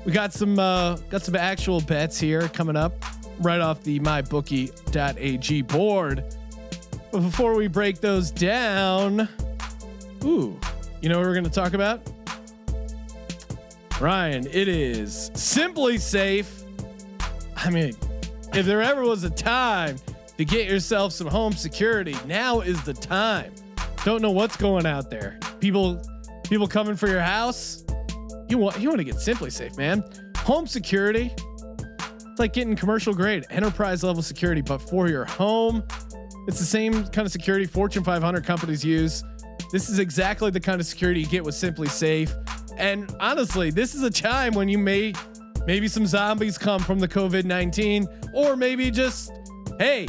We 0.04 0.10
got 0.12 0.32
some 0.32 0.58
uh, 0.58 0.96
got 1.10 1.22
some 1.22 1.36
actual 1.36 1.80
bets 1.80 2.18
here 2.18 2.48
coming 2.48 2.76
up 2.76 2.92
right 3.40 3.60
off 3.60 3.82
the 3.82 4.00
mybookie.ag 4.00 5.62
board. 5.62 6.24
But 7.12 7.20
before 7.20 7.54
we 7.54 7.66
break 7.68 8.00
those 8.00 8.30
down, 8.30 9.28
ooh, 10.24 10.58
you 11.02 11.08
know 11.08 11.18
what 11.18 11.26
we're 11.26 11.34
going 11.34 11.44
to 11.44 11.50
talk 11.50 11.74
about? 11.74 12.00
Ryan, 14.02 14.48
it 14.48 14.66
is 14.66 15.30
SimpliSafe. 15.34 16.64
I 17.54 17.70
mean, 17.70 17.94
if 18.52 18.66
there 18.66 18.82
ever 18.82 19.02
was 19.02 19.22
a 19.22 19.30
time 19.30 19.96
to 20.38 20.44
get 20.44 20.68
yourself 20.68 21.12
some 21.12 21.28
home 21.28 21.52
security, 21.52 22.16
now 22.26 22.62
is 22.62 22.82
the 22.82 22.94
time. 22.94 23.54
Don't 24.04 24.20
know 24.20 24.32
what's 24.32 24.56
going 24.56 24.86
out 24.86 25.08
there. 25.08 25.38
People 25.60 26.02
people 26.42 26.66
coming 26.66 26.96
for 26.96 27.06
your 27.06 27.20
house. 27.20 27.84
you 28.48 28.58
want 28.58 28.80
you 28.80 28.88
want 28.88 28.98
to 28.98 29.04
get 29.04 29.14
SimpliSafe, 29.14 29.78
man. 29.78 30.02
Home 30.38 30.66
security. 30.66 31.32
It's 31.38 32.40
like 32.40 32.54
getting 32.54 32.74
commercial 32.74 33.14
grade 33.14 33.46
enterprise 33.50 34.02
level 34.02 34.20
security, 34.20 34.62
but 34.62 34.78
for 34.78 35.08
your 35.08 35.26
home. 35.26 35.84
It's 36.48 36.58
the 36.58 36.64
same 36.64 37.04
kind 37.06 37.24
of 37.24 37.30
security 37.30 37.66
Fortune 37.66 38.02
500 38.02 38.44
companies 38.44 38.84
use. 38.84 39.22
This 39.70 39.88
is 39.88 40.00
exactly 40.00 40.50
the 40.50 40.58
kind 40.58 40.80
of 40.80 40.88
security 40.88 41.20
you 41.20 41.28
get 41.28 41.44
with 41.44 41.54
SimpliSafe. 41.54 42.36
And 42.82 43.14
honestly, 43.20 43.70
this 43.70 43.94
is 43.94 44.02
a 44.02 44.10
time 44.10 44.54
when 44.54 44.68
you 44.68 44.76
may 44.76 45.14
maybe 45.68 45.86
some 45.86 46.04
zombies 46.04 46.58
come 46.58 46.82
from 46.82 46.98
the 46.98 47.06
COVID 47.06 47.44
19, 47.44 48.08
or 48.34 48.56
maybe 48.56 48.90
just, 48.90 49.30
hey, 49.78 50.08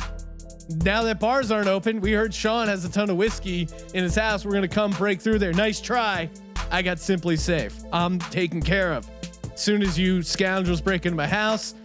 now 0.84 1.04
that 1.04 1.20
bars 1.20 1.52
aren't 1.52 1.68
open, 1.68 2.02
we 2.02 2.14
heard 2.14 2.34
Sean 2.34 2.68
has 2.68 2.84
a 2.84 2.92
ton 2.92 3.12
of 3.12 3.16
whiskey 3.16 3.70
in 3.94 4.04
his 4.04 4.16
house. 4.16 4.44
We're 4.44 4.54
going 4.54 4.64
to 4.64 4.68
come 4.68 4.90
break 4.94 5.22
through 5.22 5.38
there. 5.38 5.54
Nice 5.54 5.80
try. 5.80 6.32
I 6.72 6.82
got 6.82 6.98
SimpliSafe. 6.98 7.88
I'm 7.94 8.18
taken 8.18 8.60
care 8.60 8.92
of. 8.92 9.08
Soon 9.54 9.84
as 9.84 10.00
you 10.00 10.24
scoundrels 10.24 10.82
break 10.82 11.06
into 11.06 11.16
my 11.16 11.28
house, 11.28 11.76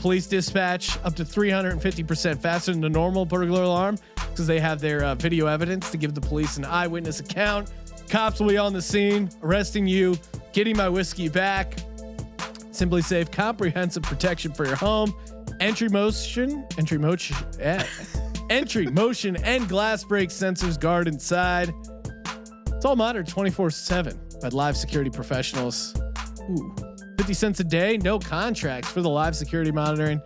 police 0.00 0.26
dispatch 0.26 0.96
up 1.04 1.14
to 1.16 1.26
350% 1.26 2.38
faster 2.38 2.72
than 2.72 2.80
the 2.80 2.88
normal 2.88 3.26
burglar 3.26 3.64
alarm 3.64 3.98
because 4.30 4.46
they 4.46 4.60
have 4.60 4.80
their 4.80 5.04
uh, 5.04 5.14
video 5.14 5.46
evidence 5.46 5.90
to 5.90 5.98
give 5.98 6.14
the 6.14 6.22
police 6.22 6.56
an 6.56 6.64
eyewitness 6.64 7.20
account. 7.20 7.70
Cops 8.08 8.40
will 8.40 8.48
be 8.48 8.56
on 8.56 8.72
the 8.72 8.82
scene, 8.82 9.30
arresting 9.42 9.86
you, 9.86 10.16
getting 10.52 10.76
my 10.76 10.88
whiskey 10.88 11.28
back. 11.28 11.76
SimpliSafe, 12.70 13.30
comprehensive 13.30 14.02
protection 14.02 14.52
for 14.52 14.64
your 14.64 14.76
home. 14.76 15.12
Entry 15.60 15.88
motion, 15.88 16.64
entry 16.78 16.98
motion, 16.98 17.36
eh, 17.60 17.84
entry 18.50 18.86
motion, 18.86 19.36
and 19.36 19.68
glass 19.68 20.04
break 20.04 20.30
sensors 20.30 20.78
guard 20.78 21.08
inside. 21.08 21.74
It's 22.68 22.84
all 22.84 22.96
monitored 22.96 23.26
24 23.26 23.70
7 23.70 24.20
by 24.40 24.48
live 24.48 24.76
security 24.76 25.10
professionals. 25.10 25.94
Ooh. 26.50 26.74
50 27.18 27.34
cents 27.34 27.60
a 27.60 27.64
day, 27.64 27.98
no 27.98 28.18
contracts 28.18 28.88
for 28.90 29.02
the 29.02 29.10
live 29.10 29.34
security 29.34 29.72
monitoring. 29.72 30.22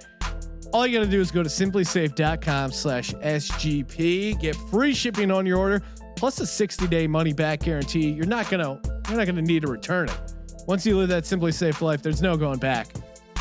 All 0.73 0.87
you 0.87 0.99
got 0.99 1.05
to 1.05 1.11
do 1.11 1.21
is 1.21 1.31
go 1.31 1.43
to 1.43 1.49
simplisafe.com 1.49 2.73
slash 2.73 3.13
SGP, 3.15 4.39
get 4.41 4.55
free 4.71 4.95
shipping 4.95 5.31
on 5.31 5.47
your 5.47 5.59
order, 5.59 5.83
plus 6.23 6.39
a 6.39 6.47
60 6.47 6.87
day 6.87 7.09
money 7.09 7.33
back 7.33 7.59
guarantee. 7.59 8.09
You're 8.09 8.27
not 8.27 8.47
to, 8.63 8.79
you're 9.09 9.19
not 9.19 9.25
to 9.35 9.43
need 9.43 9.63
to 9.63 9.69
return 9.69 10.09
it. 10.09 10.35
Once 10.69 10.87
you 10.87 10.97
live 10.97 11.09
that 11.09 11.25
SimpliSafe 11.25 11.81
life, 11.81 12.01
there's 12.01 12.23
no 12.23 12.37
going 12.37 12.61
back. 12.61 12.87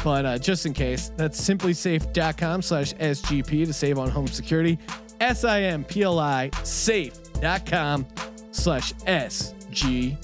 But 0.04 0.26
uh, 0.26 0.40
just 0.40 0.66
in 0.66 0.74
case, 0.74 1.12
that's 1.16 1.40
simplisafe.com 1.40 2.64
slash 2.64 2.96
SGP 2.96 3.68
to 3.68 3.74
save 3.74 4.00
on 4.00 4.10
home 4.10 4.26
security. 4.26 4.80
S-I-M-P-L-I 5.20 6.50
safe.com 6.64 8.08
slash 8.50 8.94
SGP. 8.94 10.18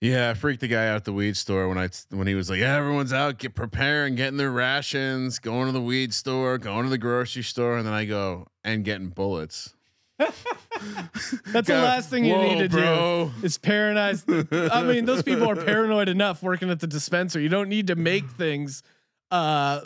Yeah, 0.00 0.30
I 0.30 0.34
freaked 0.34 0.60
the 0.60 0.68
guy 0.68 0.88
out 0.88 0.96
at 0.96 1.04
the 1.04 1.12
weed 1.12 1.36
store 1.36 1.68
when 1.68 1.76
I 1.76 1.88
when 2.10 2.26
he 2.28 2.34
was 2.36 2.48
like, 2.48 2.60
yeah, 2.60 2.76
everyone's 2.76 3.12
out, 3.12 3.38
get 3.38 3.54
preparing, 3.56 4.14
getting 4.14 4.36
their 4.36 4.52
rations, 4.52 5.40
going 5.40 5.66
to 5.66 5.72
the 5.72 5.80
weed 5.80 6.14
store, 6.14 6.56
going 6.56 6.84
to 6.84 6.90
the 6.90 6.98
grocery 6.98 7.42
store, 7.42 7.78
and 7.78 7.86
then 7.86 7.94
I 7.94 8.04
go 8.04 8.46
and 8.62 8.84
getting 8.84 9.08
bullets. 9.08 9.74
That's 10.18 11.68
the 11.68 11.74
last 11.74 12.10
thing 12.10 12.24
you 12.24 12.36
need 12.36 12.58
to 12.58 12.68
bro." 12.68 13.32
do. 13.40 13.46
Is 13.46 13.58
paranoid. 13.58 14.22
I 14.52 14.82
mean, 14.84 15.04
those 15.04 15.22
people 15.22 15.50
are 15.50 15.56
paranoid 15.64 16.08
enough 16.08 16.42
working 16.42 16.70
at 16.70 16.80
the 16.80 16.86
dispenser. 16.86 17.40
You 17.40 17.48
don't 17.48 17.68
need 17.68 17.88
to 17.88 17.96
make 17.96 18.28
things 18.30 18.82
uh, 19.32 19.80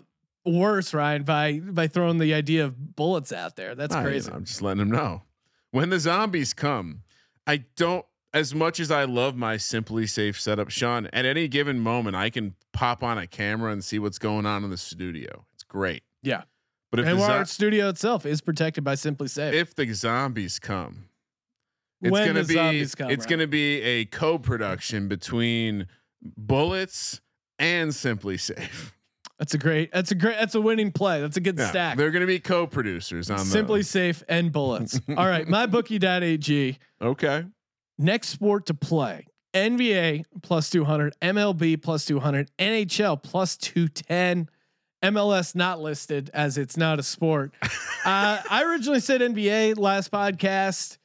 worse, 0.44 0.92
Ryan, 0.92 1.22
by 1.22 1.60
by 1.60 1.86
throwing 1.86 2.18
the 2.18 2.34
idea 2.34 2.64
of 2.66 2.96
bullets 2.96 3.32
out 3.32 3.56
there. 3.56 3.74
That's 3.74 3.94
I- 3.94 4.02
crazy. 4.02 4.30
I'm 4.30 4.44
just 4.44 4.60
letting 4.60 4.82
him 4.82 4.90
know. 4.90 5.22
When 5.70 5.88
the 5.88 5.98
zombies 5.98 6.52
come, 6.52 7.02
I 7.46 7.64
don't. 7.76 8.04
As 8.34 8.54
much 8.54 8.80
as 8.80 8.90
I 8.90 9.04
love 9.04 9.36
my 9.36 9.56
SimpliSafe 9.56 10.36
setup, 10.38 10.70
Sean, 10.70 11.06
at 11.12 11.26
any 11.26 11.48
given 11.48 11.78
moment, 11.78 12.16
I 12.16 12.30
can 12.30 12.54
pop 12.72 13.02
on 13.02 13.18
a 13.18 13.26
camera 13.26 13.72
and 13.72 13.84
see 13.84 13.98
what's 13.98 14.18
going 14.18 14.46
on 14.46 14.64
in 14.64 14.70
the 14.70 14.78
studio. 14.78 15.44
It's 15.54 15.64
great. 15.64 16.02
Yeah. 16.22 16.42
But 16.90 17.00
if 17.00 17.06
and 17.06 17.18
the, 17.18 17.22
our 17.24 17.44
zo- 17.44 17.52
studio 17.52 17.88
itself 17.90 18.24
is 18.24 18.40
protected 18.40 18.84
by 18.84 18.94
SimpliSafe. 18.94 19.52
if 19.52 19.74
the 19.74 19.92
zombies 19.92 20.58
come, 20.58 21.08
it's 22.00 22.10
When 22.10 22.26
gonna 22.26 22.42
the 22.42 22.48
be 22.48 22.54
zombies 22.54 22.94
come, 22.94 23.10
it's 23.10 23.20
right. 23.24 23.30
gonna 23.30 23.46
be 23.46 23.80
a 23.82 24.04
co-production 24.06 25.08
between 25.08 25.86
Bullets 26.36 27.20
and 27.58 27.90
SimpliSafe. 27.90 28.92
that's 29.38 29.54
a 29.54 29.58
great. 29.58 29.92
That's 29.92 30.10
a 30.10 30.14
great. 30.14 30.36
That's 30.38 30.54
a 30.54 30.60
winning 30.60 30.90
play. 30.92 31.20
That's 31.20 31.36
a 31.36 31.40
good 31.40 31.58
Yeah, 31.58 31.68
stack. 31.70 31.96
They're 31.98 32.10
gonna 32.10 32.26
be 32.26 32.40
co-producers 32.40 33.30
on 33.30 33.38
Simply 33.40 33.80
those. 33.80 33.88
Safe 33.90 34.22
and 34.28 34.52
bullets. 34.52 34.98
All 35.16 35.26
right, 35.26 35.46
my 35.48 35.66
mybookie.ag. 35.66 36.78
Okay. 37.00 37.44
Next 37.98 38.28
sport 38.28 38.66
to 38.66 38.74
play: 38.74 39.26
NBA 39.54 40.24
plus 40.42 40.70
two 40.70 40.84
hundred, 40.84 41.14
MLB 41.20 41.80
plus 41.82 42.04
two 42.04 42.20
hundred, 42.20 42.50
NHL 42.58 43.22
plus 43.22 43.56
two 43.56 43.88
ten. 43.88 44.48
MLS 45.02 45.56
not 45.56 45.80
listed 45.80 46.30
as 46.32 46.56
it's 46.56 46.76
not 46.76 47.00
a 47.00 47.02
sport. 47.02 47.52
uh, 47.62 48.40
I 48.48 48.62
originally 48.64 49.00
said 49.00 49.20
NBA 49.20 49.76
last 49.76 50.12
podcast. 50.12 50.98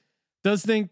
Does 0.44 0.64
think 0.64 0.92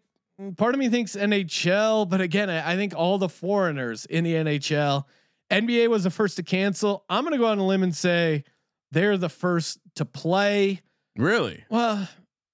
part 0.57 0.73
of 0.73 0.79
me 0.79 0.89
thinks 0.89 1.15
NHL, 1.15 2.09
but 2.09 2.19
again, 2.19 2.49
I, 2.49 2.73
I 2.73 2.75
think 2.75 2.95
all 2.95 3.17
the 3.17 3.29
foreigners 3.29 4.05
in 4.05 4.23
the 4.23 4.33
NHL. 4.33 5.05
NBA 5.51 5.87
was 5.89 6.03
the 6.03 6.09
first 6.09 6.37
to 6.37 6.43
cancel. 6.43 7.05
I'm 7.07 7.23
gonna 7.23 7.37
go 7.37 7.45
on 7.45 7.59
a 7.59 7.65
limb 7.65 7.83
and 7.83 7.95
say 7.95 8.43
they're 8.91 9.17
the 9.17 9.29
first 9.29 9.79
to 9.95 10.05
play. 10.05 10.81
Really? 11.15 11.63
Well, 11.69 12.07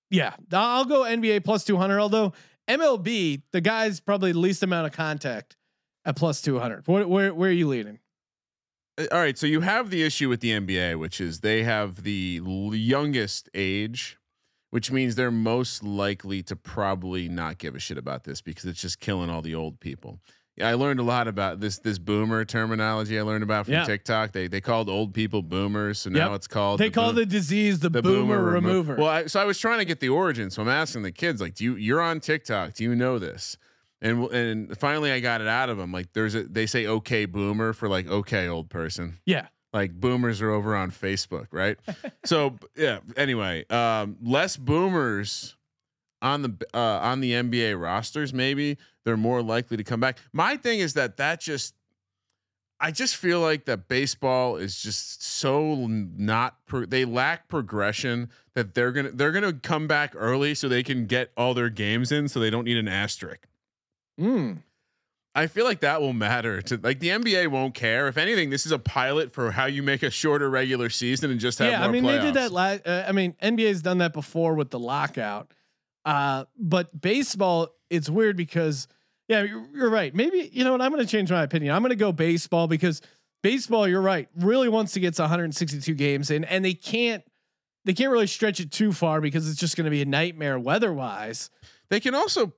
yeah, 0.10 0.34
I'll 0.52 0.86
go 0.86 1.02
NBA 1.04 1.44
plus 1.44 1.64
200. 1.64 2.00
Although 2.00 2.34
MLB, 2.80 3.42
the 3.52 3.62
guy's 3.62 4.00
probably 4.00 4.34
least 4.34 4.64
amount 4.64 4.88
of 4.88 4.94
contact 4.94 5.58
at 6.06 6.16
plus 6.16 6.42
200. 6.42 6.88
Where 6.88 7.08
where, 7.08 7.34
where 7.34 7.50
are 7.50 7.54
you 7.54 7.68
leading? 7.68 8.00
Uh, 8.98 9.08
All 9.12 9.20
right, 9.20 9.38
so 9.38 9.46
you 9.46 9.62
have 9.62 9.90
the 9.90 10.04
issue 10.04 10.30
with 10.30 10.40
the 10.40 10.52
NBA, 10.52 10.98
which 10.98 11.20
is 11.20 11.42
they 11.42 11.64
have 11.64 12.04
the 12.04 12.42
youngest 12.44 13.50
age, 13.54 14.18
which 14.70 14.92
means 14.92 15.16
they're 15.16 15.32
most 15.32 15.84
likely 15.84 16.42
to 16.44 16.56
probably 16.56 17.28
not 17.28 17.58
give 17.58 17.76
a 17.76 17.80
shit 17.80 17.98
about 17.98 18.24
this 18.24 18.42
because 18.42 18.66
it's 18.66 18.82
just 18.82 19.00
killing 19.00 19.30
all 19.30 19.42
the 19.42 19.56
old 19.56 19.80
people. 19.80 20.22
I 20.62 20.74
learned 20.76 21.00
a 21.00 21.04
lot 21.04 21.28
about 21.28 21.60
this 21.60 21.80
this 21.80 21.98
boomer 22.00 22.46
terminology 22.46 23.18
I 23.20 23.22
learned 23.24 23.44
about 23.44 23.66
from 23.66 23.74
Yeah. 23.76 23.84
TikTok. 23.86 24.32
They 24.32 24.48
they 24.48 24.62
called 24.62 24.90
old 24.90 25.14
people 25.14 25.42
boomers, 25.42 26.00
so 26.00 26.10
now 26.10 26.28
Yep. 26.30 26.36
it's 26.36 26.48
called 26.48 26.80
They 26.80 26.90
the 26.90 26.94
call 26.94 27.08
boom- 27.08 27.16
the 27.16 27.26
disease 27.26 27.80
the, 27.80 27.90
boomer, 27.90 28.38
remo- 28.44 28.52
remover. 28.68 28.96
Well, 28.96 29.08
I, 29.08 29.26
so 29.28 29.40
I 29.40 29.46
was 29.46 29.58
trying 29.60 29.80
to 29.80 29.86
get 29.86 30.00
the 30.00 30.10
origin, 30.10 30.50
so 30.50 30.62
I'm 30.62 30.70
asking 30.70 31.02
the 31.04 31.12
kids 31.12 31.42
like, 31.42 31.56
"Do 31.56 31.64
you 31.64 31.76
you're 31.76 32.02
on 32.02 32.20
TikTok? 32.20 32.74
Do 32.74 32.84
you 32.84 32.96
know 32.96 33.20
this?" 33.20 33.58
And 34.02 34.24
and 34.32 34.78
finally, 34.78 35.12
I 35.12 35.20
got 35.20 35.42
it 35.42 35.48
out 35.48 35.70
of 35.70 35.78
them. 35.78 35.92
Like, 35.92 36.14
there's 36.14 36.34
a 36.36 36.44
they 36.44 36.66
say 36.66 36.88
"okay 36.88 37.26
boomer" 37.26 37.74
for 37.74 37.88
like 37.90 38.08
"okay 38.08 38.48
old 38.48 38.70
person." 38.70 39.20
yeah, 39.26 39.48
like 39.74 39.94
boomers 39.94 40.42
are 40.42 40.50
over 40.52 40.76
on 40.76 40.90
Facebook, 40.92 41.48
right? 41.52 41.78
so 42.26 42.58
yeah. 42.76 43.00
Anyway, 43.16 43.66
um, 43.70 44.18
less 44.24 44.58
boomers 44.58 45.56
on 46.24 46.42
the 46.42 46.56
uh, 46.74 46.78
on 47.02 47.20
the 47.22 47.32
NBA 47.34 47.80
rosters. 47.80 48.34
Maybe 48.34 48.78
they're 49.06 49.18
more 49.18 49.42
likely 49.42 49.78
to 49.78 49.84
come 49.84 50.00
back. 50.00 50.18
My 50.34 50.58
thing 50.58 50.80
is 50.80 50.94
that 50.94 51.18
that 51.18 51.42
just. 51.42 51.76
I 52.84 52.90
just 52.90 53.16
feel 53.16 53.42
like 53.42 53.66
that 53.66 53.88
baseball 53.88 54.56
is 54.56 54.82
just 54.82 55.24
so 55.24 55.86
not 55.86 56.58
pro- 56.66 56.88
they 56.88 57.06
lack 57.06 57.48
progression 57.48 58.32
that 58.56 58.74
they're 58.74 58.92
gonna 58.92 59.12
they're 59.12 59.32
gonna 59.32 59.54
come 59.54 59.86
back 59.86 60.14
early 60.16 60.56
so 60.56 60.68
they 60.68 60.82
can 60.82 61.06
get 61.06 61.32
all 61.38 61.54
their 61.54 61.70
games 61.70 62.12
in 62.12 62.28
so 62.28 62.40
they 62.40 62.50
don't 62.50 62.66
need 62.66 62.78
an 62.78 62.88
asterisk. 62.88 63.48
Mm. 64.20 64.64
I 65.34 65.48
feel 65.48 65.64
like 65.64 65.80
that 65.80 66.02
will 66.02 66.14
matter 66.14 66.62
to 66.62 66.80
like 66.84 67.00
the 67.00 67.10
NBA 67.10 67.48
won't 67.48 67.74
care. 67.74 68.08
If 68.08 68.18
anything, 68.18 68.50
this 68.50 68.66
is 68.66 68.74
a 68.74 68.80
pilot 68.80 69.32
for 69.32 69.52
how 69.52 69.66
you 69.66 69.82
make 69.82 70.04
a 70.04 70.10
shorter 70.10 70.50
regular 70.50 70.90
season 70.90 71.32
and 71.32 71.40
just 71.40 71.60
have 71.60 71.72
yeah. 71.72 71.86
I 71.86 71.90
mean, 71.90 72.04
they 72.04 72.20
did 72.20 72.34
that. 72.34 72.52
La- 72.52 72.78
uh, 72.86 73.06
I 73.08 73.14
mean, 73.14 73.36
NBA's 73.42 73.82
done 73.82 74.00
that 74.00 74.12
before 74.12 74.56
with 74.56 74.72
the 74.72 74.80
lockout. 74.80 75.54
Uh, 76.04 76.46
but 76.58 77.00
baseball, 77.00 77.70
it's 77.92 78.10
weird 78.10 78.36
because 78.38 78.88
yeah, 79.28 79.44
you're, 79.44 79.66
you're 79.74 79.90
right. 79.90 80.14
Maybe 80.14 80.50
you 80.52 80.64
know 80.64 80.72
what? 80.72 80.82
I'm 80.82 80.92
going 80.92 81.06
to 81.06 81.10
change 81.10 81.32
my 81.32 81.44
opinion. 81.44 81.74
I'm 81.74 81.82
going 81.82 81.92
to 81.92 81.96
go 81.96 82.12
baseball 82.12 82.68
because 82.68 83.02
baseball, 83.44 83.88
you're 83.88 84.02
right, 84.02 84.28
really 84.36 84.70
wants 84.70 84.94
to 84.94 85.00
get 85.00 85.14
to 85.16 85.24
162 85.24 85.94
games 85.94 86.32
in, 86.32 86.44
and 86.46 86.66
they 86.66 86.74
can't. 86.74 87.24
They 87.84 87.94
can't 87.94 88.12
really 88.12 88.28
stretch 88.28 88.60
it 88.60 88.72
too 88.72 88.92
far 88.92 89.22
because 89.22 89.50
it's 89.50 89.60
just 89.60 89.76
going 89.76 89.86
to 89.86 89.92
be 89.92 90.04
a 90.04 90.06
nightmare 90.06 90.60
weather-wise. 90.60 91.50
They 91.90 92.00
can 92.00 92.14
also 92.14 92.54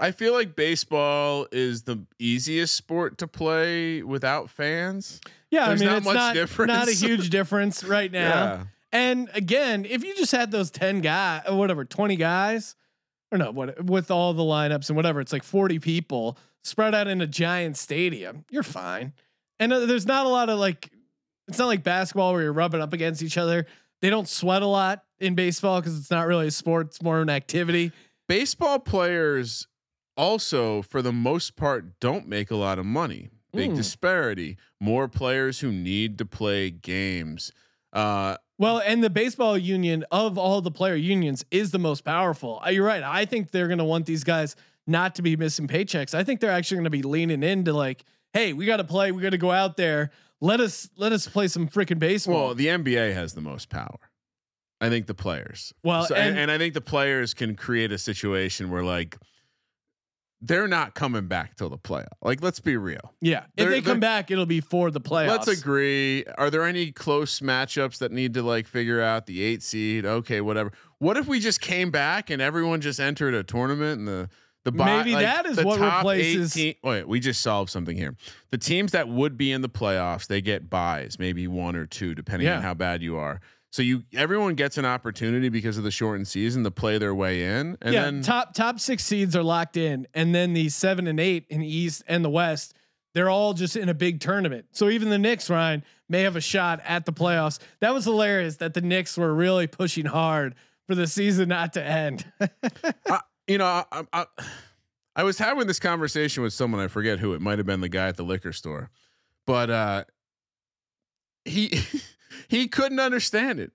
I 0.00 0.10
feel 0.10 0.32
like 0.32 0.56
baseball 0.56 1.46
is 1.52 1.82
the 1.82 2.04
easiest 2.18 2.74
sport 2.74 3.18
to 3.18 3.26
play 3.26 4.02
without 4.02 4.50
fans. 4.50 5.20
Yeah, 5.50 5.68
There's 5.68 5.82
I 5.82 5.84
mean, 5.84 5.90
not 5.90 5.96
it's 5.98 6.06
much 6.06 6.14
not 6.14 6.34
difference. 6.34 6.68
not 6.68 6.88
a 6.88 6.92
huge 7.06 7.30
difference 7.30 7.84
right 7.84 8.10
now. 8.10 8.28
Yeah. 8.28 8.64
And 8.92 9.30
again, 9.34 9.84
if 9.84 10.04
you 10.04 10.14
just 10.14 10.32
had 10.32 10.50
those 10.50 10.70
10 10.70 11.00
guys 11.00 11.42
or 11.48 11.56
whatever, 11.56 11.84
20 11.84 12.16
guys, 12.16 12.74
or 13.32 13.38
no, 13.38 13.50
what 13.50 13.82
with 13.84 14.10
all 14.10 14.34
the 14.34 14.42
lineups 14.42 14.88
and 14.90 14.96
whatever, 14.96 15.20
it's 15.20 15.32
like 15.32 15.42
40 15.42 15.78
people 15.80 16.36
spread 16.62 16.94
out 16.94 17.08
in 17.08 17.20
a 17.20 17.26
giant 17.26 17.76
stadium, 17.76 18.44
you're 18.50 18.62
fine. 18.62 19.12
And 19.58 19.72
uh, 19.72 19.86
there's 19.86 20.06
not 20.06 20.26
a 20.26 20.28
lot 20.28 20.48
of 20.48 20.58
like, 20.58 20.90
it's 21.48 21.58
not 21.58 21.66
like 21.66 21.82
basketball 21.82 22.32
where 22.32 22.42
you're 22.42 22.52
rubbing 22.52 22.80
up 22.80 22.92
against 22.92 23.22
each 23.22 23.38
other. 23.38 23.66
They 24.00 24.10
don't 24.10 24.28
sweat 24.28 24.62
a 24.62 24.66
lot 24.66 25.02
in 25.18 25.34
baseball 25.34 25.80
because 25.80 25.98
it's 25.98 26.10
not 26.10 26.26
really 26.26 26.46
a 26.48 26.50
sport, 26.50 26.88
it's 26.88 27.02
more 27.02 27.16
of 27.16 27.22
an 27.22 27.30
activity. 27.30 27.90
Baseball 28.28 28.78
players 28.78 29.66
also 30.16 30.82
for 30.82 31.00
the 31.02 31.12
most 31.12 31.56
part 31.56 31.98
don't 32.00 32.28
make 32.28 32.50
a 32.50 32.56
lot 32.56 32.78
of 32.78 32.84
money. 32.86 33.30
Big 33.54 33.72
Mm. 33.72 33.76
disparity. 33.76 34.56
More 34.80 35.08
players 35.08 35.60
who 35.60 35.70
need 35.72 36.18
to 36.18 36.24
play 36.24 36.70
games. 36.70 37.52
Uh, 37.92 38.36
Well, 38.58 38.80
and 38.84 39.02
the 39.02 39.10
baseball 39.10 39.58
union 39.58 40.04
of 40.10 40.38
all 40.38 40.60
the 40.60 40.70
player 40.70 40.94
unions 40.94 41.44
is 41.50 41.70
the 41.72 41.78
most 41.78 42.04
powerful. 42.04 42.62
Uh, 42.64 42.70
You're 42.70 42.86
right. 42.86 43.02
I 43.02 43.24
think 43.24 43.50
they're 43.50 43.66
going 43.68 43.78
to 43.78 43.84
want 43.84 44.06
these 44.06 44.24
guys 44.24 44.56
not 44.86 45.14
to 45.16 45.22
be 45.22 45.36
missing 45.36 45.66
paychecks. 45.68 46.14
I 46.14 46.24
think 46.24 46.40
they're 46.40 46.50
actually 46.50 46.76
going 46.76 46.84
to 46.84 46.90
be 46.90 47.02
leaning 47.02 47.42
into 47.42 47.72
like, 47.72 48.04
hey, 48.32 48.52
we 48.52 48.66
got 48.66 48.78
to 48.78 48.84
play. 48.84 49.12
We 49.12 49.22
got 49.22 49.30
to 49.30 49.38
go 49.38 49.50
out 49.50 49.76
there. 49.76 50.10
Let 50.40 50.60
us 50.60 50.88
let 50.96 51.12
us 51.12 51.28
play 51.28 51.48
some 51.48 51.68
freaking 51.68 51.98
baseball. 51.98 52.46
well, 52.46 52.54
the 52.54 52.66
NBA 52.66 53.14
has 53.14 53.32
the 53.34 53.40
most 53.40 53.68
power. 53.68 53.98
I 54.80 54.88
think 54.88 55.06
the 55.06 55.14
players. 55.14 55.72
Well, 55.84 56.04
So- 56.06 56.14
and, 56.16 56.30
and- 56.30 56.38
and 56.38 56.50
I 56.50 56.58
think 56.58 56.74
the 56.74 56.80
players 56.80 57.34
can 57.34 57.54
create 57.54 57.92
a 57.92 57.98
situation 57.98 58.70
where 58.70 58.82
like 58.82 59.16
they're 60.44 60.66
not 60.66 60.94
coming 60.94 61.28
back 61.28 61.54
till 61.56 61.68
the 61.70 61.78
playoff. 61.78 62.08
Like, 62.20 62.42
let's 62.42 62.58
be 62.58 62.76
real. 62.76 63.14
yeah, 63.20 63.44
if 63.44 63.64
they're- 63.64 63.70
they 63.70 63.80
come 63.80 64.00
back, 64.00 64.30
it'll 64.30 64.44
be 64.44 64.60
for 64.60 64.90
the 64.90 65.00
playoffs. 65.00 65.28
Let's 65.28 65.48
agree. 65.48 66.24
Are 66.36 66.50
there 66.50 66.64
any 66.64 66.90
close 66.90 67.38
matchups 67.40 67.98
that 67.98 68.10
need 68.12 68.34
to 68.34 68.42
like 68.42 68.66
figure 68.66 69.00
out 69.00 69.26
the 69.26 69.40
eight 69.42 69.62
seed? 69.62 70.04
Okay, 70.04 70.40
whatever. 70.40 70.72
What 70.98 71.16
if 71.16 71.26
we 71.28 71.38
just 71.40 71.60
came 71.60 71.90
back 71.90 72.28
and 72.30 72.42
everyone 72.42 72.80
just 72.80 72.98
entered 73.00 73.34
a 73.34 73.42
tournament 73.44 73.98
and 74.00 74.08
the 74.08 74.28
the 74.64 74.70
Maybe 74.70 75.12
like, 75.14 75.24
that 75.26 75.44
is 75.46 75.60
what 75.64 75.80
replaces- 75.80 76.74
wait, 76.84 77.08
we 77.08 77.18
just 77.18 77.40
solved 77.42 77.68
something 77.68 77.96
here. 77.96 78.14
The 78.52 78.58
teams 78.58 78.92
that 78.92 79.08
would 79.08 79.36
be 79.36 79.50
in 79.50 79.60
the 79.60 79.68
playoffs, 79.68 80.28
they 80.28 80.40
get 80.40 80.70
buys, 80.70 81.18
maybe 81.18 81.48
one 81.48 81.74
or 81.74 81.84
two, 81.84 82.14
depending 82.14 82.46
Yeah. 82.46 82.58
on 82.58 82.62
how 82.62 82.74
bad 82.74 83.02
you 83.02 83.16
are. 83.16 83.40
So 83.72 83.80
you 83.80 84.04
everyone 84.12 84.54
gets 84.54 84.76
an 84.76 84.84
opportunity 84.84 85.48
because 85.48 85.78
of 85.78 85.84
the 85.84 85.90
shortened 85.90 86.28
season 86.28 86.62
to 86.64 86.70
play 86.70 86.98
their 86.98 87.14
way 87.14 87.42
in, 87.42 87.78
and 87.80 87.94
yeah, 87.94 88.04
then 88.04 88.20
top 88.20 88.52
top 88.52 88.78
six 88.78 89.02
seeds 89.02 89.34
are 89.34 89.42
locked 89.42 89.78
in, 89.78 90.06
and 90.12 90.34
then 90.34 90.52
the 90.52 90.68
seven 90.68 91.06
and 91.06 91.18
eight 91.18 91.46
in 91.48 91.60
the 91.60 91.74
East 91.74 92.04
and 92.06 92.22
the 92.22 92.28
West, 92.28 92.74
they're 93.14 93.30
all 93.30 93.54
just 93.54 93.74
in 93.76 93.88
a 93.88 93.94
big 93.94 94.20
tournament. 94.20 94.66
So 94.72 94.90
even 94.90 95.08
the 95.08 95.16
Knicks, 95.16 95.48
Ryan, 95.48 95.82
may 96.06 96.20
have 96.20 96.36
a 96.36 96.40
shot 96.40 96.82
at 96.84 97.06
the 97.06 97.14
playoffs. 97.14 97.60
That 97.80 97.94
was 97.94 98.04
hilarious 98.04 98.56
that 98.56 98.74
the 98.74 98.82
Knicks 98.82 99.16
were 99.16 99.32
really 99.34 99.66
pushing 99.66 100.04
hard 100.04 100.54
for 100.86 100.94
the 100.94 101.06
season 101.06 101.48
not 101.48 101.72
to 101.72 101.82
end. 101.82 102.30
I, 103.08 103.20
you 103.46 103.56
know, 103.56 103.64
I, 103.64 103.84
I, 103.90 104.04
I, 104.12 104.26
I 105.16 105.24
was 105.24 105.38
having 105.38 105.66
this 105.66 105.80
conversation 105.80 106.42
with 106.42 106.52
someone. 106.52 106.78
I 106.78 106.88
forget 106.88 107.20
who. 107.20 107.32
It 107.32 107.40
might 107.40 107.58
have 107.58 107.66
been 107.66 107.80
the 107.80 107.88
guy 107.88 108.08
at 108.08 108.18
the 108.18 108.24
liquor 108.24 108.52
store, 108.52 108.90
but 109.46 109.70
uh, 109.70 110.04
he 111.46 111.82
he 112.48 112.68
couldn't 112.68 113.00
understand 113.00 113.60
it. 113.60 113.72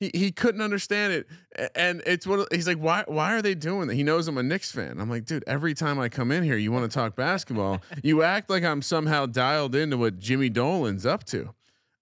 He 0.00 0.10
he 0.14 0.30
couldn't 0.30 0.60
understand 0.60 1.12
it, 1.12 1.26
and 1.74 2.02
it's 2.06 2.24
what 2.26 2.52
he's 2.52 2.68
like. 2.68 2.78
Why 2.78 3.02
why 3.08 3.34
are 3.34 3.42
they 3.42 3.54
doing 3.56 3.88
that? 3.88 3.94
He 3.94 4.04
knows 4.04 4.28
I'm 4.28 4.38
a 4.38 4.42
Knicks 4.44 4.70
fan. 4.70 5.00
I'm 5.00 5.10
like, 5.10 5.24
dude. 5.24 5.42
Every 5.48 5.74
time 5.74 5.98
I 5.98 6.08
come 6.08 6.30
in 6.30 6.44
here, 6.44 6.56
you 6.56 6.70
want 6.70 6.88
to 6.88 6.94
talk 6.94 7.16
basketball. 7.16 7.82
you 8.04 8.22
act 8.22 8.48
like 8.48 8.62
I'm 8.62 8.80
somehow 8.80 9.26
dialed 9.26 9.74
into 9.74 9.96
what 9.96 10.18
Jimmy 10.20 10.50
Dolan's 10.50 11.04
up 11.04 11.24
to. 11.24 11.52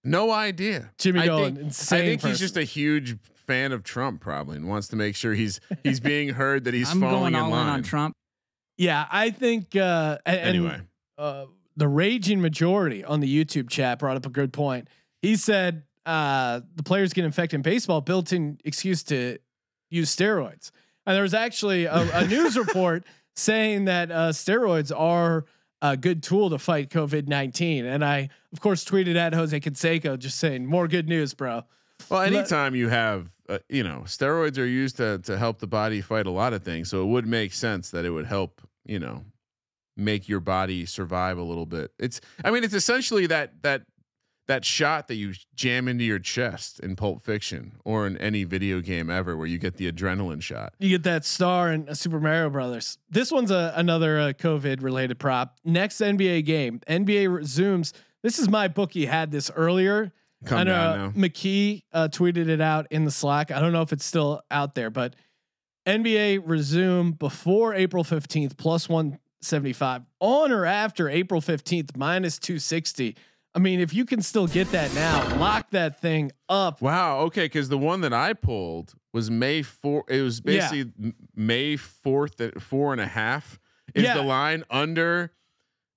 No 0.03 0.29
idea. 0.31 0.91
Jimmy 0.99 1.21
I 1.21 1.25
Dolan, 1.25 1.55
think, 1.55 1.65
insane 1.67 1.99
I 1.99 2.05
think 2.05 2.21
he's 2.21 2.37
just 2.39 2.55
a 2.55 2.63
huge 2.63 3.17
fan 3.47 3.71
of 3.71 3.83
Trump, 3.83 4.21
probably, 4.21 4.57
and 4.57 4.67
wants 4.69 4.89
to 4.89 4.95
make 4.95 5.15
sure 5.15 5.33
he's 5.33 5.59
he's 5.83 5.99
being 5.99 6.29
heard 6.29 6.65
that 6.65 6.75
he's 6.75 6.89
I'm 6.91 6.99
falling 7.01 7.19
going 7.19 7.33
in 7.33 7.39
all 7.41 7.49
line. 7.49 7.67
in 7.67 7.73
on 7.73 7.83
Trump. 7.83 8.13
yeah, 8.77 9.07
I 9.11 9.31
think. 9.31 9.75
Uh, 9.75 10.19
a- 10.23 10.29
and, 10.29 10.49
Anyway, 10.49 10.79
uh, 11.17 11.45
the 11.75 11.87
raging 11.87 12.41
majority 12.41 13.03
on 13.03 13.21
the 13.21 13.43
YouTube 13.45 13.69
chat 13.69 13.97
brought 13.97 14.17
up 14.17 14.25
a 14.27 14.29
good 14.29 14.53
point. 14.53 14.87
He 15.27 15.35
said 15.35 15.83
uh, 16.05 16.61
the 16.75 16.83
players 16.83 17.11
get 17.11 17.25
infected 17.25 17.55
in 17.55 17.61
baseball, 17.61 17.99
built-in 17.99 18.59
excuse 18.63 19.03
to 19.03 19.37
use 19.89 20.15
steroids. 20.15 20.71
And 21.05 21.13
there 21.15 21.23
was 21.23 21.33
actually 21.33 21.83
a, 21.83 22.09
a 22.13 22.25
news 22.35 22.57
report 22.57 23.03
saying 23.35 23.85
that 23.85 24.09
uh, 24.09 24.29
steroids 24.29 24.89
are 24.97 25.43
a 25.81 25.97
good 25.97 26.23
tool 26.23 26.49
to 26.51 26.57
fight 26.57 26.91
COVID 26.91 27.27
nineteen. 27.27 27.85
And 27.85 28.05
I, 28.05 28.29
of 28.53 28.61
course, 28.61 28.85
tweeted 28.85 29.17
at 29.17 29.33
Jose 29.33 29.59
Canseco 29.59 30.17
just 30.17 30.37
saying 30.37 30.65
more 30.65 30.87
good 30.87 31.09
news, 31.09 31.33
bro. 31.33 31.63
well, 32.09 32.21
anytime 32.21 32.73
you 32.73 32.87
have, 32.87 33.29
uh, 33.49 33.59
you 33.67 33.83
know, 33.83 34.03
steroids 34.05 34.57
are 34.57 34.65
used 34.65 34.95
to 34.95 35.19
to 35.19 35.37
help 35.37 35.59
the 35.59 35.67
body 35.67 35.99
fight 35.99 36.25
a 36.25 36.31
lot 36.31 36.53
of 36.53 36.63
things, 36.63 36.89
so 36.89 37.03
it 37.03 37.07
would 37.07 37.27
make 37.27 37.51
sense 37.51 37.91
that 37.91 38.05
it 38.05 38.11
would 38.11 38.27
help, 38.27 38.61
you 38.85 38.99
know, 38.99 39.25
make 39.97 40.29
your 40.29 40.39
body 40.39 40.85
survive 40.85 41.37
a 41.37 41.43
little 41.43 41.65
bit. 41.65 41.91
It's, 41.99 42.21
I 42.45 42.51
mean, 42.51 42.63
it's 42.63 42.73
essentially 42.73 43.27
that 43.27 43.61
that 43.63 43.83
that 44.47 44.63
shot 44.63 45.07
that 45.09 45.15
you 45.15 45.33
jam 45.55 45.87
into 45.87 46.03
your 46.03 46.19
chest 46.19 46.79
in 46.79 46.95
Pulp 46.95 47.23
Fiction 47.23 47.73
or 47.83 48.07
in 48.07 48.17
any 48.17 48.43
video 48.45 48.81
game 48.81 49.09
ever, 49.09 49.35
where 49.35 49.47
you 49.47 49.57
get 49.57 49.75
the 49.75 49.91
adrenaline 49.91 50.41
shot. 50.41 50.73
You 50.79 50.89
get 50.89 51.03
that 51.03 51.25
star 51.25 51.71
in 51.71 51.93
Super 51.93 52.19
Mario 52.19 52.49
Brothers. 52.49 52.97
This 53.09 53.31
one's 53.31 53.51
a, 53.51 53.73
another 53.75 54.19
uh, 54.19 54.33
COVID 54.33 54.81
related 54.81 55.19
prop. 55.19 55.57
Next 55.63 55.97
NBA 55.97 56.45
game, 56.45 56.79
NBA 56.87 57.33
resumes. 57.33 57.93
This 58.23 58.39
is 58.39 58.49
my 58.49 58.67
bookie 58.67 59.05
had 59.05 59.31
this 59.31 59.51
earlier. 59.55 60.11
Come 60.45 60.59
I 60.59 60.63
know 60.63 60.73
uh. 60.73 61.09
McKee 61.11 61.83
uh, 61.91 62.07
tweeted 62.09 62.47
it 62.47 62.61
out 62.61 62.87
in 62.91 63.05
the 63.05 63.11
Slack. 63.11 63.51
I 63.51 63.59
don't 63.59 63.73
know 63.73 63.81
if 63.81 63.91
it's 63.91 64.05
still 64.05 64.41
out 64.51 64.75
there, 64.75 64.89
but 64.89 65.15
NBA 65.85 66.43
resume 66.45 67.11
before 67.11 67.73
April 67.73 68.03
15th 68.03 68.57
plus 68.57 68.87
175 68.87 70.03
on 70.19 70.51
or 70.51 70.65
after 70.65 71.09
April 71.09 71.41
15th 71.41 71.95
minus 71.97 72.37
260. 72.39 73.15
I 73.57 73.59
mean, 73.59 73.79
if 73.79 73.91
you 73.91 74.05
can 74.05 74.21
still 74.21 74.45
get 74.45 74.69
that 74.69 74.93
now, 74.93 75.35
lock 75.39 75.71
that 75.71 75.99
thing 75.99 76.31
up. 76.47 76.79
Wow. 76.79 77.21
Okay, 77.21 77.45
because 77.45 77.69
the 77.69 77.77
one 77.79 78.01
that 78.01 78.13
I 78.13 78.33
pulled 78.33 78.93
was 79.13 79.31
May 79.31 79.63
four. 79.63 80.03
It 80.07 80.21
was 80.21 80.39
basically 80.39 80.91
m 81.03 81.15
May 81.35 81.75
fourth 81.75 82.39
at 82.39 82.61
four 82.61 82.91
and 82.91 83.01
a 83.01 83.07
half. 83.07 83.57
Is 83.95 84.03
Yeah. 84.03 84.13
the 84.13 84.21
line 84.21 84.63
under? 84.69 85.31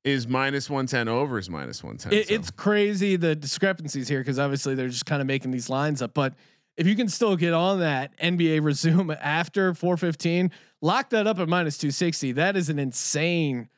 Is 0.05 0.27
minus 0.27 0.71
one 0.71 0.87
ten 0.87 1.07
over? 1.07 1.39
Is 1.39 1.51
minus 1.51 1.85
one 1.85 1.99
ten? 1.99 2.15
It, 2.15 2.31
It's 2.31 2.51
crazy 2.51 3.17
the 3.17 3.37
discrepancies 3.37 4.09
here 4.09 4.21
because 4.21 4.39
obviously 4.39 4.75
they're 4.75 4.89
just 4.89 5.05
kind 5.05 5.21
of 5.21 5.27
making 5.27 5.51
these 5.51 5.69
lines 5.69 6.01
up. 6.01 6.15
But 6.15 6.37
if 6.79 6.87
you 6.87 6.97
can 6.97 7.11
still 7.11 7.37
get 7.37 7.53
on 7.53 7.81
that 7.81 8.19
NBA 8.23 8.63
resume 8.65 9.15
after 9.21 9.75
415, 9.75 10.51
lock 10.81 11.11
that 11.11 11.27
up 11.27 11.39
at 11.39 11.47
minus 11.47 11.77
260. 11.77 12.33
That 12.33 12.57
is 12.57 12.71
an 12.71 12.79
insane. 12.79 13.69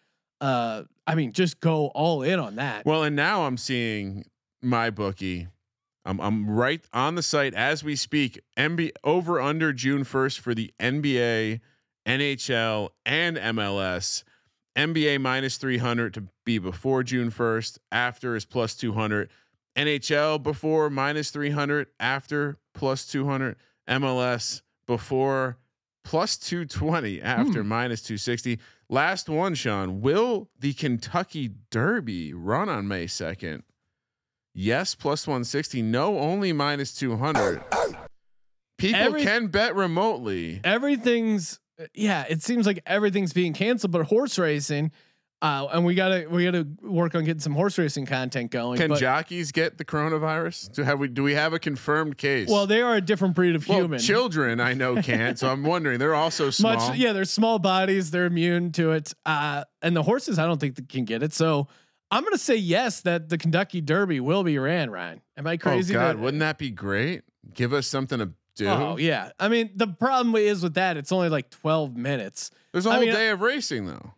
Uh, 0.43 0.82
I 1.07 1.14
mean, 1.14 1.32
just 1.32 1.61
go 1.61 1.86
all 1.95 2.22
in 2.22 2.38
on 2.38 2.57
that. 2.57 2.84
well, 2.84 3.05
and 3.05 3.14
now 3.16 3.45
I'm 3.45 3.57
seeing 3.57 4.24
my 4.61 4.90
bookie. 4.90 5.49
I'm 6.05 6.20
I'm 6.20 6.51
right 6.51 6.84
on 6.93 7.14
the 7.14 7.22
site 7.22 7.55
as 7.55 7.84
we 7.84 7.97
speak. 7.97 8.40
NBA 8.59 8.90
over 9.05 9.40
under 9.40 9.72
June 9.72 10.05
first 10.05 10.40
for 10.40 10.55
the 10.55 10.72
NBA, 10.80 11.61
NHL, 12.07 12.90
and 13.07 13.36
MLS. 13.36 14.24
NBA 14.76 15.20
minus 15.20 15.59
300 15.59 16.14
to 16.14 16.24
be 16.45 16.59
before 16.59 17.03
June 17.03 17.30
1st. 17.30 17.78
After 17.90 18.36
is 18.36 18.45
plus 18.45 18.74
200. 18.74 19.28
NHL 19.76 20.43
before 20.43 20.90
minus 20.90 21.30
300. 21.30 21.88
After 22.01 22.59
plus 22.74 23.07
200. 23.07 23.57
MLS 23.88 24.62
before 24.86 25.59
plus 26.05 26.36
220. 26.38 27.20
After 27.20 27.62
minus 27.62 28.03
260. 28.03 28.59
Last 28.93 29.30
one, 29.30 29.55
Sean. 29.55 30.03
Will 30.03 30.51
the 30.59 30.74
Kentucky 30.74 31.53
Derby 31.70 32.34
run 32.34 32.68
on 32.68 32.86
May 32.86 33.07
2nd? 33.07 33.62
Yes, 34.55 34.95
plus 34.95 35.26
160. 35.26 35.80
No, 35.80 36.18
only 36.18 36.53
minus 36.53 36.93
200. 36.93 37.64
People 38.76 39.01
Every- 39.01 39.22
can 39.22 39.47
bet 39.47 39.74
remotely. 39.74 40.61
Everything's 40.62 41.59
yeah. 41.95 42.26
It 42.28 42.43
seems 42.43 42.66
like 42.66 42.82
everything's 42.84 43.32
being 43.32 43.55
canceled, 43.55 43.93
but 43.93 44.05
horse 44.05 44.38
racing. 44.38 44.93
Uh, 45.43 45.66
and 45.72 45.84
we 45.84 45.95
gotta 45.97 46.24
we 46.30 46.45
gotta 46.45 46.64
work 46.82 47.16
on 47.16 47.24
getting 47.24 47.40
some 47.40 47.53
horse 47.53 47.76
racing 47.76 48.07
content 48.07 48.53
going. 48.53 48.78
Can 48.78 48.95
jockeys 48.95 49.51
get 49.51 49.76
the 49.76 49.84
coronavirus? 49.84 50.72
Do 50.72 50.84
have 50.84 51.01
we 51.01 51.09
do 51.09 51.24
we 51.24 51.34
have 51.34 51.53
a 51.53 51.59
confirmed 51.59 52.16
case? 52.16 52.49
well, 52.49 52.66
they 52.68 52.80
are 52.80 52.95
a 52.95 53.01
different 53.01 53.34
breed 53.34 53.57
of 53.57 53.66
Well, 53.66 53.80
human. 53.80 53.99
children 53.99 54.61
I 54.61 54.74
know 54.74 55.03
can't, 55.03 55.36
so 55.36 55.49
I'm 55.49 55.64
wondering 55.64 55.99
they're 55.99 56.14
also 56.14 56.51
small. 56.51 56.76
Much, 56.76 56.97
yeah, 56.97 57.12
they're 57.12 57.24
small 57.24 57.59
bodies. 57.59 58.12
They're 58.12 58.26
immune 58.26 58.70
to 58.72 58.93
it. 58.93 59.12
Uh, 59.26 59.64
and 59.82 59.97
the 59.97 60.05
horses, 60.05 60.38
I 60.38 60.47
don't 60.47 60.61
think 60.61 60.76
they 60.76 60.84
can 60.84 61.05
get 61.05 61.24
it. 61.24 61.32
So 61.32 61.66
I'm 62.12 62.22
going 62.22 62.34
to 62.34 62.38
say 62.38 62.55
yes 62.57 63.01
that 63.01 63.28
the 63.28 63.36
Kentucky 63.36 63.80
Derby 63.80 64.20
will 64.20 64.45
be 64.45 64.59
ran. 64.59 64.90
Ryan, 64.90 65.22
am 65.36 65.47
I 65.49 65.57
crazy? 65.57 65.97
oh? 65.97 65.99
God, 65.99 66.16
that- 66.18 66.22
wouldn't 66.22 66.40
that 66.40 66.57
be 66.59 66.70
great? 66.70 67.22
Give 67.53 67.72
us 67.72 67.88
something 67.88 68.20
to 68.20 68.30
do. 68.55 68.68
Oh 68.68 68.97
yeah. 68.97 69.30
I 69.40 69.49
mean, 69.49 69.70
the 69.74 69.88
problem 69.88 70.36
is 70.36 70.62
with 70.62 70.74
that, 70.74 70.97
it's 70.97 71.11
only 71.11 71.30
like 71.30 71.51
12 71.51 71.97
minutes. 71.97 72.51
There's 72.70 72.86
a 72.86 72.90
I 72.90 72.95
whole 72.95 73.03
mean, 73.07 73.12
day 73.12 73.30
of 73.30 73.40
racing 73.40 73.86
though, 73.86 74.12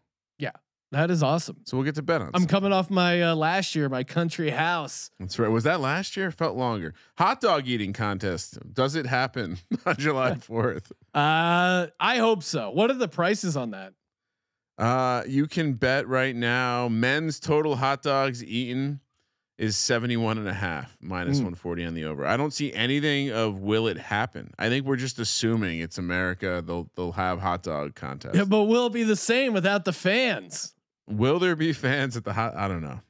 That 0.95 1.11
is 1.11 1.23
awesome. 1.23 1.57
so 1.65 1.77
we'll 1.77 1.85
get 1.85 1.95
to 1.97 2.03
bet 2.03 2.21
on. 2.23 2.31
I'm 2.35 2.43
some. 2.43 2.49
coming 2.49 2.73
off 2.73 2.89
my 2.91 3.23
uh, 3.23 3.35
last 3.35 3.75
year, 3.75 3.89
my 3.89 4.05
country 4.05 4.51
house. 4.51 5.11
That's 5.21 5.39
right. 5.39 5.49
Was 5.51 5.65
that 5.65 5.81
last 5.81 6.17
year? 6.17 6.31
Felt 6.31 6.57
longer. 6.57 6.95
Hot 7.19 7.41
dog 7.41 7.67
eating 7.67 7.93
contest. 7.93 8.59
Does 8.73 8.95
it 8.95 9.07
happen 9.07 9.59
on 9.87 9.97
July 9.97 10.33
4th? 10.33 10.91
Uh, 11.15 11.89
I 12.01 12.17
hope 12.19 12.43
so. 12.43 12.71
What 12.71 12.91
are 12.91 12.95
the 12.99 13.09
prices 13.09 13.57
on 13.57 13.73
that? 13.73 13.93
Uh, 14.79 15.23
you 15.29 15.47
can 15.47 15.75
bet 15.75 16.09
right 16.09 16.35
now. 16.35 16.89
Men's 16.89 17.39
total 17.39 17.77
hot 17.77 18.03
dogs 18.03 18.43
eaten 18.43 19.01
is 19.57 19.77
71 19.77 20.37
and 20.39 20.49
a 20.49 20.53
half 20.53 20.97
minus 21.01 21.37
Mm. 21.39 21.55
140 21.55 21.85
on 21.85 21.95
the 21.95 22.05
over. 22.07 22.27
I 22.27 22.37
don't 22.37 22.53
see 22.53 22.73
anything 22.73 23.31
of 23.31 23.61
will 23.61 23.87
it 23.87 23.97
happen. 23.97 24.53
I 24.59 24.69
think 24.69 24.85
we're 24.85 24.97
just 24.97 25.21
assuming 25.21 25.79
it's 25.79 25.97
America. 25.97 26.61
They'll 26.67 26.91
they'll 26.97 27.13
have 27.13 27.39
hot 27.41 27.63
dog 27.63 27.95
contest. 27.95 28.35
Yeah, 28.35 28.47
but 28.47 28.65
will 28.65 28.87
it 28.89 28.93
be 28.93 29.05
the 29.05 29.15
same 29.15 29.53
without 29.53 29.85
the 29.85 29.93
fans? 29.93 30.75
Will 31.09 31.39
there 31.39 31.57
be 31.57 31.73
fans 31.73 32.17
at 32.17 32.25
the 32.25 32.33
hot? 32.33 32.57
I 32.57 32.69
don't 32.69 32.83
know. 32.83 33.01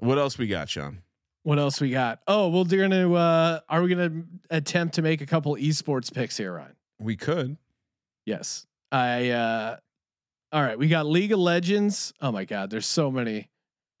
What 0.00 0.18
else 0.18 0.36
we 0.36 0.48
got, 0.48 0.68
Sean? 0.68 1.02
What 1.44 1.58
else 1.58 1.80
we 1.80 1.90
got? 1.90 2.20
Oh, 2.26 2.48
well, 2.48 2.64
we're 2.64 2.88
gonna. 2.88 3.12
Uh, 3.12 3.60
are 3.68 3.82
we 3.82 3.88
gonna 3.88 4.22
attempt 4.50 4.94
to 4.96 5.02
make 5.02 5.20
a 5.20 5.26
couple 5.26 5.54
esports 5.56 6.12
picks 6.12 6.36
here, 6.36 6.54
Ryan? 6.54 6.76
We 7.00 7.16
could. 7.16 7.56
Yes. 8.26 8.66
I. 8.90 9.30
uh 9.30 9.76
All 10.52 10.62
right, 10.62 10.78
we 10.78 10.88
got 10.88 11.06
League 11.06 11.32
of 11.32 11.38
Legends. 11.38 12.12
Oh 12.20 12.30
my 12.32 12.44
God, 12.44 12.70
there's 12.70 12.86
so 12.86 13.10
many. 13.10 13.48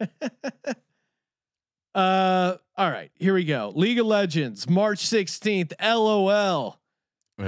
uh, 1.94 2.56
all 2.76 2.90
right, 2.90 3.10
here 3.14 3.34
we 3.34 3.44
go. 3.44 3.72
League 3.74 3.98
of 3.98 4.06
Legends, 4.06 4.68
March 4.68 5.04
16th. 5.04 5.72
LOL. 5.80 6.78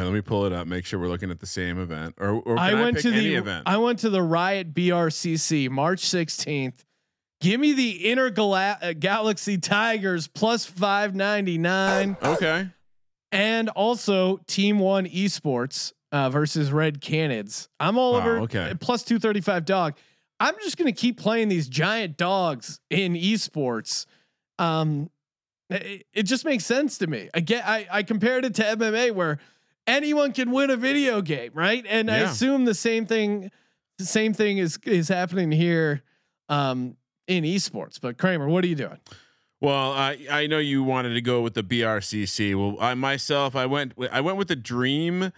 Let 0.03 0.13
me 0.13 0.21
pull 0.21 0.47
it 0.47 0.53
up. 0.53 0.67
Make 0.67 0.85
sure 0.87 0.99
we're 0.99 1.09
looking 1.09 1.31
at 1.31 1.41
the 1.41 1.47
same 1.47 1.79
event. 1.79 2.15
Or, 2.19 2.33
or 2.33 2.59
I 2.59 2.75
went 2.75 2.97
pick 2.97 3.03
to 3.03 3.11
the 3.11 3.35
event. 3.35 3.65
I 3.67 3.77
went 3.77 4.01
to 4.01 4.11
the 4.11 4.23
Riot 4.23 4.75
BRCC 4.75 5.71
March 5.71 6.03
16th. 6.03 6.85
Give 7.41 7.61
me 7.61 7.73
the 7.75 8.05
Intergalaxy 8.05 8.99
Galaxy 8.99 9.59
Tigers 9.59 10.27
plus 10.29 10.65
599 10.65 12.17
okay. 12.23 12.69
and 13.33 13.69
also 13.71 14.39
Team 14.47 14.79
1 14.79 15.07
Esports 15.07 15.93
uh, 16.11 16.31
versus 16.31 16.73
Red 16.73 17.01
Canids. 17.01 17.69
I'm 17.79 17.99
all 17.99 18.15
Wow, 18.15 18.21
over 18.21 18.39
okay. 18.41 18.71
uh, 18.71 18.75
plus 18.81 19.03
235 19.03 19.65
dog. 19.65 19.97
I'm 20.41 20.55
just 20.63 20.77
to 20.79 20.93
keep 20.93 21.19
playing 21.19 21.49
these 21.49 21.69
giant 21.69 22.17
dogs 22.17 22.81
in 22.91 23.15
esports. 23.15 24.07
Um 24.59 25.11
it, 25.71 26.07
it 26.13 26.23
just 26.25 26.45
makes 26.45 26.65
sense 26.65 26.99
to 26.99 27.07
me. 27.07 27.29
I 27.35 27.41
get 27.41 27.67
I 27.67 27.87
I 27.91 28.03
compared 28.03 28.45
it 28.45 28.55
to 28.57 28.63
MMA 28.63 29.13
where 29.13 29.39
anyone 29.87 30.32
can 30.32 30.51
win 30.51 30.70
a 30.70 30.76
video 30.76 31.20
game, 31.20 31.51
right? 31.55 31.85
And 31.89 32.11
I 32.11 32.18
assume 32.18 32.64
the 32.64 32.74
same 32.74 33.07
thing 33.07 33.51
the 33.99 34.05
same 34.05 34.35
thing 34.35 34.59
is 34.59 34.78
is 34.85 35.09
happening 35.09 35.53
here 35.53 36.03
um 36.49 36.97
in 37.26 37.45
esports. 37.45 38.01
But 38.01 38.18
Kramer, 38.18 38.49
what 38.49 38.64
are 38.64 38.68
you 38.68 38.74
doing? 38.74 38.99
Well, 39.61 39.93
I 39.93 40.18
I 40.30 40.47
know 40.47 40.59
you 40.59 40.82
wanted 40.82 41.14
to 41.14 41.20
go 41.20 41.41
with 41.41 41.55
the 41.55 41.62
BRCC. 41.62 42.55
Well, 42.55 42.76
I 42.80 42.95
myself 42.95 43.57
I 43.57 43.66
went 43.66 43.95
I 44.11 44.20
went 44.20 44.37
with 44.37 44.49
the 44.49 44.57
Dream 44.57 45.32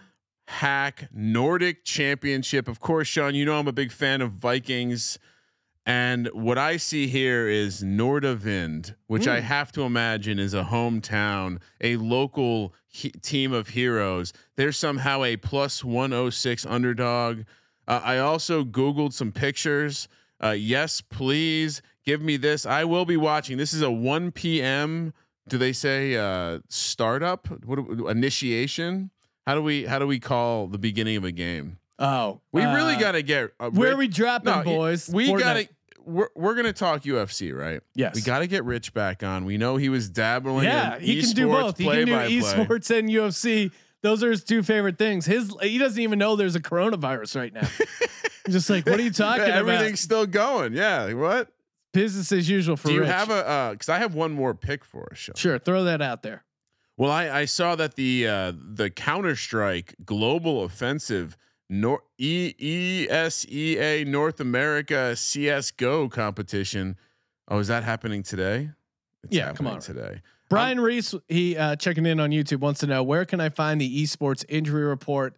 Hack 0.47 1.09
Nordic 1.13 1.83
Championship. 1.83 2.67
Of 2.67 2.79
course, 2.79 3.07
Sean, 3.07 3.35
you 3.35 3.45
know 3.45 3.59
I'm 3.59 3.67
a 3.67 3.73
big 3.73 3.91
fan 3.91 4.21
of 4.21 4.33
Vikings. 4.33 5.19
And 5.87 6.27
what 6.33 6.57
I 6.57 6.75
see 6.75 7.07
here 7.07 7.47
is 7.47 7.81
Nordavind, 7.81 8.93
which 9.07 9.25
I 9.25 9.39
Mm. 9.39 9.43
have 9.43 9.71
to 9.71 9.83
imagine 9.83 10.37
is 10.37 10.53
a 10.53 10.65
hometown, 10.65 11.59
a 11.79 11.95
local 11.95 12.75
he- 12.89 13.11
team 13.11 13.53
of 13.53 13.69
heroes. 13.69 14.33
They're 14.57 14.73
somehow 14.73 15.23
a 15.23 15.37
plus 15.37 15.85
106 15.85 16.65
underdog. 16.65 17.43
Uh, 17.87 18.01
I 18.03 18.17
also 18.17 18.65
Googled 18.65 19.13
some 19.13 19.31
pictures. 19.31 20.09
Uh, 20.43 20.49
yes, 20.49 20.99
please 20.99 21.81
give 22.05 22.21
me 22.21 22.35
this. 22.35 22.65
I 22.65 22.83
will 22.83 23.05
be 23.05 23.15
watching. 23.15 23.57
This 23.57 23.73
is 23.73 23.81
a 23.81 23.89
1 23.89 24.31
p.m. 24.33 25.13
Do 25.47 25.57
they 25.57 25.71
say 25.71 26.17
uh, 26.17 26.59
startup? 26.67 27.47
What 27.63 27.79
initiation? 28.11 29.09
How 29.45 29.55
do 29.55 29.61
we 29.61 29.85
how 29.85 29.99
do 29.99 30.05
we 30.05 30.19
call 30.19 30.67
the 30.67 30.77
beginning 30.77 31.15
of 31.15 31.23
a 31.23 31.31
game? 31.31 31.77
Oh, 31.99 32.41
We 32.51 32.63
really 32.63 32.95
uh, 32.95 32.99
got 32.99 33.13
to 33.13 33.21
get 33.23 33.51
uh, 33.59 33.69
where 33.69 33.93
are 33.93 33.95
we 33.95 34.09
dropping, 34.09 34.53
no, 34.53 34.63
boys? 34.63 35.09
We 35.09 35.33
got 35.33 35.53
to. 35.53 35.67
We're, 36.07 36.29
we're 36.35 36.55
gonna 36.55 36.73
talk 36.73 37.03
UFC, 37.03 37.53
right? 37.53 37.81
Yes. 37.93 38.15
We 38.15 38.21
got 38.21 38.39
to 38.39 38.47
get 38.47 38.63
Rich 38.63 38.93
back 38.93 39.23
on. 39.23 39.45
We 39.45 39.57
know 39.57 39.75
he 39.77 39.89
was 39.89 40.09
dabbling. 40.09 40.65
Yeah, 40.65 40.97
he 40.99 41.21
can 41.21 41.31
do 41.31 41.47
both. 41.47 41.77
He 41.77 41.85
can 41.85 42.05
do 42.05 42.13
esports 42.13 42.97
and 42.97 43.09
UFC. 43.09 43.71
Those 44.03 44.23
are 44.23 44.31
his 44.31 44.43
two 44.43 44.63
favorite 44.63 44.97
things. 44.97 45.25
His 45.25 45.53
he 45.61 45.77
doesn't 45.77 46.01
even 46.01 46.17
know 46.17 46.35
there's 46.35 46.55
a 46.55 46.61
coronavirus 46.61 47.35
right 47.35 47.53
now. 47.53 47.67
Just 48.49 48.69
like, 48.69 48.85
what 48.85 48.99
are 48.99 49.03
you 49.03 49.11
talking 49.11 49.43
about? 49.43 49.57
everything's 49.57 49.99
still 49.99 50.25
going. 50.25 50.73
Yeah. 50.73 51.11
What? 51.13 51.49
Business 51.93 52.31
as 52.31 52.47
usual 52.49 52.77
for 52.77 52.87
Do 52.89 52.93
you 52.93 52.99
Rich. 53.01 53.09
have 53.09 53.29
a? 53.29 53.47
uh 53.47 53.71
Because 53.71 53.89
I 53.89 53.97
have 53.97 54.13
one 54.15 54.31
more 54.31 54.53
pick 54.53 54.85
for 54.85 55.09
us, 55.11 55.29
sure, 55.35 55.59
throw 55.59 55.83
that 55.85 56.01
out 56.01 56.21
there. 56.23 56.43
Well, 56.95 57.11
I, 57.11 57.29
I 57.29 57.45
saw 57.45 57.75
that 57.75 57.95
the 57.95 58.27
uh, 58.27 58.53
the 58.55 58.89
Counter 58.89 59.35
Strike 59.35 59.95
Global 60.05 60.63
Offensive 60.63 61.37
Nor- 61.69 62.03
E 62.17 62.53
ESEA 63.09 64.05
North 64.07 64.39
America 64.39 65.15
CS:GO 65.15 66.07
competition. 66.09 66.95
Oh, 67.49 67.59
is 67.59 67.67
that 67.67 67.83
happening 67.83 68.23
today? 68.23 68.69
It's 69.23 69.35
Yeah, 69.35 69.51
come 69.53 69.67
on. 69.67 69.79
today. 69.79 70.21
Brian 70.49 70.79
Reese, 70.79 71.13
he 71.27 71.57
uh, 71.57 71.75
checking 71.75 72.05
in 72.05 72.19
on 72.19 72.29
YouTube 72.31 72.59
wants 72.59 72.79
to 72.81 72.87
know 72.87 73.03
where 73.03 73.25
can 73.25 73.41
I 73.41 73.49
find 73.49 73.81
the 73.81 74.03
esports 74.03 74.45
injury 74.47 74.85
report. 74.85 75.35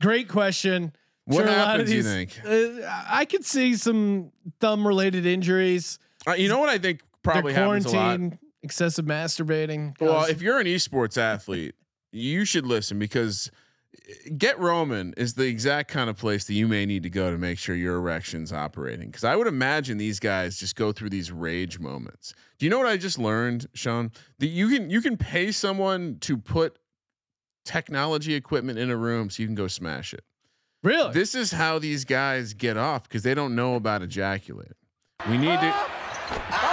Great 0.00 0.28
question. 0.28 0.92
What 1.26 1.44
Sure, 1.44 1.46
a 1.46 1.52
happens? 1.52 1.92
You 1.92 2.02
think? 2.02 2.40
Uh, 2.44 3.04
I 3.08 3.24
could 3.24 3.44
see 3.44 3.76
some 3.76 4.32
thumb 4.60 4.86
related 4.86 5.26
injuries. 5.26 5.98
Uh, 6.26 6.32
you 6.32 6.48
know 6.48 6.58
what 6.58 6.70
I 6.70 6.78
think 6.78 7.02
probably 7.22 7.52
happens 7.52 7.84
a 7.84 7.88
lot. 7.88 7.94
quarantine, 8.16 8.38
excessive 8.62 9.04
masturbating. 9.04 9.94
Well, 10.00 10.24
if 10.24 10.40
you're 10.42 10.58
an 10.58 10.66
esports 10.66 11.18
athlete, 11.18 11.74
you 12.12 12.44
should 12.44 12.66
listen 12.66 12.98
because 12.98 13.50
Get 14.36 14.58
Roman 14.58 15.12
is 15.16 15.34
the 15.34 15.46
exact 15.46 15.90
kind 15.90 16.08
of 16.08 16.16
place 16.16 16.44
that 16.44 16.54
you 16.54 16.66
may 16.66 16.86
need 16.86 17.02
to 17.02 17.10
go 17.10 17.30
to 17.30 17.38
make 17.38 17.58
sure 17.58 17.74
your 17.74 17.96
erection's 17.96 18.52
operating. 18.52 19.08
Because 19.08 19.24
I 19.24 19.36
would 19.36 19.46
imagine 19.46 19.98
these 19.98 20.18
guys 20.18 20.58
just 20.58 20.76
go 20.76 20.92
through 20.92 21.10
these 21.10 21.30
rage 21.30 21.78
moments. 21.78 22.34
Do 22.58 22.66
you 22.66 22.70
know 22.70 22.78
what 22.78 22.86
I 22.86 22.96
just 22.96 23.18
learned, 23.18 23.66
Sean? 23.74 24.10
That 24.38 24.46
you 24.46 24.68
can 24.68 24.90
you 24.90 25.00
can 25.00 25.16
pay 25.16 25.52
someone 25.52 26.18
to 26.20 26.36
put 26.36 26.78
technology 27.64 28.34
equipment 28.34 28.78
in 28.78 28.90
a 28.90 28.96
room 28.96 29.28
so 29.30 29.42
you 29.42 29.46
can 29.46 29.54
go 29.54 29.68
smash 29.68 30.14
it. 30.14 30.24
really, 30.82 31.12
This 31.12 31.34
is 31.34 31.52
how 31.52 31.78
these 31.78 32.04
guys 32.04 32.54
get 32.54 32.76
off 32.78 33.02
because 33.02 33.22
they 33.22 33.34
don't 33.34 33.54
know 33.54 33.74
about 33.74 34.02
ejaculating. 34.02 34.74
We 35.28 35.36
need 35.36 35.60
to. 35.60 35.74
Oh! 35.74 36.67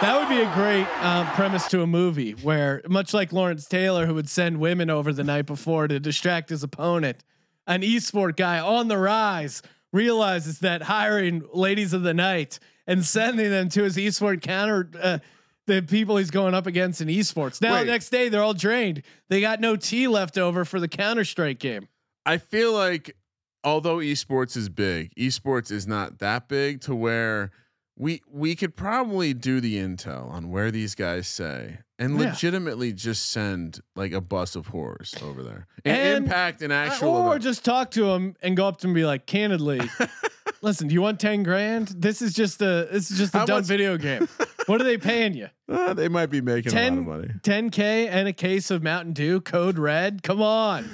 That 0.00 0.18
would 0.18 0.30
be 0.30 0.40
a 0.40 0.54
great 0.54 0.86
um, 1.04 1.26
premise 1.34 1.68
to 1.68 1.82
a 1.82 1.86
movie 1.86 2.32
where, 2.32 2.80
much 2.88 3.12
like 3.12 3.34
Lawrence 3.34 3.66
Taylor, 3.66 4.06
who 4.06 4.14
would 4.14 4.30
send 4.30 4.58
women 4.58 4.88
over 4.88 5.12
the 5.12 5.22
night 5.22 5.44
before 5.44 5.88
to 5.88 6.00
distract 6.00 6.48
his 6.48 6.62
opponent, 6.62 7.22
an 7.66 7.82
esport 7.82 8.36
guy 8.36 8.60
on 8.60 8.88
the 8.88 8.96
rise 8.96 9.60
realizes 9.92 10.60
that 10.60 10.80
hiring 10.80 11.42
ladies 11.52 11.92
of 11.92 12.00
the 12.00 12.14
night 12.14 12.58
and 12.86 13.04
sending 13.04 13.50
them 13.50 13.68
to 13.68 13.82
his 13.82 13.98
esport 13.98 14.40
counter 14.40 14.88
uh, 15.02 15.18
the 15.66 15.82
people 15.82 16.16
he's 16.16 16.30
going 16.30 16.54
up 16.54 16.66
against 16.66 17.02
in 17.02 17.08
esports. 17.08 17.60
Now, 17.60 17.74
Wait. 17.74 17.80
the 17.80 17.92
next 17.92 18.08
day, 18.08 18.30
they're 18.30 18.42
all 18.42 18.54
drained. 18.54 19.02
They 19.28 19.42
got 19.42 19.60
no 19.60 19.76
tea 19.76 20.08
left 20.08 20.38
over 20.38 20.64
for 20.64 20.80
the 20.80 20.88
Counter 20.88 21.26
Strike 21.26 21.58
game. 21.58 21.88
I 22.24 22.38
feel 22.38 22.72
like 22.72 23.14
although 23.62 23.98
esports 23.98 24.56
is 24.56 24.70
big, 24.70 25.14
esports 25.16 25.70
is 25.70 25.86
not 25.86 26.20
that 26.20 26.48
big 26.48 26.80
to 26.82 26.94
where 26.94 27.50
we 28.00 28.22
we 28.32 28.54
could 28.56 28.74
probably 28.76 29.34
do 29.34 29.60
the 29.60 29.76
intel 29.76 30.30
on 30.30 30.50
where 30.50 30.70
these 30.70 30.94
guys 30.94 31.28
say 31.28 31.78
and 31.98 32.18
Yeah. 32.18 32.30
legitimately 32.30 32.92
just 32.94 33.30
send 33.30 33.80
like 33.94 34.12
a 34.12 34.20
bus 34.22 34.56
of 34.56 34.68
whores 34.68 35.22
over 35.22 35.42
there 35.42 35.66
and, 35.84 35.96
And- 35.96 36.24
impact 36.24 36.62
an 36.62 36.72
Uh, 36.72 36.76
actual 36.76 37.10
or 37.10 37.26
event. 37.32 37.42
just 37.44 37.64
talk 37.64 37.90
to 37.92 38.04
them 38.06 38.34
and 38.42 38.56
go 38.56 38.66
up 38.66 38.78
to 38.78 38.86
him 38.86 38.90
and 38.92 38.94
be 38.94 39.04
like, 39.04 39.26
candidly, 39.26 39.80
listen, 40.62 40.88
do 40.88 40.94
you 40.94 41.02
want 41.02 41.20
10 41.20 41.42
grand? 41.42 41.88
This 41.88 42.22
is 42.22 42.32
just 42.32 42.62
a 42.62 42.88
this 42.90 43.10
is 43.10 43.18
just 43.18 43.34
a 43.34 43.38
How 43.40 43.44
dumb 43.46 43.58
much- 43.58 43.66
video 43.66 43.98
game. 43.98 44.26
what 44.66 44.80
are 44.80 44.84
they 44.84 44.96
paying 44.98 45.34
you? 45.34 45.48
Uh, 45.70 45.94
they 45.94 46.08
might 46.08 46.26
be 46.26 46.40
making 46.40 46.72
a 46.76 46.88
lot 46.90 46.98
of 46.98 47.06
money. 47.06 47.28
10k 47.42 48.08
and 48.08 48.26
a 48.26 48.32
case 48.32 48.72
of 48.72 48.82
Mountain 48.82 49.12
Dew, 49.12 49.40
code 49.40 49.78
red. 49.78 50.20
Come 50.24 50.42
on. 50.42 50.84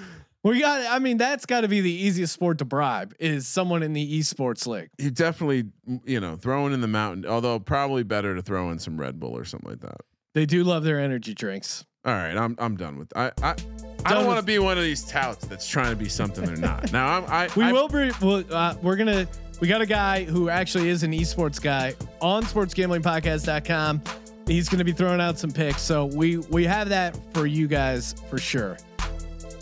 We 0.46 0.60
got 0.60 0.86
I 0.88 1.00
mean, 1.00 1.16
that's 1.16 1.44
got 1.44 1.62
to 1.62 1.68
be 1.68 1.80
the 1.80 1.90
easiest 1.90 2.32
sport 2.32 2.58
to 2.58 2.64
bribe 2.64 3.14
is 3.18 3.48
someone 3.48 3.82
in 3.82 3.92
the 3.92 4.20
esports 4.20 4.64
league. 4.66 4.90
You 4.96 5.10
definitely 5.10 5.64
you 6.04 6.20
know 6.20 6.36
throwing 6.36 6.72
in 6.72 6.80
the 6.80 6.86
mountain, 6.86 7.26
although 7.26 7.58
probably 7.58 8.04
better 8.04 8.34
to 8.36 8.42
throw 8.42 8.70
in 8.70 8.78
some 8.78 8.96
Red 8.96 9.18
Bull 9.18 9.36
or 9.36 9.44
something 9.44 9.68
like 9.68 9.80
that. 9.80 10.02
They 10.34 10.46
do 10.46 10.62
love 10.62 10.84
their 10.84 11.00
energy 11.00 11.34
drinks. 11.34 11.84
All 12.04 12.12
right, 12.12 12.36
I'm 12.36 12.54
I'm 12.60 12.76
done 12.76 12.96
with 12.96 13.10
I 13.16 13.32
I, 13.42 13.56
I 14.04 14.14
don't 14.14 14.26
want 14.26 14.38
to 14.38 14.46
be 14.46 14.60
one 14.60 14.78
of 14.78 14.84
these 14.84 15.02
touts 15.04 15.44
that's 15.46 15.66
trying 15.66 15.90
to 15.90 15.96
be 15.96 16.08
something 16.08 16.44
they're 16.44 16.56
not. 16.56 16.92
Now 16.92 17.08
I'm 17.08 17.24
I 17.24 17.48
We 17.56 17.64
I- 17.64 17.72
will 17.72 17.88
be. 17.88 18.12
We'll, 18.22 18.44
uh, 18.54 18.76
we're 18.82 18.96
gonna. 18.96 19.26
We 19.60 19.66
got 19.66 19.80
a 19.80 19.86
guy 19.86 20.22
who 20.22 20.48
actually 20.48 20.90
is 20.90 21.02
an 21.02 21.10
esports 21.10 21.60
guy 21.60 21.94
on 22.20 22.44
sportsgamblingpodcast.com. 22.44 24.02
He's 24.46 24.68
gonna 24.68 24.84
be 24.84 24.92
throwing 24.92 25.20
out 25.20 25.40
some 25.40 25.50
picks, 25.50 25.82
so 25.82 26.04
we 26.04 26.36
we 26.36 26.64
have 26.66 26.88
that 26.90 27.18
for 27.34 27.46
you 27.46 27.66
guys 27.66 28.14
for 28.30 28.38
sure. 28.38 28.76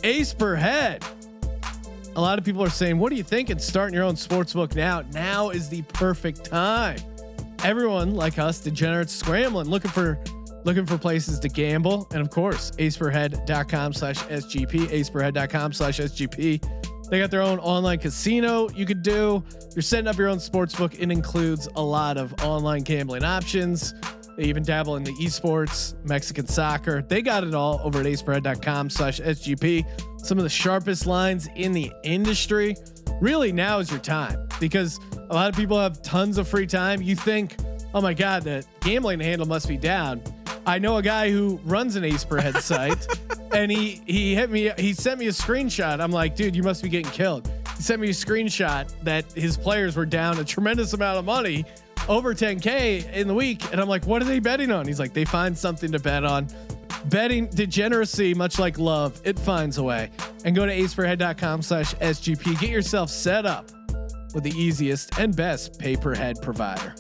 Ace 0.05 0.33
per 0.33 0.55
head. 0.55 1.05
A 2.17 2.21
lot 2.21 2.39
of 2.39 2.45
people 2.45 2.63
are 2.63 2.71
saying, 2.71 2.99
"What 2.99 3.11
are 3.11 3.17
you 3.17 3.25
think?" 3.25 3.49
thinking? 3.49 3.59
Starting 3.59 3.95
your 3.95 4.05
own 4.05 4.15
sports 4.15 4.53
book 4.53 4.77
now? 4.77 5.03
Now 5.13 5.51
is 5.51 5.69
the 5.69 5.83
perfect 5.83 6.45
time." 6.45 6.99
Everyone 7.65 8.15
like 8.15 8.39
us, 8.39 8.61
degenerates, 8.61 9.13
scrambling, 9.13 9.69
looking 9.69 9.91
for 9.91 10.21
looking 10.65 10.87
for 10.87 10.97
places 10.97 11.41
to 11.41 11.49
gamble, 11.49 12.07
and 12.13 12.21
of 12.21 12.31
course, 12.31 12.71
aceperhead.com/sgp, 12.73 14.87
aceperhead.com/sgp. 14.87 16.61
They 17.11 17.19
got 17.19 17.31
their 17.31 17.43
own 17.43 17.59
online 17.59 17.99
casino 17.99 18.71
you 18.71 18.87
could 18.87 19.03
do. 19.03 19.43
You're 19.75 19.83
setting 19.83 20.07
up 20.07 20.17
your 20.17 20.29
own 20.29 20.41
sports 20.41 20.75
book. 20.75 20.95
It 20.99 21.11
includes 21.11 21.69
a 21.77 21.83
lot 21.83 22.17
of 22.17 22.33
online 22.43 22.83
gambling 22.83 23.25
options. 23.25 23.93
They 24.37 24.45
even 24.45 24.63
dabble 24.63 24.97
in 24.97 25.05
the 25.05 25.13
esports, 25.13 25.95
Mexican 26.05 26.47
soccer. 26.47 27.03
They 27.03 27.23
got 27.23 27.45
it 27.45 27.55
all 27.55 27.81
over 27.85 28.01
at 28.01 28.07
aceperhead.com 28.07 28.91
slash 28.91 29.21
SGP. 29.21 30.21
Some 30.21 30.39
of 30.39 30.45
the 30.45 30.51
sharpest 30.51 31.07
lines 31.07 31.49
in 31.55 31.73
the 31.73 31.93
industry. 32.03 32.77
Really, 33.21 33.53
now 33.53 33.79
is 33.79 33.91
your 33.91 34.01
time 34.01 34.49
because 34.59 34.99
a 35.31 35.35
lot 35.35 35.49
of 35.49 35.57
people 35.57 35.79
have 35.79 36.03
tons 36.03 36.39
of 36.39 36.49
free 36.49 36.67
time. 36.67 37.01
You 37.01 37.15
think, 37.15 37.57
oh 37.95 38.01
my 38.01 38.15
God, 38.15 38.43
the 38.43 38.67
gambling 38.81 39.21
handle 39.21 39.47
must 39.47 39.69
be 39.69 39.77
down. 39.77 40.23
I 40.67 40.79
know 40.79 40.97
a 40.97 41.03
guy 41.03 41.31
who 41.31 41.61
runs 41.65 41.97
an 41.97 42.05
Ace 42.05 42.25
per 42.25 42.41
Head 42.41 42.57
site, 42.63 43.07
and 43.53 43.71
he 43.71 44.03
he 44.07 44.35
hit 44.35 44.51
me. 44.51 44.71
He 44.79 44.95
sent 44.95 45.21
me 45.21 45.27
a 45.27 45.31
screenshot. 45.31 46.01
I'm 46.01 46.11
like, 46.11 46.37
dude, 46.37 46.57
you 46.57 46.63
must 46.63 46.83
be 46.83 46.89
getting 46.89 47.11
killed. 47.13 47.51
He 47.77 47.83
sent 47.83 48.01
me 48.01 48.09
a 48.09 48.13
screenshot 48.13 48.93
that 49.03 49.31
his 49.33 49.57
players 49.57 49.97
were 49.97 50.07
down 50.07 50.39
a 50.39 50.45
tremendous 50.45 50.93
amount 50.93 51.19
of 51.19 51.25
money, 51.25 51.65
over 52.09 52.35
10k 52.35 53.13
in 53.13 53.29
the 53.29 53.35
week, 53.35 53.71
and 53.73 53.81
I'm 53.81 53.89
like, 53.89 54.07
what 54.07 54.23
are 54.23 54.27
they 54.27 54.39
betting 54.39 54.71
on? 54.71 54.87
He's 54.87 55.01
like, 55.01 55.13
they 55.13 55.25
find 55.25 55.57
something 55.57 55.93
to 55.93 55.99
bet 55.99 56.25
on. 56.25 56.49
Betting 57.07 57.47
degeneracy, 57.49 58.35
much 58.35 58.59
like 58.59 58.79
love, 58.79 59.21
it 59.25 59.39
finds 59.39 59.79
a 59.79 59.83
way. 59.83 60.11
And 60.45 60.57
go 60.57 60.65
to 60.65 60.73
aceperhead.com 60.73 61.63
slash 61.63 61.95
SGP. 61.97 62.61
Get 62.61 62.71
yourself 62.71 63.11
set 63.11 63.47
up 63.47 63.71
with 64.35 64.45
the 64.45 64.53
easiest 64.53 65.19
and 65.19 65.35
best 65.37 65.79
pay 65.79 65.97
per 65.97 66.15
head 66.15 66.41
provider 66.41 66.95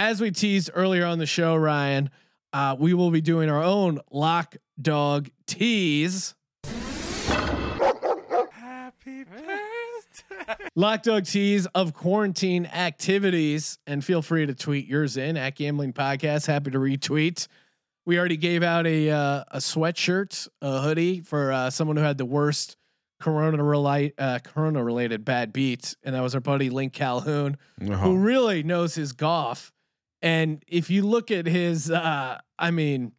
as 0.00 0.18
we 0.18 0.30
teased 0.30 0.70
earlier 0.72 1.04
on 1.04 1.18
the 1.18 1.26
show, 1.26 1.54
Ryan, 1.54 2.08
uh, 2.54 2.74
we 2.78 2.94
will 2.94 3.10
be 3.10 3.20
doing 3.20 3.50
our 3.50 3.62
own 3.62 4.00
lock 4.10 4.56
dog 4.80 5.28
tease. 5.46 6.34
Lock 10.76 11.02
dog 11.02 11.24
tease 11.24 11.66
of 11.74 11.92
quarantine 11.94 12.66
activities, 12.66 13.78
and 13.86 14.04
feel 14.04 14.22
free 14.22 14.46
to 14.46 14.54
tweet 14.54 14.86
yours 14.86 15.16
in 15.16 15.36
at 15.36 15.56
Gambling 15.56 15.92
Podcast. 15.92 16.46
Happy 16.46 16.70
to 16.70 16.78
retweet. 16.78 17.46
We 18.06 18.18
already 18.18 18.36
gave 18.36 18.62
out 18.62 18.86
a 18.86 19.10
uh, 19.10 19.44
a 19.50 19.58
sweatshirt, 19.58 20.48
a 20.62 20.80
hoodie 20.80 21.20
for 21.20 21.52
uh, 21.52 21.70
someone 21.70 21.96
who 21.96 22.02
had 22.02 22.18
the 22.18 22.24
worst 22.24 22.76
corona 23.20 23.62
relate 23.62 24.14
uh, 24.18 24.38
corona 24.42 24.82
related 24.82 25.24
bad 25.24 25.52
beat, 25.52 25.94
and 26.02 26.14
that 26.14 26.22
was 26.22 26.34
our 26.34 26.40
buddy 26.40 26.70
Link 26.70 26.92
Calhoun, 26.92 27.56
Uh-huh. 27.82 27.96
who 27.96 28.16
really 28.18 28.62
knows 28.62 28.94
his 28.94 29.12
golf. 29.12 29.72
And 30.22 30.62
if 30.68 30.90
you 30.90 31.02
look 31.02 31.30
at 31.30 31.46
his, 31.46 31.90
uh, 31.90 32.38
I 32.58 32.70
mean, 32.70 33.12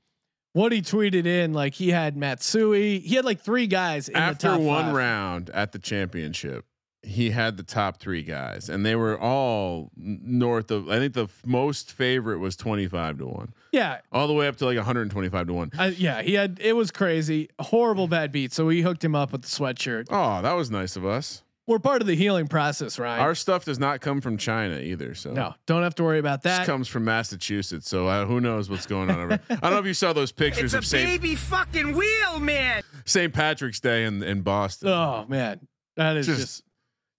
what 0.53 0.71
he 0.71 0.81
tweeted 0.81 1.25
in, 1.25 1.53
like 1.53 1.73
he 1.75 1.89
had 1.89 2.17
Matsui, 2.17 2.99
he 2.99 3.15
had 3.15 3.25
like 3.25 3.39
three 3.41 3.67
guys 3.67 4.07
in 4.09 4.13
the 4.13 4.19
After 4.19 4.49
top 4.49 4.59
one 4.61 4.93
round 4.93 5.49
at 5.51 5.71
the 5.71 5.79
championship, 5.79 6.65
he 7.03 7.31
had 7.31 7.57
the 7.57 7.63
top 7.63 7.97
three 7.97 8.21
guys, 8.23 8.69
and 8.69 8.85
they 8.85 8.95
were 8.95 9.19
all 9.19 9.89
north 9.97 10.69
of. 10.71 10.87
I 10.89 10.97
think 10.99 11.13
the 11.13 11.23
f- 11.23 11.41
most 11.45 11.91
favorite 11.91 12.39
was 12.39 12.55
twenty 12.55 12.87
five 12.87 13.17
to 13.17 13.25
one, 13.25 13.53
Yeah, 13.71 13.99
all 14.11 14.27
the 14.27 14.33
way 14.33 14.47
up 14.47 14.57
to 14.57 14.65
like 14.65 14.77
one 14.77 14.85
hundred 14.85 15.03
and 15.03 15.11
twenty 15.11 15.29
five 15.29 15.47
to 15.47 15.53
one. 15.53 15.71
I, 15.77 15.87
yeah, 15.87 16.21
he 16.21 16.33
had 16.35 16.59
it 16.61 16.73
was 16.73 16.91
crazy, 16.91 17.49
horrible 17.59 18.07
bad 18.07 18.31
beat. 18.31 18.53
So 18.53 18.65
we 18.67 18.81
hooked 18.81 19.03
him 19.03 19.15
up 19.15 19.31
with 19.31 19.41
the 19.41 19.47
sweatshirt. 19.47 20.07
Oh, 20.09 20.41
that 20.41 20.53
was 20.53 20.69
nice 20.69 20.95
of 20.95 21.05
us. 21.05 21.43
We're 21.67 21.79
part 21.79 22.01
of 22.01 22.07
the 22.07 22.15
healing 22.15 22.47
process, 22.47 22.99
Ryan. 22.99 23.21
Our 23.21 23.35
stuff 23.35 23.65
does 23.65 23.79
not 23.79 24.01
come 24.01 24.19
from 24.19 24.35
China 24.37 24.79
either, 24.79 25.13
so 25.15 25.31
no, 25.31 25.53
don't 25.67 25.83
have 25.83 25.95
to 25.95 26.03
worry 26.03 26.19
about 26.19 26.41
This 26.43 26.57
that. 26.57 26.65
comes 26.65 26.87
from 26.87 27.05
Massachusetts, 27.05 27.87
so 27.87 28.07
uh, 28.07 28.25
who 28.25 28.41
knows 28.41 28.69
what's 28.69 28.85
going 28.87 29.09
on 29.09 29.19
over. 29.19 29.39
I 29.49 29.55
don't 29.55 29.71
know 29.71 29.77
if 29.79 29.85
you 29.85 29.93
saw 29.93 30.11
those 30.11 30.31
pictures 30.31 30.65
It's 30.65 30.73
a 30.73 30.77
of 30.79 30.85
St. 30.85 31.05
baby 31.07 31.35
fucking 31.35 31.95
wheel, 31.95 32.39
man. 32.39 32.81
St. 33.05 33.31
Patrick's 33.33 33.79
Day 33.79 34.03
in 34.05 34.21
in 34.23 34.41
Boston. 34.41 34.89
oh 34.89 35.25
man, 35.29 35.59
that 35.95 36.17
is 36.17 36.25
Just- 36.25 36.41
just 36.41 36.63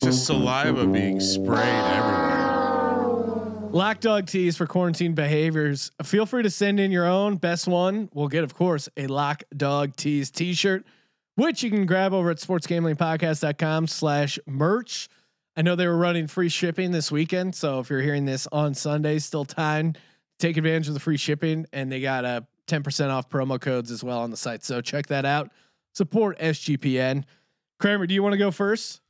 Just 0.02 0.26
saliva 0.26 0.86
being 0.86 1.20
sprayed 1.20 1.60
everywhere. 1.60 2.42
Lock 3.70 4.00
dog 4.00 4.26
tees 4.26 4.56
for 4.56 4.66
quarantine 4.66 5.14
behaviors. 5.14 5.92
Feel 6.02 6.26
free 6.26 6.42
to 6.42 6.50
send 6.50 6.80
in 6.80 6.90
your 6.90 7.06
own 7.06 7.36
best 7.36 7.68
one. 7.68 8.08
We'll 8.12 8.28
get, 8.28 8.42
of 8.42 8.52
course, 8.52 8.88
a 8.96 9.06
lock 9.06 9.44
dog 9.56 9.94
tees 9.96 10.30
t-shirt, 10.30 10.84
which 11.36 11.62
you 11.62 11.70
can 11.70 11.86
grab 11.86 12.12
over 12.12 12.30
at 12.30 12.38
sportsgamblingpodcast.com 12.38 13.86
slash 13.86 14.38
merch. 14.46 15.08
I 15.56 15.62
know 15.62 15.76
they 15.76 15.86
were 15.86 15.96
running 15.96 16.26
free 16.26 16.48
shipping 16.48 16.90
this 16.90 17.12
weekend. 17.12 17.54
So 17.54 17.78
if 17.78 17.88
you're 17.88 18.00
hearing 18.00 18.24
this 18.24 18.48
on 18.50 18.74
Sunday, 18.74 19.20
still 19.20 19.44
time 19.44 19.94
take 20.38 20.56
advantage 20.56 20.88
of 20.88 20.94
the 20.94 21.00
free 21.00 21.16
shipping. 21.16 21.66
And 21.72 21.90
they 21.92 22.00
got 22.00 22.24
uh, 22.24 22.40
a 22.68 22.70
10% 22.70 23.10
off 23.10 23.28
promo 23.28 23.60
codes 23.60 23.90
as 23.90 24.02
well 24.02 24.18
on 24.18 24.30
the 24.30 24.36
site. 24.36 24.64
So 24.64 24.80
check 24.80 25.06
that 25.06 25.24
out. 25.24 25.52
Support 25.94 26.38
SGPN. 26.40 27.24
Kramer, 27.78 28.06
do 28.06 28.14
you 28.14 28.22
want 28.22 28.32
to 28.32 28.38
go 28.38 28.50
first? 28.50 29.00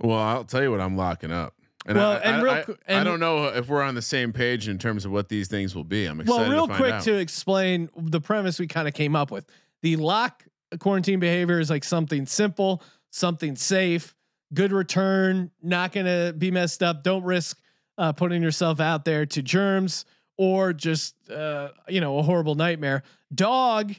Well, 0.00 0.18
I'll 0.18 0.44
tell 0.44 0.62
you 0.62 0.70
what 0.70 0.80
I'm 0.80 0.96
locking 0.96 1.30
up. 1.32 1.54
And 1.86 1.98
Well, 1.98 2.12
I, 2.12 2.16
and 2.16 2.36
I, 2.36 2.40
real 2.42 2.52
I- 2.54 2.62
qu- 2.62 2.76
I 2.88 3.04
don't 3.04 3.20
know 3.20 3.46
if 3.46 3.68
we're 3.68 3.82
on 3.82 3.94
the 3.94 4.02
same 4.02 4.32
page 4.32 4.68
in 4.68 4.78
terms 4.78 5.04
of 5.04 5.12
what 5.12 5.28
these 5.28 5.48
things 5.48 5.74
will 5.74 5.84
be. 5.84 6.06
I'm 6.06 6.20
excited. 6.20 6.40
Well, 6.40 6.50
real 6.50 6.66
to 6.68 6.74
quick 6.74 6.92
out. 6.94 7.02
to 7.04 7.14
explain 7.14 7.90
the 7.96 8.20
premise 8.20 8.58
we 8.58 8.66
kind 8.66 8.88
of 8.88 8.94
came 8.94 9.14
up 9.14 9.30
with. 9.30 9.46
The 9.82 9.96
lock 9.96 10.44
quarantine 10.80 11.20
behavior 11.20 11.60
is 11.60 11.68
like 11.68 11.84
something 11.84 12.24
simple, 12.26 12.82
something 13.10 13.54
safe, 13.54 14.14
good 14.54 14.72
return, 14.72 15.50
not 15.62 15.92
going 15.92 16.06
to 16.06 16.34
be 16.36 16.50
messed 16.50 16.82
up. 16.82 17.02
Don't 17.02 17.22
risk 17.22 17.58
uh, 17.98 18.12
putting 18.12 18.42
yourself 18.42 18.80
out 18.80 19.04
there 19.04 19.26
to 19.26 19.42
germs 19.42 20.06
or 20.38 20.72
just 20.72 21.14
uh, 21.30 21.68
you 21.86 22.00
know 22.00 22.18
a 22.18 22.22
horrible 22.22 22.54
nightmare. 22.54 23.02
Dog 23.34 23.92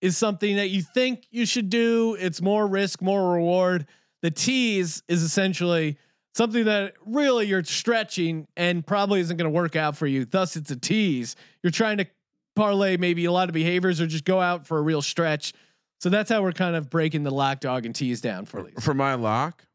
is 0.00 0.16
something 0.16 0.56
that 0.56 0.70
you 0.70 0.80
think 0.82 1.26
you 1.30 1.44
should 1.44 1.70
do. 1.70 2.16
It's 2.20 2.40
more 2.40 2.66
risk, 2.68 3.02
more 3.02 3.32
reward. 3.32 3.86
The 4.22 4.30
tease 4.30 5.02
is 5.08 5.22
essentially 5.22 5.98
something 6.34 6.64
that 6.64 6.94
really 7.04 7.46
you're 7.46 7.64
stretching 7.64 8.46
and 8.56 8.86
probably 8.86 9.20
isn't 9.20 9.36
going 9.36 9.50
to 9.50 9.54
work 9.54 9.76
out 9.76 9.96
for 9.96 10.06
you. 10.06 10.24
Thus, 10.24 10.56
it's 10.56 10.70
a 10.70 10.76
tease. 10.76 11.36
You're 11.62 11.70
trying 11.70 11.98
to 11.98 12.06
parlay 12.54 12.96
maybe 12.96 13.24
a 13.24 13.32
lot 13.32 13.48
of 13.48 13.54
behaviors 13.54 14.00
or 14.00 14.06
just 14.06 14.24
go 14.24 14.40
out 14.40 14.66
for 14.66 14.78
a 14.78 14.82
real 14.82 15.02
stretch. 15.02 15.52
So 16.00 16.08
that's 16.08 16.30
how 16.30 16.42
we're 16.42 16.52
kind 16.52 16.74
of 16.76 16.90
breaking 16.90 17.22
the 17.22 17.30
lock 17.30 17.60
dog 17.60 17.86
and 17.86 17.94
tease 17.94 18.20
down 18.20 18.44
for 18.44 18.62
these. 18.62 18.82
for 18.82 18.94
my 18.94 19.14
lock, 19.14 19.66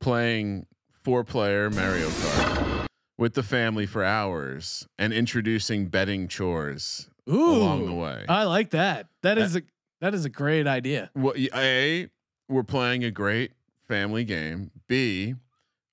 playing 0.00 0.66
four 1.02 1.24
player 1.24 1.68
Mario 1.70 2.08
Kart 2.08 2.86
with 3.18 3.34
the 3.34 3.42
family 3.42 3.86
for 3.86 4.02
hours 4.02 4.86
and 4.98 5.12
introducing 5.12 5.86
betting 5.88 6.26
chores 6.28 7.10
Ooh, 7.28 7.52
along 7.52 7.86
the 7.86 7.92
way. 7.92 8.24
I 8.28 8.44
like 8.44 8.70
that. 8.70 9.08
That 9.22 9.38
is 9.38 9.56
a 9.56 9.62
that 10.00 10.14
is 10.14 10.24
a 10.24 10.30
great 10.30 10.66
idea. 10.66 11.10
Well, 11.14 11.34
a 11.36 12.08
we're 12.48 12.62
playing 12.62 13.04
a 13.04 13.10
great 13.10 13.52
family 13.88 14.24
game. 14.24 14.70
B 14.88 15.34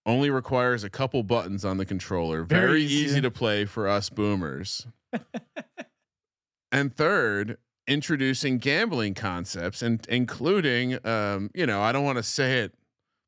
only 0.06 0.30
requires 0.30 0.84
a 0.84 0.90
couple 0.90 1.22
buttons 1.24 1.64
on 1.64 1.78
the 1.78 1.86
controller. 1.86 2.44
Very, 2.44 2.66
Very 2.68 2.84
easy, 2.84 3.06
easy. 3.06 3.22
to 3.22 3.32
play 3.32 3.66
for 3.66 3.88
us 3.88 4.10
boomers. 4.10 4.88
and 6.72 6.96
third, 6.96 7.58
introducing 7.88 8.58
gambling 8.58 9.14
concepts 9.14 9.82
and 9.82 10.06
including, 10.10 11.06
um, 11.06 11.52
you 11.54 11.66
know, 11.66 11.82
I 11.82 11.92
don't 11.92 12.04
want 12.04 12.18
to 12.18 12.24
say 12.24 12.60
it, 12.60 12.74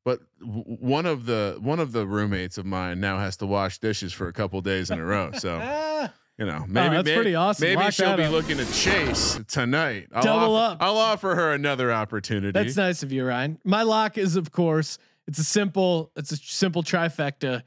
but 0.04 0.20
w- 0.40 0.62
one 0.64 1.06
of 1.06 1.26
the 1.26 1.58
one 1.60 1.80
of 1.80 1.92
the 1.92 2.06
roommates 2.06 2.58
of 2.58 2.66
mine 2.66 3.00
now 3.00 3.18
has 3.18 3.36
to 3.38 3.46
wash 3.46 3.78
dishes 3.78 4.12
for 4.12 4.28
a 4.28 4.32
couple 4.32 4.60
days 4.60 4.90
in 4.90 4.98
a 4.98 5.04
row. 5.04 5.30
So 5.32 5.58
you 6.38 6.46
know, 6.46 6.64
maybe 6.68 6.96
that's 6.96 7.06
may- 7.06 7.14
pretty 7.14 7.34
awesome. 7.34 7.68
Maybe 7.68 7.80
Lock 7.82 7.92
she'll 7.92 8.16
be 8.16 8.24
up. 8.24 8.32
looking 8.32 8.56
to 8.56 8.72
chase 8.72 9.38
tonight. 9.48 10.08
I'll 10.12 10.22
Double 10.22 10.56
offer, 10.56 10.72
up. 10.74 10.82
I'll 10.82 10.96
offer 10.98 11.34
her 11.34 11.52
another 11.52 11.92
opportunity. 11.92 12.50
that's 12.52 12.76
nice 12.76 13.02
of 13.02 13.12
you, 13.12 13.24
Ryan. 13.24 13.58
My 13.64 13.82
lock 13.82 14.18
is 14.18 14.36
of 14.36 14.50
course 14.50 14.98
it's 15.28 15.38
a 15.38 15.44
simple 15.44 16.10
it's 16.16 16.32
a 16.32 16.36
simple 16.36 16.82
trifecta. 16.82 17.62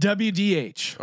WDH, 0.00 0.96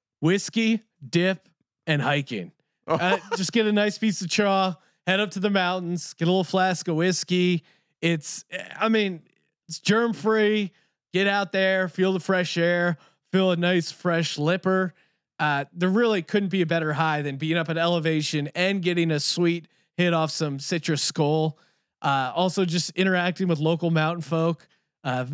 whiskey, 0.20 0.82
dip, 1.08 1.48
and 1.86 2.00
hiking. 2.00 2.52
Uh, 2.86 3.18
just 3.36 3.52
get 3.52 3.66
a 3.66 3.72
nice 3.72 3.98
piece 3.98 4.20
of 4.22 4.28
chaw, 4.28 4.74
head 5.06 5.18
up 5.18 5.32
to 5.32 5.40
the 5.40 5.50
mountains, 5.50 6.14
get 6.14 6.26
a 6.28 6.30
little 6.30 6.44
flask 6.44 6.86
of 6.88 6.94
whiskey. 6.96 7.64
It's, 8.00 8.44
I 8.78 8.88
mean, 8.88 9.22
it's 9.68 9.80
germ 9.80 10.12
free. 10.12 10.72
Get 11.12 11.26
out 11.26 11.50
there, 11.50 11.88
feel 11.88 12.12
the 12.12 12.20
fresh 12.20 12.56
air, 12.58 12.98
feel 13.32 13.50
a 13.50 13.56
nice 13.56 13.90
fresh 13.90 14.38
lipper. 14.38 14.92
Uh, 15.38 15.64
there 15.72 15.88
really 15.88 16.22
couldn't 16.22 16.48
be 16.48 16.62
a 16.62 16.66
better 16.66 16.92
high 16.92 17.22
than 17.22 17.36
being 17.36 17.56
up 17.56 17.68
at 17.68 17.76
elevation 17.76 18.48
and 18.54 18.82
getting 18.82 19.10
a 19.10 19.20
sweet 19.20 19.68
hit 19.96 20.14
off 20.14 20.30
some 20.30 20.58
citrus 20.58 21.02
Skoal. 21.02 21.58
Uh, 22.02 22.32
also, 22.34 22.64
just 22.64 22.90
interacting 22.90 23.48
with 23.48 23.58
local 23.58 23.90
mountain 23.90 24.22
folk. 24.22 24.66
Uh, 25.04 25.26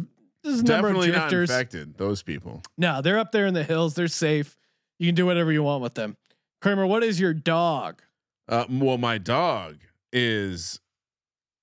there's 0.43 0.61
a 0.61 0.65
number 0.65 0.89
Definitely 0.89 1.09
of 1.11 1.15
not 1.17 1.33
infected. 1.33 1.97
Those 1.97 2.23
people. 2.23 2.63
No, 2.77 3.01
they're 3.01 3.19
up 3.19 3.33
there 3.33 3.47
in 3.47 3.55
the 3.55 3.65
hills. 3.65 3.95
They're 3.95 4.09
safe. 4.09 4.57
You 4.99 5.07
can 5.09 5.15
do 5.15 5.27
whatever 5.27 5.53
you 5.53 5.63
want 5.63 5.83
with 5.83 5.95
them. 5.95 6.17
Kramer, 6.61 6.87
what 6.87 7.03
is 7.03 7.19
your 7.21 7.35
dog? 7.35 8.03
Uh, 8.49 8.65
well, 8.69 8.99
my 8.99 9.19
dog 9.19 9.79
is 10.13 10.81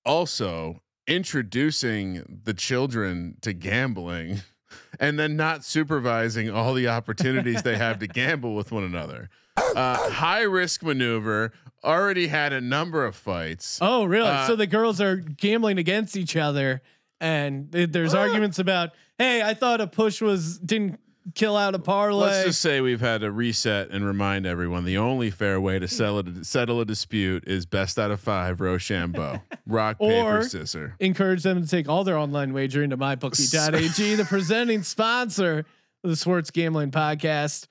also 0.04 0.82
introducing 1.06 2.40
the 2.44 2.54
children 2.54 3.36
to 3.42 3.52
gambling 3.52 4.40
and 4.98 5.18
then 5.18 5.36
not 5.36 5.64
supervising 5.64 6.50
all 6.50 6.74
the 6.74 6.88
opportunities 6.88 7.62
they 7.62 7.76
have 7.76 7.98
to 8.00 8.06
gamble 8.06 8.54
with 8.54 8.72
one 8.72 8.84
another. 8.84 9.28
Uh, 9.56 10.10
high 10.10 10.42
risk 10.42 10.82
maneuver. 10.82 11.52
Already 11.82 12.26
had 12.26 12.52
a 12.52 12.60
number 12.60 13.04
of 13.06 13.16
fights. 13.16 13.78
Oh, 13.80 14.04
really? 14.04 14.28
Uh, 14.28 14.46
so 14.46 14.54
the 14.56 14.66
girls 14.66 15.00
are 15.00 15.16
gambling 15.16 15.78
against 15.78 16.14
each 16.16 16.36
other, 16.36 16.82
and 17.20 17.72
th- 17.72 17.90
there's 17.90 18.14
Uh. 18.14 18.18
arguments 18.18 18.58
about, 18.58 18.90
hey, 19.18 19.40
I 19.42 19.54
thought 19.54 19.80
a 19.80 19.86
push 19.86 20.20
was 20.20 20.58
didn't 20.58 21.00
kill 21.34 21.56
out 21.56 21.74
a 21.74 21.78
parlay. 21.78 22.26
Let's 22.26 22.46
just 22.46 22.60
say 22.60 22.80
we've 22.80 23.00
had 23.00 23.20
to 23.20 23.30
reset 23.30 23.90
and 23.90 24.04
remind 24.04 24.46
everyone 24.46 24.84
the 24.84 24.98
only 24.98 25.30
fair 25.30 25.60
way 25.60 25.78
to 25.78 25.88
settle 25.88 26.20
a, 26.20 26.44
settle 26.44 26.80
a 26.80 26.84
dispute 26.84 27.44
is 27.46 27.66
best 27.66 27.98
out 27.98 28.10
of 28.10 28.20
five 28.20 28.60
Rochambeau. 28.60 29.40
Rock, 29.66 29.98
paper, 29.98 30.42
scissors. 30.42 30.92
encourage 30.98 31.42
them 31.42 31.62
to 31.62 31.68
take 31.68 31.88
all 31.88 32.04
their 32.04 32.16
online 32.16 32.52
wagering 32.52 32.90
to 32.90 32.96
mybookie.ag, 32.96 34.14
the 34.14 34.24
presenting 34.24 34.82
sponsor 34.82 35.64
of 36.02 36.10
the 36.10 36.16
Sports 36.16 36.50
Gambling 36.50 36.90
Podcast. 36.90 37.66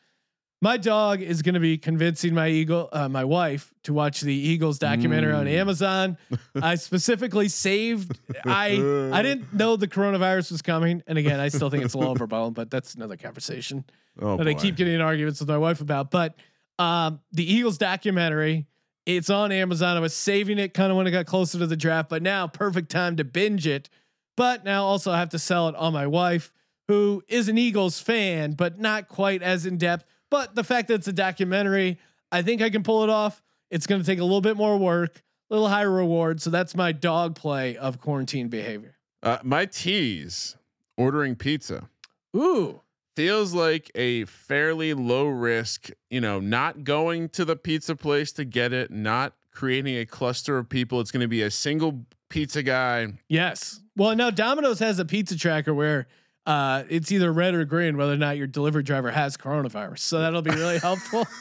My 0.61 0.75
dog 0.75 1.21
is 1.21 1.41
going 1.41 1.53
to 1.53 1.61
be 1.61 1.77
convincing 1.77 2.33
my 2.33 2.49
eagle, 2.49 2.89
uh, 2.91 3.07
my 3.07 3.23
wife, 3.23 3.73
to 3.83 3.93
watch 3.93 4.19
the 4.19 4.33
Eagles 4.33 4.77
documentary 4.77 5.31
on 5.31 5.47
Amazon. 5.47 6.17
I 6.61 6.75
specifically 6.75 7.47
saved. 7.47 8.19
I 8.45 8.71
I 9.13 9.21
didn't 9.21 9.53
know 9.53 9.77
the 9.77 9.87
coronavirus 9.87 10.51
was 10.51 10.61
coming, 10.61 11.01
and 11.07 11.17
again, 11.17 11.39
I 11.39 11.47
still 11.47 11.69
think 11.69 11.85
it's 11.85 11.93
a 11.93 11.97
little 11.97 12.11
overblown, 12.11 12.51
but 12.51 12.69
that's 12.69 12.95
another 12.95 13.15
conversation 13.15 13.85
Oh, 14.21 14.35
that 14.35 14.47
I 14.49 14.53
keep 14.53 14.75
getting 14.75 14.95
in 14.95 15.01
arguments 15.01 15.39
with 15.39 15.47
my 15.47 15.57
wife 15.57 15.79
about. 15.79 16.11
But 16.11 16.35
um, 16.77 17.21
the 17.31 17.49
Eagles 17.49 17.77
documentary, 17.77 18.67
it's 19.05 19.29
on 19.29 19.53
Amazon. 19.53 19.95
I 19.95 20.01
was 20.01 20.13
saving 20.13 20.59
it 20.59 20.73
kind 20.73 20.91
of 20.91 20.97
when 20.97 21.07
it 21.07 21.11
got 21.11 21.25
closer 21.25 21.57
to 21.59 21.67
the 21.67 21.77
draft, 21.77 22.09
but 22.09 22.21
now 22.21 22.47
perfect 22.47 22.91
time 22.91 23.15
to 23.15 23.23
binge 23.23 23.65
it. 23.65 23.89
But 24.35 24.65
now 24.65 24.83
also 24.83 25.09
I 25.09 25.19
have 25.19 25.29
to 25.29 25.39
sell 25.39 25.69
it 25.69 25.75
on 25.75 25.93
my 25.93 26.05
wife, 26.07 26.51
who 26.89 27.23
is 27.29 27.47
an 27.47 27.57
Eagles 27.57 28.01
fan, 28.01 28.53
but 28.53 28.77
not 28.77 29.07
quite 29.07 29.41
as 29.41 29.65
in 29.65 29.77
depth. 29.77 30.03
But 30.31 30.55
the 30.55 30.63
fact 30.63 30.87
that 30.89 30.95
it's 30.95 31.07
a 31.07 31.13
documentary, 31.13 31.99
I 32.31 32.41
think 32.41 32.61
I 32.61 32.69
can 32.69 32.83
pull 32.83 33.03
it 33.03 33.09
off. 33.09 33.41
It's 33.71 33.87
going 33.87 34.01
to 34.01 34.05
take 34.05 34.19
a 34.19 34.23
little 34.23 34.41
bit 34.41 34.57
more 34.57 34.77
work, 34.77 35.21
a 35.49 35.53
little 35.53 35.69
higher 35.69 35.91
reward. 35.91 36.41
So 36.41 36.49
that's 36.49 36.75
my 36.75 36.91
dog 36.91 37.35
play 37.35 37.77
of 37.77 37.99
quarantine 37.99 38.47
behavior. 38.47 38.95
Uh, 39.21 39.37
my 39.43 39.65
tease 39.65 40.55
ordering 40.97 41.35
pizza 41.35 41.89
Ooh, 42.35 42.81
feels 43.15 43.53
like 43.53 43.91
a 43.95 44.25
fairly 44.25 44.93
low 44.93 45.27
risk, 45.27 45.89
you 46.09 46.21
know, 46.21 46.39
not 46.39 46.83
going 46.83 47.29
to 47.29 47.43
the 47.43 47.55
pizza 47.55 47.95
place 47.95 48.31
to 48.33 48.45
get 48.45 48.71
it, 48.71 48.91
not 48.91 49.33
creating 49.51 49.97
a 49.97 50.05
cluster 50.05 50.57
of 50.57 50.69
people. 50.69 51.01
It's 51.01 51.11
going 51.11 51.21
to 51.21 51.27
be 51.27 51.41
a 51.41 51.51
single 51.51 52.05
pizza 52.29 52.61
guy. 52.61 53.07
Yes. 53.27 53.81
Well, 53.95 54.15
now 54.15 54.29
Domino's 54.29 54.79
has 54.79 54.99
a 54.99 55.05
pizza 55.05 55.37
tracker 55.37 55.73
where 55.73 56.07
uh, 56.49 56.83
it's 56.89 57.11
either 57.11 57.31
red 57.31 57.53
or 57.53 57.63
green 57.65 57.95
whether 57.95 58.13
or 58.13 58.17
not 58.17 58.37
your 58.37 58.47
delivery 58.47 58.83
driver 58.83 59.11
has 59.11 59.37
coronavirus. 59.37 59.99
So 59.99 60.19
that'll 60.19 60.41
be 60.41 60.51
really 60.51 60.79
helpful. 60.79 61.25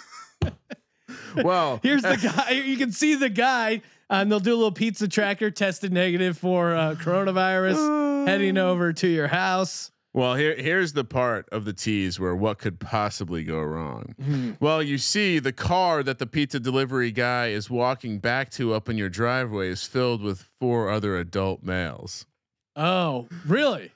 Well, 1.42 1.80
Here's 1.82 2.02
the 2.02 2.16
guy. 2.36 2.50
You 2.50 2.76
can 2.76 2.92
see 2.92 3.14
the 3.14 3.28
guy, 3.28 3.82
and 4.10 4.30
they'll 4.30 4.40
do 4.40 4.54
a 4.54 4.56
little 4.56 4.72
pizza 4.72 5.08
tracker 5.08 5.50
tested 5.50 5.92
negative 5.92 6.38
for 6.38 6.74
uh, 6.74 6.94
coronavirus, 6.96 8.26
heading 8.28 8.58
over 8.58 8.92
to 8.92 9.08
your 9.08 9.28
house. 9.28 9.90
Well, 10.14 10.34
here 10.34 10.56
here's 10.56 10.94
the 10.94 11.04
part 11.04 11.48
of 11.50 11.64
the 11.64 11.72
tease 11.72 12.18
where 12.18 12.34
what 12.34 12.58
could 12.58 12.80
possibly 12.80 13.44
go 13.44 13.60
wrong. 13.60 14.14
Hmm. 14.20 14.52
Well, 14.58 14.82
you 14.82 14.98
see 14.98 15.38
the 15.38 15.52
car 15.52 16.02
that 16.02 16.18
the 16.18 16.26
pizza 16.26 16.58
delivery 16.58 17.12
guy 17.12 17.48
is 17.48 17.70
walking 17.70 18.18
back 18.18 18.50
to 18.52 18.72
up 18.72 18.88
in 18.88 18.96
your 18.96 19.10
driveway 19.10 19.68
is 19.68 19.84
filled 19.84 20.22
with 20.22 20.48
four 20.60 20.90
other 20.90 21.16
adult 21.16 21.62
males. 21.62 22.26
Oh, 22.74 23.28
really? 23.46 23.92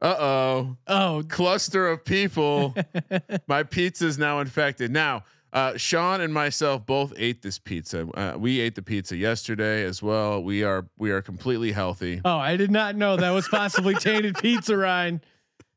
Uh 0.00 0.16
oh. 0.18 0.76
Oh, 0.86 1.24
Cluster 1.28 1.88
of 1.88 2.04
people. 2.04 2.74
My 3.48 3.62
pizza's 3.64 4.16
now 4.18 4.40
infected. 4.40 4.92
Now, 4.92 5.24
uh, 5.52 5.76
Sean 5.76 6.20
and 6.20 6.32
myself 6.32 6.84
both 6.86 7.12
ate 7.16 7.42
this 7.42 7.58
pizza. 7.58 8.06
Uh, 8.14 8.36
we 8.38 8.60
ate 8.60 8.74
the 8.74 8.82
pizza 8.82 9.16
yesterday 9.16 9.82
as 9.84 10.02
well. 10.02 10.42
We 10.42 10.62
are 10.62 10.86
we 10.98 11.10
are 11.10 11.22
completely 11.22 11.72
healthy. 11.72 12.20
oh, 12.24 12.36
I 12.38 12.56
did 12.56 12.70
not 12.70 12.96
know 12.96 13.16
that 13.16 13.30
was 13.30 13.48
possibly 13.48 13.94
tainted 14.00 14.36
pizza, 14.38 14.76
Ryan. 14.76 15.20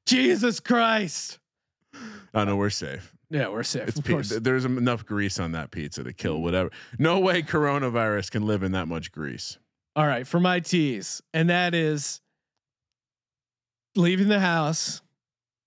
Jesus 0.06 0.60
Christ. 0.60 1.40
Oh 2.34 2.44
no, 2.44 2.56
we're 2.58 2.70
safe. 2.70 3.16
Yeah, 3.30 3.48
we're 3.48 3.64
safe. 3.64 3.88
It's 3.88 3.98
of 4.00 4.04
pi- 4.06 4.12
course. 4.12 4.30
there's 4.30 4.66
enough 4.66 5.06
grease 5.06 5.40
on 5.40 5.54
that 5.54 5.72
pizza 5.72 6.04
to 6.04 6.12
kill 6.14 6.42
whatever. 6.42 6.70
No 7.00 7.20
way 7.20 7.42
coronavirus 7.42 8.30
can 8.32 8.46
live 8.46 8.62
in 8.62 8.74
that 8.74 8.88
much 8.90 9.12
grease. 9.12 9.58
All 9.96 10.06
right, 10.06 10.28
for 10.28 10.40
my 10.40 10.60
tease, 10.60 11.22
and 11.34 11.50
that 11.50 11.74
is 11.74 12.20
leaving 13.96 14.28
the 14.28 14.40
house 14.40 15.02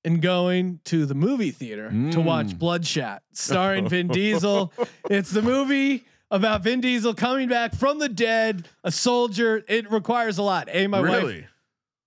and 0.04 0.20
going 0.20 0.80
to 0.84 1.06
the 1.06 1.14
movie 1.14 1.50
theater 1.50 1.88
to 2.12 2.20
watch 2.20 2.48
Mm. 2.48 2.58
Bloodshot, 2.58 3.22
starring 3.32 3.88
Vin 3.88 4.08
Diesel. 4.08 4.72
It's 5.08 5.30
the 5.30 5.40
movie 5.42 6.04
about 6.30 6.62
Vin 6.62 6.80
Diesel 6.80 7.14
coming 7.14 7.48
back 7.48 7.74
from 7.74 7.98
the 7.98 8.08
dead, 8.08 8.68
a 8.82 8.90
soldier. 8.92 9.64
It 9.68 9.90
requires 9.90 10.38
a 10.38 10.42
lot. 10.42 10.68
A 10.70 10.86
my 10.88 11.00
wife, 11.00 11.22
really? 11.22 11.46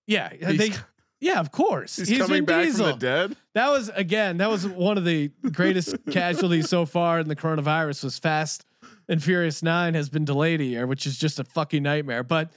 yeah, 0.06 0.30
He's 0.32 0.58
they, 0.58 0.72
yeah, 1.20 1.40
of 1.40 1.52
course. 1.52 1.96
He's, 1.96 2.08
He's, 2.08 2.20
coming 2.20 2.38
Vin 2.38 2.46
back 2.46 2.66
Diesel. 2.66 2.90
from 2.92 3.00
the 3.00 3.06
dead. 3.06 3.36
That 3.56 3.70
was 3.70 3.90
again. 3.90 4.38
That 4.38 4.50
was 4.50 4.68
one 4.68 4.98
of 5.00 5.06
the 5.06 5.32
greatest 5.52 5.96
casualties 6.12 6.70
so 6.70 6.86
far 6.86 7.20
in 7.20 7.28
the 7.28 7.36
coronavirus. 7.36 8.04
Was 8.04 8.20
Fast 8.20 8.64
and 9.10 9.24
Furious 9.24 9.64
Nine 9.64 9.96
has 9.96 10.10
been 10.10 10.26
delayed 10.26 10.62
a 10.62 10.66
year, 10.66 10.86
which 10.86 11.08
is 11.08 11.18
just 11.18 11.40
a 11.40 11.44
fucking 11.44 11.82
nightmare. 11.82 12.22
But 12.24 12.52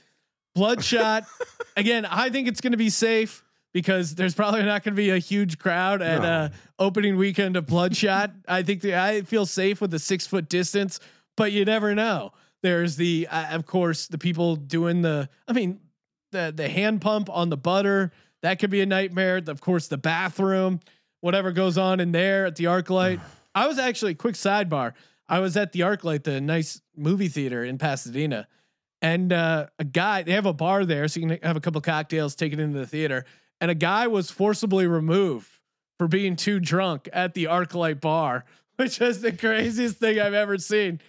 Bloodshot, 0.53 1.23
again, 1.77 2.05
I 2.05 2.29
think 2.29 2.47
it's 2.47 2.61
going 2.61 2.71
to 2.73 2.77
be 2.77 2.89
safe 2.91 3.43
because 3.73 4.15
there's 4.15 4.35
probably 4.35 4.63
not 4.63 4.83
going 4.83 4.93
to 4.93 5.01
be 5.01 5.09
a 5.11 5.17
huge 5.17 5.57
crowd 5.57 6.01
at 6.01 6.21
No. 6.21 6.27
uh, 6.27 6.49
opening 6.79 7.17
weekend 7.17 7.55
of 7.55 7.65
Bloodshot. 7.67 8.31
I 8.47 8.63
think 8.63 8.81
the, 8.81 8.95
I 8.95 9.21
feel 9.21 9.45
safe 9.45 9.81
with 9.81 9.91
the 9.91 9.99
six 9.99 10.27
foot 10.27 10.49
distance, 10.49 10.99
but 11.37 11.51
you 11.51 11.63
never 11.65 11.95
know. 11.95 12.33
There's 12.63 12.95
the, 12.95 13.27
uh, 13.31 13.55
of 13.55 13.65
course, 13.65 14.07
the 14.07 14.17
people 14.17 14.55
doing 14.55 15.01
the. 15.01 15.29
I 15.47 15.53
mean, 15.53 15.79
the 16.31 16.53
the 16.55 16.69
hand 16.69 17.01
pump 17.01 17.29
on 17.29 17.49
the 17.49 17.57
butter 17.57 18.11
that 18.41 18.59
could 18.59 18.69
be 18.69 18.81
a 18.81 18.85
nightmare. 18.85 19.41
Of 19.47 19.61
course, 19.61 19.87
the 19.87 19.97
bathroom, 19.97 20.79
whatever 21.21 21.51
goes 21.51 21.77
on 21.77 21.99
in 21.99 22.11
there 22.11 22.45
at 22.45 22.55
the 22.55 22.65
ArcLight. 22.65 23.19
I 23.55 23.67
was 23.67 23.77
actually 23.79 24.15
quick 24.15 24.35
sidebar. 24.35 24.93
I 25.27 25.39
was 25.39 25.57
at 25.57 25.71
the 25.71 25.81
ArcLight, 25.81 26.23
the 26.23 26.41
nice 26.41 26.81
movie 26.95 27.27
theater 27.27 27.63
in 27.63 27.77
Pasadena, 27.77 28.47
and 29.01 29.31
uh, 29.31 29.67
a 29.79 29.83
guy. 29.83 30.23
They 30.23 30.33
have 30.33 30.45
a 30.45 30.53
bar 30.53 30.85
there, 30.85 31.07
so 31.07 31.19
you 31.19 31.27
can 31.27 31.39
have 31.43 31.57
a 31.57 31.61
couple 31.61 31.79
cocktails, 31.81 32.35
take 32.35 32.53
it 32.53 32.59
into 32.59 32.77
the 32.79 32.87
theater. 32.87 33.25
And 33.61 33.71
a 33.71 33.75
guy 33.75 34.07
was 34.07 34.31
forcibly 34.31 34.87
removed 34.87 35.47
for 35.99 36.07
being 36.07 36.35
too 36.35 36.59
drunk 36.59 37.07
at 37.13 37.35
the 37.35 37.45
ArcLight 37.45 38.01
bar, 38.01 38.43
which 38.75 38.99
is 38.99 39.21
the 39.21 39.31
craziest 39.31 39.97
thing 39.97 40.19
I've 40.19 40.33
ever 40.33 40.57
seen. 40.57 40.99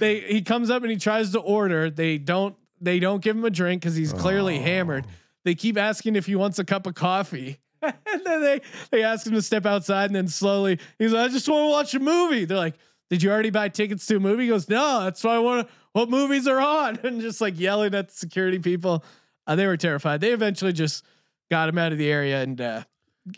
They 0.00 0.20
he 0.20 0.42
comes 0.42 0.70
up 0.70 0.82
and 0.82 0.90
he 0.90 0.96
tries 0.96 1.30
to 1.32 1.38
order. 1.38 1.90
They 1.90 2.18
don't 2.18 2.56
they 2.80 2.98
don't 2.98 3.22
give 3.22 3.36
him 3.36 3.44
a 3.44 3.50
drink 3.50 3.82
because 3.82 3.94
he's 3.94 4.12
clearly 4.12 4.58
hammered. 4.58 5.06
They 5.44 5.54
keep 5.54 5.76
asking 5.76 6.16
if 6.16 6.26
he 6.26 6.34
wants 6.34 6.58
a 6.58 6.64
cup 6.64 6.86
of 6.86 6.94
coffee. 6.94 7.58
and 7.82 7.94
then 8.24 8.42
they 8.42 8.60
they 8.90 9.04
ask 9.04 9.26
him 9.26 9.34
to 9.34 9.42
step 9.42 9.66
outside 9.66 10.06
and 10.06 10.16
then 10.16 10.26
slowly 10.26 10.80
he's 10.98 11.12
like, 11.12 11.30
I 11.30 11.32
just 11.32 11.48
want 11.48 11.66
to 11.66 11.70
watch 11.70 11.94
a 11.94 12.00
movie. 12.00 12.44
They're 12.44 12.56
like, 12.56 12.74
Did 13.10 13.22
you 13.22 13.30
already 13.30 13.50
buy 13.50 13.68
tickets 13.68 14.06
to 14.06 14.16
a 14.16 14.20
movie? 14.20 14.44
He 14.44 14.48
goes, 14.48 14.68
No, 14.68 15.04
that's 15.04 15.22
why 15.22 15.36
I 15.36 15.38
want 15.38 15.68
to 15.68 15.74
what 15.92 16.10
movies 16.10 16.46
are 16.46 16.60
on 16.60 16.98
and 17.02 17.20
just 17.20 17.40
like 17.40 17.58
yelling 17.58 17.94
at 17.94 18.08
the 18.08 18.14
security 18.14 18.58
people. 18.58 19.04
Uh, 19.46 19.56
they 19.56 19.66
were 19.66 19.76
terrified. 19.76 20.20
They 20.20 20.32
eventually 20.32 20.72
just 20.72 21.04
got 21.50 21.68
him 21.68 21.78
out 21.78 21.92
of 21.92 21.98
the 21.98 22.10
area 22.10 22.42
and 22.42 22.60
uh 22.60 22.82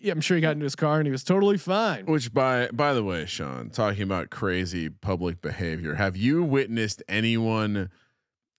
yeah, 0.00 0.12
I'm 0.12 0.20
sure 0.20 0.36
he 0.36 0.40
got 0.40 0.52
into 0.52 0.62
his 0.62 0.76
car 0.76 0.98
and 0.98 1.06
he 1.06 1.10
was 1.10 1.24
totally 1.24 1.58
fine. 1.58 2.06
Which 2.06 2.32
by 2.32 2.68
by 2.72 2.92
the 2.94 3.02
way, 3.02 3.26
Sean, 3.26 3.70
talking 3.70 4.02
about 4.04 4.30
crazy 4.30 4.88
public 4.88 5.42
behavior, 5.42 5.94
have 5.96 6.16
you 6.16 6.44
witnessed 6.44 7.02
anyone 7.08 7.90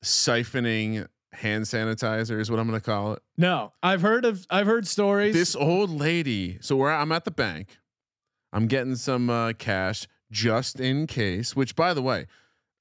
siphoning 0.04 1.08
hand 1.34 1.64
sanitizer? 1.66 2.40
Is 2.40 2.52
what 2.52 2.60
I'm 2.60 2.68
going 2.68 2.80
to 2.80 2.86
call 2.86 3.14
it. 3.14 3.24
No, 3.38 3.72
I've 3.82 4.02
heard 4.02 4.26
of 4.26 4.46
I've 4.50 4.68
heard 4.68 4.88
stories. 4.88 5.34
This 5.34 5.56
old 5.56 5.90
lady. 5.90 6.58
So 6.62 6.76
where 6.76 6.92
I'm 6.92 7.12
at 7.12 7.26
the 7.26 7.32
bank, 7.32 7.78
I'm 8.52 8.68
getting 8.68 8.96
some 8.96 9.30
uh, 9.30 9.54
cash 9.54 10.08
just 10.32 10.80
in 10.80 11.08
case. 11.08 11.56
Which, 11.56 11.76
by 11.76 11.94
the 11.94 12.02
way, 12.02 12.28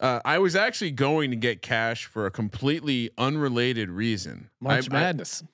uh, 0.00 0.20
I 0.24 0.38
was 0.38 0.56
actually 0.56 0.90
going 0.90 1.30
to 1.30 1.36
get 1.36 1.62
cash 1.62 2.06
for 2.06 2.26
a 2.26 2.30
completely 2.30 3.10
unrelated 3.16 3.90
reason. 3.90 4.50
March 4.60 4.90
I- 4.90 4.96
I- 4.96 5.00
Madness. 5.00 5.44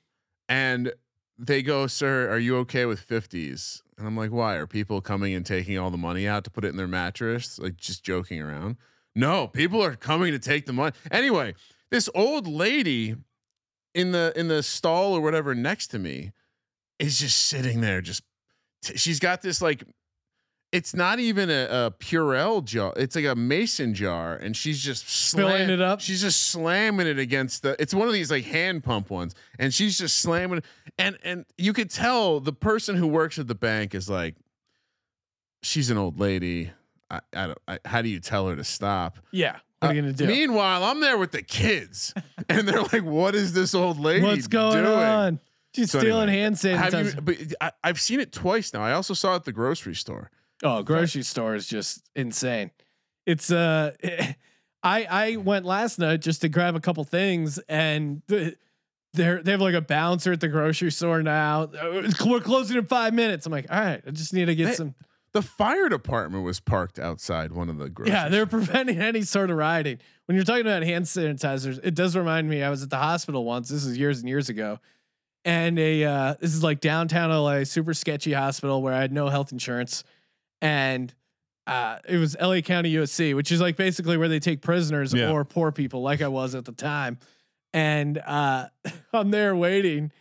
and 0.48 0.92
they 1.38 1.62
go, 1.62 1.86
"Sir, 1.86 2.30
are 2.30 2.38
you 2.38 2.56
okay 2.58 2.86
with 2.86 3.06
50s?" 3.06 3.82
And 3.98 4.06
I'm 4.06 4.16
like, 4.16 4.30
"Why? 4.30 4.56
Are 4.56 4.66
people 4.66 5.00
coming 5.00 5.34
and 5.34 5.44
taking 5.44 5.78
all 5.78 5.90
the 5.90 5.98
money 5.98 6.26
out 6.26 6.44
to 6.44 6.50
put 6.50 6.64
it 6.64 6.68
in 6.68 6.76
their 6.76 6.88
mattress? 6.88 7.58
Like 7.58 7.76
just 7.76 8.04
joking 8.04 8.40
around?" 8.40 8.76
No, 9.14 9.48
people 9.48 9.82
are 9.82 9.96
coming 9.96 10.32
to 10.32 10.38
take 10.38 10.66
the 10.66 10.72
money. 10.72 10.94
Anyway, 11.10 11.54
this 11.90 12.08
old 12.14 12.46
lady 12.46 13.16
in 13.94 14.12
the 14.12 14.32
in 14.36 14.48
the 14.48 14.62
stall 14.62 15.14
or 15.14 15.20
whatever 15.20 15.54
next 15.54 15.88
to 15.88 15.98
me 15.98 16.32
is 16.98 17.18
just 17.18 17.46
sitting 17.46 17.80
there 17.80 18.00
just 18.00 18.22
t- 18.82 18.96
she's 18.96 19.18
got 19.18 19.42
this 19.42 19.62
like 19.62 19.84
it's 20.72 20.94
not 20.94 21.18
even 21.20 21.48
a, 21.48 21.68
a 21.70 21.94
Purell 21.98 22.64
jar. 22.64 22.92
It's 22.96 23.14
like 23.16 23.24
a 23.24 23.34
mason 23.36 23.94
jar, 23.94 24.34
and 24.36 24.56
she's 24.56 24.82
just 24.82 25.04
Filling 25.34 25.70
it 25.70 25.80
up? 25.80 26.00
She's 26.00 26.20
just 26.20 26.48
slamming 26.50 27.06
it 27.06 27.18
against 27.18 27.62
the. 27.62 27.76
It's 27.80 27.94
one 27.94 28.08
of 28.08 28.14
these 28.14 28.30
like 28.30 28.44
hand 28.44 28.82
pump 28.84 29.08
ones, 29.10 29.34
and 29.58 29.72
she's 29.72 29.96
just 29.98 30.18
slamming. 30.18 30.58
it. 30.58 30.64
And 30.98 31.18
and 31.22 31.44
you 31.56 31.72
could 31.72 31.90
tell 31.90 32.40
the 32.40 32.52
person 32.52 32.96
who 32.96 33.06
works 33.06 33.38
at 33.38 33.46
the 33.46 33.54
bank 33.54 33.94
is 33.94 34.08
like, 34.10 34.34
she's 35.62 35.90
an 35.90 35.98
old 35.98 36.18
lady. 36.18 36.72
I, 37.10 37.20
I 37.34 37.46
don't. 37.46 37.58
I, 37.68 37.78
how 37.84 38.02
do 38.02 38.08
you 38.08 38.20
tell 38.20 38.48
her 38.48 38.56
to 38.56 38.64
stop? 38.64 39.18
Yeah. 39.30 39.56
What 39.80 39.90
are 39.90 39.94
you 39.94 40.00
Uh, 40.00 40.02
gonna 40.02 40.12
do? 40.14 40.26
Meanwhile, 40.26 40.84
I'm 40.84 41.00
there 41.00 41.18
with 41.18 41.30
the 41.32 41.42
kids, 41.42 42.12
and 42.48 42.66
they're 42.66 42.82
like, 42.82 43.04
"What 43.04 43.34
is 43.34 43.52
this 43.52 43.74
old 43.74 44.00
lady? 44.00 44.24
What's 44.24 44.46
going 44.48 44.82
doing? 44.84 44.98
on? 44.98 45.40
She's 45.74 45.90
So 45.92 45.98
stealing 46.00 46.30
anyway, 46.30 46.42
hand 46.42 46.58
have 46.80 46.92
sanitizer. 46.92 47.14
you- 47.14 47.20
but 47.20 47.36
I, 47.60 47.72
I've 47.84 48.00
seen 48.00 48.18
it 48.20 48.32
twice 48.32 48.72
now. 48.72 48.80
I 48.82 48.92
also 48.92 49.14
saw 49.14 49.32
it 49.34 49.36
at 49.36 49.44
the 49.44 49.52
grocery 49.52 49.94
store. 49.94 50.30
Oh, 50.62 50.82
grocery 50.82 51.22
store 51.22 51.54
is 51.54 51.66
just 51.66 52.08
insane. 52.14 52.70
It's 53.26 53.50
uh, 53.50 53.92
I 54.82 55.04
I 55.04 55.36
went 55.36 55.64
last 55.64 55.98
night 55.98 56.20
just 56.20 56.40
to 56.42 56.48
grab 56.48 56.76
a 56.76 56.80
couple 56.80 57.04
things, 57.04 57.58
and 57.68 58.22
the, 58.28 58.56
they're 59.12 59.42
they 59.42 59.50
have 59.52 59.60
like 59.60 59.74
a 59.74 59.80
bouncer 59.80 60.32
at 60.32 60.40
the 60.40 60.48
grocery 60.48 60.90
store 60.92 61.22
now. 61.22 61.64
Uh, 61.64 62.10
We're 62.24 62.40
closing 62.40 62.76
in 62.76 62.86
five 62.86 63.12
minutes. 63.14 63.46
I'm 63.46 63.52
like, 63.52 63.66
all 63.70 63.80
right, 63.80 64.02
I 64.06 64.10
just 64.10 64.32
need 64.32 64.46
to 64.46 64.54
get 64.54 64.66
They- 64.66 64.74
some. 64.74 64.94
The 65.32 65.42
fire 65.42 65.90
department 65.90 66.44
was 66.44 66.60
parked 66.60 66.98
outside 66.98 67.52
one 67.52 67.68
of 67.68 67.76
the 67.76 67.90
grocery. 67.90 68.14
Yeah, 68.14 68.30
they're 68.30 68.46
stores. 68.46 68.68
preventing 68.68 68.98
any 69.02 69.20
sort 69.20 69.50
of 69.50 69.58
rioting. 69.58 69.98
When 70.24 70.34
you're 70.36 70.46
talking 70.46 70.62
about 70.62 70.82
hand 70.82 71.04
sanitizers, 71.04 71.78
it 71.84 71.94
does 71.94 72.16
remind 72.16 72.48
me. 72.48 72.62
I 72.62 72.70
was 72.70 72.82
at 72.82 72.88
the 72.88 72.96
hospital 72.96 73.44
once. 73.44 73.68
This 73.68 73.84
is 73.84 73.98
years 73.98 74.20
and 74.20 74.30
years 74.30 74.48
ago, 74.48 74.78
and 75.44 75.78
a 75.78 76.04
uh, 76.04 76.34
this 76.40 76.54
is 76.54 76.62
like 76.62 76.80
downtown 76.80 77.28
LA, 77.30 77.64
super 77.64 77.92
sketchy 77.92 78.32
hospital 78.32 78.80
where 78.80 78.94
I 78.94 79.00
had 79.02 79.12
no 79.12 79.28
health 79.28 79.52
insurance, 79.52 80.04
and 80.60 81.12
uh, 81.66 81.98
it 82.08 82.16
was 82.18 82.36
LA 82.40 82.60
County 82.60 82.94
USC, 82.94 83.34
which 83.34 83.50
is 83.50 83.60
like 83.60 83.76
basically 83.76 84.16
where 84.16 84.28
they 84.28 84.38
take 84.38 84.62
prisoners 84.62 85.12
Yeah. 85.12 85.30
or 85.30 85.44
poor 85.44 85.72
people, 85.72 86.00
like 86.02 86.22
I 86.22 86.28
was 86.28 86.54
at 86.54 86.64
the 86.64 86.72
time. 86.72 87.18
And 87.72 88.18
uh, 88.18 88.68
I'm 89.12 89.30
there 89.30 89.54
waiting, 89.56 90.12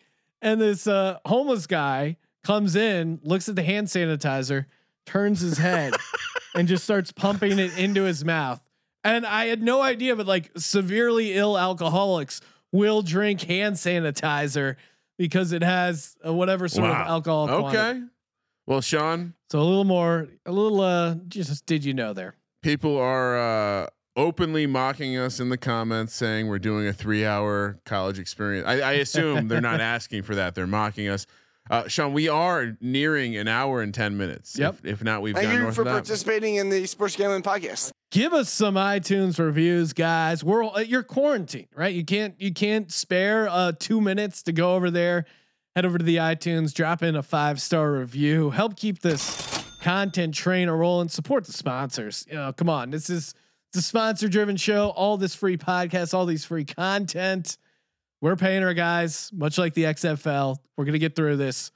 and 0.41 0.59
this 0.59 0.87
uh, 0.87 1.19
homeless 1.25 1.67
guy 1.67 2.17
comes 2.43 2.75
in, 2.75 3.19
looks 3.23 3.47
at 3.49 3.55
the 3.55 3.63
hand 3.63 3.87
sanitizer, 3.87 4.65
turns 5.05 5.39
his 5.41 5.57
head, 5.57 5.93
and 6.55 6.67
just 6.67 6.83
starts 6.83 7.11
pumping 7.11 7.57
it 7.59 7.77
into 7.77 8.03
his 8.03 8.25
mouth. 8.25 8.61
And 9.03 9.25
I 9.25 9.45
had 9.45 9.61
no 9.61 9.81
idea, 9.83 10.15
but 10.15 10.25
like 10.25 10.51
severely 10.57 11.33
ill 11.33 11.57
alcoholics 11.57 12.41
will 12.71 13.01
drink 13.03 13.41
hand 13.43 13.75
sanitizer 13.75 14.75
because 15.17 15.53
it 15.53 15.61
has 15.63 16.17
uh, 16.25 16.33
whatever 16.33 16.67
sort 16.67 16.89
of 16.89 16.95
Wow. 16.97 17.05
alcohol. 17.07 17.47
quantity. 17.61 18.07
Okay. 18.67 18.73
Well, 18.73 18.81
Sean, 18.81 19.33
So 19.51 19.59
a 19.59 19.63
little 19.63 19.83
more, 19.83 20.27
a 20.45 20.51
little. 20.51 20.81
uh 20.81 21.15
Just 21.27 21.65
did 21.65 21.83
you 21.85 21.93
know 21.93 22.13
there? 22.13 22.35
people 22.63 22.97
are 22.97 23.37
uh, 23.83 23.87
openly 24.15 24.65
mocking 24.65 25.17
us 25.17 25.39
in 25.39 25.49
the 25.49 25.57
comments, 25.57 26.15
saying 26.15 26.47
we're 26.47 26.57
doing 26.57 26.87
a 26.87 26.93
three-hour 26.93 27.79
college 27.85 28.17
experience. 28.17 28.67
I, 28.67 28.79
I 28.81 28.91
assume 28.93 29.47
they're 29.47 29.61
not 29.61 29.81
asking 29.95 30.23
for 30.23 30.35
that; 30.35 30.55
they're 30.55 30.65
mocking 30.67 31.07
us. 31.09 31.27
Uh, 31.69 31.87
Sean, 31.87 32.13
we 32.13 32.27
are 32.29 32.77
nearing 32.81 33.35
an 33.37 33.47
hour 33.47 33.81
and 33.81 33.93
ten 33.93 34.17
minutes. 34.17 34.57
Yep. 34.57 34.75
If, 34.83 34.85
if 34.85 35.03
not, 35.03 35.21
we've 35.21 35.33
Thank 35.35 35.47
gone 35.47 35.55
you 35.55 35.61
north 35.61 35.75
for 35.75 35.81
of 35.81 35.85
that. 35.85 35.91
participating 35.93 36.55
in 36.55 36.69
the 36.69 36.85
Sports 36.87 37.15
Gambling 37.15 37.41
Podcast. 37.43 37.91
Give 38.11 38.33
us 38.33 38.49
some 38.51 38.75
iTunes 38.75 39.37
reviews, 39.39 39.91
guys. 39.93 40.43
We're 40.43 40.63
all- 40.63 40.81
you're 40.81 41.03
quarantined, 41.03 41.67
right? 41.75 41.93
You 41.93 42.05
can't 42.05 42.33
you 42.39 42.51
can't 42.53 42.91
spare 42.91 43.47
uh 43.49 43.73
two 43.77 43.99
minutes 44.01 44.41
to 44.43 44.51
go 44.53 44.75
over 44.75 44.89
there. 44.91 45.25
Head 45.75 45.85
over 45.85 45.97
to 45.97 46.05
the 46.05 46.17
iTunes, 46.17 46.73
drop 46.73 47.03
in 47.03 47.17
a 47.17 47.23
five 47.23 47.61
star 47.61 47.91
review. 47.91 48.49
Help 48.49 48.77
keep 48.77 48.99
this 48.99 49.61
content 49.81 50.33
train 50.33 50.69
a 50.69 50.75
rolling. 50.75 51.09
Support 51.09 51.45
the 51.45 51.51
sponsors. 51.51 52.25
You 52.29 52.35
know, 52.35 52.53
come 52.53 52.69
on. 52.69 52.91
This 52.91 53.09
is 53.09 53.35
a 53.75 53.81
sponsor 53.81 54.29
driven 54.29 54.55
show. 54.55 54.91
All 54.91 55.17
this 55.17 55.35
free 55.35 55.57
podcast, 55.57 56.13
all 56.13 56.25
these 56.25 56.45
free 56.45 56.63
content. 56.63 57.57
We're 58.21 58.37
paying 58.37 58.63
our 58.63 58.73
guys, 58.73 59.29
much 59.33 59.57
like 59.57 59.73
the 59.73 59.83
XFL. 59.83 60.55
We're 60.77 60.85
gonna 60.85 60.97
get 60.97 61.13
through 61.13 61.35
this. 61.35 61.71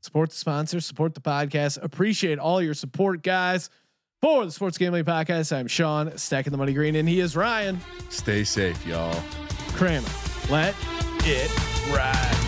Support 0.00 0.30
the 0.30 0.36
sponsors, 0.36 0.84
support 0.84 1.14
the 1.14 1.20
podcast. 1.20 1.80
Appreciate 1.80 2.40
all 2.40 2.60
your 2.60 2.74
support, 2.74 3.22
guys. 3.22 3.70
For 4.20 4.44
the 4.44 4.50
Sports 4.50 4.78
Gambling 4.78 5.04
Podcast, 5.04 5.54
I'm 5.54 5.68
Sean, 5.68 6.16
stacking 6.18 6.50
the 6.50 6.56
money 6.56 6.72
green, 6.72 6.96
and 6.96 7.08
he 7.08 7.20
is 7.20 7.36
Ryan 7.36 7.78
Stay 8.08 8.42
safe, 8.42 8.84
y'all. 8.84 9.22
Kramer. 9.74 10.08
Let 10.50 10.74
it 11.20 11.50
ride. 11.94 12.43